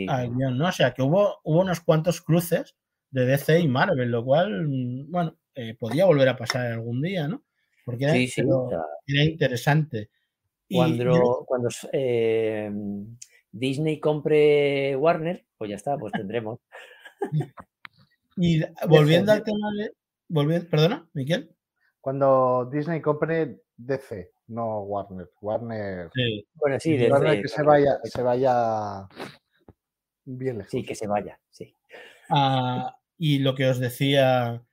al 0.07 0.29
guion, 0.33 0.57
¿no? 0.57 0.67
O 0.69 0.71
sea 0.71 0.93
que 0.93 1.01
hubo, 1.01 1.39
hubo 1.43 1.61
unos 1.61 1.81
cuantos 1.81 2.21
cruces 2.21 2.75
de 3.09 3.25
DC 3.25 3.59
y 3.59 3.67
Marvel, 3.67 4.09
lo 4.09 4.23
cual, 4.23 4.67
mm, 4.67 5.11
bueno, 5.11 5.37
eh, 5.55 5.75
podía 5.77 6.05
volver 6.05 6.29
a 6.29 6.37
pasar 6.37 6.67
algún 6.71 7.01
día, 7.01 7.27
¿no? 7.27 7.43
Porque 7.83 8.05
era, 8.05 8.13
pero 8.13 9.21
interesante. 9.23 10.09
Y 10.69 10.77
cuando, 10.77 11.43
cuando 11.45 11.67
eh, 11.91 12.71
Disney 13.51 13.99
compre 13.99 14.95
Warner, 14.95 15.45
pues 15.57 15.69
ya 15.69 15.75
está, 15.75 15.97
pues 15.97 16.13
tendremos. 16.13 16.59
Y 18.37 18.61
volviendo 18.87 19.31
al 19.31 19.43
tema 19.43 19.71
de. 19.77 19.91
volviendo- 20.29 20.69
¿Perdona, 20.69 21.07
Miquel? 21.13 21.53
Cuando 21.99 22.69
Disney 22.71 23.01
compre 23.01 23.61
DC, 23.77 24.31
no 24.47 24.81
Warner. 24.83 25.29
Warner, 25.41 26.09
Sí. 26.13 26.45
Bueno, 26.55 26.79
sí, 26.79 26.97
Sí, 26.97 27.11
Warner 27.11 27.35
de- 27.37 27.41
que 27.43 27.47
se 27.47 27.63
vaya, 27.63 27.99
se 28.03 28.21
vaya 28.23 29.07
bien 30.25 30.57
lejos. 30.59 30.71
Sí, 30.71 30.83
que 30.83 30.95
se 30.95 31.07
vaya, 31.07 31.39
sí. 31.49 31.75
Ah, 32.29 32.95
y 33.17 33.39
lo 33.39 33.53
que 33.55 33.67
os 33.67 33.79
decía, 33.79 34.63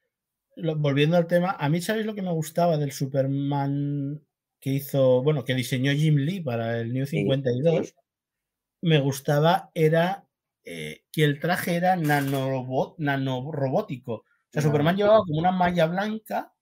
lo- 0.56 0.76
volviendo 0.76 1.16
al 1.16 1.26
tema, 1.26 1.50
a 1.58 1.68
mí, 1.68 1.80
¿sabéis 1.80 2.06
lo 2.06 2.14
que 2.14 2.22
me 2.22 2.32
gustaba 2.32 2.76
del 2.78 2.92
Superman 2.92 4.24
que 4.60 4.70
hizo, 4.70 5.22
bueno, 5.22 5.44
que 5.44 5.54
diseñó 5.54 5.92
Jim 5.92 6.16
Lee 6.16 6.40
para 6.40 6.78
el 6.80 6.92
New 6.92 7.06
Sí, 7.06 7.18
52? 7.18 7.88
sí. 7.88 7.94
Me 8.82 9.00
gustaba 9.00 9.70
era 9.74 10.24
eh, 10.70 11.04
que 11.12 11.24
el 11.24 11.40
traje 11.40 11.76
era 11.76 11.96
nanorobot, 11.96 12.98
nanorobótico. 12.98 14.12
O 14.14 14.24
sea, 14.52 14.62
Superman 14.62 14.96
llevaba 14.96 15.20
como 15.20 15.38
una 15.38 15.52
malla 15.52 15.86
blanca, 15.86 16.54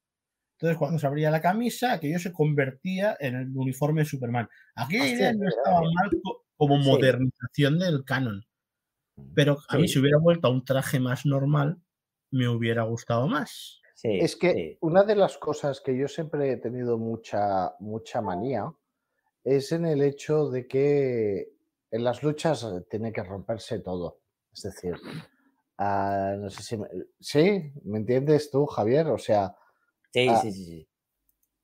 entonces 0.59 0.79
cuando 0.79 0.99
se 0.99 1.07
abría 1.07 1.31
la 1.31 1.41
camisa, 1.41 1.93
aquello 1.95 2.19
se 2.19 2.33
convertía 2.33 3.17
en 3.21 3.37
el 3.37 3.57
uniforme 3.57 4.03
de 4.03 4.07
Superman. 4.07 4.49
Aquella 4.77 5.05
Hostia, 5.05 5.17
idea 5.19 5.33
no 5.35 5.49
estaba 5.49 5.81
¿eh? 5.81 5.91
mal 5.95 6.11
co- 6.23 6.45
como 6.57 6.83
Sí. 6.83 6.89
modernización 6.91 7.79
del 7.79 8.05
canon. 8.05 8.45
Pero 9.35 9.59
a 9.69 9.77
mí 9.79 9.89
Sí. 9.89 9.95
si 9.95 10.01
hubiera 10.01 10.19
vuelto 10.19 10.49
a 10.49 10.51
un 10.51 10.65
traje 10.65 11.01
más 11.01 11.27
normal, 11.27 11.79
me 12.31 12.49
hubiera 12.49 12.83
gustado 12.85 13.29
más. 13.29 13.81
sí, 13.95 14.19
Es 14.21 14.37
que 14.37 14.53
sí. 14.53 14.79
una 14.83 15.05
de 15.05 15.17
las 15.17 15.39
cosas 15.39 15.81
que 15.81 15.97
yo 15.97 16.07
siempre 16.09 16.53
he 16.53 16.57
tenido 16.59 16.99
mucha, 16.99 17.75
mucha 17.81 18.21
manía 18.21 18.71
es 19.45 19.73
en 19.73 19.87
el 19.87 20.03
hecho 20.03 20.51
de 20.51 20.67
que 20.67 21.56
en 21.97 22.05
las 22.05 22.23
luchas 22.23 22.63
eh, 22.65 22.85
tiene 22.89 23.13
que 23.13 23.23
romperse 23.23 23.81
todo. 23.81 24.21
Es 24.53 24.63
decir, 24.63 24.95
ah, 25.79 26.35
no 26.39 26.49
sé 26.51 26.63
si 26.63 26.77
me, 26.77 26.89
sí, 27.21 27.73
¿me 27.85 27.99
entiendes 27.99 28.51
tú, 28.51 28.67
Javier? 28.67 29.09
O 29.09 29.19
sea, 29.19 29.55
Sí, 30.13 30.29
ah, 30.31 30.37
sí, 30.37 30.53
sí, 30.53 30.65
sí. 30.65 30.89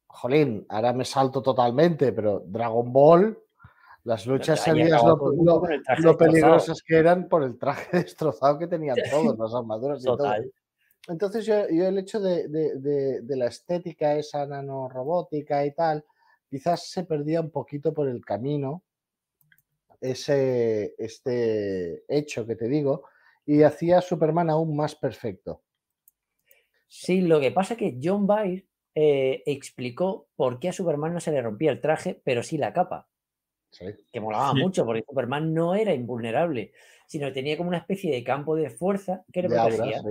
jolín, 0.09 0.67
ahora 0.69 0.93
me 0.93 1.05
salto 1.05 1.41
totalmente, 1.41 2.13
pero 2.13 2.41
Dragon 2.45 2.93
Ball, 2.93 3.39
las 4.05 4.27
luchas 4.27 4.61
acaba 4.67 5.15
lo, 5.99 6.17
peligrosas 6.19 6.83
que 6.83 6.97
eran 6.99 7.29
por 7.29 7.43
el 7.45 7.57
traje 7.59 7.89
destrozado 8.05 8.59
que 8.59 8.67
tenían 8.67 8.97
todos, 9.11 9.39
las 9.39 9.55
armaduras 9.55 10.03
y 10.03 10.07
todo. 10.07 10.27
Entonces 11.09 11.47
yo, 11.47 11.69
yo 11.69 11.87
el 11.87 11.99
hecho 11.99 12.21
de, 12.21 12.49
de- 12.49 12.79
de- 12.79 13.21
de 13.23 13.37
la 13.37 13.47
estética, 13.47 14.15
esa 14.17 14.47
nanorobótica 14.47 15.65
y 15.65 15.73
tal, 15.75 16.05
quizás 16.49 16.89
se 16.91 17.05
perdía 17.05 17.41
un 17.41 17.51
poquito 17.51 17.93
por 17.95 18.09
el 18.09 18.25
camino 18.25 18.83
ese, 20.03 20.95
este 20.99 22.05
hecho 22.09 22.47
que 22.47 22.57
te 22.57 22.69
digo 22.69 23.05
y 23.47 23.63
hacía 23.63 23.99
a 23.99 24.03
Superman 24.03 24.51
aún 24.51 24.77
más 24.77 24.95
perfecto. 24.95 25.63
Sí, 26.89 27.23
lo 27.23 27.41
que 27.41 27.51
pasa 27.51 27.75
es 27.75 27.79
que 27.79 27.99
John 28.03 28.27
Byrne 28.27 28.67
eh, 28.95 29.43
explicó 29.47 30.29
por 30.37 30.59
qué 30.61 30.69
a 30.69 30.73
Superman 30.73 31.15
no 31.15 31.21
se 31.21 31.33
le 31.33 31.41
rompía 31.41 31.71
el 31.71 31.81
traje, 31.81 32.21
pero 32.25 32.43
sí 32.43 32.59
la 32.59 32.73
capa, 32.73 33.09
Sí. 33.71 33.87
que 34.13 34.21
molaba 34.21 34.53
Sí. 34.53 34.61
mucho, 34.61 34.85
porque 34.85 35.05
Superman 35.09 35.55
no 35.55 35.75
era 35.75 35.95
invulnerable, 35.95 36.73
sino 37.07 37.29
que 37.29 37.33
tenía 37.33 37.57
como 37.57 37.69
una 37.71 37.79
especie 37.79 38.13
de 38.13 38.23
campo 38.23 38.55
de 38.57 38.69
fuerza 38.71 39.25
que 39.33 39.43
le 39.43 39.49
protegía. 39.49 40.03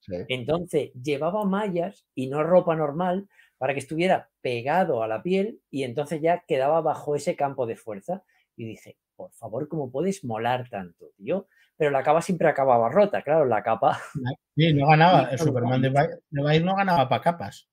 sí. 0.00 0.14
Entonces 0.28 0.92
llevaba 0.94 1.44
mallas 1.44 2.06
y 2.14 2.28
no 2.28 2.42
ropa 2.42 2.76
normal 2.76 3.28
para 3.58 3.72
que 3.74 3.80
estuviera 3.80 4.30
pegado 4.42 5.02
a 5.02 5.08
la 5.08 5.22
piel 5.22 5.60
y 5.70 5.82
entonces 5.84 6.20
ya 6.20 6.44
quedaba 6.46 6.80
bajo 6.82 7.14
ese 7.16 7.36
campo 7.36 7.66
de 7.66 7.76
fuerza. 7.76 8.24
Y 8.56 8.66
dije, 8.66 8.98
por 9.16 9.32
favor, 9.32 9.68
¿cómo 9.68 9.90
puedes 9.90 10.24
molar 10.24 10.68
tanto, 10.68 11.10
tío? 11.16 11.48
Pero 11.76 11.90
la 11.90 12.02
capa 12.02 12.22
siempre 12.22 12.48
acababa 12.48 12.88
rota, 12.88 13.22
claro, 13.22 13.44
la 13.46 13.62
capa. 13.62 14.00
Sí, 14.56 14.72
no 14.72 14.86
ganaba. 14.86 15.30
El 15.32 15.38
Superman 15.40 15.82
de 15.82 15.88
Bayer 15.88 16.64
no 16.64 16.76
ganaba 16.76 17.08
para 17.08 17.22
capas. 17.22 17.68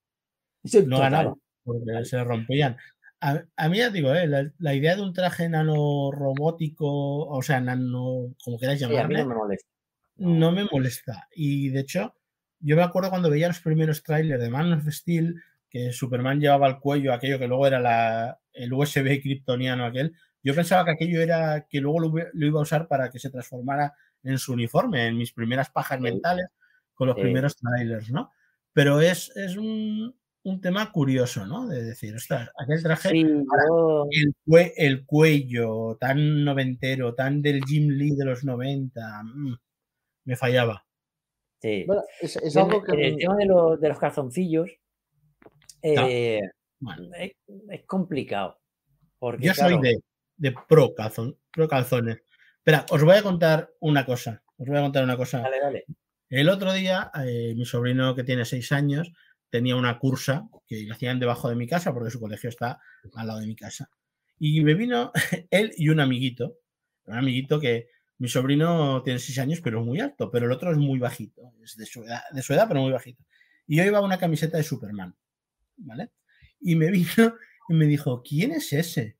No 0.88 1.00
ganaba, 1.00 1.36
porque 1.64 2.06
se 2.06 2.24
rompían. 2.24 2.76
A, 3.20 3.70
mí 3.70 3.78
ya 3.78 3.92
digo, 3.92 4.16
eh, 4.16 4.52
la, 4.58 4.74
idea 4.74 4.96
de 4.96 5.04
un 5.04 5.14
traje 5.14 5.48
nanorobótico, 5.48 7.28
o 7.28 7.42
sea, 7.44 7.62
nano, 7.62 8.34
como 8.44 8.58
queráis 8.58 8.80
llamarle, 8.80 9.20
no 9.20 9.30
me 9.30 9.36
molesta. 9.36 9.70
No 10.16 10.52
me 10.52 10.66
molesta. 10.66 11.28
Y 11.36 11.70
de 11.70 11.82
hecho, 11.82 12.16
yo 12.60 12.76
me 12.76 12.82
acuerdo 12.82 13.12
cuando 13.12 13.30
veía 13.30 13.48
los 13.48 13.60
primeros 13.60 14.02
trailers 14.02 14.42
de 14.42 14.50
Man 14.50 14.74
of 14.74 14.88
Steel, 14.88 15.40
que 15.70 15.92
Superman 15.94 16.40
llevaba 16.40 16.66
al 16.66 16.80
cuello 16.80 17.14
aquello 17.14 17.38
que 17.38 17.48
luego 17.48 17.68
era 17.68 17.80
la, 17.80 18.40
el 18.54 18.74
USB 18.74 19.22
kryptoniano 19.22 19.86
aquel, 19.86 20.16
yo 20.44 20.56
pensaba 20.56 20.86
que 20.86 20.92
aquello 20.92 21.22
era 21.22 21.68
que 21.70 21.80
luego 21.80 22.00
lo, 22.00 22.48
iba 22.48 22.60
a 22.60 22.64
usar 22.64 22.88
para 22.88 23.10
que 23.10 23.20
se 23.20 23.30
transformara 23.30 23.94
en 24.24 24.38
su 24.38 24.54
uniforme, 24.54 25.08
en 25.08 25.18
mis 25.18 25.32
primeras 25.32 25.70
pajas 25.70 26.00
mentales 26.00 26.48
con 26.94 27.08
los 27.08 27.18
primeros 27.18 27.56
trailers, 27.58 28.12
¿no? 28.12 28.32
Pero 28.74 29.02
es, 29.02 29.32
es 29.36 29.58
un, 29.58 30.16
un 30.44 30.62
tema 30.62 30.92
curioso, 30.92 31.46
¿no? 31.46 31.68
De 31.68 31.84
decir, 31.84 32.16
ostras, 32.16 32.50
aquel 32.58 32.82
traje, 32.82 33.12
el, 34.76 35.06
cuello 35.06 35.98
tan 36.00 36.44
noventero, 36.44 37.14
tan 37.14 37.42
del 37.42 37.64
Jim 37.66 37.90
Lee 37.90 38.16
de 38.16 38.26
los 38.26 38.44
90, 38.44 39.24
mm, 39.24 39.56
me 40.26 40.36
fallaba. 40.36 40.86
Sí. 41.62 41.86
es, 42.22 42.58
algo 42.58 42.82
que... 42.82 42.94
El 42.94 43.18
tema 43.18 43.36
de, 43.36 43.46
los 43.90 44.00
calzoncillos 44.00 44.72
eh, 45.84 46.40
es, 47.70 47.86
complicado. 47.86 48.60
Porque, 49.20 49.46
Yo 49.46 49.54
soy 49.54 49.80
de, 49.80 50.02
de 50.42 50.56
pro, 50.68 50.96
calzón, 50.96 51.38
pro 51.52 51.68
calzones. 51.68 52.24
Espera, 52.58 52.86
os 52.90 53.04
voy 53.04 53.16
a 53.16 53.22
contar 53.22 53.72
una 53.80 54.06
cosa. 54.06 54.44
Os 54.58 54.68
voy 54.68 54.78
a 54.78 54.82
contar 54.82 55.04
una 55.04 55.16
cosa. 55.16 55.40
Dale, 55.40 55.60
dale. 55.62 55.86
El 56.30 56.50
otro 56.50 56.74
día, 56.74 57.12
eh, 57.24 57.54
mi 57.56 57.64
sobrino 57.64 58.16
que 58.16 58.24
tiene 58.24 58.44
seis 58.44 58.72
años 58.72 59.12
tenía 59.52 59.76
una 59.76 60.00
cursa 60.00 60.50
que 60.66 60.84
lo 60.84 60.96
hacían 60.96 61.20
debajo 61.20 61.48
de 61.48 61.56
mi 61.56 61.68
casa 61.68 61.94
porque 61.94 62.10
su 62.10 62.20
colegio 62.20 62.50
está 62.50 62.80
al 63.14 63.28
lado 63.28 63.40
de 63.40 63.48
mi 63.48 63.56
casa. 63.56 63.90
Y 64.40 64.62
me 64.62 64.74
vino 64.74 65.12
él 65.52 65.74
y 65.78 65.90
un 65.90 66.00
amiguito, 66.00 66.58
un 67.06 67.18
amiguito 67.18 67.60
que 67.60 67.90
mi 68.18 68.28
sobrino 68.28 69.04
tiene 69.04 69.20
seis 69.20 69.38
años, 69.38 69.62
pero 69.62 69.82
es 69.82 69.86
muy 69.86 70.00
alto, 70.00 70.32
pero 70.32 70.48
el 70.48 70.52
otro 70.52 70.72
es 70.72 70.78
muy 70.78 70.98
bajito, 70.98 71.54
es 71.64 71.76
de 71.78 71.86
su 71.86 72.04
edad, 72.04 72.22
de 72.32 72.42
su 72.42 72.54
edad 72.54 72.68
pero 72.68 72.82
muy 72.82 72.92
bajito. 72.92 73.24
Y 73.68 73.78
yo 73.78 73.84
iba 73.84 74.02
una 74.02 74.18
camiseta 74.18 74.58
de 74.58 74.64
Superman, 74.64 75.16
¿vale? 75.78 76.12
Y 76.60 76.76
me 76.76 76.90
vino 76.92 77.36
y 77.70 77.74
me 77.74 77.86
dijo, 77.86 78.24
¿quién 78.24 78.54
es 78.54 78.74
ese? 78.74 79.18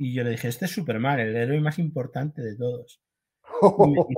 Y 0.00 0.14
yo 0.14 0.24
le 0.24 0.30
dije, 0.30 0.48
este 0.48 0.64
es 0.64 0.70
Superman, 0.70 1.20
el 1.20 1.36
héroe 1.36 1.60
más 1.60 1.78
importante 1.78 2.40
de 2.40 2.56
todos. 2.56 3.02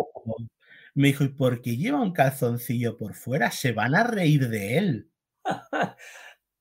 me 0.95 1.09
dijo, 1.09 1.25
¿y 1.25 1.31
por 1.31 1.61
qué 1.61 1.77
lleva 1.77 2.01
un 2.01 2.13
calzoncillo 2.13 2.97
por 2.97 3.15
fuera? 3.15 3.51
Se 3.51 3.73
van 3.73 3.97
a 3.97 4.05
reír 4.05 4.49
de 4.49 4.79
él. 4.79 5.11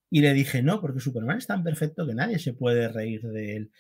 y 0.10 0.22
le 0.22 0.34
dije, 0.34 0.64
no, 0.64 0.82
porque 0.82 1.02
Superman 1.02 1.38
es 1.38 1.46
tan 1.46 1.64
perfecto 1.64 2.08
que 2.08 2.16
nadie 2.16 2.40
se 2.40 2.54
puede 2.54 2.88
reír 2.88 3.22
de 3.22 3.58
él. 3.58 3.72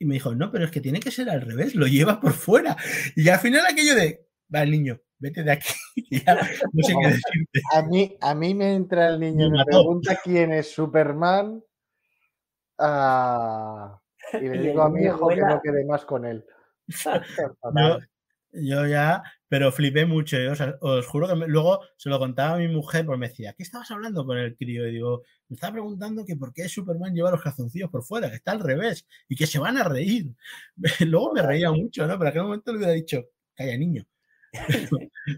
Y 0.00 0.06
me 0.06 0.14
dijo, 0.14 0.34
no, 0.34 0.50
pero 0.50 0.64
es 0.64 0.72
que 0.72 0.80
tiene 0.80 0.98
que 0.98 1.12
ser 1.12 1.30
al 1.30 1.42
revés, 1.42 1.76
lo 1.76 1.86
lleva 1.86 2.20
por 2.20 2.32
fuera. 2.32 2.76
Y 3.14 3.28
al 3.28 3.38
final 3.38 3.64
aquello 3.66 3.94
de, 3.94 4.26
va 4.52 4.64
el 4.64 4.72
niño, 4.72 5.00
vete 5.20 5.44
de 5.44 5.52
aquí. 5.52 5.72
no 6.72 6.82
sé 6.82 6.94
qué 7.00 7.06
decirte. 7.06 7.60
A 7.76 7.82
mí, 7.82 8.16
a 8.20 8.34
mí 8.34 8.54
me 8.54 8.74
entra 8.74 9.06
el 9.06 9.20
niño 9.20 9.46
y 9.46 9.50
me, 9.52 9.64
pregunta 9.64 10.18
quién 10.24 10.52
es 10.52 10.72
Superman. 10.72 11.62
Ah, 12.76 13.99
y 14.34 14.48
le 14.48 14.58
digo 14.62 14.82
a 14.82 14.90
mi 14.90 15.04
hijo 15.04 15.28
que 15.28 15.36
no 15.36 15.60
quede 15.60 15.84
más 15.84 16.04
con 16.04 16.24
él. 16.24 16.44
yo, 18.52 18.86
ya, 18.86 19.22
pero 19.48 19.72
flipé 19.72 20.06
mucho. 20.06 20.36
¿eh? 20.36 20.52
os 20.80 21.06
juro 21.06 21.28
que 21.28 21.34
luego 21.46 21.80
se 21.96 22.08
lo 22.08 22.18
contaba 22.18 22.54
a 22.54 22.58
mi 22.58 22.68
mujer, 22.68 23.06
porque 23.06 23.18
me 23.18 23.28
decía, 23.28 23.54
¿qué 23.54 23.62
estabas 23.62 23.90
hablando 23.90 24.24
con 24.24 24.38
el 24.38 24.56
crío? 24.56 24.86
Y 24.86 24.92
digo, 24.92 25.22
me 25.48 25.54
estaba 25.54 25.74
preguntando 25.74 26.24
que 26.24 26.36
por 26.36 26.52
qué 26.52 26.68
Superman 26.68 27.14
lleva 27.14 27.30
los 27.30 27.42
calzoncillos 27.42 27.90
por 27.90 28.02
fuera, 28.02 28.28
que 28.28 28.36
está 28.36 28.52
al 28.52 28.60
revés 28.60 29.06
y 29.28 29.36
que 29.36 29.46
se 29.46 29.58
van 29.58 29.76
a 29.76 29.84
reír. 29.84 30.34
luego 31.00 31.32
me 31.32 31.42
reía 31.42 31.70
mucho, 31.70 32.06
¿no? 32.06 32.14
Pero 32.14 32.22
en 32.22 32.28
aquel 32.28 32.42
momento 32.42 32.72
le 32.72 32.78
hubiera 32.78 32.92
dicho, 32.92 33.24
calla 33.54 33.76
niño. 33.76 34.04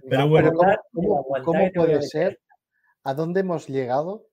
pero 0.08 0.28
bueno, 0.28 0.52
¿cómo, 0.92 1.26
cómo 1.44 1.70
puede 1.72 2.02
ser? 2.02 2.40
¿A 3.04 3.14
dónde 3.14 3.40
hemos 3.40 3.68
llegado 3.68 4.26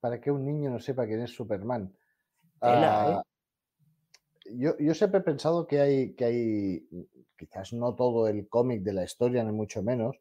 para 0.00 0.20
que 0.20 0.30
un 0.30 0.44
niño 0.44 0.70
no 0.70 0.78
sepa 0.78 1.06
quién 1.06 1.20
es 1.20 1.34
Superman? 1.34 1.96
Ah, 2.60 3.22
¿eh? 3.22 3.35
Yo, 4.52 4.76
yo, 4.78 4.94
siempre 4.94 5.20
he 5.20 5.22
pensado 5.22 5.66
que 5.66 5.80
hay, 5.80 6.14
que 6.14 6.24
hay, 6.24 6.88
quizás 7.36 7.72
no 7.72 7.94
todo 7.94 8.28
el 8.28 8.48
cómic 8.48 8.82
de 8.82 8.92
la 8.92 9.04
historia, 9.04 9.42
ni 9.44 9.52
mucho 9.52 9.82
menos, 9.82 10.16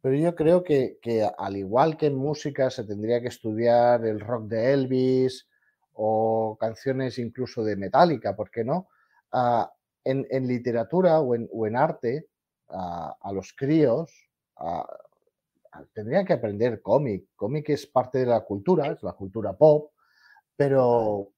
pero 0.00 0.16
yo 0.16 0.34
creo 0.34 0.64
que, 0.64 0.98
que, 1.00 1.28
al 1.38 1.56
igual 1.56 1.96
que 1.96 2.06
en 2.06 2.16
música 2.16 2.70
se 2.70 2.84
tendría 2.84 3.20
que 3.20 3.28
estudiar 3.28 4.04
el 4.04 4.20
rock 4.20 4.44
de 4.48 4.72
Elvis 4.72 5.48
o 5.94 6.56
canciones 6.58 7.18
incluso 7.18 7.62
de 7.64 7.76
Metallica, 7.76 8.34
¿por 8.34 8.50
qué 8.50 8.64
no? 8.64 8.88
Ah, 9.32 9.72
en, 10.04 10.26
en, 10.30 10.46
literatura 10.46 11.20
o 11.20 11.34
en, 11.34 11.48
o 11.52 11.66
en 11.66 11.76
arte, 11.76 12.28
ah, 12.68 13.16
a 13.20 13.32
los 13.32 13.52
críos 13.52 14.12
tendrían 15.92 16.24
que 16.24 16.34
aprender 16.34 16.82
cómic. 16.82 17.28
Cómic 17.34 17.70
es 17.70 17.86
parte 17.86 18.18
de 18.18 18.26
la 18.26 18.40
cultura, 18.40 18.92
es 18.92 19.02
la 19.02 19.12
cultura 19.12 19.52
pop, 19.54 19.92
pero 20.56 21.30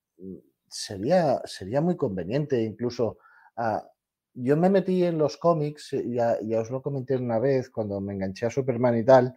sería, 0.69 1.41
sería 1.45 1.81
muy 1.81 1.97
conveniente 1.97 2.63
incluso. 2.63 3.19
Ah, 3.57 3.87
yo 4.35 4.57
me 4.57 4.69
metí 4.69 5.05
en 5.05 5.19
los 5.19 5.37
cómics, 5.37 5.93
eh, 5.93 6.05
ya, 6.11 6.39
ya, 6.43 6.61
os 6.61 6.71
lo 6.71 6.83
comenté 6.83 7.17
una 7.17 7.39
vez 7.39 7.71
cuando 7.71 8.01
me 8.01 8.15
enganché 8.15 8.47
a 8.47 8.51
Superman 8.51 8.99
y 8.99 9.05
tal, 9.05 9.37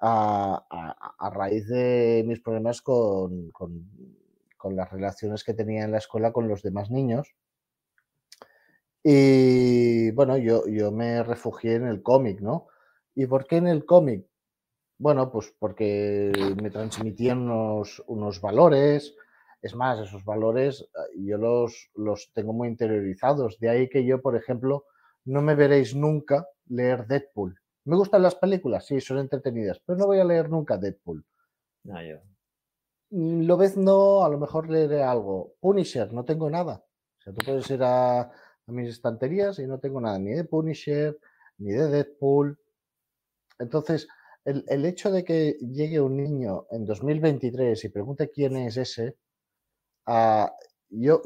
a, 0.00 0.64
a, 1.18 1.30
raíz 1.30 1.66
de 1.68 2.24
mis 2.26 2.40
problemas 2.40 2.80
con, 2.82 3.50
con, 3.50 3.90
con, 4.56 4.76
las 4.76 4.90
relaciones 4.90 5.44
que 5.44 5.54
tenía 5.54 5.84
en 5.84 5.92
la 5.92 5.98
escuela 5.98 6.32
con 6.32 6.48
los 6.48 6.62
demás 6.62 6.90
niños. 6.90 7.34
Y 9.02 10.10
bueno, 10.12 10.36
yo, 10.36 10.66
yo 10.68 10.92
me 10.92 11.22
refugié 11.22 11.74
en 11.76 11.86
el 11.86 12.02
cómic, 12.02 12.40
¿no? 12.40 12.68
¿Y 13.14 13.26
por 13.26 13.46
qué 13.46 13.56
en 13.56 13.66
el 13.66 13.84
cómic? 13.84 14.26
Bueno, 14.98 15.30
pues 15.30 15.54
porque 15.58 16.32
me 16.60 16.70
transmitían 16.70 17.38
unos, 17.38 18.02
unos 18.06 18.40
valores, 18.40 19.14
es 19.62 19.74
más, 19.74 19.98
esos 20.00 20.24
valores 20.24 20.88
ah, 20.94 21.04
yo 21.16 21.38
los, 21.38 21.90
los 21.94 22.30
tengo 22.32 22.52
muy 22.52 22.68
interiorizados. 22.68 23.58
De 23.58 23.68
ahí 23.68 23.88
que 23.88 24.04
yo, 24.04 24.20
por 24.20 24.36
ejemplo, 24.36 24.84
no 25.24 25.42
me 25.42 25.54
veréis 25.54 25.94
nunca 25.94 26.46
leer 26.66 27.06
Deadpool. 27.06 27.58
¿Me 27.84 27.96
gustan 27.96 28.22
las 28.22 28.34
películas? 28.34 28.86
Sí, 28.86 29.00
son 29.00 29.18
entretenidas, 29.18 29.80
pero 29.84 29.98
no 29.98 30.06
voy 30.06 30.18
a 30.20 30.24
leer 30.24 30.50
nunca 30.50 30.76
Deadpool. 30.76 31.24
No, 31.84 32.02
yo. 32.02 32.18
Mm, 33.10 33.42
lo 33.46 33.56
ves 33.56 33.76
no, 33.76 34.24
a 34.24 34.28
lo 34.28 34.38
mejor 34.38 34.70
leeré 34.70 35.02
algo. 35.02 35.54
Punisher, 35.60 36.12
no 36.12 36.24
tengo 36.24 36.50
nada. 36.50 36.84
O 37.18 37.22
sea, 37.22 37.32
tú 37.32 37.44
puedes 37.44 37.68
ir 37.70 37.82
a, 37.82 38.20
a 38.20 38.32
mis 38.66 38.90
estanterías 38.90 39.58
y 39.58 39.66
no 39.66 39.78
tengo 39.78 40.00
nada 40.00 40.18
ni 40.18 40.32
de 40.32 40.44
Punisher, 40.44 41.18
ni 41.58 41.72
de 41.72 41.88
Deadpool. 41.88 42.58
Entonces, 43.58 44.08
el, 44.44 44.64
el, 44.68 44.84
hecho 44.84 45.10
de 45.10 45.24
que 45.24 45.56
llegue 45.60 46.00
un 46.00 46.16
niño 46.16 46.66
en 46.70 46.84
2023 46.84 47.84
y 47.84 47.88
pregunte 47.88 48.30
quién 48.30 48.56
es 48.56 48.76
ese, 48.76 49.16
Ah, 50.10 50.50
yo 50.88 51.20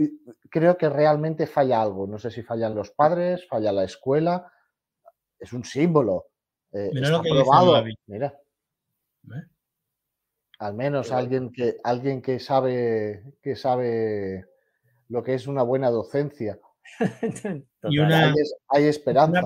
creo 0.50 0.76
que 0.76 0.88
realmente 0.88 1.46
falla 1.46 1.80
algo. 1.80 2.09
No 2.09 2.18
sé 2.18 2.32
si 2.32 2.42
fallan 2.42 2.74
los 2.74 2.90
padres, 2.90 3.46
falla 3.46 3.70
la 3.70 3.84
escuela. 3.84 4.52
Es 5.38 5.52
un 5.52 5.64
símbolo. 5.64 6.26
Eh, 6.72 6.90
Mira 6.92 7.10
lo 7.10 7.22
que 7.22 7.30
probado. 7.30 7.84
Mira. 8.06 8.36
Al 10.59 10.74
menos 10.74 11.12
alguien 11.12 11.52
que, 11.52 11.76
alguien 11.84 12.22
que 12.22 12.40
sabe 12.40 13.36
que 13.40 13.54
sabe 13.54 14.46
lo 15.09 15.22
que 15.22 15.34
es 15.34 15.46
una 15.46 15.62
buena 15.62 15.90
docencia. 15.90 16.59
y 17.84 17.98
una, 17.98 18.34
hay, 18.68 18.84
esperanza. 18.84 19.42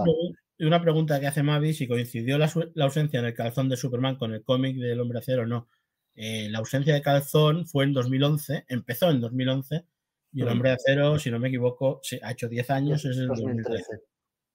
Y 0.56 0.64
una, 0.64 0.80
pregunta 0.80 1.20
que 1.20 1.26
hace 1.26 1.42
Mavi, 1.42 1.74
si 1.74 1.86
coincidió 1.86 2.38
la, 2.38 2.50
la, 2.72 2.86
ausencia 2.86 3.20
en 3.20 3.26
el 3.26 3.34
calzón 3.34 3.68
de 3.68 3.76
Superman 3.76 4.16
con 4.16 4.32
el 4.32 4.42
cómic 4.42 4.78
del 4.78 4.98
hombre 4.98 5.18
acero 5.18 5.42
o 5.42 5.46
no. 5.46 5.68
Eh, 6.16 6.48
la 6.50 6.58
ausencia 6.58 6.94
de 6.94 7.02
calzón 7.02 7.66
fue 7.66 7.84
en 7.84 7.92
2011, 7.92 8.64
empezó 8.68 9.10
en 9.10 9.20
2011 9.20 9.84
y 10.32 10.42
el 10.42 10.48
hombre 10.48 10.70
de 10.70 10.74
acero, 10.76 11.18
si 11.18 11.30
no 11.30 11.38
me 11.38 11.48
equivoco, 11.48 12.00
se 12.02 12.18
ha 12.22 12.32
hecho 12.32 12.48
10 12.48 12.68
años, 12.70 13.04
es 13.04 13.16
el 13.18 13.28
2013. 13.28 13.84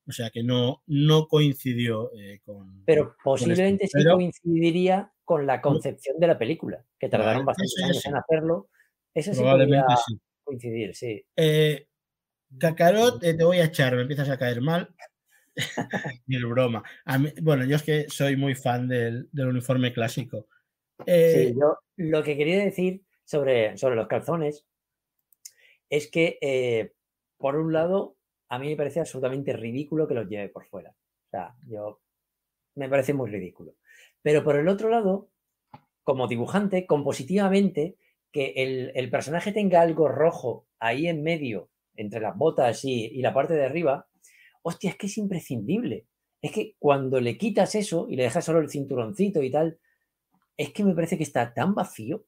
O 0.07 0.11
sea 0.11 0.29
que 0.31 0.43
no, 0.43 0.81
no 0.87 1.27
coincidió 1.27 2.11
eh, 2.15 2.39
con. 2.43 2.83
Pero 2.85 3.15
posiblemente 3.23 3.87
sí 3.87 4.03
coincidiría 4.11 5.13
con 5.23 5.45
la 5.45 5.61
concepción 5.61 6.19
de 6.19 6.27
la 6.27 6.37
película, 6.37 6.83
que 6.99 7.07
tardaron 7.09 7.45
bastantes 7.45 7.83
años 7.83 8.05
en 8.05 8.15
hacerlo. 8.17 8.69
Eso 9.13 9.33
sí 9.33 9.41
podría 9.41 9.85
coincidir, 10.43 10.95
sí. 10.95 11.23
Eh, 11.35 11.87
Cacarot, 12.57 13.19
te 13.21 13.43
voy 13.43 13.59
a 13.59 13.65
echar, 13.65 13.95
me 13.95 14.01
empiezas 14.01 14.29
a 14.29 14.37
caer 14.37 14.61
mal. 14.61 14.93
Ni 16.27 16.35
el 16.35 16.45
broma. 16.45 16.83
A 17.05 17.17
mí- 17.17 17.33
bueno, 17.41 17.65
yo 17.65 17.75
es 17.75 17.83
que 17.83 18.05
soy 18.09 18.35
muy 18.35 18.55
fan 18.55 18.87
del, 18.87 19.29
del 19.31 19.47
uniforme 19.47 19.93
clásico. 19.93 20.47
Sí, 21.05 21.11
Eh, 21.11 21.53
yo 21.59 21.77
lo 21.97 22.23
que 22.23 22.37
quería 22.37 22.63
decir 22.63 23.03
sobre, 23.23 23.77
sobre 23.77 23.95
los 23.95 24.07
calzones 24.07 24.65
es 25.89 26.09
que, 26.09 26.37
eh, 26.41 26.93
por 27.37 27.55
un 27.55 27.73
lado, 27.73 28.17
a 28.49 28.59
mí 28.59 28.67
me 28.69 28.75
parece 28.75 28.99
absolutamente 28.99 29.53
ridículo 29.53 30.07
que 30.07 30.13
los 30.13 30.27
lleve 30.27 30.49
por 30.49 30.65
fuera. 30.65 30.91
O 30.91 31.29
sea, 31.29 31.55
yo 31.67 32.01
me 32.75 32.89
parece 32.89 33.13
muy 33.13 33.29
ridículo. 33.29 33.75
Pero 34.21 34.43
por 34.43 34.57
el 34.57 34.67
otro 34.67 34.89
lado, 34.89 35.29
como 36.03 36.27
dibujante, 36.27 36.85
compositivamente, 36.85 37.97
que 38.31 38.53
el, 38.57 38.91
el 38.95 39.09
personaje 39.09 39.51
tenga 39.51 39.81
algo 39.81 40.07
rojo 40.07 40.67
ahí 40.79 41.07
en 41.07 41.23
medio, 41.23 41.69
entre 41.95 42.21
las 42.21 42.37
botas 42.37 42.85
y, 42.85 43.07
y 43.07 43.21
la 43.21 43.33
parte 43.33 43.53
de 43.55 43.65
arriba, 43.65 44.07
hostia, 44.63 44.91
es 44.91 44.97
que 44.97 45.07
es 45.07 45.17
imprescindible. 45.17 46.07
Es 46.41 46.51
que 46.51 46.75
cuando 46.79 47.19
le 47.21 47.37
quitas 47.37 47.75
eso 47.75 48.07
y 48.09 48.15
le 48.15 48.23
dejas 48.23 48.45
solo 48.45 48.59
el 48.59 48.69
cinturoncito 48.69 49.43
y 49.43 49.51
tal, 49.51 49.79
es 50.57 50.73
que 50.73 50.83
me 50.83 50.95
parece 50.95 51.17
que 51.17 51.23
está 51.23 51.53
tan 51.53 51.73
vacío. 51.75 52.25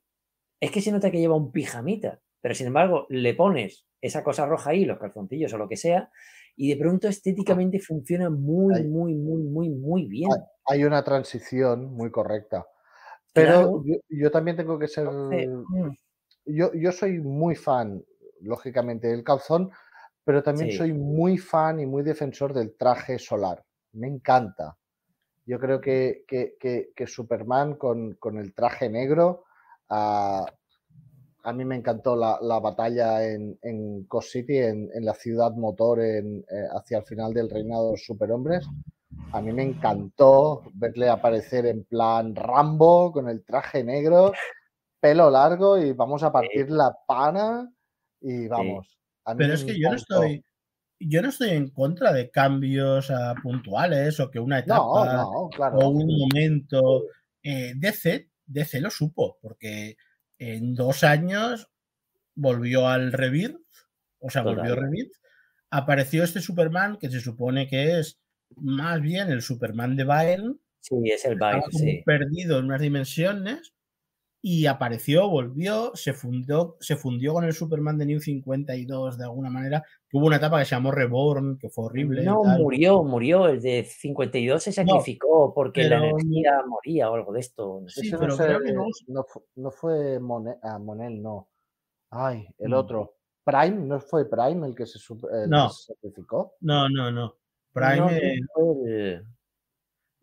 Es 0.62 0.72
que 0.72 0.82
se 0.82 0.92
nota 0.92 1.12
que 1.12 1.20
lleva 1.20 1.36
un 1.36 1.52
pijamita, 1.52 2.22
pero 2.42 2.56
sin 2.56 2.68
embargo 2.68 3.06
le 3.10 3.34
pones 3.36 3.86
esa 4.02 4.24
cosa 4.24 4.46
roja 4.46 4.72
ahí, 4.72 4.86
los 4.86 5.00
calzoncillos 5.00 5.54
o 5.54 5.58
lo 5.58 5.70
que 5.70 5.78
sea, 5.78 6.10
y 6.56 6.70
de 6.70 6.78
pronto 6.78 7.08
estéticamente 7.08 7.80
funciona 7.80 8.30
muy, 8.30 8.84
muy, 8.84 9.16
muy, 9.16 9.44
muy, 9.44 9.70
muy 9.70 10.08
bien. 10.08 10.30
Hay 10.68 10.84
una 10.86 11.04
transición 11.04 11.94
muy 11.94 12.12
correcta. 12.12 12.66
Pero 13.34 13.46
Claro. 13.54 13.84
yo, 13.86 13.96
yo 14.10 14.32
también 14.32 14.58
tengo 14.58 14.78
que 14.80 14.88
ser. 14.88 15.08
Mm, 15.10 15.92
Yo, 16.46 16.72
yo 16.74 16.92
soy 16.92 17.20
muy 17.20 17.56
fan, 17.56 18.04
lógicamente, 18.42 19.08
del 19.08 19.24
calzón, 19.24 19.72
pero 20.26 20.44
también 20.44 20.72
Sí. 20.72 20.78
soy 20.78 20.94
muy 20.94 21.38
fan 21.38 21.80
y 21.80 21.86
muy 21.86 22.04
defensor 22.04 22.54
del 22.54 22.76
traje 22.78 23.18
solar. 23.20 23.64
Me 23.94 24.08
encanta. 24.08 24.78
Yo 25.46 25.60
creo 25.60 25.82
que, 25.82 26.24
que- 26.28 26.56
que- 26.60 26.92
que 26.96 27.08
Superman 27.08 27.76
con, 27.76 28.14
con 28.16 28.38
el 28.38 28.54
traje 28.54 28.90
negro, 28.90 29.44
ah, 29.90 30.46
a 31.46 31.52
mí 31.54 31.66
me 31.66 31.76
encantó 31.76 32.16
la, 32.16 32.38
la 32.42 32.60
batalla 32.60 33.28
en, 33.28 33.58
en 33.62 34.06
Coast 34.06 34.30
City, 34.30 34.58
en, 34.58 34.90
en 34.94 35.04
la 35.06 35.14
ciudad 35.14 35.52
motor, 35.52 36.00
en, 36.00 36.38
eh, 36.50 36.68
hacia 36.74 37.00
el 37.00 37.04
final 37.04 37.34
del 37.34 37.50
reinado 37.50 37.88
de 37.88 37.92
los 37.92 38.06
superhombres. 38.06 38.66
A 39.34 39.42
mí 39.42 39.52
me 39.52 39.64
encantó 39.64 40.62
verle 40.76 41.10
aparecer 41.10 41.66
en 41.66 41.84
plan 41.84 42.34
Rambo 42.36 43.12
con 43.12 43.28
el 43.28 43.44
traje 43.44 43.84
negro, 43.84 44.32
pelo 45.02 45.30
largo 45.30 45.78
y 45.78 45.92
vamos 45.92 46.24
a 46.24 46.32
partir 46.32 46.70
la 46.72 46.96
pana 47.06 47.70
y 48.22 48.48
vamos. 48.48 48.98
A 49.26 49.34
mí 49.34 49.40
pero 49.40 49.54
es 49.54 49.64
que 49.66 49.80
yo 49.80 49.90
no 49.90 49.96
estoy. 49.98 50.46
Yo 51.00 51.22
no 51.22 51.30
estoy 51.30 51.50
en 51.50 51.70
contra 51.70 52.14
de 52.14 52.30
cambios 52.30 53.12
ah, 53.12 53.36
puntuales 53.42 54.20
o 54.20 54.32
que 54.32 54.40
una 54.40 54.60
etapa 54.60 55.14
no, 55.16 55.50
claro. 55.50 55.78
o 55.80 55.90
un 55.90 56.08
momento. 56.08 57.06
Eh, 57.42 57.74
DC, 57.76 58.30
DC 58.46 58.80
lo 58.80 58.90
supo, 58.90 59.38
porque 59.42 59.98
en 60.38 60.76
dos 60.76 61.04
años 61.04 61.70
volvió 62.36 62.88
al 62.88 63.12
Rebirth, 63.12 63.60
o 64.20 64.30
sea, 64.30 64.44
volvió. 64.44 64.76
Rebirth, 64.76 65.14
apareció 65.70 66.24
este 66.24 66.40
Superman 66.40 66.98
que 66.98 67.10
se 67.10 67.20
supone 67.20 67.68
que 67.68 68.00
es 68.00 68.22
más 68.56 69.02
bien 69.02 69.30
el 69.30 69.42
Superman 69.42 69.96
de 69.96 70.06
Byrne, 70.06 70.56
sí, 70.80 70.96
es 71.06 71.26
el 71.26 71.38
como 71.38 71.64
sí. 71.72 72.02
perdido 72.06 72.60
en 72.60 72.66
unas 72.66 72.82
dimensiones 72.82 73.74
y 74.46 74.66
apareció, 74.66 75.30
volvió, 75.30 75.92
se 75.96 76.12
fundó, 76.12 76.76
se 76.82 76.98
fundió 76.98 77.32
con 77.32 77.46
el 77.46 77.54
Superman 77.54 77.98
de 77.98 78.06
New 78.06 78.20
52 78.20 79.18
de 79.18 79.24
alguna 79.24 79.50
manera, 79.50 79.86
hubo 80.12 80.26
una 80.28 80.36
etapa 80.36 80.60
que 80.60 80.66
se 80.66 80.76
llamó 80.76 80.92
Reborn, 80.92 81.58
que 81.58 81.70
fue 81.70 81.86
horrible. 81.86 82.24
y 82.24 82.26
No, 82.26 82.42
tal. 82.44 82.60
murió, 82.62 83.04
murió. 83.04 83.48
El 83.48 83.62
de 83.62 83.86
52 83.86 84.62
se 84.62 84.74
sacrificó 84.74 85.54
porque 85.54 85.86
la 85.88 86.06
energía 86.06 86.62
moría 86.68 87.10
o 87.10 87.16
algo 87.16 87.32
de 87.32 87.40
esto. 87.40 87.80
no 87.84 87.88
sé. 87.88 88.02
Sí, 88.02 88.12
pero 88.12 88.28
no, 88.28 88.36
sé, 88.36 88.44
creo 88.46 88.60
que 88.60 88.74
no- 88.74 88.86
no 89.08 89.24
fu- 89.24 89.46
no 89.56 89.72
fue 89.72 90.20
ah, 90.62 90.78
Monel, 90.78 91.22
no. 91.24 91.48
Ay, 92.10 92.46
el 92.60 92.72
No. 92.72 92.80
otro. 92.80 93.16
Prime, 93.46 93.86
¿no 93.86 94.02
fue 94.02 94.30
Prime 94.30 94.68
el 94.68 94.76
que 94.76 94.86
se, 94.86 95.00
sup- 95.00 95.30
el 95.34 95.44
que 95.46 95.56
No. 95.56 95.70
se 95.70 95.94
sacrificó? 95.94 96.56
No, 96.60 96.90
no, 96.90 97.10
no. 97.12 97.38
Prime, 97.72 98.18
el- 98.18 99.26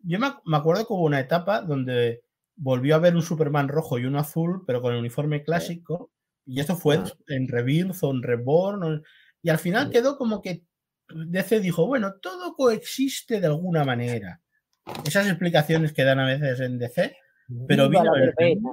Yo 0.03 0.19
me, 0.19 0.27
me 0.45 0.57
acuerdo 0.57 0.85
que 0.85 0.93
hubo 0.93 1.05
una 1.05 1.19
etapa 1.19 1.61
donde 1.61 2.21
volvió 2.63 2.93
a 2.93 2.97
haber 2.97 3.15
un 3.15 3.23
Superman 3.23 3.67
rojo 3.69 3.97
y 3.97 4.05
uno 4.05 4.19
azul, 4.19 4.63
pero 4.67 4.81
con 4.81 4.93
el 4.93 4.99
uniforme 4.99 5.43
clásico. 5.43 6.11
Y 6.45 6.59
esto 6.59 6.75
fue 6.75 6.97
Ah. 6.97 7.11
en 7.27 7.47
Rebirth 7.47 8.03
o 8.03 8.11
en 8.11 8.21
Reborn. 8.21 9.03
y 9.43 9.49
al 9.49 9.57
final 9.57 9.89
quedó 9.89 10.17
como 10.17 10.39
que 10.41 10.63
DC 11.09 11.59
dijo, 11.59 11.87
bueno, 11.87 12.13
todo 12.21 12.53
coexiste 12.55 13.39
de 13.41 13.47
alguna 13.47 13.83
manera. 13.83 14.39
Esas 15.05 15.27
explicaciones 15.27 15.93
que 15.93 16.03
dan 16.03 16.19
a 16.19 16.25
veces 16.27 16.59
en 16.59 16.77
DC. 16.77 17.15
Pero 17.67 17.89
vino 17.89 18.11
verbena. 18.13 18.69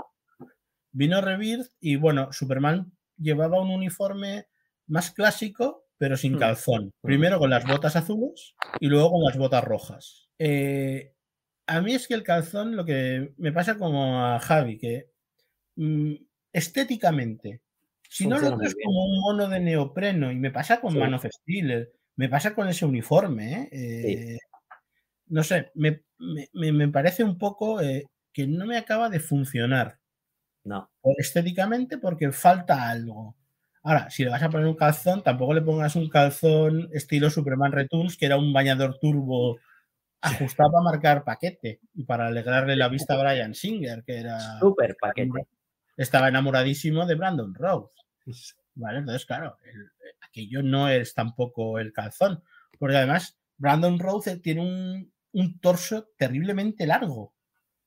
Vino 0.93 1.20
Rebirth 1.20 1.70
y 1.81 1.97
bueno, 1.97 2.32
Superman 2.32 2.93
llevaba 3.16 3.60
un 3.60 3.70
uniforme 3.70 4.47
más 4.86 5.10
clásico, 5.10 5.86
pero 5.97 6.16
sin 6.16 6.35
Hmm. 6.35 6.39
calzón. 6.39 6.93
Primero 7.02 7.39
con 7.39 7.51
las 7.51 7.66
botas 7.66 7.97
azules 7.97 8.55
y 8.81 8.89
luego 8.89 9.10
con 9.10 9.24
las 9.24 9.36
botas 9.36 9.65
rojas. 9.65 10.28
Eh, 10.39 11.15
a 11.69 11.82
mí 11.82 11.95
es 11.95 12.09
que 12.09 12.15
el 12.15 12.24
calzón 12.24 12.77
lo 12.77 12.85
que 12.86 13.35
me 13.39 13.53
pasa 13.53 13.78
como 13.78 14.24
a 14.24 14.40
Javi, 14.40 14.78
que 14.78 15.11
mm, 15.77 16.15
estéticamente, 16.53 17.62
si 18.09 18.27
no 18.28 18.39
lo 18.40 18.57
bien. 18.59 18.73
como 18.85 19.07
un 19.07 19.20
mono 19.20 19.49
de 19.49 19.61
neopreno, 19.61 20.32
y 20.32 20.36
me 20.36 20.51
pasa 20.53 20.81
con 20.81 20.93
Sí. 20.95 20.99
Man 20.99 21.15
of 21.15 21.27
Steel, 21.31 21.90
me 22.16 22.28
pasa 22.31 22.55
con 22.55 22.69
ese 22.69 22.86
uniforme, 22.86 23.62
¿eh? 23.62 23.69
Eh, 23.73 24.39
no 25.28 25.43
sé, 25.45 25.70
me, 25.74 26.03
me- 26.55 26.73
me- 26.73 26.89
parece 26.89 27.24
un 27.24 27.39
poco 27.39 27.81
eh, 27.82 28.05
que 28.32 28.47
no 28.47 28.66
me 28.66 28.78
acaba 28.78 29.09
de 29.11 29.20
funcionar 29.20 30.01
No, 30.65 30.89
estéticamente 31.19 31.99
porque 31.99 32.32
falta 32.32 32.89
algo. 32.90 33.36
Ahora, 33.82 34.11
si 34.11 34.24
le 34.24 34.31
vas 34.31 34.43
a 34.43 34.51
poner 34.51 34.66
un 34.66 34.74
calzón, 34.77 35.23
tampoco 35.23 35.55
le 35.55 35.62
pongas 35.62 35.97
un 35.97 36.09
calzón 36.09 36.89
estilo 36.93 37.31
Superman 37.31 37.73
Returns, 37.73 38.16
que 38.16 38.27
era 38.27 38.36
un 38.36 38.53
bañador 38.53 38.99
turbo 39.01 39.59
ajustado 40.20 40.73
para 40.73 40.82
marcar 40.85 41.24
paquete 41.24 41.81
y 41.95 42.05
para 42.05 42.27
alegrarle 42.27 42.77
la 42.77 42.89
vista 42.89 43.15
a 43.15 43.23
Brian 43.23 43.55
Singer, 43.55 44.03
que 44.05 44.19
era 44.19 44.59
súper 44.59 44.97
paquete. 45.01 45.47
estaba 45.97 46.28
enamoradísimo 46.28 47.07
de 47.07 47.15
Brandon 47.15 47.55
Rose. 47.55 47.93
¿Vale? 48.74 48.99
Entonces, 48.99 49.27
claro, 49.27 49.57
el- 49.65 49.90
aquello 50.28 50.62
no 50.62 50.89
es 50.89 51.15
tampoco 51.15 51.78
el 51.78 51.93
calzón. 51.93 52.43
Porque 52.78 52.97
además, 52.97 53.39
Brandon 53.57 53.99
Rose 53.99 54.36
tiene 54.39 54.61
un, 54.61 55.12
un 55.32 55.61
torso 55.61 56.11
terriblemente 56.16 56.86
largo. 56.86 57.35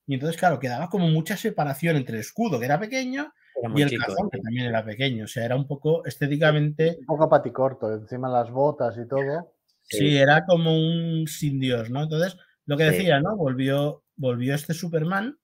Y 0.06 0.14
entonces, 0.14 0.36
claro, 0.38 0.58
quedaba 0.58 0.88
como 0.90 1.08
mucha 1.08 1.36
separación 1.36 1.96
entre 1.96 2.16
el 2.16 2.20
escudo, 2.20 2.58
que 2.58 2.66
era 2.66 2.78
pequeño, 2.78 3.32
Era 3.62 3.72
y 3.74 3.82
el 3.82 3.88
chico. 3.88 4.04
calzón, 4.04 4.30
que 4.30 4.40
también 4.40 4.66
era 4.66 4.84
pequeño. 4.84 5.24
O 5.24 5.28
sea, 5.28 5.44
era 5.44 5.56
un 5.56 5.66
poco 5.66 6.04
estéticamente. 6.04 6.96
Un 7.00 7.06
poco 7.06 7.28
paticorto, 7.28 7.90
encima 7.92 8.28
las 8.28 8.50
botas 8.50 8.98
y 8.98 9.06
todo. 9.08 9.54
Sí, 9.92 10.16
era 10.16 10.44
como 10.46 10.74
un 10.76 11.26
sin 11.28 11.60
Dios, 11.60 11.90
¿no? 11.90 12.02
Entonces, 12.04 12.36
lo 12.66 12.76
que 12.76 12.84
decía, 12.84 13.20
¿no? 13.20 13.36
Volvió, 13.36 14.04
volvió 14.16 14.54
este 14.54 14.74
Superman. 14.74 15.38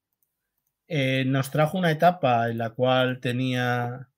eh, 0.88 1.24
nos 1.26 1.50
trajo 1.50 1.78
una 1.78 1.90
etapa 1.90 2.48
en 2.50 2.58
la 2.58 2.70
cual 2.70 3.20
tenía, 3.20 4.10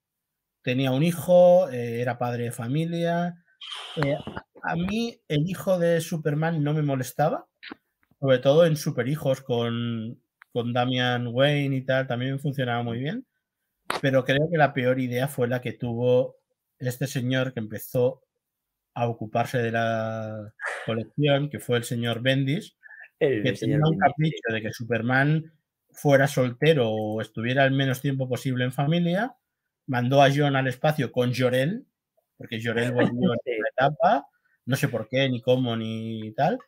tenía 0.63 0.91
un 0.91 1.03
hijo, 1.03 1.69
eh, 1.71 2.01
era 2.01 2.17
padre 2.19 2.45
de 2.45 2.51
familia. 2.51 3.43
Eh, 3.97 4.15
a 4.63 4.75
mí 4.75 5.21
el 5.29 5.49
hijo 5.49 5.79
de 5.79 6.01
Superman 6.01 6.63
no 6.63 6.73
me 6.73 6.83
molestaba, 6.83 7.47
sobre 8.19 8.39
todo 8.39 8.65
en 8.65 8.77
Superhijos 8.77 9.41
con, 9.41 10.21
con 10.53 10.73
Damian 10.73 11.27
Wayne 11.29 11.77
y 11.77 11.85
tal, 11.85 12.07
también 12.07 12.39
funcionaba 12.39 12.83
muy 12.83 12.99
bien. 12.99 13.27
Pero 14.01 14.23
creo 14.25 14.49
que 14.51 14.57
la 14.57 14.73
peor 14.73 14.99
idea 14.99 15.27
fue 15.27 15.47
la 15.47 15.61
que 15.61 15.73
tuvo 15.73 16.37
este 16.79 17.07
señor 17.07 17.53
que 17.53 17.59
empezó 17.59 18.23
a 18.93 19.07
ocuparse 19.07 19.59
de 19.59 19.71
la 19.71 20.53
colección, 20.85 21.49
que 21.49 21.59
fue 21.59 21.77
el 21.77 21.83
señor 21.83 22.21
Bendis, 22.21 22.75
El 23.19 23.43
que 23.43 23.53
tenía 23.53 23.77
un 23.77 23.83
Bendis, 23.83 23.99
capricho 23.99 24.53
de 24.53 24.61
que 24.61 24.73
Superman 24.73 25.53
fuera 25.91 26.27
soltero 26.27 26.89
o 26.89 27.21
estuviera 27.21 27.65
el 27.65 27.71
menos 27.71 28.01
tiempo 28.01 28.27
posible 28.27 28.63
en 28.63 28.71
familia, 28.71 29.35
mandó 29.87 30.21
a 30.21 30.29
John 30.33 30.55
al 30.55 30.67
espacio 30.67 31.11
con 31.11 31.33
Jorel, 31.33 31.85
porque 32.37 32.61
Jorel 32.63 32.91
volvió 32.93 33.33
en 33.33 33.39
otra 33.39 33.53
etapa, 33.71 34.27
no 34.65 34.75
sé 34.75 34.87
por 34.87 35.07
qué, 35.07 35.29
ni 35.29 35.41
cómo, 35.41 35.75
ni 35.75 36.33
tal, 36.33 36.59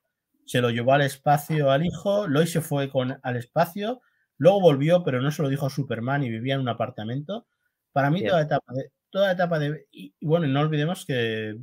se 0.45 0.61
lo 0.61 0.69
llevó 0.69 0.93
al 0.93 1.01
espacio 1.01 1.71
al 1.71 1.85
hijo, 1.85 2.27
Lois 2.27 2.51
se 2.51 2.61
fue 2.61 2.89
con, 2.89 3.17
al 3.21 3.37
espacio, 3.37 4.01
luego 4.37 4.61
volvió, 4.61 5.03
pero 5.03 5.21
no 5.21 5.31
se 5.31 5.41
lo 5.41 5.49
dijo 5.49 5.65
a 5.65 5.69
Superman 5.69 6.23
y 6.23 6.29
vivía 6.29 6.55
en 6.55 6.61
un 6.61 6.69
apartamento. 6.69 7.47
Para 7.91 8.09
mí 8.09 8.25
toda 8.25 8.41
etapa 8.41 8.73
de, 8.73 8.91
toda 9.09 9.31
etapa 9.31 9.59
de... 9.59 9.87
Y 9.91 10.13
bueno, 10.21 10.47
no 10.47 10.61
olvidemos 10.61 11.05
que 11.05 11.55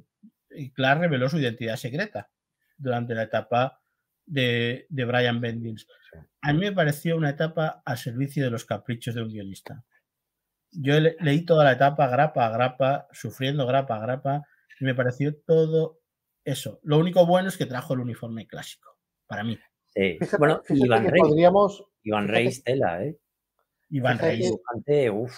Clark 0.75 1.01
reveló 1.01 1.29
su 1.29 1.39
identidad 1.39 1.77
secreta 1.77 2.31
durante 2.77 3.15
la 3.15 3.25
etapa 3.25 3.81
de, 4.27 4.87
de 4.89 5.05
Brian 5.05 5.41
Bendis. 5.41 5.87
A 6.43 6.53
mí 6.53 6.61
me 6.61 6.73
pareció 6.73 7.17
una 7.17 7.31
etapa 7.31 7.83
al 7.85 7.99
servicio 7.99 8.45
de 8.45 8.51
los 8.51 8.65
caprichos 8.65 9.15
de 9.15 9.23
un 9.23 9.29
guionista. 9.29 9.85
Yo 10.73 10.99
le- 11.01 11.17
leí 11.21 11.45
toda 11.45 11.65
la 11.65 11.73
etapa 11.73 12.07
grapa 12.09 12.47
a 12.47 12.51
grapa, 12.51 13.09
sufriendo 13.13 13.67
grapa 13.67 13.97
a 13.97 14.01
grapa, 14.01 14.47
y 14.79 14.85
me 14.85 14.95
pareció 14.95 15.35
todo 15.47 15.99
eso. 16.45 16.81
Lo 16.85 16.99
único 16.99 17.27
bueno 17.27 17.49
es 17.49 17.57
que 17.57 17.67
trajo 17.67 17.95
el 17.95 18.01
uniforme 18.01 18.47
clásico, 18.47 18.97
para 19.27 19.43
mí. 19.45 19.59
Sí. 19.89 20.17
Fíjate- 20.21 20.37
bueno, 20.39 20.63
fíjate 20.65 20.87
Iván 20.87 21.05
Reis. 21.09 21.23
podríamos, 21.25 21.85
Iván 22.03 22.29
Reis 22.29 22.63
Tela, 22.63 23.05
¿eh? 23.05 23.19
Iván. 23.91 24.19
Dibujante, 24.19 25.11
uf. 25.11 25.37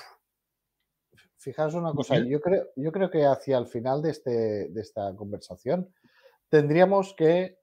Fijaos 1.43 1.74
una 1.74 1.93
cosa, 1.93 2.19
yo 2.19 2.40
creo, 2.40 2.69
yo 2.77 2.93
creo 2.93 3.10
que 3.10 3.24
hacia 3.27 3.59
el 3.59 3.66
final 3.66 4.01
de, 4.01 4.10
este, 4.10 4.69
de 4.69 4.81
esta 4.81 5.12
conversación 5.16 5.93
tendríamos 6.48 7.14
que 7.14 7.59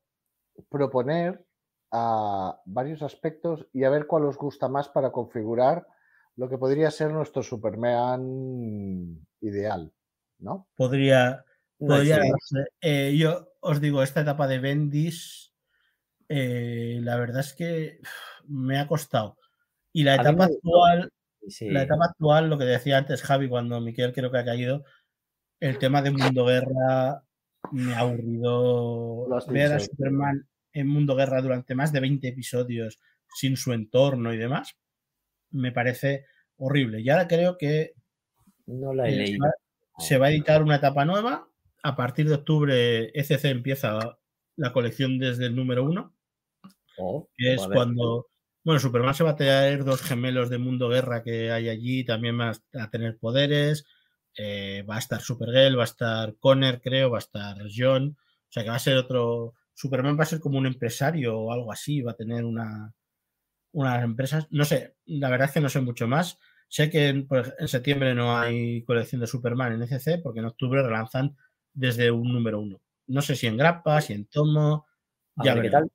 proponer 0.67 1.45
a 1.89 2.59
varios 2.65 3.01
aspectos 3.03 3.67
y 3.71 3.85
a 3.85 3.89
ver 3.89 4.05
cuál 4.05 4.25
os 4.25 4.35
gusta 4.35 4.67
más 4.67 4.89
para 4.89 5.13
configurar 5.13 5.87
lo 6.35 6.49
que 6.49 6.57
podría 6.57 6.91
ser 6.91 7.11
nuestro 7.11 7.41
Superman 7.41 9.25
ideal, 9.39 9.93
¿no? 10.39 10.67
Podría, 10.75 11.45
podría. 11.77 12.19
Eh, 12.81 13.15
yo 13.17 13.53
os 13.61 13.79
digo, 13.79 14.03
esta 14.03 14.21
etapa 14.21 14.45
de 14.47 14.59
Bendis, 14.59 15.53
eh, 16.27 16.99
la 17.01 17.15
verdad 17.15 17.39
es 17.39 17.53
que 17.53 18.01
me 18.45 18.77
ha 18.77 18.87
costado. 18.87 19.37
Y 19.93 20.03
la 20.03 20.15
etapa 20.15 20.45
actual, 20.45 21.11
Sí. 21.47 21.69
la 21.69 21.83
etapa 21.83 22.05
actual, 22.05 22.49
lo 22.49 22.57
que 22.57 22.65
decía 22.65 22.97
antes 22.97 23.23
Javi 23.23 23.47
cuando 23.49 23.79
Miquel 23.81 24.13
creo 24.13 24.31
que 24.31 24.37
ha 24.37 24.45
caído, 24.45 24.83
el 25.59 25.77
tema 25.79 26.01
de 26.01 26.11
Mundo 26.11 26.45
Guerra 26.45 27.23
me 27.71 27.93
ha 27.93 27.99
aburrido 27.99 29.27
ver 29.47 29.73
a. 29.73 29.79
Superman 29.79 30.47
en 30.73 30.87
Mundo 30.87 31.15
Guerra 31.15 31.41
durante 31.41 31.75
más 31.75 31.91
de 31.91 31.99
20 31.99 32.27
episodios 32.27 32.99
sin 33.35 33.57
su 33.57 33.73
entorno 33.73 34.33
y 34.33 34.37
demás. 34.37 34.75
Me 35.51 35.71
parece 35.71 36.25
horrible. 36.57 37.01
Y 37.01 37.09
ahora 37.09 37.27
creo 37.27 37.57
que 37.57 37.93
No 38.67 38.93
la 38.93 39.07
he 39.07 39.09
eh, 39.09 39.13
se 39.13 39.17
leído. 39.31 39.45
va- 39.45 39.53
se 40.03 40.17
va 40.17 40.27
a 40.27 40.31
editar 40.31 40.61
una 40.63 40.75
etapa 40.77 41.03
nueva. 41.05 41.47
A 41.83 41.95
partir 41.95 42.27
de 42.29 42.35
octubre, 42.35 43.09
ECC 43.13 43.45
empieza 43.45 44.17
la 44.55 44.71
colección 44.73 45.17
desde 45.19 45.45
el 45.47 45.55
número 45.55 45.83
uno, 45.83 46.13
Oh, 46.97 47.27
que 47.35 47.53
es 47.55 47.65
cuando. 47.67 48.27
Bueno, 48.63 48.79
Superman 48.79 49.13
se 49.15 49.23
va 49.23 49.31
a 49.31 49.35
traer 49.35 49.83
dos 49.85 50.01
gemelos 50.01 50.49
de 50.49 50.57
Mundo 50.57 50.89
Guerra 50.89 51.23
que 51.23 51.51
hay 51.51 51.69
allí, 51.69 52.03
también 52.05 52.39
va 52.39 52.51
a 52.73 52.89
tener 52.89 53.17
poderes. 53.17 53.85
eh, 54.37 54.83
va 54.89 54.95
a 54.97 54.99
estar 54.99 55.21
Supergirl, 55.21 55.77
va 55.77 55.83
a 55.83 55.85
estar 55.85 56.35
Connor, 56.39 56.79
creo, 56.81 57.09
va 57.11 57.17
a 57.17 57.19
estar 57.19 57.57
John. 57.75 58.15
O 58.19 58.51
sea 58.51 58.63
que 58.63 58.69
va 58.69 58.75
a 58.75 58.79
ser 58.79 58.97
otro. 58.97 59.55
Superman 59.73 60.17
va 60.19 60.23
a 60.23 60.25
ser 60.27 60.39
como 60.39 60.57
un 60.57 60.65
empresario 60.67 61.37
o 61.39 61.51
algo 61.53 61.71
así, 61.71 62.01
va 62.01 62.11
a 62.11 62.15
tener 62.15 62.43
una, 62.45 62.93
unas 63.73 64.03
empresas. 64.03 64.47
No 64.51 64.65
sé, 64.65 64.95
la 65.05 65.29
verdad 65.29 65.47
es 65.49 65.53
que 65.53 65.61
no 65.61 65.69
sé 65.69 65.81
mucho 65.81 66.07
más. 66.07 66.39
Sé 66.69 66.89
que 66.89 67.09
en, 67.09 67.27
en 67.59 67.67
septiembre 67.69 68.13
no 68.15 68.37
hay 68.37 68.83
colección 68.85 69.21
de 69.21 69.27
Superman 69.27 69.73
en 69.73 69.83
ECC 69.83 70.21
porque 70.23 70.39
en 70.39 70.45
octubre 70.47 70.83
relanzan 70.83 71.37
desde 71.73 72.11
un 72.11 72.33
número 72.33 72.59
uno. 72.61 72.81
No 73.07 73.21
sé 73.21 73.35
si 73.35 73.47
en 73.47 73.57
grapa, 73.57 74.01
si 74.01 74.13
en 74.13 74.25
tomo. 74.27 74.87
A 75.37 75.45
Ya 75.45 75.53
ver 75.53 75.61
qué 75.63 75.69
veremos. 75.69 75.71
tal. 75.71 75.91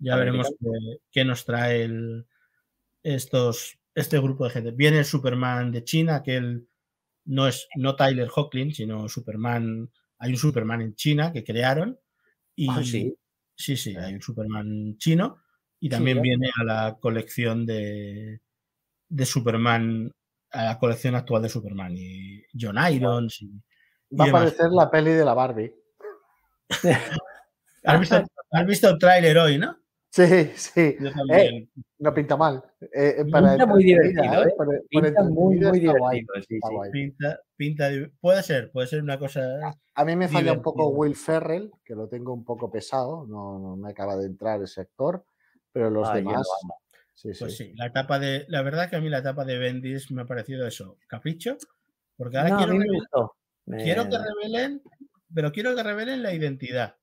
Ya 0.00 0.16
veremos 0.16 0.48
qué, 0.58 0.98
qué 1.12 1.24
nos 1.24 1.44
trae 1.44 1.84
el- 1.84 2.26
estos, 3.02 3.78
este 3.94 4.18
grupo 4.18 4.44
de 4.44 4.50
gente. 4.50 4.70
Viene 4.72 4.98
el 4.98 5.04
Superman 5.04 5.70
de 5.72 5.84
China, 5.84 6.22
que 6.22 6.36
él 6.36 6.68
no 7.26 7.46
es 7.46 7.68
no 7.76 7.96
Tyler 7.96 8.28
Hoechlin, 8.34 8.74
sino 8.74 9.08
Superman. 9.08 9.90
Hay 10.18 10.30
un 10.32 10.36
Superman 10.36 10.80
en 10.82 10.94
China 10.94 11.32
que 11.32 11.44
crearon. 11.44 11.98
Y, 12.56 12.68
Ah, 12.70 12.82
sí. 12.84 13.14
sí, 13.54 13.76
sí, 13.76 13.96
hay 13.96 14.14
un 14.14 14.22
Superman 14.22 14.96
chino. 14.98 15.38
Y 15.80 15.88
también 15.88 16.20
viene 16.20 16.50
a 16.60 16.64
la 16.64 16.98
colección 17.00 17.64
de, 17.64 18.40
de 19.08 19.26
Superman, 19.26 20.12
a 20.50 20.64
la 20.64 20.78
colección 20.78 21.14
actual 21.14 21.42
de 21.42 21.48
Superman. 21.48 21.94
Y 21.96 22.42
John 22.58 22.76
Irons. 22.92 23.40
Y, 23.42 23.46
y 24.10 24.16
Va 24.16 24.24
a 24.24 24.26
demás. 24.26 24.42
aparecer 24.42 24.70
la 24.72 24.90
peli 24.90 25.12
de 25.12 25.24
la 25.24 25.32
Barbie. 25.34 25.74
¿Has 27.84 27.98
visto, 28.00 28.22
has 28.52 28.66
visto 28.66 28.88
el 28.90 28.98
tráiler 28.98 29.38
hoy, 29.38 29.58
no? 29.58 29.79
Sí, 30.12 30.50
sí, 30.56 30.96
Yo 31.00 31.12
también. 31.12 31.70
no 31.98 32.12
pinta 32.12 32.36
mal. 32.36 32.62
Eh, 32.80 33.14
eh, 33.18 33.24
Pinta 33.24 33.64
muy 33.64 33.84
divertido, 33.84 34.44
¿eh? 34.44 34.54
Para- 34.56 34.70
para 34.92 35.06
Pinta 35.06 35.22
muy, 35.22 35.56
muy 35.56 35.60
guay, 35.60 35.80
divertido. 35.80 36.34
Sí, 36.48 36.58
sí. 36.92 37.36
Pinta, 37.56 38.00
puede 38.20 38.42
ser, 38.42 38.72
puede 38.72 38.88
ser 38.88 39.02
una 39.02 39.18
cosa. 39.20 39.40
A 39.94 40.04
mí 40.04 40.16
me 40.16 40.26
falla 40.26 40.52
un 40.52 40.62
poco. 40.62 40.88
Will 40.88 41.14
Ferrell, 41.14 41.70
que 41.84 41.94
lo 41.94 42.08
tengo 42.08 42.32
un 42.34 42.44
poco 42.44 42.70
pesado, 42.72 43.24
no, 43.28 43.58
no 43.60 43.76
me 43.76 43.90
acaba 43.90 44.16
de 44.16 44.26
entrar 44.26 44.60
ese 44.62 44.80
actor, 44.80 45.24
pero 45.72 45.90
los 45.90 46.08
Ah, 46.08 46.14
demás, 46.16 46.44
sí, 47.14 47.30
Pues 47.38 47.56
sí. 47.56 47.66
sí, 47.66 47.72
la 47.76 47.86
etapa 47.86 48.18
de. 48.18 48.46
La 48.48 48.62
verdad 48.62 48.90
que 48.90 48.96
a 48.96 49.00
mí 49.00 49.08
la 49.10 49.18
etapa 49.18 49.44
de 49.44 49.58
Bendis 49.58 50.10
me 50.10 50.22
ha 50.22 50.26
parecido 50.26 50.66
eso, 50.66 50.98
capricho. 51.06 51.56
Porque 52.16 52.36
ahora 52.36 52.50
No, 52.50 52.56
quiero, 52.58 52.72
mí 52.72 52.78
me 52.80 52.84
revel- 52.86 52.96
gustó. 52.98 53.36
quiero 53.66 54.08
que 54.08 54.18
revelen, 54.18 54.82
pero 55.32 55.52
quiero 55.52 55.76
que 55.76 55.82
revelen 55.84 56.22
la 56.24 56.34
identidad. 56.34 56.96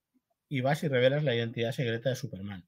Y 0.49 0.59
vas 0.61 0.83
y 0.83 0.87
revelas 0.89 1.23
la 1.23 1.33
identidad 1.35 1.71
secreta 1.71 2.09
de 2.09 2.15
Superman. 2.15 2.65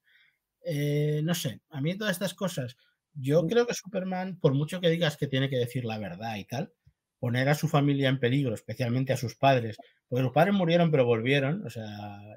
Eh, 0.72 1.22
no 1.24 1.34
sé, 1.36 1.62
a 1.70 1.82
mí 1.82 1.98
todas 1.98 2.14
estas 2.14 2.34
cosas. 2.36 2.78
Yo 3.14 3.46
creo 3.48 3.66
que 3.68 3.74
Superman, 3.74 4.40
por 4.40 4.54
mucho 4.54 4.80
que 4.82 4.90
digas 4.90 5.18
que 5.18 5.28
tiene 5.28 5.50
que 5.50 5.58
decir 5.58 5.84
la 5.86 5.98
verdad 5.98 6.36
y 6.38 6.46
tal, 6.46 6.74
poner 7.20 7.50
a 7.50 7.56
su 7.56 7.68
familia 7.68 8.10
en 8.10 8.20
peligro, 8.20 8.54
especialmente 8.54 9.14
a 9.14 9.18
sus 9.18 9.36
padres, 9.36 9.78
porque 10.08 10.24
sus 10.24 10.32
padres 10.34 10.54
murieron 10.54 10.92
pero 10.92 11.06
volvieron, 11.06 11.66
o 11.66 11.70
sea, 11.70 11.88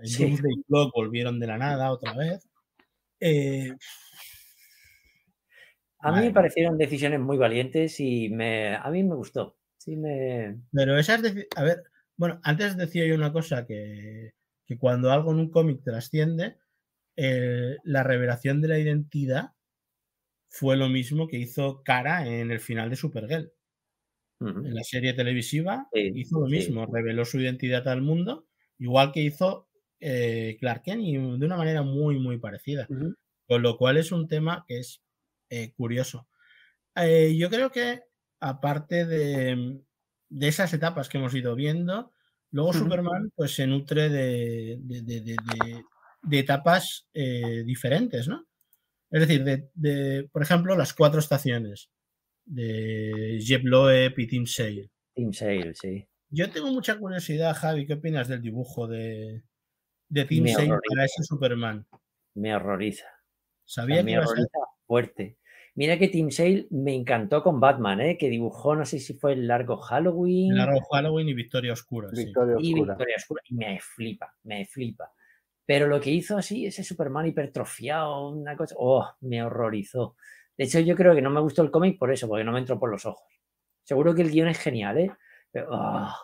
en 0.03 0.07
Sí. 0.09 0.25
Doomsday 0.25 0.63
Clock 0.67 0.93
volvieron 0.95 1.39
de 1.41 1.47
la 1.47 1.59
nada 1.59 1.93
otra 1.93 2.15
vez. 2.17 2.49
Eh, 3.21 3.73
A 6.01 6.13
mí 6.13 6.21
me 6.27 6.33
parecieron 6.33 6.77
decisiones 6.77 7.21
muy 7.21 7.39
valientes 7.39 7.99
y 8.01 8.29
me, 8.29 8.75
a 8.75 8.91
mí 8.91 9.03
me 9.05 9.15
gustó. 9.15 9.57
Sí, 9.79 9.97
me. 9.97 10.59
Pero 10.73 10.99
esas, 10.99 11.23
deci- 11.23 11.47
a 11.57 11.63
ver, 11.63 11.83
bueno, 12.17 12.41
antes 12.43 12.77
decía 12.77 13.07
yo 13.07 13.15
una 13.15 13.33
cosa 13.33 13.67
que, 13.67 14.33
que 14.67 14.79
cuando 14.79 15.11
algo 15.13 15.33
en 15.33 15.39
un 15.39 15.51
cómic 15.51 15.83
trasciende, 15.85 16.59
la 17.17 18.03
revelación 18.03 18.61
de 18.61 18.69
la 18.69 18.79
identidad 18.79 19.53
fue 20.49 20.77
lo 20.77 20.89
mismo 20.89 21.29
que 21.29 21.39
hizo 21.39 21.83
Kara 21.85 22.29
en 22.29 22.53
el 22.53 22.61
final 22.61 22.91
de 22.91 22.97
Supergirl. 22.97 23.53
En 24.41 24.75
la 24.75 24.83
serie 24.85 25.13
televisiva 25.15 25.89
Sí, 25.93 26.13
hizo 26.13 26.41
lo 26.41 26.47
sí. 26.47 26.49
mismo, 26.49 26.87
reveló 26.87 27.25
su 27.25 27.41
identidad 27.41 27.87
al 27.89 28.03
mundo, 28.03 28.47
igual 28.79 29.13
que 29.13 29.21
hizo 29.23 29.69
eh, 30.01 30.57
Clark 30.61 30.83
Kent 30.85 31.03
y 31.03 31.13
de 31.17 31.47
una 31.47 31.57
manera 31.57 31.83
muy, 31.83 32.19
muy 32.19 32.39
parecida. 32.39 32.91
Con 33.47 33.63
lo 33.63 33.77
cual 33.77 33.97
es 33.99 34.13
un 34.13 34.29
tema 34.29 34.65
que 34.67 34.79
es 34.79 35.03
eh, 35.51 35.73
curioso. 35.75 36.29
Eh, 36.97 37.37
yo 37.39 37.51
creo 37.51 37.71
que 37.73 38.03
aparte 38.41 39.07
de, 39.07 39.83
de 40.29 40.49
esas 40.49 40.73
etapas 40.75 41.09
que 41.09 41.19
hemos 41.19 41.35
ido 41.35 41.55
viendo, 41.57 42.13
luego. 42.51 42.73
Superman 42.73 43.31
pues 43.37 43.55
se 43.55 43.67
nutre 43.67 44.09
de, 44.11 44.79
de- 44.83 45.03
de- 45.03 45.37
de- 46.23 46.39
etapas 46.39 47.09
eh, 47.15 47.63
diferentes, 47.65 48.29
¿no? 48.29 48.47
Es 49.11 49.21
decir, 49.21 49.45
de, 49.45 49.69
de, 49.75 50.29
por 50.33 50.43
ejemplo, 50.43 50.75
las 50.77 50.95
cuatro 50.95 51.21
estaciones 51.21 51.91
de 52.45 53.39
Jeb 53.45 53.63
Loeb 53.65 54.15
y 54.19 54.27
Tim 54.27 54.47
Sale. 54.47 54.91
Team 55.15 55.33
Sale, 55.33 55.75
sí. 55.75 56.07
Yo 56.31 56.51
tengo 56.51 56.73
mucha 56.73 56.97
curiosidad, 56.99 57.55
Javi, 57.55 57.87
¿qué 57.87 57.95
opinas 57.95 58.29
del 58.29 58.41
dibujo 58.41 58.87
de, 58.89 59.43
de 60.09 60.25
Tim 60.25 60.45
Me 60.45 60.53
Sale 60.55 60.69
para 60.89 61.05
ese 61.05 61.23
Superman? 61.25 61.87
Me 62.35 62.55
horroriza. 62.55 63.05
O 63.07 63.69
sea, 63.69 63.83
Sabía 63.83 63.97
que 63.99 64.03
me 64.05 64.13
iba 64.13 64.23
a 64.23 64.27
ser 64.27 64.33
horroriza 64.39 64.59
fuerte. 64.87 65.39
Mira 65.75 65.99
que 65.99 66.09
Tim 66.09 66.31
Sale 66.31 66.67
me 66.71 66.95
encantó 66.95 67.43
con 67.43 67.61
Batman, 67.61 68.01
¿eh? 68.01 68.17
que 68.19 68.29
dibujó, 68.29 68.75
no 68.75 68.85
sé 68.87 68.99
si 68.99 69.15
fue 69.15 69.33
el 69.35 69.47
largo 69.47 69.77
Halloween 69.79 70.55
Largo 70.57 70.81
Halloween 70.91 71.29
y 71.29 71.35
Victoria 71.35 71.73
Oscura. 71.75 72.09
sí. 72.15 72.25
Victoria 72.27 72.57
y 72.61 72.73
Oscura. 72.73 72.95
Victoria 72.95 73.17
Oscura. 73.17 73.43
Y 73.47 73.55
me 73.55 73.81
flipa, 73.81 74.35
me 74.45 74.65
flipa. 74.67 75.13
Pero 75.67 75.87
lo 75.87 76.01
que 76.01 76.11
hizo 76.11 76.37
así, 76.37 76.67
ese 76.67 76.83
Superman 76.85 77.27
hipertrofiado, 77.27 78.31
una 78.31 78.57
cosa, 78.57 78.75
oh, 78.79 79.09
me 79.21 79.43
horrorizó. 79.43 80.17
De 80.57 80.65
hecho, 80.65 80.81
yo 80.81 80.97
creo 80.97 81.15
que 81.15 81.23
no 81.23 81.31
me 81.31 81.41
gustó 81.41 81.63
el 81.63 81.71
cómic 81.71 81.99
por 81.99 82.13
eso, 82.13 82.29
porque 82.29 82.45
no 82.45 82.53
me 82.53 82.59
entró 82.59 82.79
por 82.79 82.91
los 82.91 83.07
ojos. 83.07 83.27
Seguro 83.85 84.15
que 84.15 84.23
el 84.23 84.31
guion 84.31 84.49
es 84.49 84.59
genial, 84.59 84.99
¿eh? 84.99 85.13
Pero, 85.51 85.69
ah. 85.73 86.17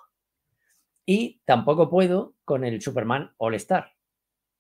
Y 1.07 1.41
tampoco 1.45 1.89
puedo 1.89 2.35
con 2.45 2.65
el 2.65 2.83
Superman 2.83 3.33
All 3.39 3.55
Star. 3.55 3.93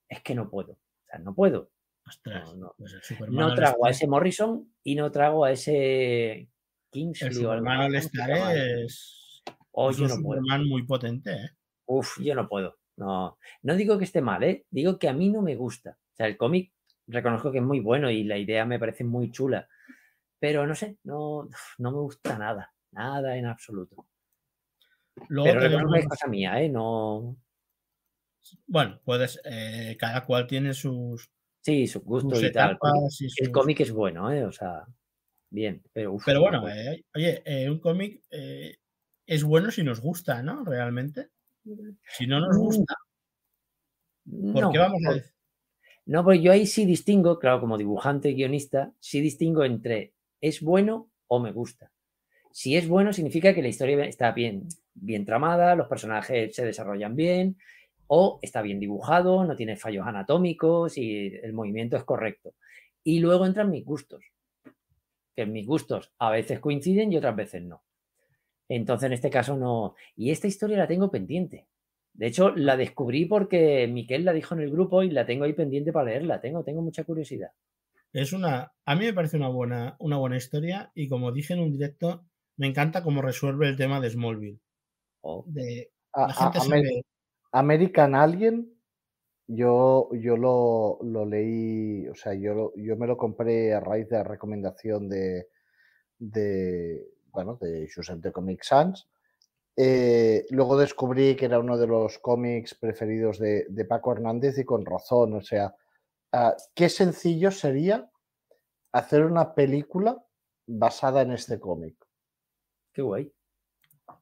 Es 0.09 0.22
que 0.22 0.34
no 0.34 0.48
puedo. 0.48 0.72
O 0.72 1.06
sea, 1.06 1.18
no 1.18 1.34
puedo. 1.34 1.70
Ostras, 2.06 2.55
No, 2.55 2.56
no. 2.56 2.74
pues 2.78 2.94
el 3.20 3.30
No 3.34 3.55
trago 3.55 3.86
a 3.86 3.90
ese 3.90 4.06
Morrison 4.06 4.72
y 4.82 4.94
no 4.94 5.10
trago 5.10 5.44
a 5.44 5.50
ese 5.52 6.32
El 6.32 6.48
Kingsley 6.90 7.44
algo 7.44 7.52
Superman 7.52 7.80
All 7.80 7.96
así, 7.96 8.09
¿cómo 8.24 8.46
se 8.46 8.52
Star 8.55 8.56
es, 8.56 9.42
Oh, 9.72 9.90
es 9.90 9.96
yo 9.98 10.05
un 10.05 10.09
no 10.09 10.22
puedo. 10.22 10.40
Superman 10.40 10.66
muy 10.68 10.84
potente. 10.86 11.32
¿eh? 11.32 11.50
Uf, 11.86 12.18
yo 12.20 12.34
no 12.34 12.48
puedo. 12.48 12.77
No, 12.98 13.38
no 13.62 13.76
digo 13.76 13.96
que 13.96 14.04
esté 14.04 14.20
mal, 14.20 14.42
¿eh? 14.42 14.66
Digo 14.70 14.98
que 14.98 15.08
a 15.08 15.12
mí 15.12 15.30
no 15.30 15.40
me 15.40 15.54
gusta. 15.54 15.98
O 16.12 16.16
sea, 16.16 16.26
el 16.26 16.36
cómic 16.36 16.72
reconozco 17.06 17.52
que 17.52 17.58
es 17.58 17.64
muy 17.64 17.80
bueno 17.80 18.10
y 18.10 18.24
la 18.24 18.36
idea 18.38 18.64
me 18.64 18.78
parece 18.78 19.04
muy 19.04 19.30
chula. 19.30 19.68
Pero 20.40 20.66
no 20.66 20.74
sé, 20.74 20.98
no, 21.04 21.48
no 21.78 21.90
me 21.92 21.98
gusta 21.98 22.38
nada. 22.38 22.74
Nada 22.92 23.36
en 23.36 23.46
absoluto. 23.46 24.06
Luego 25.28 25.48
Pero 25.48 25.60
que 25.60 25.66
es 25.66 25.72
tenemos, 25.72 26.06
cosa 26.06 26.26
mía, 26.26 26.60
¿eh? 26.60 26.68
No. 26.68 27.36
bueno, 28.66 29.00
puedes, 29.04 29.40
eh, 29.44 29.96
cada 29.98 30.24
cual 30.24 30.46
tiene 30.46 30.74
sus, 30.74 31.30
Sí, 31.60 31.86
sus 31.86 32.02
y 32.42 32.52
tal. 32.52 32.78
el 33.40 33.52
cómic 33.52 33.80
es 33.80 33.92
bueno, 33.92 34.30
¿eh? 34.32 34.44
O 34.44 34.52
sea, 34.52 34.86
bien. 35.50 35.82
Pero, 35.92 36.14
uf, 36.14 36.24
Pero 36.24 36.40
no 36.40 36.60
bueno, 36.62 36.68
eh, 36.68 37.04
oye, 37.14 37.42
eh, 37.44 37.68
un 37.68 37.78
cómic 37.80 38.22
es 38.30 39.44
bueno 39.44 39.70
si 39.70 39.82
nos 39.82 40.00
gusta, 40.00 40.42
¿no? 40.42 40.64
Realmente. 40.64 41.28
Si 42.16 42.27
no 42.27 42.40
nos 42.40 42.57
Mm. 42.57 42.61
gusta, 42.61 42.95
¿Por 44.53 44.62
no, 44.62 44.73
qué 44.73 44.78
vamos 44.78 45.01
a 45.07 45.12
decir? 45.15 45.32
No, 46.07 46.24
pues 46.24 46.40
yo 46.40 46.53
ahí 46.53 46.66
sí 46.66 46.86
distingo, 46.86 47.39
claro, 47.39 47.61
como 47.61 47.77
dibujante 47.78 48.31
y 48.31 48.35
guionista, 48.35 48.93
sí 48.99 49.20
distingo 49.20 49.65
entre 49.65 50.15
es 50.40 50.62
bueno 50.62 51.11
o 51.27 51.39
me 51.40 51.53
gusta. 51.53 51.93
Si 52.53 52.77
es 52.77 52.89
bueno, 52.89 53.12
significa 53.12 53.55
que 53.55 53.62
la 53.62 53.69
historia 53.69 54.05
está 54.05 54.32
bien, 54.32 54.69
bien 54.95 55.24
tramada, 55.27 55.74
los 55.77 55.89
personajes 55.89 56.55
se 56.55 56.65
desarrollan 56.65 57.15
bien, 57.15 57.59
o 58.07 58.39
está 58.43 58.62
bien 58.62 58.81
dibujado, 58.81 59.45
no 59.45 59.55
tiene 59.55 59.77
fallos 59.77 60.07
anatómicos 60.07 60.97
y 60.99 61.27
el 61.43 61.53
movimiento 61.53 61.97
es 61.97 62.05
correcto. 62.05 62.55
Y 63.05 63.20
luego 63.20 63.47
entran 63.47 63.70
mis 63.70 63.85
gustos, 63.85 64.24
que 65.36 65.47
mis 65.47 65.66
gustos 65.66 66.12
a 66.19 66.31
veces 66.31 66.59
coinciden 66.61 67.12
y 67.12 67.19
otras 67.19 67.36
veces 67.36 67.62
no. 67.62 67.82
Entonces, 68.69 69.07
en 69.07 69.12
este 69.15 69.31
caso 69.31 69.57
no. 69.57 69.95
Y 70.16 70.31
esta 70.31 70.47
historia 70.47 70.77
la 70.78 70.86
tengo 70.89 71.11
pendiente. 71.11 71.66
De 72.12 72.27
hecho, 72.27 72.51
la 72.51 72.77
descubrí 72.77 73.27
porque 73.27 73.86
Miquel 73.86 74.24
la 74.24 74.32
dijo 74.32 74.55
en 74.55 74.61
el 74.62 74.70
grupo 74.70 75.03
y 75.03 75.11
la 75.11 75.24
tengo 75.24 75.45
ahí 75.45 75.53
pendiente 75.53 75.93
para 75.93 76.07
leerla. 76.07 76.40
Tengo, 76.40 76.65
tengo 76.65 76.82
mucha 76.82 77.05
curiosidad. 77.05 77.51
Es 78.12 78.32
una, 78.32 78.73
a 78.85 78.95
mí 78.97 79.05
me 79.05 79.12
parece 79.12 79.36
una 79.36 79.49
buena, 79.49 79.97
una 80.01 80.16
buena 80.16 80.36
historia 80.36 80.90
y 80.95 81.09
como 81.09 81.31
dije 81.32 81.55
en 81.55 81.61
un 81.61 81.73
directo, 81.73 82.24
me 82.57 82.66
encanta 82.66 83.03
cómo 83.03 83.23
resuelve 83.23 83.69
el 83.69 83.77
tema 83.77 84.01
de 84.01 84.11
Smallville. 84.11 84.59
Oh, 85.20 85.45
De, 85.47 85.93
A- 86.12 86.27
la 86.28 86.35
a- 86.35 86.53
Amer- 86.53 87.05
American 87.53 88.15
Alien, 88.15 88.74
yo, 89.47 90.11
yo 90.15 90.36
lo, 90.36 90.99
lo 91.03 91.24
leí, 91.24 92.09
o 92.09 92.15
sea, 92.15 92.35
yo, 92.35 92.55
lo- 92.55 92.73
yo 92.77 92.97
me 92.97 93.07
lo 93.07 93.16
compré 93.16 93.73
a 93.74 93.81
raíz 93.81 94.09
de 94.09 94.16
la 94.16 94.24
recomendación 94.24 95.09
de, 95.09 95.47
de 96.19 97.07
bueno, 97.39 97.56
de 97.60 97.89
Josep 97.94 98.19
de 98.20 98.32
Comic 98.32 98.65
Sans. 98.65 99.09
Eh, 99.77 100.44
luego 100.51 100.77
descubrí 100.77 101.36
que 101.36 101.44
era 101.44 101.60
uno 101.60 101.78
de 101.78 101.86
los 101.86 102.19
cómics 102.19 102.74
preferidos 102.74 103.39
de, 103.39 103.65
de 103.69 103.85
Paco 103.85 104.10
Hernández 104.12 104.59
y 104.59 104.65
con 104.65 104.85
razón, 104.85 105.35
o 105.35 105.40
sea, 105.40 105.73
ah, 106.32 106.56
qué 106.74 106.89
sencillo 106.89 107.52
sería 107.52 108.10
hacer 108.90 109.24
una 109.24 109.55
película 109.55 110.20
basada 110.66 111.23
en 111.23 111.31
este 111.32 111.60
cómic. 111.60 111.94
qué 112.93 113.02
guay. 113.02 113.32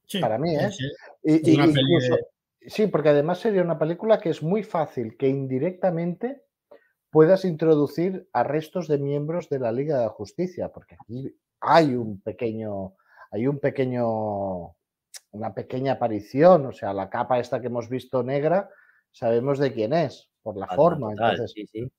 Sí, 0.04 0.20
para 0.20 0.36
mí, 0.36 0.54
¿eh? 0.54 0.70
sí, 0.70 0.84
Y- 1.22 1.34
Es 1.36 1.48
y- 1.48 1.54
una 1.54 1.64
peli 1.66 1.80
incluso- 1.80 2.16
de- 2.16 2.26
Sí, 2.68 2.86
porque 2.88 3.08
además 3.10 3.38
sería 3.38 3.62
una 3.62 3.78
película 3.78 4.18
que 4.20 4.28
es 4.28 4.42
muy 4.42 4.62
fácil 4.64 5.16
que 5.16 5.28
indirectamente 5.28 6.42
puedas 7.10 7.44
introducir 7.46 8.28
a 8.34 8.42
restos 8.42 8.88
de 8.88 8.98
miembros 8.98 9.48
de 9.48 9.60
la 9.60 9.70
Liga 9.72 9.96
de 9.98 10.04
la 10.04 10.10
Justicia, 10.10 10.68
porque 10.70 10.96
aquí 11.00 11.34
hay 11.60 11.94
un 11.94 12.20
pequeño, 12.20 12.94
hay 13.30 13.46
un 13.46 13.58
pequeño, 13.58 14.76
una 15.32 15.54
pequeña 15.54 15.92
aparición, 15.94 16.66
o 16.66 16.72
sea, 16.72 16.92
la 16.92 17.08
capa 17.10 17.38
esta 17.38 17.60
que 17.60 17.68
hemos 17.68 17.88
visto 17.88 18.22
negra, 18.22 18.70
sabemos 19.12 19.58
de 19.58 19.72
quién 19.72 19.92
es, 19.92 20.30
por 20.42 20.56
la 20.56 20.66
forma. 20.68 21.10
total, 21.10 21.32
Entonces, 21.32 21.52
sí, 21.52 21.66
sí. 21.66 21.92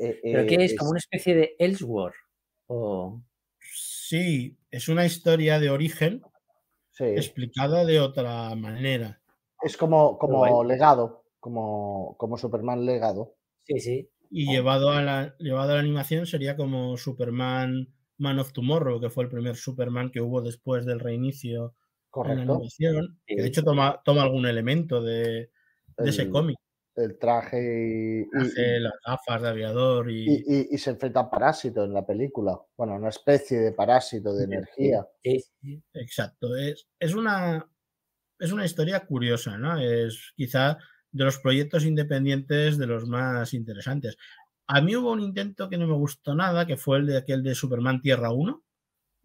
eh, 0.00 0.20
¿Pero 0.22 0.42
eh, 0.42 0.46
qué 0.46 0.54
es? 0.56 0.72
es- 0.72 0.78
¿Como 0.78 0.90
una 0.90 0.98
especie 0.98 1.34
de 1.34 1.56
Ellsworth? 1.58 2.14
O... 2.68 3.20
sí, 3.58 4.58
es 4.70 4.88
una 4.88 5.06
historia 5.06 5.58
de 5.58 5.70
origen 5.70 6.22
sí, 6.92 7.04
explicada 7.04 7.84
de 7.84 8.00
otra 8.00 8.54
manera. 8.54 9.20
es 9.62 9.76
como, 9.76 10.18
como 10.18 10.64
legado, 10.64 11.24
como, 11.38 12.16
como 12.18 12.36
Superman 12.36 12.84
legado. 12.84 13.36
Sí, 13.64 13.80
sí. 13.80 14.10
Y 14.30 14.48
Oh. 14.48 14.52
llevado, 14.52 14.90
a 14.90 15.02
la, 15.02 15.36
llevado 15.38 15.72
a 15.72 15.74
la 15.74 15.80
animación 15.80 16.26
sería 16.26 16.56
como 16.56 16.96
Superman 16.96 17.88
Man 18.20 18.38
of 18.38 18.52
Tomorrow, 18.52 19.00
que 19.00 19.10
fue 19.10 19.24
el 19.24 19.30
primer 19.30 19.56
Superman 19.56 20.10
que 20.10 20.20
hubo 20.20 20.40
después 20.42 20.84
del 20.86 21.00
reinicio 21.00 21.60
en 21.60 21.64
la 21.66 22.10
Correcto. 22.10 22.52
animación. 22.54 23.20
Que 23.26 23.36
de 23.36 23.46
hecho 23.48 23.62
toma, 23.64 24.00
toma 24.04 24.22
algún 24.22 24.46
elemento 24.46 25.02
de, 25.02 25.50
de 25.98 26.10
ese 26.10 26.22
El- 26.22 26.30
cómic. 26.30 26.56
El 26.96 27.18
traje 27.18 27.58
y- 27.58 28.20
y- 28.22 28.28
Traje, 28.30 28.80
las 28.80 28.92
gafas 29.06 29.42
de 29.42 29.48
aviador 29.48 30.10
y, 30.10 30.24
Y, 30.28 30.44
y- 30.46 30.68
y 30.72 30.78
se 30.78 30.90
enfrenta 30.90 31.20
a 31.20 31.30
Parásito 31.30 31.84
en 31.84 31.94
la 31.94 32.04
película. 32.04 32.58
Bueno, 32.76 32.96
una 32.96 33.08
especie 33.10 33.58
de 33.60 33.72
parásito 33.72 34.34
de 34.34 34.44
Sí, 34.44 34.52
energía. 34.52 35.06
Sí, 35.22 35.44
sí. 35.62 35.82
Exacto. 35.94 36.54
Es, 36.56 36.88
es, 36.98 37.14
una, 37.14 37.64
es 38.38 38.52
una 38.52 38.64
historia 38.66 39.06
curiosa, 39.06 39.56
¿no? 39.56 39.78
Es 39.80 40.32
quizá 40.36 40.78
de 41.12 41.24
los 41.24 41.38
proyectos 41.38 41.84
independientes 41.86 42.76
de 42.76 42.86
los 42.86 43.06
más 43.06 43.54
interesantes. 43.54 44.16
A 44.72 44.80
mí 44.80 44.94
hubo 44.96 45.12
un 45.12 45.20
intento 45.20 45.68
que 45.68 45.76
no 45.78 45.86
me 45.86 45.94
gustó 45.94 46.34
nada, 46.34 46.66
que 46.66 46.76
fue 46.76 46.98
el 46.98 47.06
de 47.06 47.18
aquel 47.18 47.42
de 47.42 47.54
Superman 47.54 48.00
Tierra 48.00 48.32
1. 48.32 48.62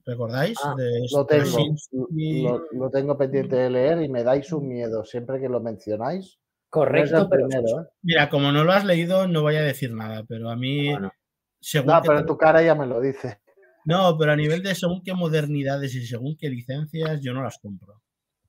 ¿Recordáis? 0.06 0.58
Ah, 0.64 0.76
de 0.78 1.08
Lo 1.12 1.26
tengo, 1.26 1.46
Straczynski. 1.46 2.42
lo, 2.44 2.62
lo 2.72 2.90
tengo 2.90 3.18
pendiente 3.18 3.56
de 3.56 3.70
leer 3.70 4.02
y 4.04 4.10
me 4.10 4.24
dais 4.24 4.52
un 4.54 4.68
miedo 4.68 5.04
siempre 5.04 5.40
que 5.40 5.50
lo 5.50 5.60
mencionáis. 5.62 6.38
No 6.38 6.70
Correcto, 6.70 7.18
el 7.24 7.30
pero. 7.30 7.48
primero, 7.48 7.82
¿eh? 7.82 7.86
Mira, 8.02 8.30
como 8.30 8.52
no 8.52 8.64
lo 8.64 8.72
has 8.74 8.86
leído, 8.86 9.28
no 9.28 9.42
voy 9.42 9.56
a 9.56 9.62
decir 9.64 9.94
nada, 9.94 10.24
pero 10.28 10.50
a 10.50 10.56
mí, 10.56 10.92
Bueno, 10.92 11.12
según 11.60 11.88
No, 11.94 12.02
pero 12.02 12.20
en 12.20 12.26
tu 12.26 12.38
cara 12.38 12.62
ya 12.62 12.76
me 12.76 12.86
lo 12.86 13.00
dice. 13.00 13.40
no, 13.86 14.18
pero 14.18 14.32
a 14.34 14.36
nivel 14.36 14.62
de 14.64 14.76
según 14.76 15.02
qué 15.04 15.14
modernidades 15.14 15.94
y 15.96 16.06
según 16.06 16.36
qué 16.38 16.50
licencias, 16.50 17.22
yo 17.22 17.34
no 17.34 17.44
las 17.44 17.58
compro. 17.60 18.02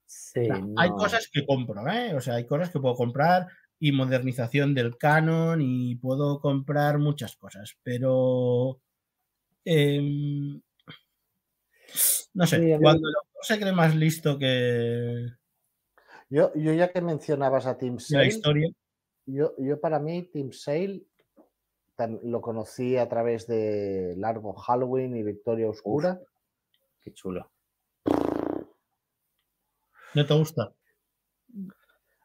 sí, 0.05 0.41
O 0.41 0.45
sea, 0.47 0.57
Hay 0.77 0.89
no. 0.91 0.97
cosas 0.97 1.29
que 1.33 1.47
compro, 1.47 1.87
¿eh? 1.89 2.15
O 2.15 2.21
sea, 2.21 2.35
hay 2.35 2.47
cosas 2.47 2.71
que 2.71 2.81
puedo 2.81 2.95
comprar 2.95 3.47
y 3.79 3.93
modernización 3.93 4.75
del 4.75 4.97
canon 4.97 5.61
y 5.61 5.97
puedo 5.97 6.41
comprar 6.41 6.99
muchas 6.99 7.37
cosas, 7.37 7.77
pero 7.83 8.81
em, 9.65 10.61
no 12.35 12.47
sé, 12.47 12.79
cuando 12.81 13.09
el 13.09 13.15
autor 13.15 13.43
se 13.43 13.59
cree 13.61 13.73
más 13.73 13.95
listo 13.95 14.39
que, 14.39 15.27
Yo, 16.31 16.53
yo 16.55 16.73
ya 16.73 16.91
que 16.91 17.01
mencionabas 17.01 17.67
a 17.67 17.77
Tim 17.77 17.97
que 17.97 18.03
la 18.15 18.19
Sale, 18.21 18.27
historia, 18.29 18.71
yo, 19.27 19.55
yo 19.59 19.81
para 19.81 19.99
mí 19.99 20.23
Tim 20.23 20.53
Sale 20.53 21.03
lo 22.23 22.41
conocí 22.41 22.97
a 22.97 23.09
través 23.09 23.47
de 23.47 24.15
Largo 24.19 24.53
Halloween 24.55 25.17
y 25.17 25.23
Victoria 25.23 25.69
Oscura. 25.69 26.21
Qué 27.03 27.13
chulo. 27.13 27.51
¿no 30.15 30.27
te 30.27 30.35
gusta? 30.35 30.73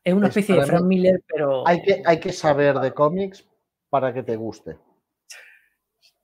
Es 0.04 0.14
una 0.14 0.28
Es 0.28 0.38
especie 0.38 0.60
de 0.60 0.66
Frank 0.66 0.86
Miller, 0.86 1.24
pero. 1.28 1.68
Hay 1.68 1.82
que, 1.82 2.02
hay 2.06 2.20
que 2.20 2.32
saber 2.32 2.80
de 2.80 2.94
cómics 2.94 3.48
para 3.90 4.14
que 4.14 4.24
te 4.24 4.36
guste. 4.36 4.78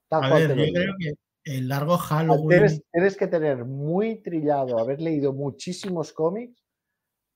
Tal 0.10 0.24
A 0.24 0.30
cual 0.30 0.42
ver, 0.42 0.48
te 0.50 0.56
lo 0.56 0.66
yo 0.66 0.74
creo 0.74 0.94
que 1.00 1.14
el 1.58 1.68
largo 1.68 1.94
Ah, 1.94 1.98
Halloween, 1.98 2.50
Tienes, 2.50 2.82
tienes 2.92 3.18
que 3.18 3.28
tener 3.28 3.66
muy 3.66 4.22
trillado, 4.22 4.80
haber 4.80 5.02
leído 5.02 5.32
muchísimos 5.34 6.12
cómics 6.12 6.62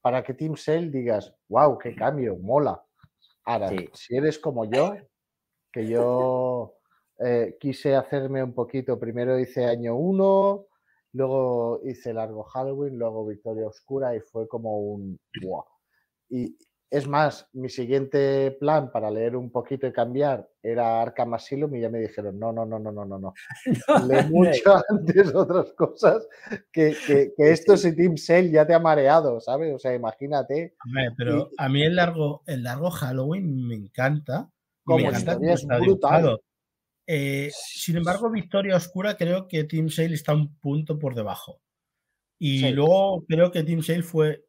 para 0.01 0.23
que 0.23 0.33
Tim 0.33 0.55
Sale 0.55 0.89
digas, 0.89 1.33
wow, 1.49 1.77
qué 1.77 1.95
cambio, 1.95 2.35
mola. 2.37 2.83
Ahora, 3.45 3.69
Sí. 3.69 3.89
si 3.93 4.15
eres 4.15 4.39
como 4.39 4.65
yo, 4.65 4.95
que 5.71 5.87
yo 5.87 6.75
eh, 7.19 7.57
quise 7.59 7.95
hacerme 7.95 8.43
un 8.43 8.53
poquito, 8.53 8.99
primero 8.99 9.39
hice 9.39 9.65
año 9.65 9.95
1, 9.95 10.65
luego 11.13 11.81
hice 11.85 12.13
largo 12.13 12.43
Halloween, 12.43 12.97
luego 12.97 13.25
Victoria 13.27 13.67
Oscura 13.67 14.15
y 14.15 14.19
fue 14.21 14.47
como 14.47 14.77
un... 14.79 15.19
¡buah! 15.41 15.63
Y 16.31 16.57
es 16.89 17.07
más, 17.07 17.47
mi 17.53 17.69
siguiente 17.69 18.51
plan 18.59 18.91
para 18.91 19.11
leer 19.11 19.35
un 19.35 19.49
poquito 19.49 19.87
y 19.87 19.93
cambiar 19.93 20.49
era 20.61 21.01
Arkham 21.01 21.33
Asylum 21.33 21.75
y 21.75 21.81
ya 21.81 21.89
me 21.89 21.99
dijeron, 21.99 22.37
no, 22.39 22.51
no, 22.51 22.65
no, 22.65 22.79
no, 22.79 22.91
no, 22.91 23.05
no, 23.05 23.17
no 23.17 23.33
lee 24.07 24.25
mucho 24.29 24.81
antes 24.89 25.33
otras 25.33 25.71
cosas 25.73 26.27
que, 26.71 26.95
que, 27.05 27.33
que 27.35 27.51
esto 27.51 27.77
si 27.77 27.95
Team 27.95 28.17
Sale 28.17 28.51
ya 28.51 28.65
te 28.65 28.73
ha 28.73 28.79
mareado, 28.79 29.39
¿sabes? 29.39 29.73
O 29.73 29.79
sea, 29.79 29.93
imagínate 29.93 30.75
Hombre, 30.85 31.11
pero 31.17 31.49
a 31.57 31.69
mí 31.69 31.83
el 31.83 31.95
largo, 31.95 32.43
el 32.45 32.63
largo 32.63 32.89
Halloween 32.89 33.67
me 33.67 33.75
encanta. 33.75 34.49
Como 34.83 34.97
me 34.99 35.07
encanta 35.09 35.37
es 35.41 35.61
está 35.61 35.77
brutal. 35.77 36.39
Eh, 37.07 37.51
sin 37.53 37.97
embargo, 37.97 38.29
Victoria 38.29 38.75
Oscura 38.75 39.15
creo 39.17 39.47
que 39.47 39.63
Team 39.63 39.89
Sale 39.89 40.13
está 40.13 40.33
un 40.33 40.55
punto 40.59 40.97
por 40.97 41.15
debajo. 41.15 41.61
Y 42.39 42.59
Sí. 42.59 42.71
luego 42.71 43.23
creo 43.27 43.51
que 43.51 43.63
Team 43.63 43.81
Sale 43.81 44.03
fue. 44.03 44.45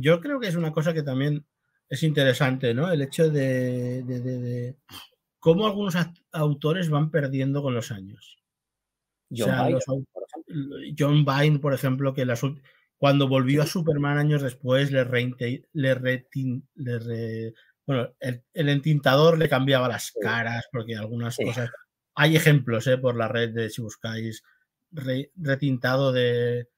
Yo 0.00 0.20
creo 0.20 0.40
que 0.40 0.48
es 0.48 0.56
una 0.56 0.72
cosa 0.72 0.92
que 0.94 1.02
también 1.02 1.44
es 1.88 2.02
interesante, 2.02 2.74
¿no? 2.74 2.90
El 2.90 3.02
hecho 3.02 3.30
de, 3.30 4.02
de- 4.02 4.20
de- 4.20 4.38
de 4.40 4.76
cómo 5.38 5.66
algunos 5.66 5.94
autores 6.32 6.90
van 6.90 7.10
perdiendo 7.10 7.62
con 7.62 7.74
los 7.74 7.90
años. 7.92 8.38
O 9.30 9.34
John 9.36 9.46
sea, 9.48 9.56
Byrne, 9.62 9.72
los 9.72 9.88
au- 9.88 10.06
por 10.12 10.22
ejemplo. 10.28 10.76
John 10.98 11.24
Byrne, 11.24 11.58
por 11.58 11.74
ejemplo, 11.74 12.14
que 12.14 12.24
las 12.24 12.40
cuando 12.98 13.28
volvió 13.28 13.62
a 13.62 13.66
Superman 13.66 14.18
años 14.18 14.42
después, 14.42 14.90
le, 14.90 15.04
reinte- 15.04 15.66
le, 15.72 15.94
retin- 15.96 16.62
le 16.76 16.98
re- 16.98 17.54
bueno, 17.86 18.08
el, 18.20 18.42
el 18.54 18.68
entintador 18.68 19.38
le 19.38 19.48
cambiaba 19.48 19.86
las 19.88 20.12
caras, 20.20 20.66
porque 20.72 20.96
algunas 20.96 21.34
Sí. 21.36 21.44
cosas. 21.44 21.70
Hay 22.14 22.34
ejemplos 22.36 22.86
¿eh? 22.86 22.96
por 22.98 23.14
la 23.16 23.28
red 23.28 23.50
de 23.52 23.68
si 23.70 23.82
buscáis 23.82 24.42
re- 24.90 25.30
retintado 25.36 26.10
de, 26.12 26.68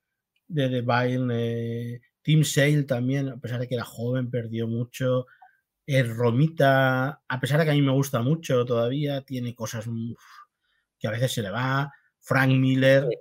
de, 0.49 0.69
de 0.69 0.81
Byrne. 0.83 1.35
eh, 1.95 2.01
Tim 2.23 2.45
Sale 2.45 2.83
también, 2.85 3.29
a 3.29 3.37
pesar 3.39 3.61
de 3.61 3.69
que 3.69 3.75
era 3.75 3.85
joven, 3.85 4.31
perdió 4.31 4.67
mucho. 4.67 5.27
El 5.87 6.15
Romita, 6.15 7.23
a 7.27 7.41
pesar 7.41 7.59
de 7.59 7.65
que 7.65 7.71
a 7.71 7.75
mí 7.75 7.81
me 7.81 7.93
gusta 7.93 8.21
mucho 8.21 8.65
todavía, 8.67 9.23
tiene 9.23 9.55
cosas 9.55 9.87
uf, 9.87 10.21
que 10.99 11.09
a 11.09 11.11
veces 11.11 11.33
se 11.33 11.43
le 11.43 11.51
va. 11.51 11.91
Frank 12.21 12.51
Miller. 12.51 13.05
Sí. 13.11 13.17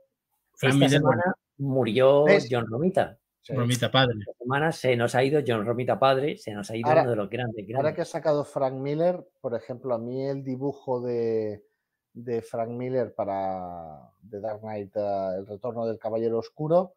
Frank 0.55 0.73
Esta 0.73 0.85
Miller, 0.85 1.01
bueno, 1.01 1.21
semana 1.21 1.35
murió 1.59 2.23
¿Ves? 2.25 2.47
John 2.51 2.65
Romita. 2.67 3.17
Sí. 3.41 3.53
Romita 3.53 3.89
padre. 3.89 4.15
Esta 4.19 4.33
semana 4.43 4.71
se 4.73 4.97
nos 4.97 5.15
ha 5.15 5.23
ido 5.23 5.41
John 5.47 5.65
Romita 5.65 5.97
padre, 5.97 6.37
se 6.37 6.51
nos 6.51 6.69
ha 6.69 6.75
ido 6.75 6.89
Ahora- 6.89 7.03
uno 7.03 7.11
de 7.11 7.15
los 7.15 7.29
grandes, 7.29 7.65
Ahora 7.73 7.95
que 7.95 8.01
ha 8.01 8.05
sacado 8.05 8.43
Frank 8.43 8.73
Miller, 8.73 9.25
por 9.39 9.55
ejemplo, 9.55 9.93
a 9.95 9.97
mí 9.97 10.27
el 10.27 10.43
dibujo 10.43 10.99
de, 10.99 11.63
de 12.11 12.41
Frank 12.41 12.71
Miller 12.71 13.13
para 13.15 14.11
The 14.29 14.41
Dark 14.41 14.59
Knight, 14.59 14.91
eh, 14.97 15.35
El 15.37 15.47
Retorno 15.47 15.85
del 15.85 15.97
Caballero 15.97 16.39
Oscuro, 16.39 16.95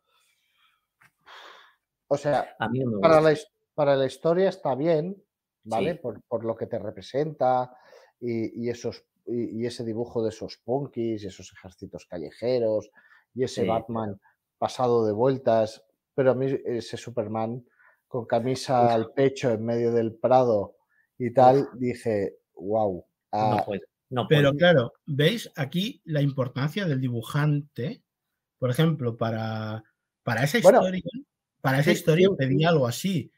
o 2.10 2.16
sea, 2.16 2.56
A 2.58 2.68
mí 2.68 2.80
no 2.80 2.90
me 2.90 2.98
para 2.98 3.20
la, 3.20 3.34
para 3.74 3.96
la 3.96 4.06
historia 4.06 4.48
está 4.48 4.74
bien, 4.74 5.22
¿vale? 5.64 5.92
Sí. 5.92 5.98
Por, 6.00 6.22
por 6.24 6.44
lo 6.44 6.56
que 6.56 6.66
te 6.66 6.78
representa 6.78 7.72
y, 8.20 8.64
y 8.64 8.68
esos, 8.68 9.04
y, 9.26 9.62
y 9.62 9.66
ese 9.66 9.84
dibujo 9.84 10.22
de 10.22 10.30
esos 10.30 10.58
punkis 10.58 11.22
y 11.22 11.26
esos 11.28 11.52
ejércitos 11.52 12.06
callejeros 12.06 12.90
y 13.34 13.44
ese 13.44 13.62
Sí, 13.62 13.68
Batman 13.68 14.20
pasado 14.58 15.06
de 15.06 15.12
vueltas, 15.12 15.84
pero 16.14 16.32
a 16.32 16.34
mí 16.34 16.46
ese 16.64 16.96
Superman 16.96 17.64
con 18.08 18.26
camisa 18.26 18.84
Uf. 18.86 18.90
al 18.90 19.12
pecho 19.12 19.50
en 19.52 19.64
medio 19.64 19.92
del 19.92 20.14
Prado 20.14 20.76
y 21.16 21.32
tal, 21.32 21.68
dije, 21.74 22.38
wow. 22.54 23.04
No 23.32 23.64
puedo. 23.64 23.80
No 24.10 24.26
Pero 24.26 24.52
claro, 24.54 24.92
¿veis 25.06 25.48
aquí 25.54 26.02
la 26.04 26.20
importancia 26.20 26.84
del 26.84 27.00
dibujante? 27.00 28.02
Por 28.58 28.70
ejemplo, 28.70 29.16
para, 29.16 29.84
para 30.24 30.42
esa 30.42 30.58
Bueno, 30.60 30.80
historia, 30.80 31.02
para 31.60 31.80
esa 31.80 31.90
sí, 31.92 31.98
historia 31.98 32.28
sí, 32.28 32.34
pedí 32.38 32.64
algo 32.64 32.86
así. 32.86 33.30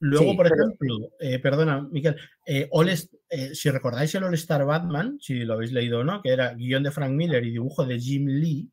Luego, 0.00 0.30
Sí, 0.32 0.36
por 0.36 0.48
pero- 0.48 0.64
ejemplo, 0.64 1.10
eh, 1.20 1.38
perdona, 1.38 1.80
Miquel, 1.90 2.16
eh, 2.46 2.68
All 2.72 2.88
eh, 2.90 3.54
si 3.54 3.70
recordáis 3.70 4.14
el 4.14 4.24
All 4.24 4.34
Star 4.34 4.64
Batman, 4.64 5.18
si 5.20 5.44
lo 5.44 5.54
habéis 5.54 5.72
leído 5.72 6.00
o 6.00 6.04
no, 6.04 6.20
que 6.22 6.30
era 6.30 6.52
guion 6.54 6.82
de 6.82 6.90
Frank 6.90 7.12
Miller 7.12 7.44
y 7.44 7.50
dibujo 7.52 7.86
de 7.86 7.98
Jim 7.98 8.26
Lee, 8.26 8.70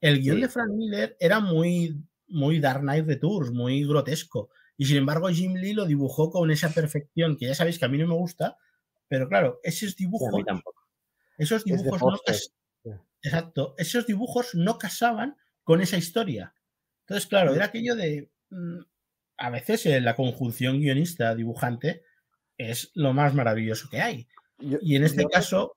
el 0.00 0.20
guion 0.20 0.36
Sí. 0.36 0.42
de 0.42 0.48
Frank 0.48 0.70
Miller 0.70 1.16
era 1.20 1.40
muy, 1.40 2.02
muy 2.28 2.58
Dark 2.60 2.80
Knight 2.80 3.06
Returns, 3.06 3.50
muy 3.52 3.84
grotesco. 3.86 4.50
Y 4.78 4.86
sin 4.86 4.96
embargo, 4.96 5.28
Jim 5.28 5.54
Lee 5.54 5.74
lo 5.74 5.84
dibujó 5.84 6.30
con 6.30 6.50
esa 6.50 6.70
perfección 6.70 7.36
que 7.36 7.46
ya 7.46 7.54
sabéis 7.54 7.78
que 7.78 7.84
a 7.84 7.88
mí 7.88 7.98
no 7.98 8.06
me 8.06 8.14
gusta, 8.14 8.56
pero 9.08 9.28
claro, 9.28 9.60
esos 9.62 9.90
Sí, 9.90 9.94
a 9.94 10.06
dibujos 10.06 10.32
mí 10.34 10.42
tampoco. 10.44 10.80
esos 11.38 11.64
dibujos 11.64 12.00
no 12.00 12.16
Sí. 12.32 12.90
Exacto, 13.22 13.74
esos 13.78 14.06
dibujos 14.06 14.54
no 14.54 14.78
casaban 14.78 15.36
con 15.64 15.80
esa 15.82 15.96
historia. 15.98 16.54
Entonces, 17.12 17.28
claro, 17.28 17.54
era 17.54 17.66
aquello 17.66 17.94
de 17.96 18.30
mm, 18.50 18.78
a 19.38 19.50
veces 19.50 19.86
eh, 19.86 20.00
la 20.00 20.14
conjunción 20.14 20.78
guionista-dibujante 20.80 22.02
es 22.58 22.90
lo 22.94 23.12
más 23.12 23.34
maravilloso 23.34 23.88
que 23.90 24.00
hay. 24.00 24.28
Yo- 24.58 24.78
Y 24.82 24.96
en 24.96 25.04
este 25.04 25.22
yo- 25.22 25.28
caso, 25.28 25.76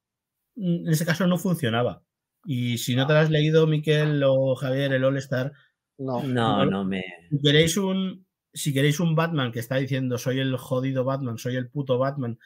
mm, 0.56 0.88
en 0.88 0.90
este 0.90 1.06
caso 1.06 1.26
no 1.28 1.38
funcionaba. 1.38 2.03
Y 2.45 2.78
si 2.78 2.95
no 2.95 3.07
te 3.07 3.14
lo 3.14 3.20
has 3.20 3.30
leído, 3.32 3.66
Miquel 3.66 4.22
o 4.24 4.56
Javier, 4.56 4.94
el 4.94 5.03
All 5.03 5.18
Star, 5.18 5.52
no, 5.98 6.22
No, 6.24 6.66
no- 6.66 6.84
me. 6.84 7.03
si 7.32 7.41
queréis 7.41 7.78
un, 7.78 8.26
si 8.53 8.74
queréis 8.74 8.99
un 8.99 9.16
Batman 9.16 9.52
que 9.52 9.60
está 9.60 9.78
diciendo 9.78 10.18
soy 10.18 10.40
el 10.40 10.56
jodido 10.57 11.03
Batman, 11.06 11.38
soy 11.38 11.56
el 11.56 11.70
puto 11.70 11.98
Batman, 11.98 12.38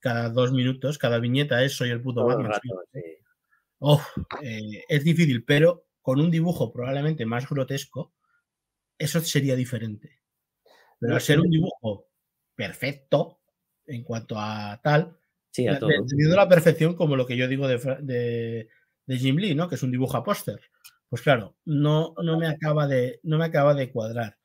cada 0.00 0.28
dos 0.30 0.52
minutos, 0.52 0.98
cada 0.98 1.18
viñeta 1.18 1.62
es 1.62 1.76
soy 1.76 1.90
el 1.90 2.00
puto 2.02 2.20
Todo 2.20 2.28
Batman. 2.28 2.52
rato, 2.52 2.82
sí. 2.92 3.00
Eh, 4.42 4.82
es 4.88 5.04
difícil, 5.04 5.44
pero 5.44 5.84
con 6.00 6.20
un 6.20 6.30
dibujo 6.30 6.72
probablemente 6.72 7.26
más 7.26 7.48
grotesco, 7.48 8.14
eso 8.98 9.20
sería 9.20 9.56
diferente. 9.56 10.20
Pero 10.98 11.14
al 11.14 11.20
ser 11.20 11.40
un 11.40 11.50
dibujo 11.50 12.08
perfecto 12.54 13.40
en 13.86 14.02
cuanto 14.02 14.36
a 14.38 14.80
tal, 14.82 15.16
Sí, 15.50 15.66
a 15.68 15.78
todo. 15.78 15.90
teniendo 16.08 16.36
la 16.36 16.48
perfección 16.48 16.94
como 16.94 17.16
lo 17.16 17.26
que 17.26 17.36
yo 17.36 17.48
digo 17.48 17.68
de, 17.68 17.78
Fra- 17.78 18.00
de, 18.00 18.68
de 19.06 19.16
Jim 19.18 19.36
Lee, 19.36 19.54
¿no? 19.54 19.68
Que 19.68 19.74
es 19.76 19.82
un 19.82 19.90
dibujo 19.90 20.16
a 20.16 20.24
póster. 20.24 20.60
Pues 21.08 21.22
claro, 21.22 21.56
no, 21.64 22.14
no, 22.22 22.38
me 22.38 22.46
acaba 22.48 22.86
de, 22.86 23.20
no 23.22 23.38
me 23.38 23.44
acaba 23.44 23.74
de 23.74 23.90
cuadrar. 23.92 24.36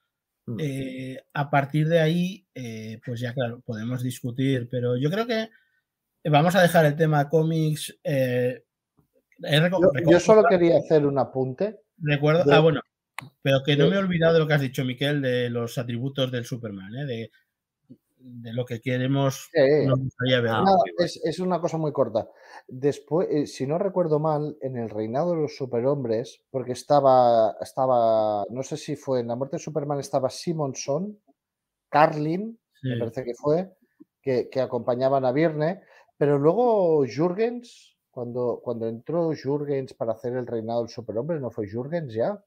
Mm. 0.46 0.58
Eh, 0.60 1.24
a 1.34 1.50
partir 1.50 1.88
de 1.88 2.00
ahí, 2.00 2.46
eh, 2.54 3.00
pues 3.06 3.20
ya 3.20 3.34
claro, 3.34 3.62
podemos 3.62 4.04
discutir, 4.04 4.68
pero 4.70 4.96
yo 4.98 5.10
creo 5.10 5.26
que 5.26 5.50
vamos 6.26 6.56
a 6.56 6.62
dejar 6.62 6.86
el 6.86 6.96
tema 6.96 7.28
cómics. 7.30 7.98
eh, 8.04 8.64
yo- 10.10 10.20
solo 10.20 10.44
quería 10.48 10.78
hacer 10.78 11.06
un 11.06 11.18
apunte. 11.18 11.80
Recuerdo, 11.98 12.44
de- 12.44 12.54
ah, 12.54 12.60
bueno, 12.60 12.82
pero 13.42 13.64
que 13.64 13.76
no 13.76 13.88
me 13.88 13.96
he 13.96 14.00
olvidado 14.00 14.34
de 14.34 14.40
lo 14.40 14.48
que 14.48 14.54
has 14.54 14.62
dicho, 14.62 14.86
Miquel, 14.86 15.22
de 15.22 15.50
los 15.50 15.78
atributos 15.78 16.32
del 16.32 16.46
Superman, 16.46 16.94
¿eh? 16.96 17.06
de, 17.06 17.32
de 18.18 18.54
lo 18.54 18.66
que 18.66 18.82
queremos, 18.82 19.50
ver. 20.42 20.52
Ah, 20.52 20.64
Nada, 20.64 20.78
es, 21.00 21.20
es 21.24 21.40
una 21.40 21.60
cosa 21.60 21.78
muy 21.78 21.92
corta. 21.92 22.30
Después, 22.68 23.28
eh, 23.32 23.48
si 23.48 23.66
no 23.66 23.78
recuerdo 23.78 24.20
mal, 24.20 24.58
en 24.62 24.78
el 24.78 24.90
reinado 24.90 25.32
de 25.32 25.42
los 25.42 25.56
superhombres, 25.56 26.42
porque 26.52 26.74
estaba, 26.74 27.56
estaba, 27.62 28.46
no 28.50 28.64
sé 28.64 28.78
si 28.78 28.96
fue 28.96 29.22
en 29.22 29.28
la 29.28 29.36
muerte 29.36 29.58
de 29.58 29.64
Superman, 29.64 30.00
estaba 30.00 30.30
Simonson, 30.30 31.20
Carlin, 31.90 32.60
me 32.84 32.98
parece 32.98 33.24
que 33.24 33.34
fue, 33.34 33.72
que, 34.22 34.50
que 34.50 34.62
acompañaban 34.62 35.26
a 35.26 35.32
Virne, 35.32 35.82
pero 36.18 36.38
luego 36.38 37.04
Jurgens, 37.06 37.98
cuando, 38.12 38.62
cuando 38.64 38.88
entró 38.88 39.32
Jurgens 39.36 39.94
para 39.94 40.14
hacer 40.14 40.34
el 40.34 40.48
reinado 40.48 40.82
del 40.82 40.90
superhombre, 40.90 41.40
¿no 41.40 41.50
fue 41.50 41.70
Jurgens 41.70 42.14
ya? 42.14 42.44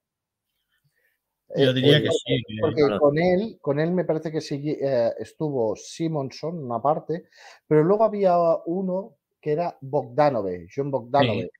Yo 1.56 1.70
Eh, 1.70 1.74
diría 1.74 1.98
eh, 1.98 2.02
que 2.02 2.10
sí. 2.10 2.42
que- 2.46 2.56
Porque 2.60 2.82
con 2.98 3.18
él, 3.18 3.58
con 3.60 3.78
él 3.78 3.92
me 3.92 4.04
parece 4.04 4.32
que 4.32 4.40
sí, 4.40 4.76
eh, 4.80 5.12
estuvo 5.18 5.76
Simonson, 5.76 6.58
una 6.64 6.80
parte, 6.80 7.26
pero 7.66 7.84
luego 7.84 8.04
había 8.04 8.36
uno 8.66 9.14
que 9.40 9.52
era 9.52 9.76
Bogdanove, 9.80 10.66
John 10.74 10.90
Bogdanove, 10.90 11.50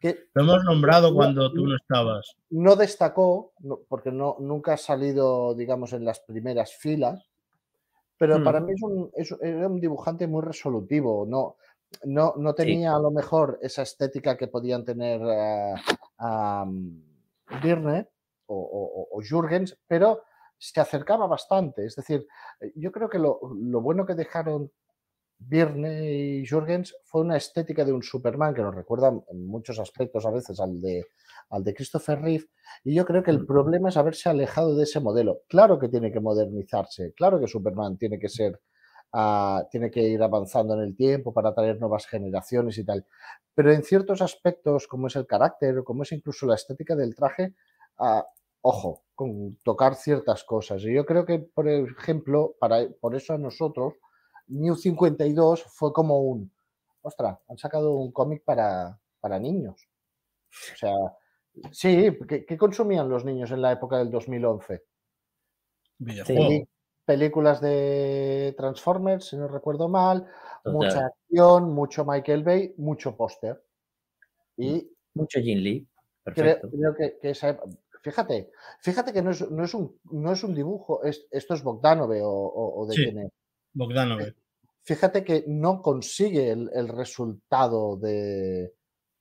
que 0.00 0.28
Lo 0.34 0.42
hemos 0.42 0.64
nombrado 0.64 1.10
No, 1.10 1.14
cuando 1.14 1.52
tú 1.52 1.66
no. 1.66 1.76
estabas. 1.76 2.36
no 2.50 2.76
destacó, 2.76 3.52
porque 3.88 4.10
no, 4.10 4.36
nunca 4.40 4.72
ha 4.74 4.76
salido, 4.76 5.54
digamos, 5.54 5.92
en 5.92 6.04
las 6.04 6.20
primeras 6.20 6.72
filas, 6.74 7.28
pero 8.18 8.40
Mm. 8.40 8.44
para 8.44 8.60
mí 8.60 8.72
es 8.72 8.82
un, 8.82 9.10
es- 9.16 9.36
era 9.40 9.68
un 9.68 9.80
dibujante 9.80 10.26
muy 10.26 10.42
resolutivo, 10.42 11.24
no, 11.26 11.56
no, 12.04 12.34
no 12.36 12.54
tenía 12.54 12.94
a 12.94 12.98
lo 12.98 13.10
mejor 13.12 13.58
esa 13.62 13.82
estética 13.82 14.36
que 14.36 14.48
podían 14.48 14.84
tener 14.84 15.20
eh, 15.24 15.74
a 16.18 16.66
Birne 17.62 18.08
o, 18.48 18.56
o- 19.12 19.18
o 19.18 19.22
Jürgens, 19.22 19.78
pero 19.86 20.22
se 20.58 20.80
acercaba 20.80 21.26
bastante. 21.26 21.86
Es 21.86 21.96
decir, 21.96 22.26
yo 22.74 22.90
creo 22.92 23.08
que 23.08 23.18
lo, 23.18 23.40
lo 23.60 23.80
bueno 23.80 24.04
que 24.06 24.14
dejaron 24.14 24.70
Birne 25.40 26.12
y 26.12 26.46
Jürgens 26.46 26.96
fue 27.04 27.20
una 27.22 27.36
estética 27.36 27.84
de 27.84 27.92
un 27.92 28.02
Superman 28.02 28.54
que 28.54 28.62
nos 28.62 28.74
recuerda 28.74 29.08
en 29.30 29.46
muchos 29.46 29.78
aspectos 29.78 30.26
a 30.26 30.30
veces 30.30 30.58
al 30.60 30.80
de, 30.80 31.04
al 31.50 31.62
de 31.62 31.74
Christopher 31.74 32.20
Reeve. 32.20 32.46
Y 32.84 32.94
yo 32.94 33.04
creo 33.06 33.22
que 33.22 33.30
el 33.30 33.46
problema 33.46 33.88
es 33.88 33.96
haberse 33.96 34.28
alejado 34.28 34.74
de 34.76 34.82
ese 34.84 34.98
modelo. 35.00 35.42
Claro 35.48 35.78
que 35.78 35.88
tiene 35.88 36.10
que 36.10 36.20
modernizarse, 36.20 37.12
claro 37.14 37.38
que 37.38 37.46
Superman 37.46 37.96
tiene 37.96 38.18
que 38.18 38.28
ser, 38.28 38.60
ah, 39.12 39.64
tiene 39.70 39.90
que 39.92 40.02
ir 40.02 40.22
avanzando 40.22 40.74
en 40.74 40.80
el 40.80 40.96
tiempo 40.96 41.32
para 41.32 41.50
atraer 41.50 41.78
nuevas 41.78 42.06
generaciones 42.06 42.76
y 42.78 42.84
tal. 42.84 43.06
Pero 43.54 43.72
en 43.72 43.84
ciertos 43.84 44.20
aspectos, 44.22 44.88
como 44.88 45.06
es 45.06 45.14
el 45.16 45.26
carácter 45.26 45.78
o 45.78 45.84
como 45.84 46.02
es 46.02 46.10
incluso 46.12 46.46
la 46.46 46.56
estética 46.56 46.96
del 46.96 47.14
traje, 47.14 47.54
ah, 47.98 48.26
ojo, 48.62 49.02
con 49.14 49.56
tocar 49.64 49.94
ciertas 49.94 50.44
cosas. 50.44 50.82
Y 50.82 50.94
yo 50.94 51.04
creo 51.06 51.24
que, 51.24 51.38
por 51.38 51.68
ejemplo, 51.68 52.54
para, 52.60 52.88
por 53.00 53.14
eso 53.14 53.34
a 53.34 53.38
nosotros, 53.38 53.94
New 54.48 54.74
52 54.76 55.64
fue 55.64 55.92
como 55.92 56.20
un, 56.20 56.50
ostras, 57.02 57.38
han 57.48 57.58
sacado 57.58 57.96
un 57.96 58.12
cómic 58.12 58.42
para, 58.44 58.98
para 59.20 59.38
niños. 59.38 59.88
O 60.72 60.76
sea, 60.76 60.94
sí, 61.70 62.10
¿qué, 62.28 62.44
qué 62.46 62.56
consumían 62.56 63.08
los 63.08 63.24
niños 63.24 63.50
en 63.50 63.62
la 63.62 63.72
época 63.72 63.98
del 63.98 64.10
2011? 64.10 64.84
Videojuego. 65.98 66.42
Peli- 66.48 66.68
películas 67.04 67.60
de 67.62 68.54
Transformers, 68.56 69.28
si 69.28 69.36
no 69.36 69.48
recuerdo 69.48 69.88
mal, 69.88 70.26
mucha 70.66 71.06
acción, 71.06 71.72
mucho 71.72 72.04
Michael 72.04 72.44
Bay, 72.44 72.74
mucho 72.76 73.16
póster. 73.16 73.64
Y 74.58 74.90
Mucho 75.14 75.40
Jin 75.40 75.62
Lee. 75.62 75.88
creo, 76.22 76.34
Perfecto. 76.60 76.68
creo 76.70 76.94
que, 76.94 77.18
que 77.18 77.30
esa 77.30 77.58
fíjate, 78.10 78.50
fíjate 78.80 79.12
que 79.12 79.22
no 79.22 79.30
es, 79.30 79.50
no 79.50 79.64
es, 79.64 79.74
un, 79.74 79.98
no 80.10 80.32
es 80.32 80.42
un 80.44 80.54
dibujo, 80.54 81.02
es- 81.04 81.26
esto 81.30 81.54
es 81.54 81.62
Bogdanove 81.62 82.22
o, 82.22 82.30
o- 82.30 82.80
o 82.82 82.86
de 82.86 82.94
Sí. 82.94 83.04
quién 83.04 83.18
es. 83.20 83.30
Bogdanove. 83.74 84.34
Fíjate 84.82 85.22
que 85.24 85.44
no 85.46 85.82
consigue 85.82 86.50
el, 86.50 86.70
el 86.72 86.88
resultado 86.88 87.96
de, 87.98 88.72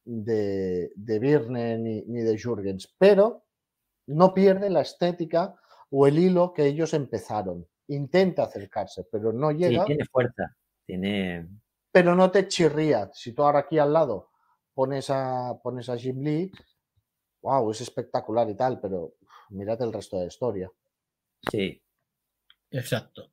de, 0.05 0.91
de 0.95 1.19
Birne 1.19 1.77
ni, 1.77 2.01
ni 2.03 2.21
de 2.21 2.37
Jürgens, 2.37 2.93
pero 2.97 3.43
no 4.07 4.33
pierde 4.33 4.69
la 4.69 4.81
estética 4.81 5.55
o 5.89 6.07
el 6.07 6.17
hilo 6.19 6.53
que 6.53 6.65
ellos 6.65 6.93
empezaron. 6.93 7.67
Intenta 7.89 8.43
acercarse, 8.43 9.05
pero 9.11 9.33
no 9.33 9.51
Sí, 9.51 9.57
llega, 9.57 9.85
tiene 9.85 10.05
fuerza. 10.05 10.55
Tiene. 10.85 11.47
pero 11.91 12.15
no 12.15 12.31
te 12.31 12.47
chirría. 12.47 13.09
Si 13.13 13.33
tú 13.33 13.43
ahora 13.43 13.59
aquí 13.59 13.77
al 13.79 13.91
lado 13.91 14.29
pones 14.73 15.09
a, 15.09 15.57
pones 15.61 15.89
a 15.89 15.97
Jim 15.97 16.21
Lee, 16.21 16.51
wow, 17.47 17.71
es 17.71 17.79
espectacular 17.79 18.49
y 18.49 18.55
tal, 18.55 18.79
pero 18.81 19.15
mírate 19.49 19.85
el 19.85 19.93
resto 19.93 20.17
de 20.17 20.23
la 20.23 20.27
historia. 20.27 20.69
Sí. 21.49 21.81
Exacto. 22.71 23.31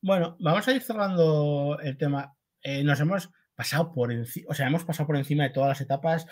Bueno, 0.00 0.36
vamos 0.38 0.68
a 0.68 0.72
ir 0.72 0.80
cerrando 0.80 1.76
el 1.82 1.96
tema. 1.98 2.36
Eh, 2.62 2.84
nos 2.84 3.00
hemos 3.00 3.30
pasado 3.56 3.92
por 3.92 4.12
encima, 4.12 4.46
o 4.50 4.54
sea, 4.54 4.68
hemos 4.68 4.84
pasado 4.84 5.08
por 5.08 5.16
encima 5.16 5.42
de 5.42 5.50
todas 5.50 5.70
las 5.70 5.80
etapas 5.80 6.26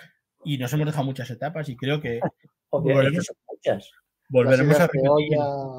y 0.44 0.56
nos 0.58 0.72
hemos 0.72 0.86
dejado 0.86 1.04
muchas 1.04 1.28
etapas 1.30 1.68
y 1.68 1.76
creo 1.76 2.00
que 2.00 2.20
son 2.70 2.84
muchas. 3.48 3.90
volveremos 4.28 4.78
a 4.78 4.86
repetir. 4.86 5.38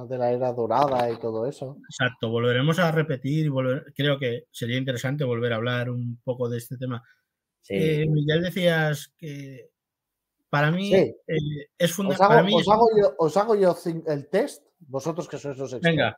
de 0.09 0.17
la 0.17 0.31
era 0.31 0.51
dorada 0.51 1.09
y 1.09 1.17
todo 1.19 1.47
eso. 1.47 1.77
Exacto, 1.89 2.29
volveremos 2.29 2.77
a 2.79 2.91
repetir 2.91 3.45
y 3.45 3.49
volver, 3.49 3.93
creo 3.95 4.19
que 4.19 4.47
sería 4.51 4.77
interesante 4.77 5.23
volver 5.23 5.53
a 5.53 5.57
hablar 5.57 5.89
un 5.89 6.19
poco 6.25 6.49
de 6.49 6.57
este 6.57 6.77
tema. 6.77 7.01
Sí. 7.61 7.75
Eh, 7.75 8.05
Miguel, 8.09 8.41
decías 8.41 9.13
que 9.17 9.69
para 10.57 10.71
mí 10.71 10.89
Sí. 10.89 10.95
eh, 11.27 11.37
es 11.77 11.91
fundamental. 11.93 12.45
os 12.53 12.61
es- 12.61 12.67
hago 12.69 12.87
yo, 12.99 13.15
os 13.17 13.37
hago 13.37 13.55
yo 13.55 13.73
cin- 13.75 14.03
el 14.07 14.27
test, 14.27 14.65
vosotros 14.79 15.27
que 15.27 15.37
sois 15.37 15.57
los 15.57 15.73
expertos. 15.73 16.17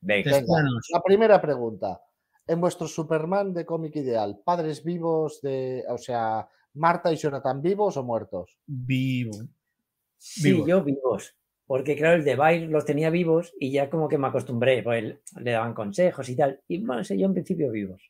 Venga, 0.00 0.24
Venga. 0.32 0.62
La 0.92 1.02
primera 1.02 1.40
pregunta. 1.40 2.00
En 2.46 2.60
vuestro 2.60 2.86
Superman 2.86 3.54
de 3.54 3.64
cómic 3.64 3.96
ideal, 3.96 4.38
¿padres 4.44 4.84
vivos 4.84 5.40
de, 5.40 5.82
o 5.88 5.96
sea, 5.96 6.46
Marta 6.74 7.10
y 7.12 7.16
Jonathan 7.16 7.62
vivos 7.62 7.96
o 7.96 8.02
muertos? 8.02 8.58
Vivo. 8.66 9.32
Sí, 10.18 10.52
vivos. 10.52 10.68
yo 10.68 10.84
vivos. 10.84 11.34
Porque 11.66 11.96
claro, 11.96 12.16
el 12.16 12.24
de 12.24 12.36
Bail 12.36 12.64
los 12.70 12.84
tenía 12.84 13.08
vivos 13.08 13.54
y 13.58 13.72
ya 13.72 13.88
como 13.88 14.08
que 14.08 14.18
me 14.18 14.26
acostumbré, 14.26 14.82
pues 14.82 15.16
le 15.40 15.50
daban 15.52 15.72
consejos 15.72 16.28
y 16.28 16.36
tal. 16.36 16.60
Y 16.68 16.84
bueno, 16.84 17.02
sé 17.02 17.16
yo 17.18 17.24
en 17.24 17.32
principio 17.32 17.70
vivos. 17.70 18.02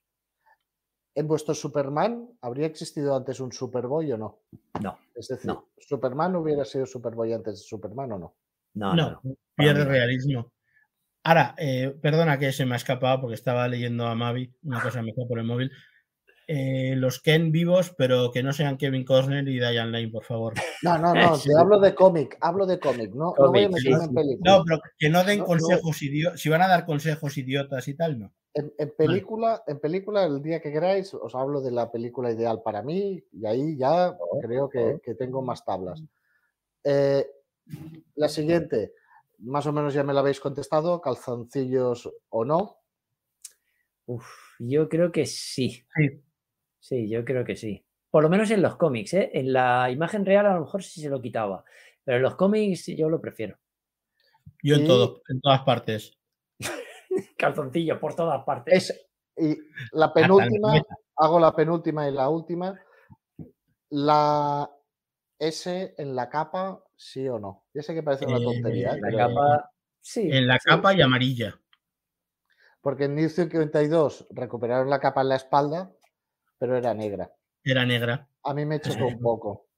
¿En 1.15 1.29
vuestro 1.29 1.55
Superman 1.55 2.29
habría 2.41 2.67
existido 2.67 3.17
antes 3.17 3.39
un 3.41 3.53
Superboy 3.53 4.13
o 4.13 4.19
no? 4.19 4.41
No, 4.81 4.99
Es 5.15 5.29
decir, 5.29 5.47
No. 5.47 5.69
¿Superman 5.79 6.35
hubiera 6.37 6.65
sido 6.65 6.87
Superboy 6.87 7.33
antes 7.33 7.55
de 7.55 7.65
Superman 7.65 8.13
o 8.13 8.19
no? 8.19 8.35
no, 8.75 8.95
no. 8.95 9.21
No, 9.23 9.37
pierde 9.55 9.85
realismo. 9.85 10.53
Ahora, 11.23 11.55
eh, 11.57 11.97
perdona 12.03 12.39
que 12.39 12.53
se 12.53 12.67
me 12.67 12.75
ha 12.75 12.77
escapado 12.77 13.21
porque 13.23 13.35
estaba 13.35 13.67
leyendo 13.69 14.07
a 14.07 14.15
Mavi, 14.15 14.53
una 14.65 14.83
cosa 14.83 15.03
mejor 15.03 15.29
por 15.29 15.39
el 15.39 15.47
móvil. 15.47 15.71
Eh, 16.47 16.95
los 16.97 17.21
Ken 17.21 17.51
vivos, 17.53 17.95
pero 17.97 18.31
que 18.31 18.43
no 18.43 18.53
sean 18.53 18.77
Kevin 18.77 19.05
Costner 19.05 19.49
y 19.49 19.59
Diane 19.59 19.91
Lane, 19.91 20.09
por 20.09 20.25
favor. 20.25 20.53
No, 20.83 20.99
no, 20.99 21.15
no, 21.15 21.37
Sí. 21.37 21.49
te 21.49 21.59
hablo 21.59 21.81
de 21.81 21.95
cómic, 21.95 22.37
hablo 22.41 22.67
de 22.67 22.79
cómic, 22.79 23.15
no, 23.15 23.33
no 23.39 23.49
voy 23.51 23.65
a 23.65 23.69
sí, 23.69 23.73
meterme 23.75 24.05
en 24.05 24.15
película. 24.15 24.53
No, 24.59 24.65
pero 24.65 24.81
que 24.99 25.09
no 25.09 25.25
den 25.25 25.39
No, 25.39 25.45
no. 25.45 25.49
consejos 25.49 26.03
idiotas. 26.03 26.41
Si 26.41 26.49
van 26.51 26.63
a 26.63 26.69
dar 26.69 26.85
consejos 26.85 27.39
idiotas 27.39 27.89
y 27.89 27.95
tal, 27.95 28.19
no. 28.19 28.33
En, 28.53 28.73
en 28.79 28.95
película, 28.97 29.63
en 29.67 29.81
película, 29.81 30.25
el 30.25 30.43
día 30.43 30.61
que 30.61 30.71
queráis, 30.71 31.13
os 31.15 31.35
hablo 31.35 31.61
de 31.63 31.73
la 31.73 31.91
película 31.91 32.31
ideal 32.31 32.61
para 32.63 32.83
mí 32.83 33.25
y 33.33 33.47
ahí 33.47 33.77
ya 33.77 34.11
Oh, 34.11 34.41
creo 34.41 34.69
que, 34.69 34.79
oh. 34.95 35.01
que 35.01 35.15
tengo 35.15 35.41
más 35.43 35.65
tablas. 35.65 36.03
Eh, 36.85 37.27
la 38.17 38.29
siguiente, 38.29 38.93
más 39.39 39.67
o 39.67 39.73
menos 39.73 39.95
ya 39.95 40.05
me 40.05 40.13
la 40.13 40.21
habéis 40.21 40.39
contestado, 40.41 41.01
calzoncillos 41.01 42.13
o 42.29 42.45
no. 42.45 42.77
Uf, 44.07 44.27
yo 44.59 44.89
creo 44.89 45.11
que 45.11 45.25
sí. 45.27 45.85
Sí. 45.97 46.23
Sí, 46.85 47.09
yo 47.09 47.25
creo 47.25 47.47
que 47.47 47.57
sí. 47.57 47.83
Por 48.11 48.23
lo 48.23 48.29
menos 48.29 48.51
en 48.51 48.61
los 48.61 48.77
cómics, 48.77 49.15
¿eh? 49.15 49.31
En 49.33 49.55
la 49.55 49.91
imagen 49.91 50.27
real 50.27 50.45
a 50.45 50.53
lo 50.55 50.61
mejor 50.61 50.83
sí 50.83 51.01
se 51.01 51.09
lo 51.09 51.19
quitaba. 51.23 51.65
Pero 52.05 52.19
en 52.19 52.23
los 52.23 52.35
cómics 52.37 52.89
yo 52.89 53.09
lo 53.09 53.23
prefiero. 53.23 53.57
Yo 54.63 54.75
en 54.77 54.85
Y- 54.85 54.87
todo, 54.87 55.23
en 55.31 55.41
todas 55.41 55.63
partes. 55.63 56.13
Calzoncillo 57.39 57.99
por 57.99 58.15
todas 58.15 58.45
partes. 58.45 58.91
Es, 58.91 59.07
y 59.37 59.57
la 59.93 60.07
en 60.09 60.13
penúltima, 60.13 60.75
hago 61.17 61.41
la 61.41 61.57
penúltima 61.57 62.07
y 62.07 62.13
la 62.13 62.29
última. 62.29 62.79
La 63.91 64.71
S 65.39 65.95
en 65.97 66.15
la 66.15 66.29
capa, 66.29 66.85
sí 66.97 67.27
o 67.29 67.39
no. 67.39 67.65
Ya 67.73 67.83
sé 67.83 67.95
que 67.95 68.03
parece 68.03 68.27
una 68.27 68.37
Eh, 68.37 68.45
tontería, 68.45 68.91
¿eh? 68.93 69.01
La 69.01 69.09
pero- 69.09 69.19
capa. 69.29 69.71
Sí. 70.03 70.29
En 70.31 70.47
la 70.47 70.59
sí. 70.59 70.69
capa 70.69 70.93
y 70.95 71.01
amarilla. 71.01 71.59
porque 72.83 73.05
en 73.05 73.15
New 73.15 73.31
52 73.31 74.27
recuperaron 74.33 74.91
la 74.91 75.01
capa 75.01 75.23
en 75.23 75.31
la 75.31 75.37
espalda, 75.37 75.91
pero 76.59 76.77
era 76.77 76.95
negra. 76.95 77.31
Era 77.63 77.85
negra. 77.87 78.29
A 78.43 78.55
mí 78.55 78.65
me 78.67 78.81
chocó 78.81 79.07
un 79.07 79.21
poco. 79.21 79.69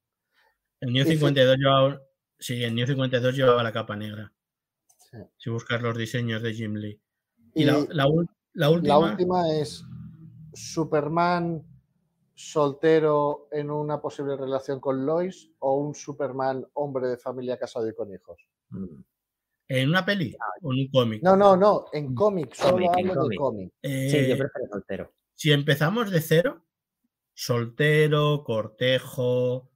El 0.81 0.93
New 0.93 1.05
Dice- 1.05 1.17
52 1.17 1.57
llevaba. 1.57 2.01
Sí, 2.39 2.63
el 2.63 2.75
New 2.75 2.87
52 2.87 3.35
llevaba 3.37 3.63
la 3.63 3.73
capa 3.73 3.97
negra. 3.97 4.33
Sí. 5.11 5.19
Si 5.37 5.51
buscas 5.51 5.81
los 5.81 5.97
diseños 5.97 6.43
de 6.43 6.53
Jim 6.53 6.75
Lee. 6.75 7.01
Y, 7.55 7.63
Y 7.63 7.65
la, 7.65 7.79
la 7.91 8.07
ul- 8.07 8.29
la 8.55 8.71
última. 8.71 8.95
La 8.95 8.99
última 8.99 9.53
es 9.55 9.85
Superman 10.53 11.63
soltero 12.35 13.49
en 13.51 13.71
una 13.71 14.01
posible 14.01 14.37
relación 14.37 14.79
con 14.81 15.07
Lois 15.07 15.51
o 15.61 15.77
un 15.79 15.95
Superman 15.95 16.67
hombre 16.75 17.09
de 17.09 17.17
familia 17.17 17.59
casado 17.59 17.89
y 17.89 17.95
con 17.95 18.13
hijos. 18.13 18.39
Mm. 18.71 19.01
¿En 19.69 19.89
una 19.89 20.05
peli 20.05 20.37
o 20.63 20.73
en 20.73 20.81
un 20.81 20.89
cómic? 20.89 21.23
No, 21.23 21.35
no, 21.37 21.57
no, 21.57 21.87
en 21.93 22.15
cómic, 22.15 22.53
solo 22.55 22.73
Cómic, 22.87 22.91
en 22.99 23.09
hablo 23.11 23.29
de 23.29 23.37
cómic. 23.37 23.39
cómic. 23.39 23.73
Eh, 23.83 24.09
Sí, 24.11 24.29
yo 24.29 24.37
prefiero 24.39 24.69
soltero. 24.71 25.13
si 25.35 25.53
empezamos 25.53 26.11
de 26.11 26.21
cero, 26.21 26.66
soltero, 27.37 28.43
cortejo, 28.45 29.71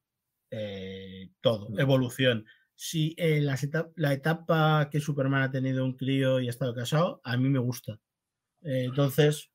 eh, 0.50 1.30
todo, 1.42 1.68
Mm. 1.70 1.78
evolución. 1.80 2.46
Si 2.74 3.14
las 3.18 3.62
eta- 3.62 3.90
la 3.96 4.14
etapa 4.14 4.88
que 4.90 5.00
Superman 5.00 5.42
ha 5.42 5.50
tenido 5.50 5.84
un 5.84 5.94
crío 5.96 6.40
y 6.40 6.46
ha 6.46 6.50
estado 6.50 6.74
casado, 6.74 7.20
a 7.22 7.36
mí 7.36 7.48
me 7.50 7.58
gusta. 7.58 8.00
Eh, 8.62 8.84
entonces, 8.86 9.50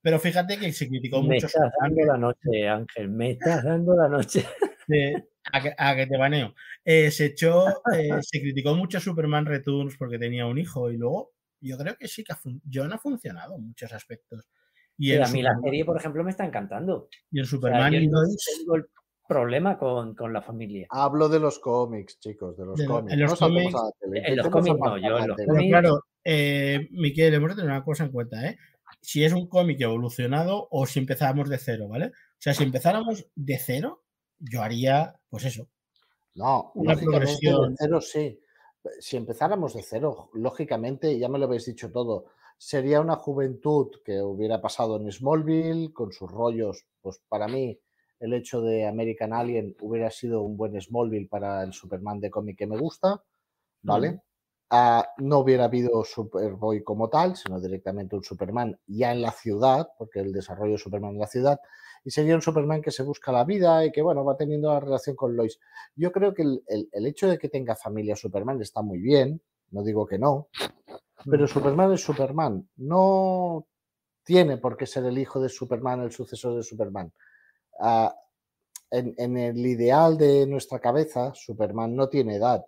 pero 0.00 0.18
fíjate 0.18 0.58
que 0.58 0.72
se 0.72 0.88
criticó 0.88 1.22
Me 1.22 1.34
mucho 1.34 1.46
estás 1.46 1.70
Superman, 1.74 1.94
dando 1.96 2.12
la 2.12 2.18
noche, 2.18 2.68
Ángel. 2.68 3.08
Me 3.10 3.30
estás 3.32 3.62
dando 3.64 3.94
la 3.94 4.08
noche. 4.08 4.44
eh, 4.88 5.14
a, 5.52 5.62
que, 5.62 5.74
a 5.76 5.94
que 5.96 6.06
te 6.06 6.16
baneo. 6.16 6.54
Eh, 6.84 7.10
se 7.10 7.26
echó, 7.26 7.68
eh, 7.94 8.10
se 8.22 8.40
criticó 8.40 8.74
mucho 8.74 8.98
Superman 9.00 9.44
Returns 9.44 9.96
porque 9.98 10.18
tenía 10.18 10.46
un 10.46 10.56
hijo 10.58 10.90
y 10.90 10.96
luego 10.96 11.34
yo 11.60 11.76
creo 11.76 11.96
que 11.96 12.08
sí 12.08 12.24
que 12.24 12.32
ha 12.32 12.40
John 12.72 12.92
ha 12.94 12.98
funcionado 12.98 13.56
en 13.56 13.66
muchos 13.68 13.92
aspectos. 13.92 14.48
Y 14.98 15.10
Pero 15.12 15.24
a 15.24 15.28
mí 15.28 15.42
la 15.42 15.50
Superman- 15.50 15.62
serie, 15.64 15.84
por 15.84 15.96
ejemplo, 15.96 16.24
me 16.24 16.30
está 16.30 16.44
encantando. 16.46 17.08
y 17.30 17.38
en 17.38 17.42
O 17.42 17.46
sea, 17.46 17.50
Superman 17.56 17.92
yo 17.92 17.98
y 18.00 18.06
no 18.08 18.20
Lois, 18.22 18.36
tengo 18.58 18.76
el 18.76 18.84
problema 19.26 19.78
con, 19.78 20.14
con 20.14 20.32
la 20.32 20.42
familia. 20.42 20.86
Hablo 20.90 21.28
de 21.28 21.40
los 21.40 21.58
cómics, 21.58 22.18
chicos, 22.20 22.56
de 22.56 22.64
los 22.66 22.78
De 22.78 22.86
cómics. 22.86 23.12
en 23.12 23.20
los 23.20 23.30
No 23.40 23.46
cómics- 23.48 23.74
en 24.12 24.36
los 24.36 24.48
cómics 24.48 24.76
no, 24.78 24.98
yo 24.98 25.06
en 25.06 25.12
la 25.20 25.26
los 25.26 25.36
tele. 25.36 25.46
Pero 25.48 25.54
cómics- 25.58 25.70
claro, 25.70 26.00
eh, 26.24 26.88
Miquel, 26.92 27.34
hemos 27.34 27.50
de 27.50 27.56
tener 27.56 27.70
una 27.70 27.84
cosa 27.84 28.04
en 28.04 28.12
cuenta, 28.12 28.46
¿eh? 28.46 28.56
Si 29.00 29.24
es 29.24 29.32
un 29.32 29.48
cómic 29.48 29.80
evolucionado 29.80 30.68
o 30.70 30.86
si 30.86 30.98
empezáramos 31.00 31.48
de 31.48 31.58
cero, 31.58 31.88
¿vale? 31.88 32.06
O 32.06 32.10
sea, 32.38 32.54
si 32.54 32.62
empezáramos 32.64 33.26
de 33.34 33.58
cero, 33.58 34.04
yo 34.38 34.62
haría, 34.62 35.14
pues 35.28 35.44
eso. 35.44 35.68
No, 36.34 36.70
Una 36.74 36.92
lógicamente 36.94 37.00
de 37.00 37.06
progresión. 37.50 37.76
cero 37.78 38.00
sí. 38.00 38.40
Si 39.00 39.16
empezáramos 39.16 39.74
de 39.74 39.82
cero, 39.82 40.30
lógicamente, 40.34 41.18
ya 41.18 41.28
me 41.28 41.38
lo 41.38 41.46
habéis 41.46 41.64
dicho 41.66 41.90
todo, 41.90 42.26
sería 42.58 43.00
una 43.00 43.16
juventud 43.16 43.90
que 44.04 44.20
hubiera 44.22 44.60
pasado 44.60 44.96
en 44.96 45.10
Smallville 45.10 45.92
con 45.92 46.12
sus 46.12 46.30
rollos. 46.30 46.84
Pues 47.00 47.20
para 47.28 47.48
mí, 47.48 47.78
el 48.20 48.34
hecho 48.34 48.62
de 48.62 48.86
American 48.86 49.32
Alien 49.32 49.76
hubiera 49.80 50.10
sido 50.10 50.42
un 50.42 50.56
buen 50.56 50.80
Smallville 50.80 51.28
para 51.28 51.62
el 51.62 51.72
Superman 51.72 52.20
de 52.20 52.30
cómic 52.30 52.58
que 52.58 52.66
me 52.66 52.78
gusta, 52.78 53.22
¿vale? 53.82 54.20
Ah, 54.70 55.06
no 55.18 55.38
hubiera 55.40 55.64
habido 55.66 56.04
Superboy 56.04 56.82
como 56.82 57.08
tal, 57.08 57.36
sino 57.36 57.60
directamente 57.60 58.16
un 58.16 58.24
Superman 58.24 58.78
ya 58.86 59.12
en 59.12 59.22
la 59.22 59.30
ciudad, 59.30 59.88
porque 59.98 60.20
el 60.20 60.32
desarrollo 60.32 60.72
de 60.72 60.78
Superman 60.78 61.12
en 61.12 61.20
la 61.20 61.26
ciudad, 61.26 61.60
y 62.04 62.10
sería 62.10 62.34
un 62.34 62.42
Superman 62.42 62.82
que 62.82 62.90
se 62.90 63.02
busca 63.02 63.30
la 63.32 63.44
vida 63.44 63.84
y 63.84 63.92
que, 63.92 64.02
bueno, 64.02 64.24
va 64.24 64.36
teniendo 64.36 64.72
la 64.72 64.80
relación 64.80 65.16
con 65.16 65.36
Lois. 65.36 65.60
Yo 65.96 66.10
creo 66.12 66.34
que 66.34 66.42
el, 66.42 66.62
el- 66.66 66.88
el 66.92 67.06
hecho 67.06 67.28
de 67.28 67.38
que 67.38 67.48
tenga 67.48 67.76
familia 67.76 68.16
Superman 68.16 68.60
está 68.62 68.82
muy 68.82 68.98
bien, 68.98 69.40
no 69.70 69.82
digo 69.84 70.06
que 70.06 70.18
no, 70.18 70.48
pero 71.30 71.46
Superman 71.48 71.92
es 71.92 72.02
Superman, 72.02 72.68
no 72.76 73.66
tiene 74.24 74.56
por 74.58 74.76
qué 74.76 74.86
ser 74.86 75.04
el 75.04 75.18
hijo 75.18 75.40
de 75.40 75.48
Superman, 75.48 76.02
el 76.02 76.12
sucesor 76.12 76.56
de 76.56 76.62
Superman. 76.62 77.12
Ah, 77.80 78.14
en, 78.90 79.14
en 79.18 79.36
el 79.36 79.58
ideal 79.66 80.16
de 80.16 80.46
nuestra 80.46 80.78
cabeza, 80.78 81.32
Superman 81.34 81.94
no 81.94 82.08
tiene 82.08 82.36
edad. 82.36 82.64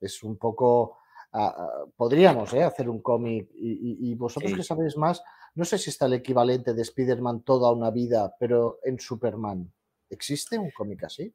Es 0.00 0.22
un 0.22 0.36
poco... 0.36 0.98
ah, 1.32 1.54
ah, 1.56 1.84
podríamos 1.96 2.52
¿eh? 2.54 2.62
hacer 2.62 2.88
un 2.88 3.00
cómic 3.02 3.50
y, 3.54 3.70
y- 3.72 4.10
y 4.10 4.14
vosotros 4.14 4.52
Sí. 4.52 4.56
que 4.58 4.62
sabéis 4.64 4.96
más, 4.96 5.22
no 5.54 5.64
sé 5.64 5.76
si 5.78 5.90
está 5.90 6.06
el 6.06 6.14
equivalente 6.14 6.72
de 6.74 6.82
Spider-Man 6.82 7.42
toda 7.42 7.72
una 7.72 7.90
vida, 7.90 8.34
pero 8.38 8.78
en 8.84 8.98
Superman. 8.98 9.72
¿Existe 10.10 10.58
un 10.58 10.70
cómic 10.70 11.04
así? 11.04 11.34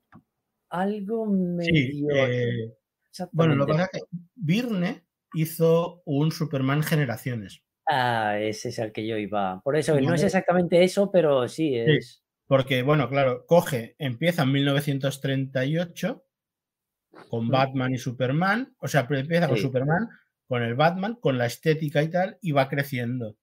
Algo 0.70 1.26
Sí, 1.28 1.72
medio. 1.72 2.16
eh, 2.26 2.76
bueno, 3.34 3.54
lo 3.56 3.66
que 3.68 3.74
pasa 3.74 3.90
es 3.94 4.02
que 4.02 4.08
Virne 4.36 5.04
hizo 5.36 6.02
un 6.06 6.32
Superman 6.32 6.84
Generaciones, 6.84 7.64
Ah, 7.86 8.38
ese 8.40 8.70
es 8.70 8.80
al 8.80 8.94
que 8.94 9.06
yo 9.06 9.18
iba. 9.18 9.60
Por 9.62 9.76
eso, 9.76 10.00
no 10.00 10.14
es 10.16 10.24
exactamente 10.24 10.82
eso, 10.84 11.12
pero 11.12 11.48
sí 11.50 11.76
es. 11.76 12.24
porque, 12.48 12.82
bueno, 12.82 13.10
claro, 13.10 13.46
coge, 13.46 13.96
empieza 14.00 14.44
en 14.44 14.52
1938 14.54 16.24
con. 17.30 17.50
Batman 17.50 17.94
y 17.94 17.98
Superman, 17.98 18.74
o 18.80 18.88
sea, 18.88 19.06
empieza 19.10 19.48
con 19.48 19.58
Sí. 19.58 19.64
Superman, 19.64 20.08
con 20.48 20.64
el 20.64 20.76
Batman, 20.76 21.16
con 21.16 21.38
la 21.38 21.46
estética 21.46 22.02
y 22.04 22.10
tal, 22.10 22.38
y 22.42 22.52
va 22.52 22.70
creciendo. 22.70 23.38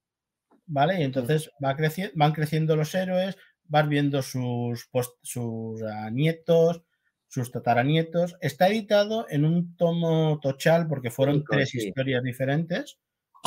¿Vale? 0.67 1.01
Y 1.01 1.03
entonces 1.03 1.51
va 1.63 1.77
creci- 1.77 2.13
van 2.15 2.33
creciendo 2.33 2.77
los 2.77 2.95
héroes, 2.95 3.37
vas 3.65 3.89
viendo 3.89 4.23
sus, 4.23 4.89
sus 5.23 5.83
ah, 5.83 6.11
nietos, 6.11 6.83
sus 7.31 7.53
tataranietos. 7.53 8.37
Está 8.41 8.69
editado 8.69 9.27
en 9.31 9.45
un 9.45 9.77
tomo 9.77 10.41
tochal 10.43 10.89
porque 10.89 11.11
fueron 11.11 11.45
tres 11.49 11.71
sí. 11.71 11.79
historias 11.79 12.23
diferentes. 12.23 12.99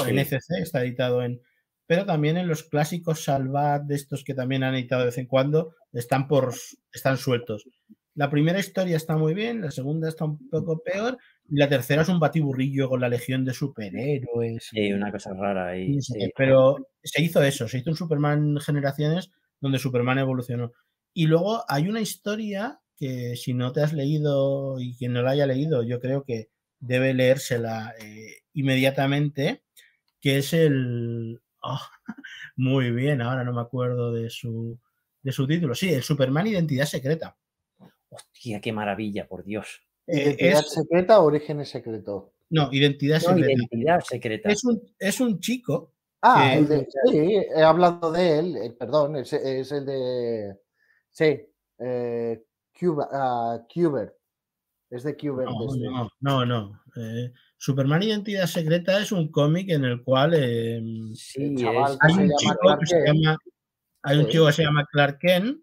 En. 0.08 0.18
ECC 0.18 0.62
está 0.62 0.82
editado 0.82 1.22
en. 1.22 1.42
Pero 1.86 2.06
también 2.06 2.38
en 2.38 2.48
los 2.48 2.64
clásicos 2.64 3.26
Salvat, 3.26 3.84
de 3.84 3.96
estos 3.96 4.24
que 4.24 4.34
también 4.34 4.64
han 4.64 4.74
editado 4.74 5.02
de 5.02 5.08
vez 5.08 5.18
en 5.18 5.28
cuando, 5.28 5.76
están, 5.92 6.30
por, 6.30 6.54
están 6.94 7.18
sueltos. 7.18 7.66
La 8.16 8.30
primera 8.30 8.58
historia 8.58 8.96
está 8.96 9.18
muy 9.18 9.34
bien, 9.34 9.62
la 9.62 9.70
segunda 9.70 10.08
está 10.08 10.24
un 10.24 10.48
poco 10.50 10.82
peor, 10.82 11.18
Y 11.50 11.58
la 11.58 11.68
tercera 11.68 12.04
es 12.04 12.10
un 12.10 12.22
batiburrillo 12.22 12.88
con 12.88 13.02
la 13.02 13.10
legión 13.10 13.44
de 13.44 13.54
superhéroes. 13.54 14.70
Sí, 14.72 14.94
una 14.94 15.12
cosa 15.12 15.34
rara 15.34 15.70
ahí. 15.70 15.98
Pero 16.38 16.78
se 17.04 17.22
hizo 17.22 17.44
eso, 17.44 17.68
se 17.68 17.80
hizo 17.80 17.90
un 17.90 17.98
Superman 17.98 18.58
Generaciones 18.60 19.30
donde 19.60 19.78
Superman 19.78 20.20
evolucionó. 20.20 20.72
Y 21.14 21.28
luego 21.28 21.64
hay 21.68 21.90
una 21.90 22.02
historia 22.02 22.80
que 23.04 23.36
si 23.36 23.54
no 23.54 23.74
te 23.74 23.82
has 23.82 23.92
leído 23.92 24.80
y 24.80 24.96
quien 24.96 25.12
no 25.12 25.22
la 25.22 25.32
haya 25.32 25.46
leído, 25.46 25.84
yo 25.84 26.00
creo 26.00 26.24
que 26.24 26.50
debe 26.80 27.14
leérsela 27.14 27.94
eh, 28.00 28.44
inmediatamente, 28.54 29.64
que 30.22 30.38
es 30.38 30.54
el... 30.54 31.42
Oh, 31.62 31.82
muy 32.56 32.92
bien, 32.92 33.22
ahora 33.22 33.44
no 33.44 33.52
me 33.52 33.60
acuerdo 33.60 34.14
de 34.14 34.30
su, 34.30 34.80
de 35.22 35.32
su 35.34 35.46
título. 35.46 35.76
Sí, 35.76 35.94
el 35.94 36.02
Superman 36.02 36.48
Identidad 36.48 36.86
Secreta. 36.86 37.36
Hostia, 38.08 38.62
qué 38.62 38.72
maravilla, 38.72 39.28
por 39.28 39.44
Dios. 39.44 39.82
Eh, 40.08 40.22
¿Identidad 40.22 40.62
secreta 40.62 41.20
o 41.20 41.26
orígenes 41.26 41.70
secretos? 41.70 42.32
No, 42.52 42.70
identidad 42.72 43.20
secreta. 43.20 43.52
Identidad 43.52 44.00
secreta. 44.00 44.50
Es 44.50 44.64
un, 44.64 44.82
es 44.98 45.20
un 45.20 45.42
chico. 45.42 45.92
Ah, 46.22 46.58
sí, 47.12 47.36
he 47.54 47.62
hablado 47.64 48.10
de 48.14 48.40
él, 48.40 48.56
eh, 48.56 48.72
perdón, 48.80 49.18
es, 49.18 49.34
es, 49.34 49.74
el 49.74 49.86
de. 49.86 50.58
Sí, 51.12 51.46
eh, 51.80 52.44
Cuba, 52.84 53.66
Cubert. 53.74 54.14
Es 54.90 55.04
de 55.04 55.16
Cubert. 55.16 55.50
No, 55.50 55.66
este. 55.66 55.80
no, 55.80 56.10
no. 56.20 56.46
no. 56.46 56.82
Eh, 56.96 57.32
Superman 57.58 58.04
Identidad 58.04 58.46
Secreta 58.46 59.00
es 59.00 59.12
un 59.12 59.32
cómic 59.32 59.70
en 59.70 59.86
el 59.86 60.04
cual 60.04 60.34
sí, 61.16 61.56
hay, 61.66 62.14
un 62.14 62.32
chico 62.38 62.78
que 62.80 62.86
se 62.86 63.06
llama, 63.06 63.38
hay 64.04 64.18
un 64.18 64.28
chico 64.28 64.46
que 64.48 64.52
se 64.52 64.64
llama 64.64 64.86
Clark 64.92 65.18
Kent 65.20 65.60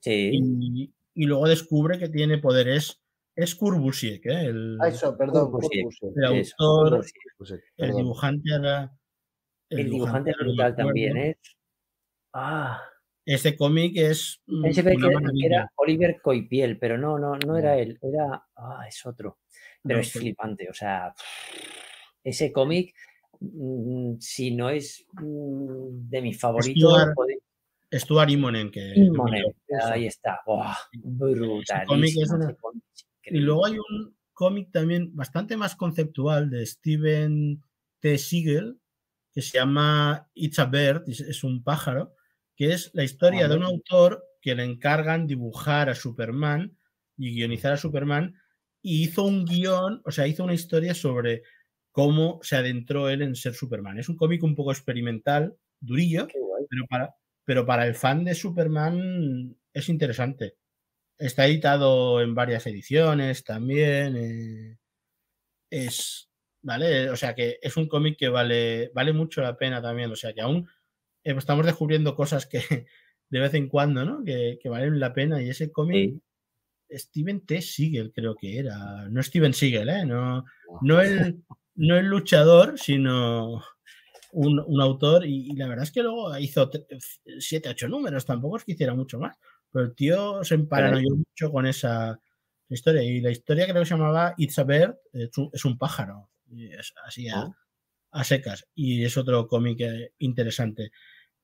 sí. 0.00 0.30
y, 0.32 0.94
y, 1.14 1.26
luego 1.26 1.46
descubre 1.46 1.98
que 1.98 2.08
tiene 2.08 2.38
poderes 2.38 3.02
es 3.36 3.54
Kurbusiek, 3.54 4.24
¿eh? 4.26 4.46
el, 4.46 4.78
ah, 4.80 4.88
eso, 4.88 5.16
perdón, 5.16 5.52
Kurbusiek, 5.52 5.86
el 6.16 6.24
autor, 6.24 7.04
el 7.76 7.94
dibujante 7.94 8.50
era... 8.52 8.90
El, 9.68 9.80
el 9.80 9.90
dibujante, 9.90 10.30
dibujante 10.30 10.44
brutal 10.44 10.76
también 10.76 11.16
es... 11.18 11.36
¿eh? 11.36 11.40
Ah. 12.32 12.82
Ese 13.28 13.56
cómic 13.56 13.94
es. 13.94 14.40
Ese 14.64 14.82
que, 14.82 14.96
que, 14.96 15.46
era 15.46 15.70
Oliver 15.76 16.18
Coipiel, 16.22 16.78
pero 16.78 16.96
no, 16.96 17.18
no, 17.18 17.36
no 17.36 17.58
era 17.58 17.76
él, 17.76 17.98
era. 18.00 18.42
Ah, 18.56 18.86
es 18.88 19.04
otro. 19.04 19.40
Pero 19.82 19.96
no, 19.96 20.00
es 20.00 20.10
pero... 20.10 20.22
flipante, 20.22 20.70
o 20.70 20.72
sea. 20.72 21.12
Ese 22.24 22.50
cómic, 22.50 22.94
mm, 23.40 24.14
si 24.18 24.54
no 24.54 24.70
es 24.70 25.04
mm, 25.12 26.08
de 26.08 26.22
mis 26.22 26.40
favoritos. 26.40 26.90
Stuart, 26.90 27.14
puede... 27.14 27.38
Stuart 27.92 28.30
Immonen, 28.30 28.70
que. 28.70 28.94
Immonen, 28.96 29.44
ahí 29.82 30.06
está. 30.06 30.40
Oh, 30.46 30.72
brutal. 30.94 31.86
Una... 31.90 32.56
Y 33.24 33.40
luego 33.40 33.66
hay 33.66 33.72
un 33.74 34.16
cómic 34.32 34.72
también 34.72 35.14
bastante 35.14 35.58
más 35.58 35.76
conceptual 35.76 36.48
de 36.48 36.64
Steven 36.64 37.62
T. 38.00 38.16
Siegel, 38.16 38.80
que 39.34 39.42
se 39.42 39.58
llama 39.58 40.30
It's 40.32 40.58
a 40.58 40.64
Bird, 40.64 41.02
es 41.06 41.44
un 41.44 41.62
pájaro 41.62 42.14
que 42.58 42.72
es 42.72 42.90
la 42.92 43.04
historia 43.04 43.46
de 43.46 43.56
un 43.56 43.62
autor 43.62 44.24
que 44.42 44.56
le 44.56 44.64
encargan 44.64 45.28
dibujar 45.28 45.88
a 45.88 45.94
Superman 45.94 46.76
y 47.16 47.32
guionizar 47.36 47.72
a 47.72 47.76
Superman 47.76 48.34
y 48.82 49.04
hizo 49.04 49.22
un 49.22 49.44
guion, 49.44 50.02
o 50.04 50.10
sea, 50.10 50.26
hizo 50.26 50.42
una 50.42 50.54
historia 50.54 50.92
sobre 50.92 51.42
cómo 51.92 52.40
se 52.42 52.56
adentró 52.56 53.08
él 53.10 53.22
en 53.22 53.36
ser 53.36 53.54
Superman. 53.54 54.00
Es 54.00 54.08
un 54.08 54.16
cómic 54.16 54.42
un 54.42 54.56
poco 54.56 54.72
experimental, 54.72 55.56
durillo, 55.78 56.26
pero 56.68 56.86
para, 56.88 57.14
pero 57.44 57.64
para 57.64 57.86
el 57.86 57.94
fan 57.94 58.24
de 58.24 58.34
Superman 58.34 59.56
es 59.72 59.88
interesante. 59.88 60.56
Está 61.16 61.46
editado 61.46 62.20
en 62.20 62.34
varias 62.34 62.66
ediciones 62.66 63.44
también. 63.44 64.16
Eh, 64.16 64.78
es, 65.70 66.28
¿vale? 66.62 67.08
O 67.10 67.16
sea 67.16 67.36
que 67.36 67.58
es 67.62 67.76
un 67.76 67.86
cómic 67.86 68.18
que 68.18 68.28
vale, 68.28 68.90
vale 68.94 69.12
mucho 69.12 69.42
la 69.42 69.56
pena 69.56 69.80
también. 69.80 70.10
O 70.10 70.16
sea 70.16 70.32
que 70.32 70.40
aún 70.40 70.68
estamos 71.36 71.66
descubriendo 71.66 72.14
cosas 72.14 72.46
que 72.46 72.60
de 73.30 73.40
vez 73.40 73.54
en 73.54 73.68
cuando, 73.68 74.04
¿no? 74.04 74.24
Que, 74.24 74.58
que 74.60 74.68
valen 74.68 75.00
la 75.00 75.12
pena. 75.12 75.42
Y 75.42 75.50
ese 75.50 75.70
cómic, 75.70 76.10
sí. 76.10 76.22
Steven 76.98 77.44
T. 77.44 77.60
Siegel 77.60 78.12
creo 78.12 78.34
que 78.34 78.58
era. 78.58 79.08
No 79.10 79.22
Steven 79.22 79.52
Siegel, 79.52 79.88
¿eh? 79.88 80.06
No, 80.06 80.44
no, 80.82 81.00
el, 81.00 81.42
no 81.74 81.96
el 81.96 82.06
luchador, 82.06 82.78
sino 82.78 83.62
un, 84.32 84.60
un 84.66 84.80
autor. 84.80 85.26
Y, 85.26 85.50
y, 85.50 85.56
la 85.56 85.68
verdad 85.68 85.84
es 85.84 85.92
que 85.92 86.02
luego 86.02 86.36
hizo 86.38 86.70
7, 87.38 87.68
8 87.68 87.88
números. 87.88 88.24
Tampoco 88.24 88.56
es 88.56 88.64
que 88.64 88.72
hiciera 88.72 88.94
mucho 88.94 89.18
más. 89.18 89.36
Pero 89.70 89.84
el 89.84 89.94
tío 89.94 90.42
se 90.44 90.54
emparanoió 90.54 91.10
mucho 91.14 91.52
con 91.52 91.66
esa 91.66 92.18
historia. 92.68 93.02
Y 93.02 93.20
la 93.20 93.30
historia 93.30 93.66
creo 93.66 93.82
que 93.82 93.86
se 93.86 93.94
llamaba 93.94 94.34
It's 94.36 94.58
a 94.58 94.64
Bird, 94.64 94.96
es 95.12 95.36
un, 95.36 95.50
es 95.52 95.64
un 95.64 95.78
pájaro. 95.78 96.30
Y 96.50 96.72
es 96.72 96.94
así 97.04 97.28
a, 97.28 97.50
a 98.10 98.24
secas. 98.24 98.66
Y 98.74 99.04
es 99.04 99.16
otro 99.16 99.46
cómic 99.46 99.80
interesante. 100.18 100.90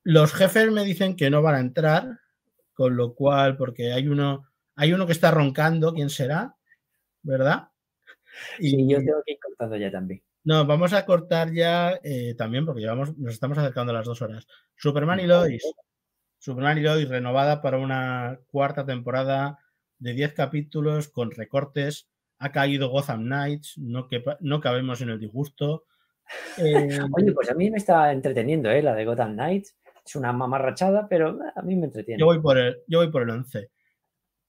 Los 0.05 0.33
jefes 0.33 0.71
me 0.71 0.85
dicen 0.85 1.15
que 1.15 1.31
no 1.31 1.41
van 1.41 1.55
a 1.55 1.59
entrar, 1.59 2.19
con 2.75 2.95
lo 2.95 3.15
cual, 3.15 3.57
porque 3.57 3.91
hay 3.91 4.07
uno, 4.07 4.45
hay 4.75 4.93
uno 4.93 5.07
que 5.07 5.13
está 5.13 5.31
roncando, 5.31 5.95
¿quién 5.95 6.11
será? 6.11 6.55
¿Verdad? 7.23 7.69
Y 8.59 8.69
sí, 8.69 8.87
yo 8.87 8.99
tengo 8.99 9.23
que 9.25 9.33
ir 9.33 9.39
cortando 9.39 9.77
ya 9.77 9.89
también. 9.89 10.21
No, 10.43 10.63
vamos 10.63 10.93
a 10.93 11.07
cortar 11.07 11.51
ya 11.51 11.99
eh, 12.03 12.35
también, 12.37 12.67
porque 12.67 12.81
llevamos, 12.81 13.17
nos 13.17 13.33
estamos 13.33 13.57
acercando 13.57 13.91
a 13.91 13.95
las 13.95 14.05
dos 14.05 14.21
horas. 14.21 14.45
Superman 14.75 15.21
y 15.21 15.25
Lois. 15.25 15.63
Superman 16.37 16.77
y 16.77 16.81
Lois 16.81 17.09
renovada 17.09 17.63
para 17.63 17.79
una 17.79 18.39
cuarta 18.51 18.85
temporada 18.85 19.57
de 19.97 20.13
10 20.13 20.33
capítulos 20.33 21.07
con 21.07 21.31
recortes. 21.31 22.09
Ha 22.37 22.51
caído 22.51 22.89
Gotham 22.89 23.23
Knights, 23.23 23.79
no, 23.79 24.07
que, 24.07 24.23
no 24.41 24.61
cabemos 24.61 25.01
en 25.01 25.09
el 25.09 25.19
disgusto. 25.19 25.85
Eh, 26.57 26.99
Oye, 27.11 27.33
pues 27.33 27.51
a 27.51 27.53
mí 27.53 27.69
me 27.69 27.77
está 27.77 28.11
entreteniendo, 28.11 28.71
¿eh? 28.71 28.81
La 28.81 28.95
de 28.95 29.05
Gotham 29.05 29.33
Knights. 29.33 29.75
Es 30.05 30.15
una 30.15 30.31
mamarrachada, 30.31 31.07
pero 31.09 31.39
a 31.55 31.61
mí 31.63 31.75
me 31.75 31.85
entretiene. 31.85 32.19
Yo 32.19 32.27
voy 32.27 32.39
por 32.39 32.57
el, 32.57 32.77
yo 32.87 32.99
voy 32.99 33.11
por 33.11 33.23
el 33.23 33.31
11. 33.31 33.69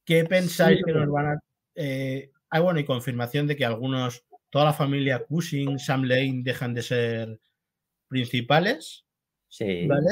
¿Qué 0.05 0.24
pensáis 0.24 0.78
sí, 0.78 0.85
que 0.85 0.93
nos 0.93 1.11
van 1.11 1.27
a...? 1.27 1.41
Eh, 1.74 2.31
ah, 2.51 2.61
bueno, 2.61 2.78
y 2.78 2.85
confirmación 2.85 3.47
de 3.47 3.57
que 3.57 3.65
algunos, 3.65 4.24
toda 4.51 4.66
la 4.66 4.73
familia 4.73 5.24
Cushing, 5.24 5.78
Sam 5.78 6.05
Lane 6.05 6.43
dejan 6.43 6.74
de 6.74 6.83
ser 6.83 7.41
principales. 8.09 9.05
Sí. 9.49 9.87
¿Vale? 9.87 10.11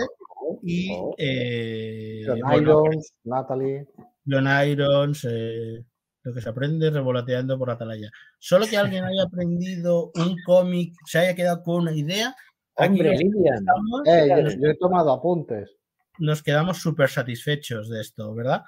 Y... 0.63 0.91
Eh, 1.19 2.25
John 2.27 2.41
bueno, 2.41 2.61
Irons, 2.61 3.15
Natalie. 3.25 3.87
John 4.27 4.49
Irons, 4.67 5.27
eh, 5.31 5.85
lo 6.23 6.33
que 6.33 6.41
se 6.41 6.49
aprende 6.49 6.91
revolateando 6.91 7.59
por 7.59 7.71
Atalaya. 7.71 8.11
Solo 8.39 8.67
que 8.67 8.79
alguien 8.79 9.05
haya 9.05 9.25
aprendido 9.25 10.11
un 10.15 10.37
cómic, 10.45 10.95
se 11.05 11.19
haya 11.19 11.35
quedado 11.35 11.63
con 11.63 11.83
una 11.83 11.93
idea. 11.93 12.35
Hombre, 12.77 13.17
Lilian. 13.17 13.65
Eh, 14.07 14.29
yo, 14.29 14.61
yo, 14.61 14.71
he 14.71 14.77
tomado 14.77 15.13
apuntes. 15.13 15.77
Nos 16.19 16.43
quedamos 16.43 16.79
súper 16.79 17.09
satisfechos 17.09 17.89
de 17.89 18.01
esto, 18.01 18.35
¿verdad? 18.35 18.65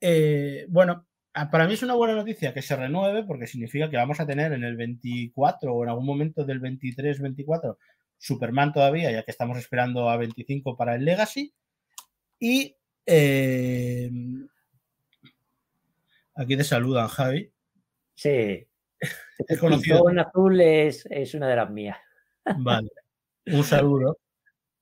Eh, 0.00 0.66
bueno, 0.68 1.06
para 1.50 1.66
mí 1.66 1.74
es 1.74 1.82
una 1.82 1.94
buena 1.94 2.14
noticia 2.14 2.54
que 2.54 2.62
se 2.62 2.76
renueve 2.76 3.24
porque 3.24 3.46
significa 3.46 3.90
que 3.90 3.96
vamos 3.96 4.20
a 4.20 4.26
tener 4.26 4.52
en 4.52 4.64
el 4.64 4.76
24 4.76 5.72
o 5.72 5.82
en 5.82 5.90
algún 5.90 6.06
momento 6.06 6.44
del 6.44 6.60
23-24 6.60 7.76
Superman 8.16 8.72
todavía, 8.72 9.12
ya 9.12 9.22
que 9.22 9.30
estamos 9.30 9.58
esperando 9.58 10.08
a 10.08 10.16
25 10.16 10.76
para 10.76 10.96
el 10.96 11.04
Legacy. 11.04 11.52
Y 12.40 12.76
eh, 13.06 14.10
Aquí 16.38 16.56
te 16.56 16.62
saludan, 16.62 17.08
Javi. 17.08 17.52
Sí. 18.14 18.64
Es 19.48 19.60
conocido. 19.60 20.10
en 20.10 20.18
azul 20.18 20.60
es, 20.60 21.06
es, 21.10 21.32
una 21.34 21.48
de 21.48 21.56
las 21.56 21.70
mías. 21.70 21.96
Vale. 22.58 22.88
Un 23.52 23.64
saludo. 23.64 24.18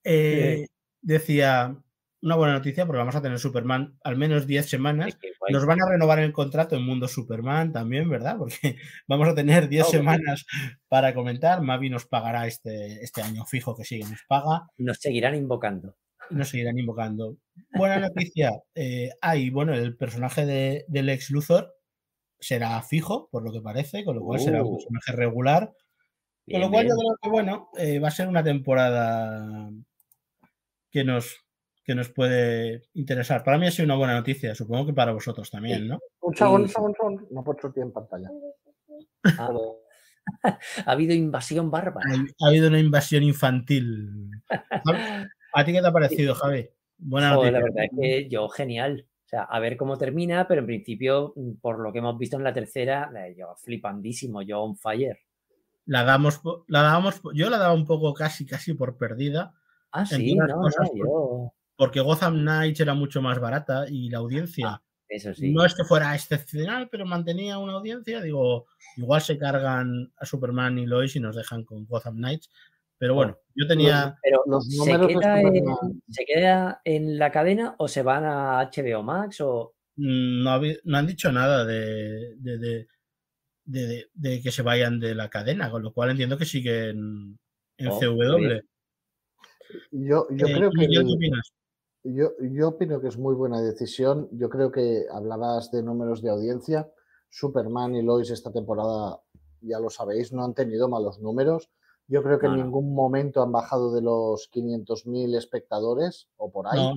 Eh. 0.04 0.66
Decía, 1.02 1.76
una 2.22 2.36
buena 2.36 2.54
noticia 2.54 2.86
porque 2.86 2.98
vamos 2.98 3.14
a 3.14 3.22
tener 3.22 3.38
Superman 3.38 3.96
al 4.02 4.16
menos 4.16 4.46
10 4.46 4.68
semanas. 4.68 5.18
Nos 5.48 5.66
van 5.66 5.82
a 5.82 5.88
renovar 5.88 6.18
el 6.18 6.32
contrato 6.32 6.76
en 6.76 6.82
Mundo 6.82 7.08
Superman 7.08 7.72
también, 7.72 8.08
¿verdad? 8.08 8.36
Porque 8.38 8.76
vamos 9.06 9.28
a 9.28 9.34
tener 9.34 9.68
10 9.68 9.84
no, 9.84 9.90
semanas 9.90 10.46
para 10.88 11.14
comentar. 11.14 11.62
Mavi 11.62 11.90
nos 11.90 12.06
pagará 12.06 12.46
este, 12.46 13.02
este 13.04 13.22
año 13.22 13.44
fijo 13.44 13.76
que 13.76 13.84
sigue, 13.84 14.04
nos 14.04 14.24
paga. 14.28 14.66
Nos 14.78 14.98
seguirán 14.98 15.34
invocando 15.34 15.96
nos 16.30 16.48
seguirán 16.48 16.78
invocando. 16.78 17.36
Buena 17.72 17.98
noticia. 17.98 18.52
Eh, 18.78 19.10
hay, 19.22 19.48
bueno, 19.48 19.72
el 19.72 19.96
personaje 19.96 20.44
de, 20.44 20.84
del 20.88 21.08
ex 21.08 21.30
Luthor 21.30 21.74
será 22.38 22.80
fijo, 22.82 23.28
por 23.30 23.42
lo 23.42 23.50
que 23.50 23.62
parece, 23.62 24.04
con 24.04 24.16
lo 24.16 24.22
cual 24.22 24.38
uh. 24.38 24.44
será 24.44 24.62
un 24.62 24.76
personaje 24.76 25.12
regular. 25.12 25.72
Bien, 26.46 26.60
con 26.60 26.68
lo 26.68 26.70
cual 26.70 26.84
bien. 26.84 26.96
yo 26.96 27.00
creo 27.00 27.18
que, 27.22 27.28
bueno, 27.28 27.70
eh, 27.76 27.98
va 27.98 28.08
a 28.08 28.12
ser 28.12 28.28
una 28.28 28.42
temporada 28.42 29.70
que 30.90 31.04
nos, 31.04 31.44
que 31.84 31.94
nos 31.94 32.08
puede 32.10 32.84
interesar. 32.94 33.42
Para 33.44 33.58
mí 33.58 33.66
ha 33.66 33.70
sido 33.70 33.86
una 33.86 33.96
buena 33.96 34.14
noticia, 34.14 34.54
supongo 34.54 34.86
que 34.86 34.92
para 34.92 35.12
vosotros 35.12 35.50
también, 35.50 35.88
¿no? 35.88 35.98
Un 36.20 36.36
segundo, 36.36 36.62
un 36.64 36.68
segundo, 36.68 36.88
un 36.88 36.94
segundo. 36.94 37.28
No 37.30 37.44
puedo 37.44 37.72
en 37.76 37.92
pantalla. 37.92 38.30
Ha 40.84 40.92
habido 40.92 41.14
invasión 41.14 41.70
bárbara. 41.70 42.08
Ha, 42.10 42.44
ha 42.44 42.48
habido 42.48 42.68
una 42.68 42.80
invasión 42.80 43.22
infantil. 43.22 44.30
¿A 44.48 45.64
ti 45.64 45.72
qué 45.72 45.80
te 45.80 45.86
ha 45.86 45.92
parecido, 45.92 46.34
Javi? 46.34 46.68
Buena 46.98 47.30
noticia. 47.30 47.52
La 47.52 47.60
verdad 47.60 47.84
es 47.84 47.90
que 47.98 48.28
yo, 48.28 48.48
genial. 48.48 49.06
O 49.24 49.28
sea, 49.28 49.42
a 49.42 49.58
ver 49.58 49.76
cómo 49.76 49.98
termina, 49.98 50.46
pero 50.46 50.60
en 50.60 50.66
principio, 50.66 51.32
mm, 51.34 51.54
por 51.60 51.80
lo 51.80 51.92
que 51.92 51.98
hemos 51.98 52.16
visto 52.18 52.36
en 52.36 52.44
la 52.44 52.52
tercera, 52.52 53.10
yo 53.36 53.54
flipandísimo, 53.56 54.42
yo 54.42 54.60
on 54.62 54.76
fire. 54.76 55.18
La 55.86 56.04
damos, 56.04 56.40
la 56.66 56.82
damos, 56.82 57.20
yo 57.34 57.48
la 57.48 57.58
daba 57.58 57.72
un 57.72 57.86
poco 57.86 58.12
casi, 58.12 58.44
casi 58.44 58.74
por 58.74 58.96
perdida. 58.96 59.54
Ah, 59.92 60.04
sí, 60.04 60.34
no, 60.34 60.46
no, 60.46 60.68
yo... 60.94 61.52
Porque 61.76 62.00
Gotham 62.00 62.40
Knights 62.40 62.80
era 62.80 62.94
mucho 62.94 63.22
más 63.22 63.38
barata 63.38 63.86
y 63.88 64.08
la 64.10 64.18
audiencia 64.18 64.68
ah, 64.68 64.82
eso 65.08 65.32
sí. 65.34 65.52
no 65.52 65.64
es 65.64 65.74
que 65.74 65.84
fuera 65.84 66.14
excepcional, 66.14 66.88
pero 66.90 67.06
mantenía 67.06 67.58
una 67.58 67.74
audiencia. 67.74 68.20
Digo, 68.20 68.66
igual 68.96 69.20
se 69.20 69.38
cargan 69.38 70.12
a 70.16 70.26
Superman 70.26 70.78
y 70.78 70.86
Lois 70.86 71.14
y 71.16 71.20
nos 71.20 71.36
dejan 71.36 71.64
con 71.64 71.86
Gotham 71.86 72.16
Knights. 72.16 72.50
Pero 72.98 73.14
bueno, 73.14 73.38
yo 73.54 73.66
tenía. 73.66 74.16
Pero 74.22 74.42
los 74.46 74.66
números 74.68 75.12
¿se 75.12 75.18
queda, 75.18 75.40
en, 75.40 76.02
¿se 76.08 76.24
queda 76.24 76.80
en 76.84 77.18
la 77.18 77.30
cadena 77.30 77.74
o 77.78 77.88
se 77.88 78.02
van 78.02 78.24
a 78.24 78.70
HBO 78.74 79.02
Max? 79.02 79.40
o 79.42 79.74
mm, 79.96 80.42
no, 80.42 80.60
no 80.84 80.98
han 80.98 81.06
dicho 81.06 81.30
nada 81.30 81.64
de, 81.64 82.36
de, 82.36 82.58
de, 82.58 82.88
de, 83.66 84.08
que 84.42 84.50
se 84.50 84.62
vayan 84.62 84.98
de 84.98 85.14
la 85.14 85.28
cadena, 85.28 85.70
con 85.70 85.82
lo 85.82 85.92
cual 85.92 86.10
entiendo 86.10 86.38
que 86.38 86.44
siguen 86.44 87.38
en 87.76 87.88
oh, 87.88 87.98
CW. 87.98 88.60
Yo, 89.90 90.26
yo 90.30 90.46
eh, 90.46 90.52
creo 90.54 90.70
que. 90.70 90.88
¿qué 90.88 90.98
opinas? 90.98 91.52
Yo, 92.04 92.30
yo 92.40 92.68
opino 92.68 93.00
que 93.00 93.08
es 93.08 93.18
muy 93.18 93.34
buena 93.34 93.60
decisión. 93.60 94.28
Yo 94.32 94.48
creo 94.48 94.70
que 94.70 95.06
hablabas 95.12 95.72
de 95.72 95.82
números 95.82 96.22
de 96.22 96.30
audiencia. 96.30 96.88
Superman 97.28 97.96
y 97.96 98.02
Lois 98.02 98.30
esta 98.30 98.52
temporada, 98.52 99.20
ya 99.60 99.80
lo 99.80 99.90
sabéis, 99.90 100.32
no 100.32 100.44
han 100.44 100.54
tenido 100.54 100.88
malos 100.88 101.18
números. 101.18 101.68
Yo 102.08 102.22
creo 102.22 102.38
que 102.38 102.46
en 102.46 102.56
ningún 102.56 102.94
momento 102.94 103.42
han 103.42 103.50
bajado 103.50 103.92
de 103.92 104.00
los 104.00 104.48
500.000 104.52 105.36
espectadores 105.36 106.28
o 106.36 106.52
por 106.52 106.68
ahí. 106.68 106.92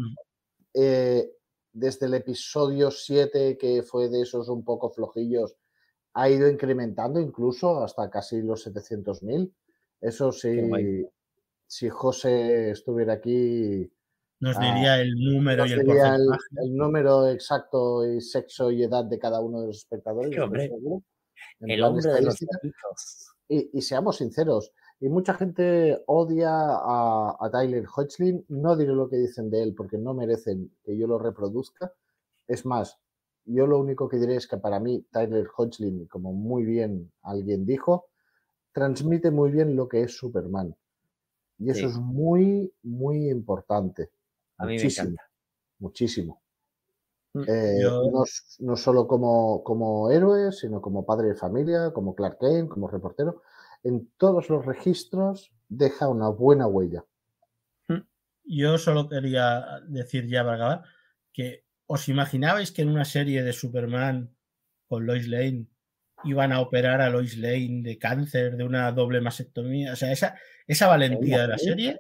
Eh, 0.75 1.31
desde 1.73 2.05
el 2.05 2.13
episodio 2.13 2.91
7, 2.91 3.57
que 3.57 3.81
fue 3.81 4.09
de 4.09 4.21
esos 4.21 4.49
un 4.49 4.63
poco 4.63 4.91
flojillos, 4.91 5.55
ha 6.19 6.29
ido 6.29 6.49
incrementando 6.49 7.19
incluso 7.19 7.83
hasta 7.83 8.09
casi 8.09 8.41
los 8.41 8.67
700.000. 8.67 9.51
Eso 10.01 10.31
sí, 10.31 10.69
si 11.67 11.89
José 11.89 12.71
estuviera 12.71 13.13
aquí, 13.13 13.91
nos 14.39 14.55
ah, 14.57 14.61
diría 14.61 15.01
el 15.01 15.15
número 15.15 15.65
y 15.65 15.71
el 15.73 15.85
porcentaje. 15.85 16.39
El, 16.63 16.75
número 16.75 17.27
exacto 17.27 18.05
y 18.09 18.21
sexo 18.21 18.71
y 18.71 18.83
edad 18.83 19.03
de 19.03 19.19
cada 19.19 19.41
uno 19.41 19.61
de 19.61 19.67
los 19.67 19.77
espectadores. 19.77 20.31
el 21.59 21.83
hombre 21.83 22.13
de 22.13 22.21
los 22.21 22.37
y, 23.51 23.69
y, 23.73 23.81
seamos 23.81 24.17
sinceros, 24.17 24.71
y 24.99 25.09
mucha 25.09 25.33
gente 25.33 26.03
odia 26.05 26.51
a, 26.51 27.49
Tyler 27.51 27.85
Hodgkin. 27.87 28.45
No 28.49 28.77
diré 28.77 28.93
lo 28.93 29.09
que 29.09 29.17
dicen 29.17 29.49
de 29.49 29.63
él 29.63 29.73
porque 29.75 29.97
no 29.97 30.13
merecen 30.13 30.71
que 30.83 30.97
yo 30.97 31.07
lo 31.07 31.17
reproduzca. 31.17 31.93
Es 32.47 32.65
más, 32.65 32.97
yo 33.51 33.65
lo 33.65 33.79
único 33.79 34.07
que 34.07 34.17
diré 34.17 34.35
es 34.35 34.47
que 34.47 34.57
para 34.57 34.79
mí 34.79 35.05
Tyler 35.11 35.47
Hodgkin, 35.55 36.05
como 36.07 36.33
muy 36.33 36.65
bien 36.65 37.11
alguien 37.23 37.65
dijo, 37.65 38.07
transmite 38.71 39.31
muy 39.31 39.49
bien 39.51 39.75
lo 39.75 39.87
que 39.89 40.03
es 40.03 40.15
Superman. 40.15 40.75
Y 41.57 41.71
eso 41.71 41.87
es 41.87 41.97
muy, 41.97 42.71
muy 42.83 43.29
importante. 43.29 44.11
A 44.57 44.65
mí 44.65 44.73
muchísimo, 44.73 45.05
me 45.05 45.13
encanta. 45.13 45.31
Muchísimo. 45.79 46.41
Mm, 47.33 47.43
eh, 47.47 47.83
no, 48.59 48.75
solo 48.77 49.07
como, 49.07 49.63
como 49.63 50.09
héroe, 50.09 50.51
sino 50.51 50.81
como 50.81 51.05
padre 51.05 51.29
de 51.29 51.35
familia, 51.35 51.91
como 51.91 52.15
Clark 52.15 52.37
Kent, 52.39 52.69
como 52.69 52.87
reportero. 52.87 53.41
En 53.83 54.11
todos 54.17 54.49
los 54.49 54.65
registros 54.65 55.51
deja 55.67 56.07
una 56.07 56.29
buena 56.29 56.67
huella. 56.67 57.03
Mm, 57.87 58.03
yo 58.45 58.77
solo 58.77 59.09
quería 59.09 59.81
decir 59.87 60.27
ya 60.27 60.43
para 60.43 60.55
acabar 60.55 60.83
que 61.33 61.65
os 61.91 62.07
imaginabais 62.07 62.71
que 62.71 62.83
en 62.83 62.89
una 62.89 63.03
serie 63.03 63.41
de 63.41 63.51
Superman 63.51 64.29
con 64.87 65.07
Lois 65.07 65.27
Lane 65.27 65.65
iban 66.23 66.51
a 66.51 66.61
operar 66.61 67.01
a 67.01 67.09
Lois 67.09 67.35
Lane 67.35 67.81
de 67.81 67.97
cáncer, 67.97 68.57
de 68.57 68.63
una 68.63 68.91
doble 68.91 69.21
mastectomía. 69.21 69.93
O 69.93 69.95
sea, 69.95 70.11
esa, 70.11 70.35
esa 70.67 70.87
valentía 70.87 71.41
de 71.41 71.47
la 71.47 71.57
serie 71.57 71.97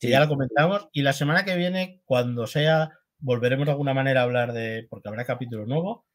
ya 0.00 0.20
lo 0.20 0.28
comentamos. 0.28 0.88
Y 0.92 1.02
la 1.02 1.12
semana 1.12 1.44
que 1.44 1.56
viene, 1.56 2.02
cuando 2.04 2.46
sea, 2.46 2.90
volveremos 3.18 3.66
de 3.66 3.72
alguna 3.72 3.94
manera 3.94 4.20
a 4.20 4.24
hablar 4.24 4.52
de, 4.52 4.86
porque 4.88 5.08
habrá 5.08 5.24
capítulo 5.24 5.66
nuevo. 5.66 6.06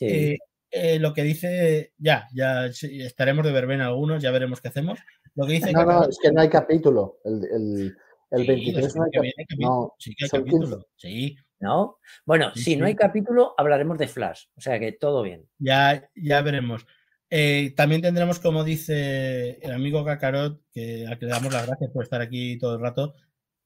Eh, 0.00 0.38
eh, 0.72 0.98
lo 0.98 1.14
que 1.14 1.22
dice, 1.22 1.92
ya, 1.98 2.26
ya 2.34 2.66
estaremos 2.66 3.46
de 3.46 3.52
verbena 3.52 3.86
algunos, 3.86 4.22
ya 4.22 4.32
veremos 4.32 4.60
qué 4.60 4.68
hacemos. 4.68 4.98
Lo 5.36 5.46
que 5.46 5.52
dice 5.52 5.72
no, 5.72 5.84
no, 5.84 6.08
es 6.08 6.18
que 6.20 6.32
no 6.32 6.40
hay 6.40 6.48
capítulo. 6.48 7.20
El, 7.24 7.44
el, 7.44 7.96
el 8.32 8.46
23 8.46 8.96
no 8.96 9.04
hay, 9.04 9.10
capítulo. 9.10 9.94
sí 9.98 10.14
que 10.16 10.24
hay 10.24 10.30
capítulo. 10.30 10.88
Sí. 10.96 11.36
¿No? 11.60 11.98
Bueno, 12.24 12.52
si 12.54 12.76
no 12.76 12.86
hay 12.86 12.96
capítulo, 12.96 13.54
hablaremos 13.58 13.98
de 13.98 14.08
Flash. 14.08 14.46
O 14.56 14.60
sea 14.60 14.80
que 14.80 14.92
todo 14.92 15.22
bien. 15.22 15.46
Ya, 15.58 16.08
ya 16.14 16.40
veremos. 16.40 16.86
Eh, 17.28 17.74
también 17.76 18.00
tendremos, 18.00 18.40
como 18.40 18.64
dice 18.64 19.58
el 19.62 19.72
amigo 19.72 20.04
Kakarot, 20.04 20.62
que, 20.72 21.06
al 21.06 21.18
que 21.18 21.26
le 21.26 21.32
damos 21.32 21.52
las 21.52 21.66
gracias 21.66 21.90
por 21.90 22.02
estar 22.02 22.20
aquí 22.20 22.58
todo 22.58 22.74
el 22.74 22.80
rato, 22.80 23.14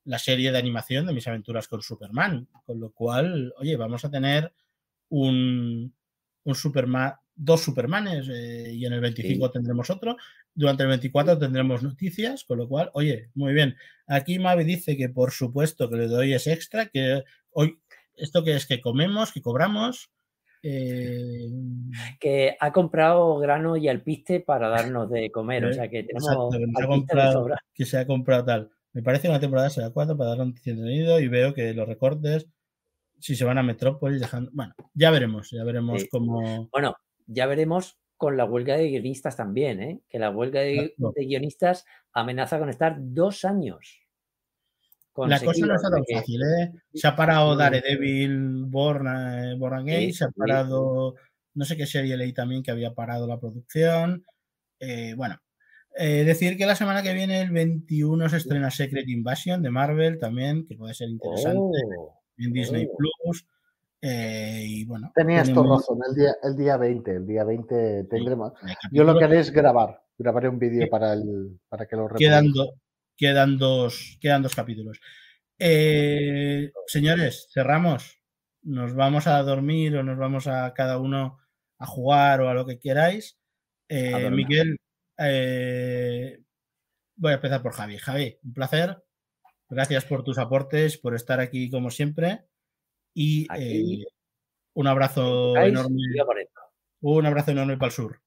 la 0.05 0.19
serie 0.19 0.53
de 0.53 0.59
animación 0.59 1.07
de 1.07 1.15
mis 1.15 1.27
aventuras 1.29 1.69
con 1.69 1.83
Superman. 1.83 2.49
Con 2.66 2.81
lo 2.81 2.91
cual, 2.93 3.55
oye, 3.59 3.77
vamos 3.77 4.05
a 4.05 4.11
tener 4.11 4.53
un, 5.09 5.95
un 6.45 6.55
Superman, 6.55 7.15
dos 7.35 7.62
Supermanes 7.62 8.29
eh, 8.29 8.73
y 8.75 8.85
en 8.87 8.93
el 8.93 9.01
25 9.01 9.51
tendremos 9.51 9.91
otro. 9.91 10.16
Durante 10.55 10.85
el 10.85 10.91
24 10.91 11.39
tendremos 11.39 11.83
noticias, 11.83 12.45
con 12.45 12.59
lo 12.59 12.69
cual, 12.69 12.91
oye, 12.95 13.31
muy 13.35 13.53
bien. 13.53 13.77
Aquí 14.07 14.39
Mavi 14.39 14.65
dice 14.65 14.97
que 14.97 15.09
por 15.09 15.33
supuesto 15.33 15.91
que 15.91 15.97
le 15.97 16.07
doy 16.07 16.35
es 16.35 16.47
extra, 16.47 16.87
que 16.87 17.25
hoy, 17.51 17.81
esto 18.16 18.45
que 18.45 18.55
es 18.57 18.66
que 18.66 18.81
comemos, 18.81 19.32
que 19.32 19.43
cobramos. 19.43 20.11
Eh, 20.66 21.47
que 22.19 22.57
ha 22.59 22.73
comprado 22.73 23.36
grano 23.36 23.77
y 23.77 23.89
alpiste 23.89 24.41
para 24.41 24.69
darnos 24.69 25.11
de 25.11 25.31
comer, 25.31 25.66
o 25.66 25.74
sea 25.74 25.91
que 25.91 26.05
tenemos 26.05 26.57
que 27.74 27.85
se 27.85 27.99
ha 27.99 28.07
comprado 28.07 28.45
tal. 28.47 28.70
Me 28.95 29.03
parece 29.03 29.28
una 29.28 29.41
temporada 29.41 29.69
será 29.69 29.91
cuatro 29.91 30.16
para 30.16 30.31
dar 30.31 30.41
un 30.41 30.53
contenido 30.53 31.20
y 31.20 31.28
veo 31.28 31.53
que 31.53 31.74
los 31.74 31.86
recortes, 31.86 32.49
si 33.19 33.36
se 33.36 33.45
van 33.45 33.59
a 33.59 33.62
Metrópolis, 33.62 34.20
dejando. 34.20 34.51
Bueno, 34.55 34.74
ya 34.95 35.11
veremos, 35.11 35.51
ya 35.51 35.65
veremos 35.65 36.07
cómo. 36.11 36.69
Bueno, 36.73 36.97
ya 37.27 37.45
veremos 37.47 37.99
con 38.16 38.36
la 38.36 38.45
huelga 38.45 38.77
de 38.77 38.89
guionistas 38.89 39.36
también, 39.36 39.82
¿eh? 39.82 40.01
que 40.09 40.19
la 40.19 40.31
huelga 40.31 40.61
de, 40.61 40.95
guionistas 41.16 41.85
amenaza 42.12 42.59
con 42.59 42.70
estar 42.70 42.97
dos 42.99 43.45
años. 43.45 44.01
La 45.16 45.41
cosa 45.41 45.66
no 45.66 45.74
está 45.74 45.91
tan 45.91 46.05
fácil, 46.12 46.41
¿eh? 46.43 46.73
Se 46.93 47.07
ha 47.07 47.15
parado 47.15 47.57
Daredevil, 47.57 48.65
Born, 48.66 49.07
eh, 49.07 49.55
Born 49.57 49.86
se 50.12 50.24
ha 50.24 50.28
parado, 50.31 51.15
no 51.55 51.65
sé 51.65 51.77
qué 51.77 51.86
serie 51.86 52.16
leí 52.16 52.32
también 52.32 52.62
que 52.62 52.70
había 52.70 52.95
parado 52.95 53.27
la 53.27 53.39
producción. 53.39 54.24
Eh, 54.81 55.15
bueno, 55.16 55.39
eh, 55.97 56.24
decir 56.24 56.57
que 56.57 56.66
la 56.66 56.74
semana 56.74 57.03
que 57.03 57.15
viene, 57.15 57.41
el 57.43 57.51
21, 57.51 58.28
se 58.28 58.39
estrena 58.39 58.70
Secret 58.70 59.09
Invasion 59.09 59.62
de 59.62 59.70
Marvel 59.70 60.19
también, 60.19 60.66
que 60.66 60.77
puede 60.77 60.95
ser 60.95 61.09
interesante 61.09 61.78
oh, 61.97 62.20
en 62.39 62.53
Disney 62.53 62.89
oh. 62.91 62.97
Plus. 62.97 63.47
Eh, 64.03 64.65
y 64.66 64.85
bueno. 64.85 65.12
Tenías 65.15 65.53
todo 65.53 65.77
razón, 65.77 66.01
el 66.07 66.15
día, 66.15 66.35
el 66.43 66.57
día 66.57 66.77
20, 66.77 67.11
el 67.12 67.27
día 67.27 67.45
20 67.45 68.05
tendremos. 68.05 68.53
Yo 68.91 69.05
lo 69.05 69.16
que 69.16 69.24
haré 69.24 69.39
es 69.39 69.51
grabar, 69.51 70.03
grabaré 70.19 70.49
un 70.49 70.59
vídeo 70.59 70.89
para, 70.91 71.12
el, 71.12 71.59
para 71.69 71.86
que 71.86 71.97
lo 71.97 72.09
quedan, 72.09 72.53
quedan, 73.16 73.59
dos, 73.59 74.19
quedan 74.20 74.43
dos 74.43 74.55
capítulos. 74.55 75.01
Eh, 75.59 76.70
señores, 76.86 77.49
cerramos. 77.53 78.20
Nos 78.62 78.95
vamos 78.95 79.27
a 79.27 79.43
dormir 79.43 79.97
o 79.97 80.03
nos 80.03 80.19
vamos 80.19 80.47
a 80.47 80.73
cada 80.74 80.99
uno 80.99 81.39
a 81.78 81.86
jugar 81.86 82.41
o 82.41 82.49
a 82.49 82.55
lo 82.55 82.66
que 82.66 82.78
queráis. 82.78 83.39
Miguel, 83.89 84.78
eh, 85.19 86.41
voy 87.16 87.32
a 87.32 87.35
empezar 87.35 87.62
por 87.62 87.73
Javi. 87.73 87.99
Javi, 87.99 88.39
un 88.43 88.55
placer. 88.55 89.03
Gracias 89.69 90.05
por 90.05 90.24
tus 90.24 90.39
aportes, 90.39 90.99
por 90.99 91.15
estar 91.15 91.41
aquí 91.41 91.70
como 91.70 91.91
siempre. 91.91 92.45
Y 93.15 93.47
eh, 93.57 94.05
un 94.74 94.86
abrazo 94.86 95.57
enorme. 95.57 96.01
Un 97.01 97.27
abrazo 97.27 97.51
enorme 97.53 97.77
para 97.77 97.89
el 97.89 97.93
sur. 97.93 98.20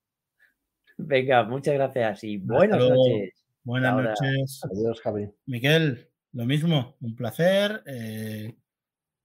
Venga, 0.98 1.44
muchas 1.44 1.76
gracias 1.76 2.24
y 2.24 2.38
buenas 2.38 2.80
noches. 2.80 3.47
Buenas 3.68 3.96
noches. 3.96 4.62
Adiós, 4.64 5.02
Javi. 5.02 5.30
Miguel, 5.46 6.10
lo 6.32 6.46
mismo, 6.46 6.96
un 7.02 7.18
placer. 7.18 7.84
Eh, 7.86 8.56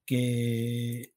que 0.05 1.13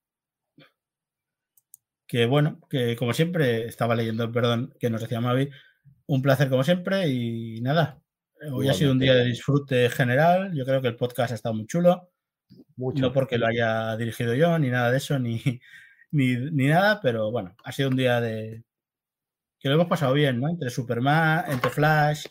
que 2.07 2.27
bueno, 2.27 2.60
que 2.69 2.95
como 2.95 3.14
siempre 3.14 3.65
estaba 3.65 3.95
leyendo, 3.95 4.31
perdón, 4.31 4.76
que 4.80 4.91
nos 4.91 5.02
decía 5.02 5.22
Mavi, 5.22 5.49
un 6.06 6.22
placer 6.22 6.49
como 6.49 6.64
siempre 6.64 7.10
y 7.10 7.61
nada. 7.61 7.99
Hoy 8.53 8.68
ha 8.68 8.73
sido 8.73 8.91
un 8.91 8.99
día 8.99 9.15
de 9.15 9.26
disfrute 9.26 9.89
general. 9.89 10.52
Yo 10.53 10.64
creo 10.64 10.84
que 10.84 10.89
el 10.89 10.95
podcast 10.95 11.31
ha 11.31 11.35
estado 11.35 11.56
muy 11.56 11.65
chulo. 11.65 12.11
Mucho. 12.76 13.02
No 13.02 13.11
porque 13.11 13.39
lo 13.39 13.47
haya 13.47 13.97
dirigido 13.97 14.35
yo, 14.35 14.60
ni 14.60 14.69
nada 14.69 14.91
de 14.91 14.97
eso, 14.97 15.18
ni, 15.18 15.41
ni, 16.11 16.68
nada, 16.68 17.02
pero 17.02 17.31
bueno, 17.31 17.56
ha 17.64 17.72
sido 17.72 17.89
un 17.89 17.95
día 17.95 18.22
de. 18.22 18.64
que 19.60 19.68
lo 19.68 19.73
hemos 19.73 19.88
pasado 19.88 20.14
bien, 20.14 20.39
¿no? 20.39 20.47
Entre 20.47 20.69
Superman, 20.69 21.45
entre 21.49 21.72
Flash 21.72 22.27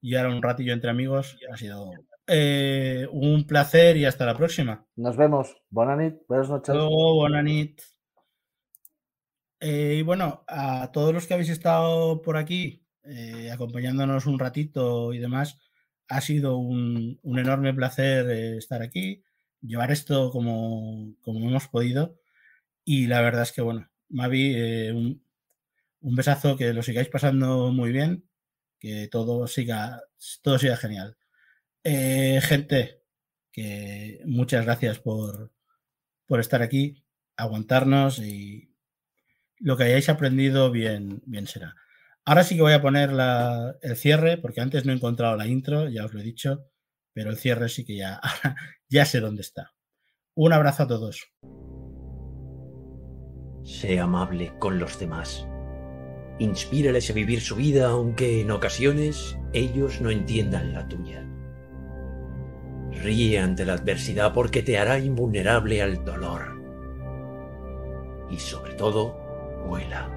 y 0.00 0.14
ahora 0.14 0.34
un 0.34 0.42
ratillo 0.42 0.72
entre 0.72 0.90
amigos. 0.90 1.38
Ha 1.52 1.56
sido, 1.56 1.92
eh, 2.26 3.06
un 3.12 3.46
placer 3.46 3.96
y 3.96 4.04
hasta 4.04 4.26
la 4.26 4.36
próxima. 4.36 4.86
Nos 4.96 5.16
vemos. 5.16 5.56
Bonanit, 5.70 6.16
buenas 6.28 6.48
noches. 6.48 6.74
Luego, 6.74 7.14
Bonanit. 7.14 7.80
Eh, 9.60 9.96
y 9.98 10.02
bueno, 10.02 10.44
a 10.48 10.90
todos 10.92 11.14
los 11.14 11.26
que 11.26 11.34
habéis 11.34 11.48
estado 11.50 12.20
por 12.20 12.36
aquí 12.36 12.86
eh, 13.08 13.50
acompañándonos 13.52 14.26
un 14.26 14.38
ratito 14.38 15.12
y 15.14 15.18
demás, 15.18 15.58
ha 16.08 16.20
sido 16.20 16.58
un, 16.58 17.18
un 17.22 17.38
enorme 17.38 17.72
placer 17.72 18.28
eh, 18.30 18.56
estar 18.58 18.82
aquí, 18.82 19.22
llevar 19.60 19.92
esto 19.92 20.30
como, 20.32 21.14
como, 21.22 21.48
hemos 21.48 21.68
podido. 21.68 22.18
Y 22.84 23.06
la 23.06 23.20
verdad 23.20 23.42
es 23.42 23.52
que, 23.52 23.62
bueno, 23.62 23.88
Mavi, 24.08 24.54
eh, 24.56 24.92
un, 24.92 25.22
un, 26.00 26.16
besazo, 26.16 26.56
que 26.56 26.72
lo 26.72 26.82
sigáis 26.82 27.08
pasando 27.08 27.72
muy 27.72 27.92
bien, 27.92 28.24
que 28.78 29.08
todo 29.08 29.46
siga, 29.46 30.02
todo 30.42 30.58
siga 30.58 30.76
genial. 30.76 31.16
Eh, 31.84 32.40
gente, 32.42 33.02
que 33.52 34.20
muchas 34.24 34.64
gracias 34.64 34.98
por, 34.98 35.52
por 36.26 36.40
estar 36.40 36.62
aquí, 36.62 37.04
aguantarnos 37.36 38.18
y 38.18 38.74
lo 39.58 39.76
que 39.76 39.84
hayáis 39.84 40.08
aprendido 40.08 40.70
bien, 40.70 41.22
bien 41.26 41.46
será. 41.46 41.74
Ahora 42.24 42.42
sí 42.42 42.56
que 42.56 42.62
voy 42.62 42.72
a 42.72 42.82
poner 42.82 43.12
la, 43.12 43.76
el 43.82 43.96
cierre, 43.96 44.36
porque 44.36 44.60
antes 44.60 44.84
no 44.84 44.92
he 44.92 44.96
encontrado 44.96 45.36
la 45.36 45.46
intro, 45.46 45.88
ya 45.88 46.04
os 46.04 46.12
lo 46.12 46.20
he 46.20 46.24
dicho, 46.24 46.66
pero 47.12 47.30
el 47.30 47.36
cierre 47.36 47.68
sí 47.68 47.84
que 47.84 47.96
ya, 47.96 48.20
ya 48.88 49.04
sé 49.04 49.20
dónde 49.20 49.42
está. 49.42 49.72
Un 50.34 50.52
abrazo 50.52 50.82
a 50.82 50.88
todos. 50.88 51.32
Sé 53.64 53.98
amable 54.00 54.52
con 54.58 54.78
los 54.78 54.98
demás. 54.98 55.46
Inspírales 56.38 57.08
a 57.10 57.14
vivir 57.14 57.40
su 57.40 57.56
vida 57.56 57.88
aunque 57.88 58.42
en 58.42 58.50
ocasiones 58.50 59.38
ellos 59.52 60.00
no 60.00 60.10
entiendan 60.10 60.74
la 60.74 60.86
tuya. 60.86 61.24
Ríe 62.92 63.38
ante 63.38 63.64
la 63.64 63.74
adversidad 63.74 64.34
porque 64.34 64.62
te 64.62 64.78
hará 64.78 64.98
invulnerable 64.98 65.80
al 65.80 66.04
dolor. 66.04 66.60
Y 68.30 68.38
sobre 68.38 68.74
todo, 68.74 69.16
vuela. 69.66 70.10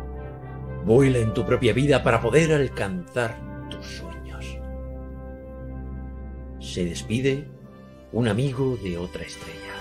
Vuela 0.86 1.20
en 1.20 1.34
tu 1.34 1.46
propia 1.46 1.74
vida 1.74 2.04
para 2.04 2.22
poder 2.22 2.54
alcanzar 2.54 3.38
tus 3.70 3.86
sueños. 3.86 4.58
Se 6.60 6.84
despide 6.84 7.48
un 8.12 8.28
amigo 8.28 8.78
de 8.84 8.98
otra 8.98 9.24
estrella. 9.24 9.79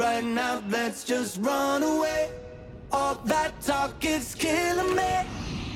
Right 0.00 0.24
now 0.24 0.62
let's 0.70 1.04
just 1.04 1.38
run 1.42 1.82
away. 1.82 2.30
All 2.90 3.16
that 3.26 3.60
talk 3.60 4.02
is 4.02 4.34
killing 4.34 4.96
me. 4.96 5.12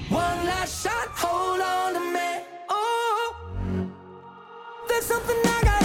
One 0.08 0.38
last 0.46 0.82
shot, 0.82 1.08
hold 1.08 1.60
on 1.60 1.92
to 1.92 2.00
me. 2.00 2.30
Oh, 2.70 3.36
there's 4.88 5.04
something 5.04 5.36
I 5.44 5.60
gotta 5.62 5.83